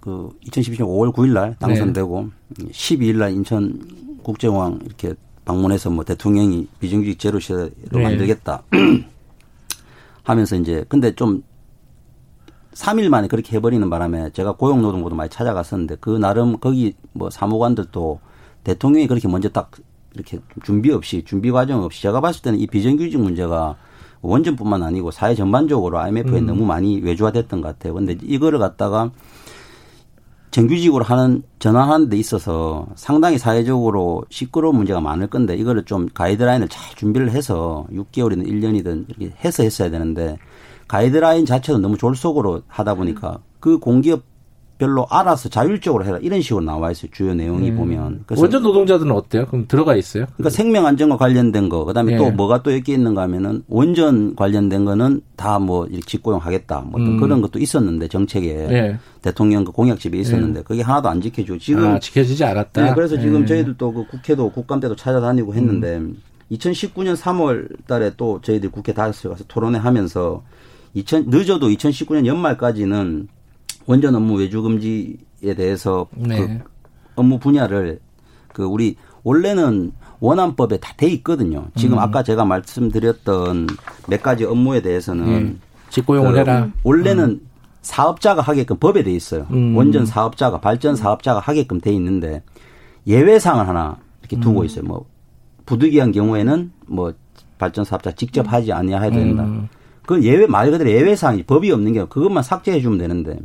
그 0.00 0.30
2012년 0.46 0.80
5월 0.86 1.12
9일 1.12 1.32
날 1.34 1.56
당선되고 1.58 2.28
네. 2.58 2.68
12일 2.70 3.16
날 3.16 3.32
인천 3.32 3.78
국제공항 4.22 4.78
이렇게 4.84 5.14
방문해서 5.44 5.90
뭐 5.90 6.04
대통령이 6.04 6.66
비정규직 6.80 7.18
제로 7.18 7.38
시대로 7.38 7.70
네. 7.92 8.02
만들겠다 8.02 8.62
하면서 10.22 10.56
이제 10.56 10.84
근데 10.88 11.14
좀 11.14 11.42
3일 12.78 13.08
만에 13.08 13.26
그렇게 13.26 13.56
해버리는 13.56 13.90
바람에 13.90 14.30
제가 14.30 14.52
고용노동부도 14.52 15.16
많이 15.16 15.28
찾아갔었는데 15.30 15.96
그 16.00 16.10
나름 16.10 16.58
거기 16.58 16.94
뭐 17.12 17.28
사무관들도 17.28 18.20
대통령이 18.62 19.08
그렇게 19.08 19.26
먼저 19.26 19.48
딱 19.48 19.72
이렇게 20.14 20.38
준비 20.62 20.92
없이 20.92 21.24
준비 21.24 21.50
과정 21.50 21.82
없이 21.82 22.00
제가 22.02 22.20
봤을 22.20 22.42
때는 22.42 22.60
이 22.60 22.68
비정규직 22.68 23.20
문제가 23.20 23.76
원전뿐만 24.20 24.82
아니고 24.84 25.10
사회 25.10 25.34
전반적으로 25.34 25.98
IMF에 25.98 26.38
음. 26.38 26.46
너무 26.46 26.64
많이 26.64 27.00
외주화됐던 27.00 27.60
것 27.60 27.68
같아요. 27.68 27.94
근데 27.94 28.16
이거를 28.22 28.60
갖다가 28.60 29.10
정규직으로 30.52 31.04
하는 31.04 31.42
전환하는 31.58 32.08
데 32.08 32.16
있어서 32.16 32.86
상당히 32.94 33.38
사회적으로 33.38 34.24
시끄러운 34.30 34.76
문제가 34.76 35.00
많을 35.00 35.26
건데 35.26 35.56
이거를 35.56 35.84
좀 35.84 36.08
가이드라인을 36.14 36.68
잘 36.68 36.94
준비를 36.94 37.30
해서 37.30 37.86
6개월이든 37.92 38.46
1년이든 38.46 39.08
이렇게 39.08 39.34
해서 39.44 39.62
했어야 39.62 39.90
되는데 39.90 40.38
가이드라인 40.88 41.46
자체도 41.46 41.78
너무 41.78 41.96
졸속으로 41.96 42.62
하다 42.66 42.94
보니까 42.94 43.38
그 43.60 43.78
공기업 43.78 44.22
별로 44.78 45.06
알아서 45.10 45.48
자율적으로 45.48 46.04
해라 46.04 46.18
이런 46.22 46.40
식으로 46.40 46.64
나와 46.64 46.92
있어요 46.92 47.10
주요 47.12 47.34
내용이 47.34 47.70
음. 47.70 47.76
보면 47.76 48.22
그래서 48.26 48.42
원전 48.42 48.62
노동자들은 48.62 49.10
어때요? 49.10 49.46
그럼 49.46 49.66
들어가 49.66 49.96
있어요? 49.96 50.26
그러니까 50.36 50.50
생명 50.50 50.86
안전과 50.86 51.16
관련된 51.16 51.68
거 51.68 51.84
그다음에 51.84 52.12
예. 52.12 52.16
또 52.16 52.30
뭐가 52.30 52.62
또 52.62 52.72
여기 52.72 52.92
있는가 52.92 53.22
하면은 53.22 53.64
원전 53.66 54.36
관련된 54.36 54.84
거는 54.84 55.20
다 55.36 55.58
뭐 55.58 55.88
직고용하겠다 56.06 56.80
뭐 56.82 57.00
음. 57.00 57.18
그런 57.18 57.42
것도 57.42 57.58
있었는데 57.58 58.06
정책에 58.06 58.68
예. 58.70 58.98
대통령 59.20 59.64
그 59.64 59.72
공약집에 59.72 60.16
있었는데 60.16 60.60
예. 60.60 60.62
그게 60.62 60.82
하나도 60.82 61.08
안 61.08 61.20
지켜지고 61.20 61.58
지금 61.58 61.84
아, 61.84 61.98
지켜지지 61.98 62.44
않았다. 62.44 62.84
네, 62.84 62.94
그래서 62.94 63.18
지금 63.18 63.42
예. 63.42 63.46
저희들도 63.46 63.92
그 63.92 64.06
국회도 64.06 64.52
국감 64.52 64.78
때도 64.78 64.94
찾아다니고 64.94 65.54
했는데 65.54 65.96
음. 65.96 66.16
2019년 66.52 67.16
3월 67.16 67.68
달에 67.86 68.12
또 68.16 68.40
저희들 68.40 68.70
국회 68.70 68.92
다섯 68.92 69.28
가서 69.28 69.44
토론회 69.48 69.78
하면서 69.78 70.42
2000 70.94 71.24
늦어도 71.28 71.68
2019년 71.68 72.26
연말까지는 72.26 73.28
원전 73.86 74.14
업무 74.14 74.34
외주 74.38 74.62
금지에 74.62 75.54
대해서 75.56 76.06
네. 76.14 76.38
그 76.38 76.58
업무 77.16 77.38
분야를 77.38 78.00
그 78.52 78.64
우리 78.64 78.96
원래는 79.24 79.92
원안법에 80.20 80.78
다 80.78 80.94
돼 80.96 81.06
있거든요. 81.08 81.66
지금 81.76 81.96
음. 81.98 81.98
아까 82.00 82.22
제가 82.22 82.44
말씀드렸던 82.44 83.68
몇 84.08 84.22
가지 84.22 84.44
업무에 84.44 84.82
대해서는 84.82 85.24
음. 85.26 85.60
직고용을 85.90 86.32
그 86.32 86.38
해라. 86.38 86.68
원래는 86.82 87.24
음. 87.24 87.40
사업자가 87.82 88.42
하게끔 88.42 88.76
법에 88.78 89.02
돼 89.04 89.12
있어요. 89.12 89.46
음. 89.50 89.76
원전 89.76 90.04
사업자가 90.06 90.60
발전 90.60 90.96
사업자가 90.96 91.40
하게끔 91.40 91.80
돼 91.80 91.92
있는데 91.92 92.42
예외 93.06 93.38
사항을 93.38 93.68
하나 93.68 93.96
이렇게 94.20 94.38
두고 94.40 94.60
음. 94.60 94.66
있어요. 94.66 94.84
뭐 94.84 95.06
부득이한 95.66 96.12
경우에는 96.12 96.72
뭐 96.86 97.12
발전 97.58 97.84
사업자 97.84 98.10
직접 98.12 98.52
하지 98.52 98.72
아니해야 98.72 99.10
된다. 99.10 99.46
음. 100.08 100.20
그건 100.20 100.24
예외 100.24 100.46
말 100.46 100.70
그대로 100.70 100.90
예외 100.90 101.14
사항이 101.14 101.42
법이 101.42 101.70
없는 101.70 101.92
게 101.92 102.04
그것만 102.08 102.42
삭제해 102.42 102.80
주면 102.80 102.98
되는데 102.98 103.38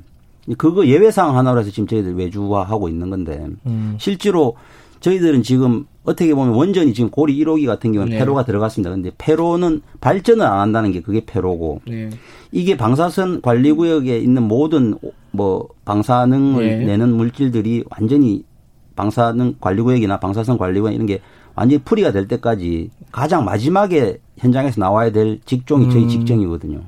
그거 0.58 0.86
예외 0.88 1.12
사항 1.12 1.38
하나로 1.38 1.60
해서 1.60 1.70
지금 1.70 1.88
저희들 1.88 2.16
외주화하고 2.16 2.88
있는 2.88 3.10
건데 3.10 3.46
음. 3.66 3.96
실제로 4.00 4.56
저희들은 5.02 5.44
지금 5.44 5.86
어떻게 6.06 6.34
보면 6.34 6.54
원전이 6.54 6.94
지금 6.94 7.10
고리 7.10 7.38
1호기 7.38 7.66
같은 7.66 7.92
경우는 7.92 8.14
네. 8.14 8.20
폐로가 8.20 8.46
들어갔습니다. 8.46 8.90
근데 8.90 9.12
폐로는 9.18 9.82
발전을 10.00 10.46
안 10.46 10.60
한다는 10.60 10.94
게 10.94 11.02
그게 11.02 11.26
폐로고 11.26 11.82
네. 11.86 12.10
이게 12.52 12.78
방사선 12.78 13.42
관리 13.42 13.74
구역에 13.74 14.18
있는 14.18 14.44
모든 14.44 14.96
뭐 15.32 15.68
방사능을 15.84 16.66
네. 16.66 16.86
내는 16.86 17.14
물질들이 17.14 17.84
완전히 17.90 18.44
방사능 18.96 19.56
관리 19.60 19.82
구역이나 19.82 20.20
방사선 20.20 20.58
관리 20.58 20.80
구역 20.80 20.94
이런 20.94 21.06
게 21.06 21.20
완전히 21.56 21.82
풀이가 21.84 22.14
될 22.14 22.28
때까지 22.30 22.90
가장 23.12 23.44
마지막에 23.44 24.20
현장에서 24.38 24.80
나와야 24.80 25.12
될 25.12 25.40
직종이 25.46 25.90
저희 25.92 26.04
음. 26.04 26.10
직종이거든요. 26.10 26.82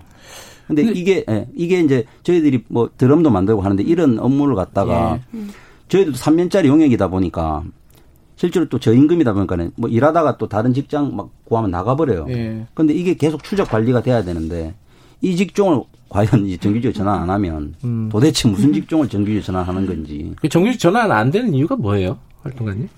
근데 0.67 0.81
이게 0.81 1.23
예, 1.29 1.47
이게 1.55 1.79
이제 1.79 2.05
저희들이 2.23 2.63
뭐 2.69 2.89
드럼도 2.97 3.29
만들고 3.29 3.61
하는데 3.61 3.83
이런 3.83 4.19
업무를 4.19 4.55
갖다가 4.55 5.19
예. 5.35 5.39
저희도 5.89 6.13
3년짜리 6.13 6.65
용역이다 6.65 7.07
보니까 7.09 7.63
실제로 8.35 8.67
또 8.67 8.79
저임금이다 8.79 9.33
보니까는 9.33 9.71
뭐 9.75 9.89
일하다가 9.89 10.37
또 10.37 10.47
다른 10.47 10.73
직장 10.73 11.15
막 11.15 11.29
구하면 11.45 11.71
나가버려요. 11.71 12.25
예. 12.29 12.65
근데 12.73 12.93
이게 12.93 13.15
계속 13.15 13.43
추적 13.43 13.69
관리가 13.69 14.01
돼야 14.01 14.23
되는데 14.23 14.73
이 15.21 15.35
직종을 15.35 15.83
과연 16.09 16.45
이제 16.45 16.57
정규직 16.57 16.93
전환 16.93 17.21
안 17.21 17.29
하면 17.29 17.75
음. 17.83 18.09
도대체 18.11 18.47
무슨 18.47 18.73
직종을 18.73 19.07
정규직 19.07 19.43
전환하는 19.43 19.85
건지. 19.85 20.33
그 20.41 20.49
정규직 20.49 20.79
전환 20.79 21.11
안 21.11 21.31
되는 21.31 21.53
이유가 21.53 21.75
뭐예요, 21.75 22.17
활동가님? 22.43 22.89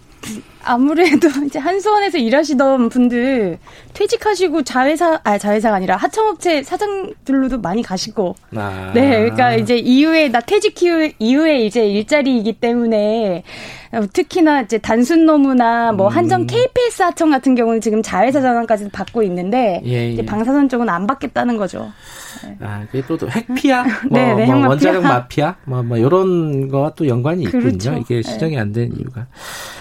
아무래도 0.68 1.28
이제 1.46 1.60
한수원에서 1.60 2.18
일하시던 2.18 2.90
분들 2.90 3.58
퇴직하시고 3.94 4.64
자회사 4.64 5.20
아 5.24 5.38
자회사가 5.38 5.76
아니라 5.76 5.96
하청업체 5.96 6.64
사장들로도 6.64 7.62
많이 7.62 7.82
가시고 7.82 8.36
아. 8.56 8.92
네 8.94 9.20
그러니까 9.20 9.56
이제 9.56 9.78
이후에 9.78 10.30
나 10.30 10.40
퇴직 10.40 10.78
이후에, 11.20 11.66
이제 11.66 11.88
일자리이기 11.88 12.54
때문에 12.60 13.44
특히나 14.14 14.62
이제 14.62 14.78
단순 14.78 15.26
노무나 15.26 15.92
뭐 15.92 16.08
음. 16.08 16.16
한정 16.16 16.46
KPS 16.46 17.02
하청 17.04 17.32
같은 17.32 17.56
경우는 17.56 17.82
지금 17.82 18.04
자회사 18.04 18.42
전환까지 18.42 18.90
받고 18.90 19.24
있는데 19.24 19.82
예, 19.86 20.16
예. 20.16 20.26
방사선 20.26 20.70
쪽은 20.70 20.90
안 20.90 21.08
받겠다는 21.08 21.58
거죠. 21.58 21.92
네. 22.44 22.58
아, 22.62 22.86
그게 22.92 23.04
또 23.08 23.18
핵피아, 23.28 23.84
뭐, 24.10 24.20
네, 24.20 24.36
네, 24.36 24.46
뭐 24.46 24.68
원자력 24.70 25.04
마피아, 25.04 25.56
뭐, 25.66 25.82
뭐 25.82 25.98
이런 25.98 26.68
거와 26.68 26.92
또 26.96 27.08
연관이 27.08 27.44
있군요. 27.44 27.64
그렇죠. 27.64 27.94
이게 27.94 28.22
시정이 28.22 28.56
네. 28.56 28.62
안된 28.62 28.94
이유가. 28.98 29.28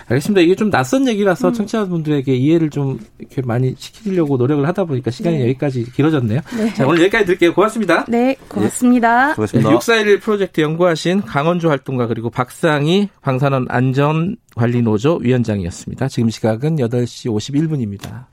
알겠습니다. 0.09 0.41
이게 0.41 0.55
좀 0.55 0.71
낯선 0.77 1.09
얘기라서 1.09 1.49
음. 1.49 1.53
청취자분들에게 1.55 2.35
이해를 2.35 2.69
좀 2.69 2.99
이렇게 3.19 3.41
많이 3.41 3.75
시키려고 3.79 4.37
노력을 4.37 4.67
하다 4.69 4.85
보니까 4.85 5.11
시간이 5.11 5.39
네. 5.39 5.43
여기까지 5.45 5.91
길어졌네요. 5.91 6.41
네. 6.55 6.75
자, 6.75 6.87
오늘 6.87 7.01
여기까지 7.01 7.25
드릴게요. 7.25 7.55
고맙습니다. 7.55 8.05
네, 8.09 8.37
고맙습니다. 8.47 9.29
네, 9.29 9.35
고맙습니다. 9.35 9.71
6411 9.71 10.21
프로젝트 10.21 10.61
연구하신 10.61 11.23
강원주 11.23 11.71
활동가 11.71 12.07
그리고 12.07 12.29
박상희 12.29 13.09
방사능 13.23 13.65
안전관리노조 13.71 15.21
위원장이었습니다. 15.23 16.09
지금 16.09 16.29
시각은 16.29 16.77
8시 16.77 17.31
51분입니다. 17.31 18.27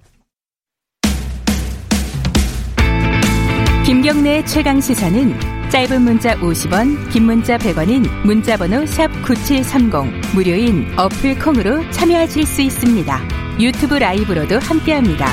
김경래 3.86 4.44
최강 4.44 4.82
시사는 4.82 5.53
짧은 5.74 6.04
문자 6.04 6.36
50원, 6.36 7.12
긴 7.12 7.24
문자 7.24 7.58
100원인 7.58 8.08
문자번호 8.24 8.86
샵 8.86 9.08
#9730 9.24 10.36
무료인 10.36 10.86
어플 11.00 11.40
콩으로 11.40 11.90
참여하실 11.90 12.46
수 12.46 12.62
있습니다. 12.62 13.20
유튜브 13.60 13.96
라이브로도 13.96 14.60
함께합니다. 14.60 15.26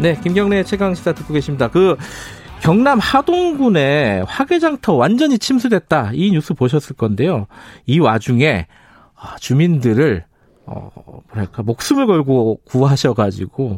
네, 0.00 0.18
김경래 0.22 0.64
최강 0.64 0.94
시사 0.94 1.12
듣고 1.12 1.34
계십니다. 1.34 1.68
그 1.68 1.98
경남 2.62 2.98
하동군의 2.98 4.24
화개장터 4.26 4.94
완전히 4.94 5.38
침수됐다 5.38 6.12
이 6.14 6.30
뉴스 6.30 6.54
보셨을 6.54 6.96
건데요. 6.96 7.46
이 7.84 7.98
와중에 7.98 8.68
아, 9.16 9.36
주민들을 9.38 10.24
어, 10.64 10.90
뭐랄까, 11.28 11.62
목숨을 11.62 12.06
걸고 12.06 12.60
구하셔가지고, 12.64 13.76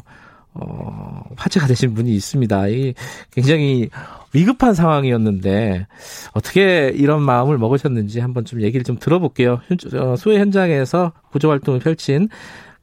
어, 0.55 1.23
화제가 1.37 1.67
되신 1.67 1.95
분이 1.95 2.11
있습니다. 2.11 2.69
이 2.69 2.95
굉장히 3.31 3.89
위급한 4.35 4.75
상황이었는데, 4.75 5.87
어떻게 6.35 6.89
이런 6.95 7.23
마음을 7.23 7.59
먹으셨는지 7.59 8.21
한번 8.21 8.45
좀 8.45 8.61
얘기를 8.61 8.85
좀 8.85 8.99
들어볼게요. 8.99 9.61
어, 9.99 10.17
수해 10.17 10.39
현장에서 10.39 11.13
구조 11.31 11.51
활동을 11.51 11.81
펼친 11.81 12.29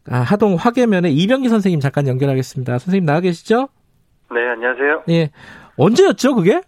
아, 0.10 0.20
하동 0.20 0.56
화계면의 0.56 1.14
이병기 1.14 1.50
선생님 1.50 1.80
잠깐 1.80 2.08
연결하겠습니다. 2.08 2.80
선생님 2.80 3.06
나와 3.06 3.20
계시죠? 3.20 3.70
네, 4.32 4.40
안녕하세요. 4.50 5.04
예. 5.10 5.30
언제였죠, 5.78 6.36
그게? 6.36 6.62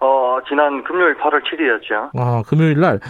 어, 0.00 0.38
지난 0.48 0.82
금요일 0.84 1.16
8월 1.16 1.42
7일이었죠. 1.42 2.18
아, 2.18 2.42
금요일 2.46 2.80
날. 2.80 3.00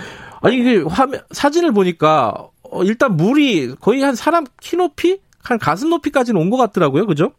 아니, 0.43 0.59
이게 0.59 0.83
화면, 0.89 1.21
사진을 1.31 1.73
보니까 1.73 2.49
어, 2.71 2.83
일단 2.83 3.17
물이 3.17 3.77
거의 3.81 4.03
한 4.03 4.15
사람 4.15 4.45
키 4.61 4.77
높이? 4.77 5.21
한 5.51 5.59
가슴 5.59 5.91
높이까지는 5.91 6.41
온 6.41 6.51
것 6.51 6.57
같더라고요. 6.57 7.07
그죠? 7.07 7.33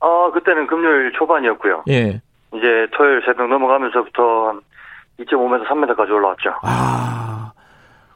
어, 0.00 0.30
그때는 0.32 0.66
금요일 0.66 1.12
초반이었고요. 1.18 1.84
예. 1.88 2.20
이제 2.54 2.86
토요일 2.96 3.22
새벽 3.26 3.48
넘어가면서부터 3.48 4.48
한 4.48 4.60
2.5m, 5.20 5.66
3m까지 5.66 6.10
올라왔죠. 6.10 6.50
아. 6.62 7.52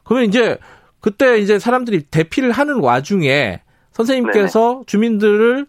그러면 0.03 0.27
이제 0.27 0.57
그때 1.01 1.37
이제 1.37 1.59
사람들이 1.59 2.03
대피를 2.09 2.51
하는 2.51 2.79
와중에 2.81 3.61
선생님께서 3.91 4.71
네네. 4.73 4.83
주민들을 4.87 5.65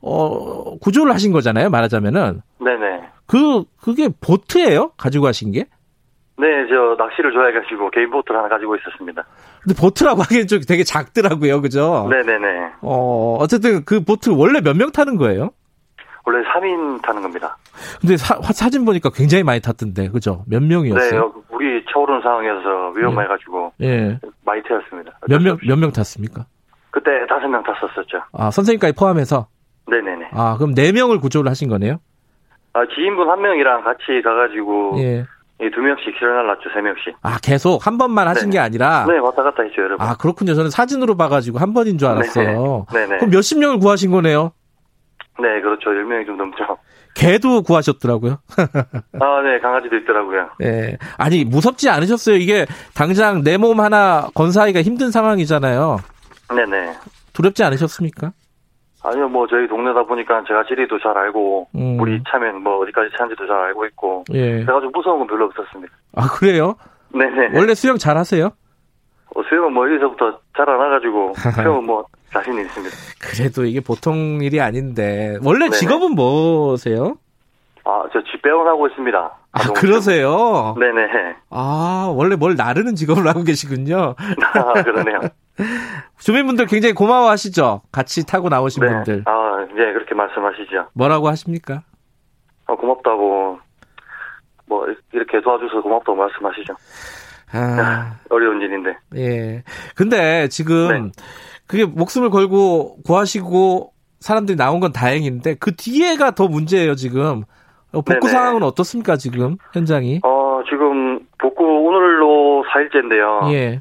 어 0.00 0.78
구조를 0.78 1.12
하신 1.12 1.32
거잖아요. 1.32 1.70
말하자면은. 1.70 2.40
네네. 2.60 3.02
그 3.26 3.64
그게 3.80 4.08
보트예요? 4.20 4.90
가지고 4.96 5.24
가신 5.24 5.52
게? 5.52 5.66
네, 6.38 6.46
저 6.68 6.94
낚시를 7.02 7.32
좋아해가지고 7.32 7.90
개인 7.90 8.10
보트를 8.10 8.38
하나 8.38 8.48
가지고 8.48 8.76
있었습니다. 8.76 9.24
근데 9.62 9.74
보트라고 9.80 10.22
하기엔 10.22 10.46
좀 10.46 10.60
되게 10.66 10.84
작더라고요, 10.84 11.60
그죠? 11.60 12.06
네네네. 12.10 12.72
어 12.82 13.36
어쨌든 13.40 13.84
그 13.84 14.02
보트 14.04 14.30
원래 14.30 14.60
몇 14.60 14.76
명 14.76 14.90
타는 14.92 15.16
거예요? 15.16 15.50
원래 16.24 16.46
3인 16.48 17.00
타는 17.02 17.22
겁니다. 17.22 17.56
근데 18.00 18.16
사, 18.18 18.38
진 18.68 18.84
보니까 18.84 19.08
굉장히 19.10 19.42
많이 19.44 19.60
탔던데, 19.60 20.08
그죠? 20.10 20.44
몇 20.46 20.62
명이었어요? 20.62 21.20
네, 21.34 21.40
우리 21.50 21.84
차오르는 21.90 22.20
상황이어서 22.20 22.90
위험해가지고 22.96 23.72
예. 23.80 23.86
예. 23.86 24.20
많이 24.44 24.62
태웠습니다. 24.62 25.12
몇 25.26 25.40
명, 25.42 25.56
몇 25.66 25.78
명 25.78 25.90
탔습니까? 25.90 26.44
그때 26.90 27.10
다섯 27.28 27.48
명 27.48 27.62
탔었었죠. 27.62 28.18
아, 28.32 28.50
선생님까지 28.50 28.92
포함해서? 28.94 29.46
네네네. 29.90 30.28
아, 30.32 30.56
그럼 30.58 30.74
네 30.74 30.92
명을 30.92 31.18
구조를 31.20 31.50
하신 31.50 31.70
거네요? 31.70 31.96
아, 32.74 32.80
지인분 32.94 33.28
한 33.30 33.40
명이랑 33.40 33.82
같이 33.84 34.20
가가지고. 34.22 34.96
예. 34.98 35.24
두 35.74 35.80
명씩 35.80 36.14
실어날랐죠, 36.18 36.70
세 36.74 36.80
명씩. 36.80 37.16
아, 37.22 37.38
계속 37.42 37.86
한 37.86 37.98
번만 37.98 38.28
하신 38.28 38.50
게 38.50 38.58
아니라? 38.60 39.04
네, 39.08 39.18
왔다 39.18 39.42
갔다 39.42 39.62
했죠, 39.64 39.82
여러분. 39.82 40.06
아, 40.06 40.16
그렇군요. 40.16 40.54
저는 40.54 40.70
사진으로 40.70 41.16
봐가지고 41.16 41.58
한 41.58 41.74
번인 41.74 41.98
줄 41.98 42.06
알았어요. 42.08 42.86
네네. 42.92 43.06
네네. 43.06 43.16
그럼 43.18 43.30
몇십 43.30 43.58
명을 43.58 43.78
구하신 43.80 44.10
거네요? 44.12 44.52
네, 45.40 45.60
그렇죠. 45.60 45.90
10명이 45.90 46.26
좀 46.26 46.36
넘죠. 46.36 46.58
개도 47.14 47.62
구하셨더라고요. 47.62 48.38
아, 48.56 49.42
네, 49.42 49.58
강아지도 49.60 49.96
있더라고요. 49.96 50.48
네. 50.60 50.96
아니, 51.16 51.44
무섭지 51.44 51.88
않으셨어요? 51.88 52.36
이게 52.36 52.64
당장 52.94 53.42
내 53.42 53.56
몸 53.58 53.80
하나 53.80 54.28
건사하기가 54.34 54.82
힘든 54.82 55.10
상황이잖아요. 55.10 55.98
네네. 56.54 56.92
두렵지 57.32 57.64
않으셨습니까? 57.64 58.32
아니요, 59.04 59.28
뭐 59.28 59.46
저희 59.46 59.68
동네다 59.68 60.02
보니까 60.04 60.42
제가 60.46 60.64
지리도 60.64 60.98
잘 61.00 61.16
알고 61.16 61.68
음. 61.74 61.96
물이 61.98 62.22
차면 62.30 62.62
뭐 62.62 62.78
어디까지 62.78 63.10
차는지도 63.16 63.46
잘 63.46 63.56
알고 63.56 63.86
있고 63.86 64.24
예. 64.32 64.64
그래가지고 64.64 64.90
무서운 64.90 65.18
건 65.20 65.26
별로 65.28 65.44
없었습니다. 65.46 65.92
아 66.16 66.26
그래요? 66.28 66.74
네네. 67.14 67.56
원래 67.56 67.74
수영 67.74 67.96
잘 67.96 68.16
하세요? 68.18 68.50
어, 69.34 69.42
수영은 69.48 69.72
뭐 69.72 69.88
여기서부터 69.88 70.40
잘 70.56 70.68
안 70.68 70.78
와가지고 70.78 71.32
수영은 71.54 71.84
뭐 71.84 72.04
자신이 72.32 72.60
있습니다. 72.62 72.94
그래도 73.20 73.64
이게 73.64 73.80
보통 73.80 74.40
일이 74.42 74.60
아닌데 74.60 75.36
원래 75.44 75.66
네네. 75.66 75.76
직업은 75.76 76.14
뭐세요? 76.16 77.14
아, 77.84 78.04
저 78.12 78.20
집배원 78.24 78.66
하고 78.66 78.86
있습니다. 78.88 79.32
아, 79.58 79.72
그러세요? 79.72 80.76
네네. 80.78 81.36
아, 81.50 82.12
원래 82.14 82.36
뭘 82.36 82.54
나르는 82.56 82.94
직업을 82.94 83.26
하고 83.26 83.42
계시군요. 83.42 84.14
아, 84.54 84.72
그러네요. 84.82 85.20
주민분들 86.18 86.66
굉장히 86.66 86.94
고마워하시죠? 86.94 87.82
같이 87.90 88.26
타고 88.26 88.48
나오신 88.48 88.84
네. 88.84 88.88
분들. 88.88 89.22
아, 89.26 89.66
네, 89.68 89.92
그렇게 89.92 90.14
말씀하시죠. 90.14 90.88
뭐라고 90.92 91.28
하십니까? 91.28 91.82
아, 92.66 92.74
고맙다고, 92.74 93.58
뭐, 94.66 94.86
이렇게 95.12 95.40
도와줘서 95.40 95.80
고맙다고 95.82 96.16
말씀하시죠. 96.16 96.74
아. 97.52 98.16
어려운 98.30 98.60
일인데. 98.60 98.96
예. 99.16 99.62
근데 99.96 100.48
지금, 100.48 100.88
네. 100.88 101.12
그게 101.66 101.84
목숨을 101.84 102.30
걸고 102.30 103.02
구하시고 103.02 103.92
사람들이 104.20 104.56
나온 104.56 104.80
건 104.80 104.92
다행인데, 104.92 105.54
그 105.54 105.74
뒤에가 105.74 106.32
더 106.32 106.46
문제예요, 106.48 106.94
지금. 106.94 107.44
복구 107.92 108.12
네네. 108.26 108.28
상황은 108.28 108.62
어떻습니까, 108.62 109.16
지금, 109.16 109.56
현장이? 109.72 110.20
어, 110.24 110.62
지금, 110.68 111.20
복구 111.38 111.64
오늘로 111.64 112.64
4일째인데요. 112.68 113.52
예. 113.52 113.80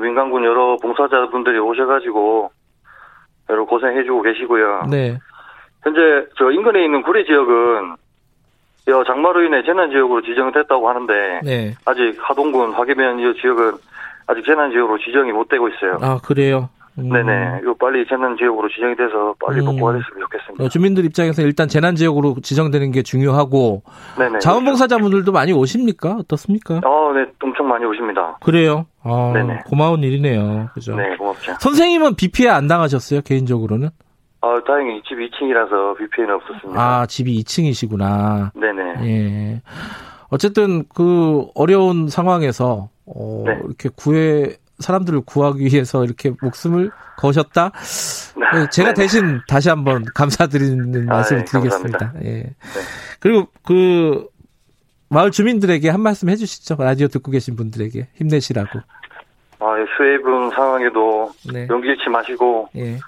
민간군 0.00 0.44
여러 0.44 0.76
봉사자분들이 0.76 1.58
오셔가지고 1.58 2.50
여러 3.50 3.64
고생해주고 3.64 4.22
계시고요. 4.22 4.86
네. 4.90 5.18
현재 5.82 6.00
저 6.38 6.50
인근에 6.50 6.84
있는 6.84 7.02
구리 7.02 7.24
지역은 7.26 7.96
여 8.88 9.04
장마로 9.04 9.42
인해 9.42 9.62
재난 9.64 9.90
지역으로 9.90 10.22
지정됐다고 10.22 10.88
하는데 10.88 11.40
네. 11.44 11.74
아직 11.84 12.16
하동군 12.20 12.72
화계면 12.72 13.20
이 13.20 13.40
지역은 13.40 13.72
아직 14.26 14.44
재난 14.44 14.70
지역으로 14.70 14.98
지정이 14.98 15.32
못 15.32 15.48
되고 15.48 15.68
있어요. 15.68 15.98
아 16.00 16.18
그래요? 16.24 16.70
음. 16.98 17.08
네네. 17.08 17.60
이거 17.62 17.74
빨리 17.74 18.06
재난 18.06 18.36
지역으로 18.36 18.68
지정이 18.68 18.96
돼서 18.96 19.34
빨리 19.40 19.60
음. 19.60 19.66
복구가 19.66 19.92
됐으면 19.92 20.20
좋겠습니다. 20.20 20.64
어, 20.64 20.68
주민들 20.68 21.04
입장에서 21.04 21.42
일단 21.42 21.68
재난 21.68 21.94
지역으로 21.96 22.36
지정되는 22.42 22.90
게 22.90 23.02
중요하고. 23.02 23.82
네네. 24.18 24.38
자원봉사자분들도 24.40 25.32
많이 25.32 25.52
오십니까? 25.52 26.16
어떻습니까? 26.20 26.80
어, 26.84 27.12
네, 27.14 27.24
엄청 27.42 27.68
많이 27.68 27.84
오십니다. 27.84 28.38
그래요? 28.42 28.86
아, 29.02 29.32
네네. 29.34 29.60
고마운 29.66 30.02
일이네요. 30.02 30.68
그죠? 30.74 30.94
네, 30.96 31.16
고맙죠. 31.16 31.54
선생님은 31.60 32.16
비 32.16 32.30
피해 32.30 32.50
안 32.50 32.66
당하셨어요? 32.68 33.22
개인적으로는? 33.22 33.88
아, 34.42 34.60
다행히 34.66 35.00
집 35.04 35.16
2층이라서 35.16 35.96
비 35.98 36.08
피해는 36.10 36.34
없었습니다. 36.34 36.80
아, 36.80 37.06
집이 37.06 37.42
2층이시구나. 37.42 38.50
네네. 38.54 39.06
예. 39.06 39.62
어쨌든 40.30 40.84
그 40.94 41.46
어려운 41.54 42.08
상황에서 42.08 42.88
어, 43.06 43.44
네. 43.46 43.60
이렇게 43.64 43.88
구해 43.94 44.56
사람들을 44.82 45.22
구하기 45.22 45.64
위해서 45.64 46.04
이렇게 46.04 46.32
목숨을 46.42 46.90
거셨다. 47.16 47.72
네. 47.72 48.68
제가 48.70 48.92
대신 48.92 49.40
다시 49.48 49.68
한번 49.70 50.04
감사드리는 50.14 51.08
아, 51.10 51.14
말씀을 51.14 51.44
네, 51.44 51.50
드리겠습니다. 51.50 52.12
예. 52.24 52.28
네. 52.28 52.54
그리고 53.20 53.48
그 53.64 54.26
마을 55.08 55.30
주민들에게 55.30 55.88
한 55.88 56.00
말씀 56.00 56.28
해주시죠. 56.28 56.76
라디오 56.78 57.08
듣고 57.08 57.30
계신 57.30 57.56
분들에게 57.56 58.08
힘내시라고. 58.14 58.80
아, 59.60 59.74
수해분 59.96 60.50
상황에도 60.50 61.32
네. 61.52 61.66
용기 61.70 61.88
잃지 61.88 62.08
마시고 62.10 62.68
예. 62.76 62.98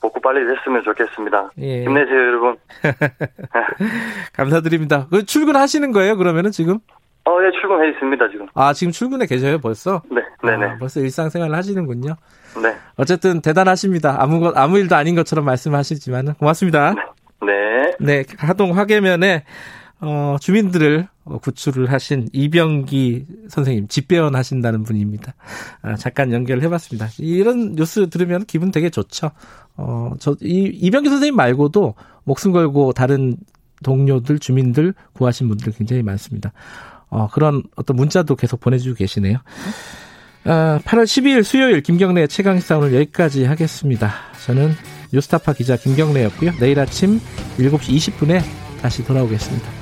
복구 0.00 0.20
빨리 0.20 0.40
됐으면 0.46 0.82
좋겠습니다. 0.82 1.50
예. 1.58 1.84
힘내세요, 1.84 2.16
여러분. 2.16 2.56
감사드립니다. 4.32 5.06
그 5.10 5.24
출근하시는 5.24 5.92
거예요, 5.92 6.16
그러면은 6.16 6.50
지금? 6.50 6.78
어, 7.24 7.32
예, 7.44 7.50
출근해 7.60 7.90
있습니다, 7.90 8.30
지금. 8.30 8.46
아, 8.54 8.72
지금 8.72 8.92
출근해 8.92 9.26
계셔요, 9.26 9.58
벌써? 9.58 10.02
네, 10.10 10.22
네네. 10.42 10.66
아, 10.66 10.78
벌써 10.78 11.00
일상생활을 11.00 11.54
하시는군요. 11.54 12.16
네. 12.62 12.74
어쨌든 12.96 13.40
대단하십니다. 13.40 14.16
아무 14.18 14.40
것, 14.40 14.56
아무 14.56 14.78
일도 14.78 14.96
아닌 14.96 15.14
것처럼 15.14 15.44
말씀하시지만 15.44 16.34
고맙습니다. 16.34 16.94
네. 17.42 17.94
네. 18.00 18.24
하동 18.38 18.76
화계면에, 18.76 19.44
어, 20.00 20.36
주민들을 20.40 21.08
구출을 21.42 21.92
하신 21.92 22.28
이병기 22.32 23.26
선생님, 23.48 23.88
집배원 23.88 24.34
하신다는 24.34 24.82
분입니다. 24.82 25.34
아, 25.82 25.94
잠깐 25.96 26.32
연결을 26.32 26.62
해봤습니다. 26.64 27.08
이런 27.18 27.74
뉴스 27.74 28.08
들으면 28.08 28.44
기분 28.46 28.70
되게 28.70 28.90
좋죠. 28.90 29.30
어, 29.76 30.12
저, 30.18 30.34
이, 30.40 30.70
이병기 30.74 31.08
선생님 31.10 31.36
말고도 31.36 31.94
목숨 32.24 32.52
걸고 32.52 32.92
다른 32.92 33.36
동료들, 33.82 34.38
주민들 34.38 34.94
구하신 35.14 35.48
분들 35.48 35.72
굉장히 35.72 36.02
많습니다. 36.02 36.52
어, 37.10 37.28
그런 37.28 37.62
어떤 37.76 37.96
문자도 37.96 38.36
계속 38.36 38.60
보내주고 38.60 38.96
계시네요. 38.96 39.38
아, 40.44 40.80
8월 40.84 41.04
12일 41.04 41.44
수요일 41.44 41.82
김경래 41.82 42.26
최강시사 42.26 42.78
오늘 42.78 42.94
여기까지 42.94 43.44
하겠습니다. 43.44 44.12
저는 44.46 44.72
뉴스타파 45.12 45.52
기자 45.52 45.76
김경래였고요. 45.76 46.52
내일 46.60 46.80
아침 46.80 47.20
7시 47.58 48.14
20분에 48.16 48.42
다시 48.80 49.04
돌아오겠습니다. 49.04 49.79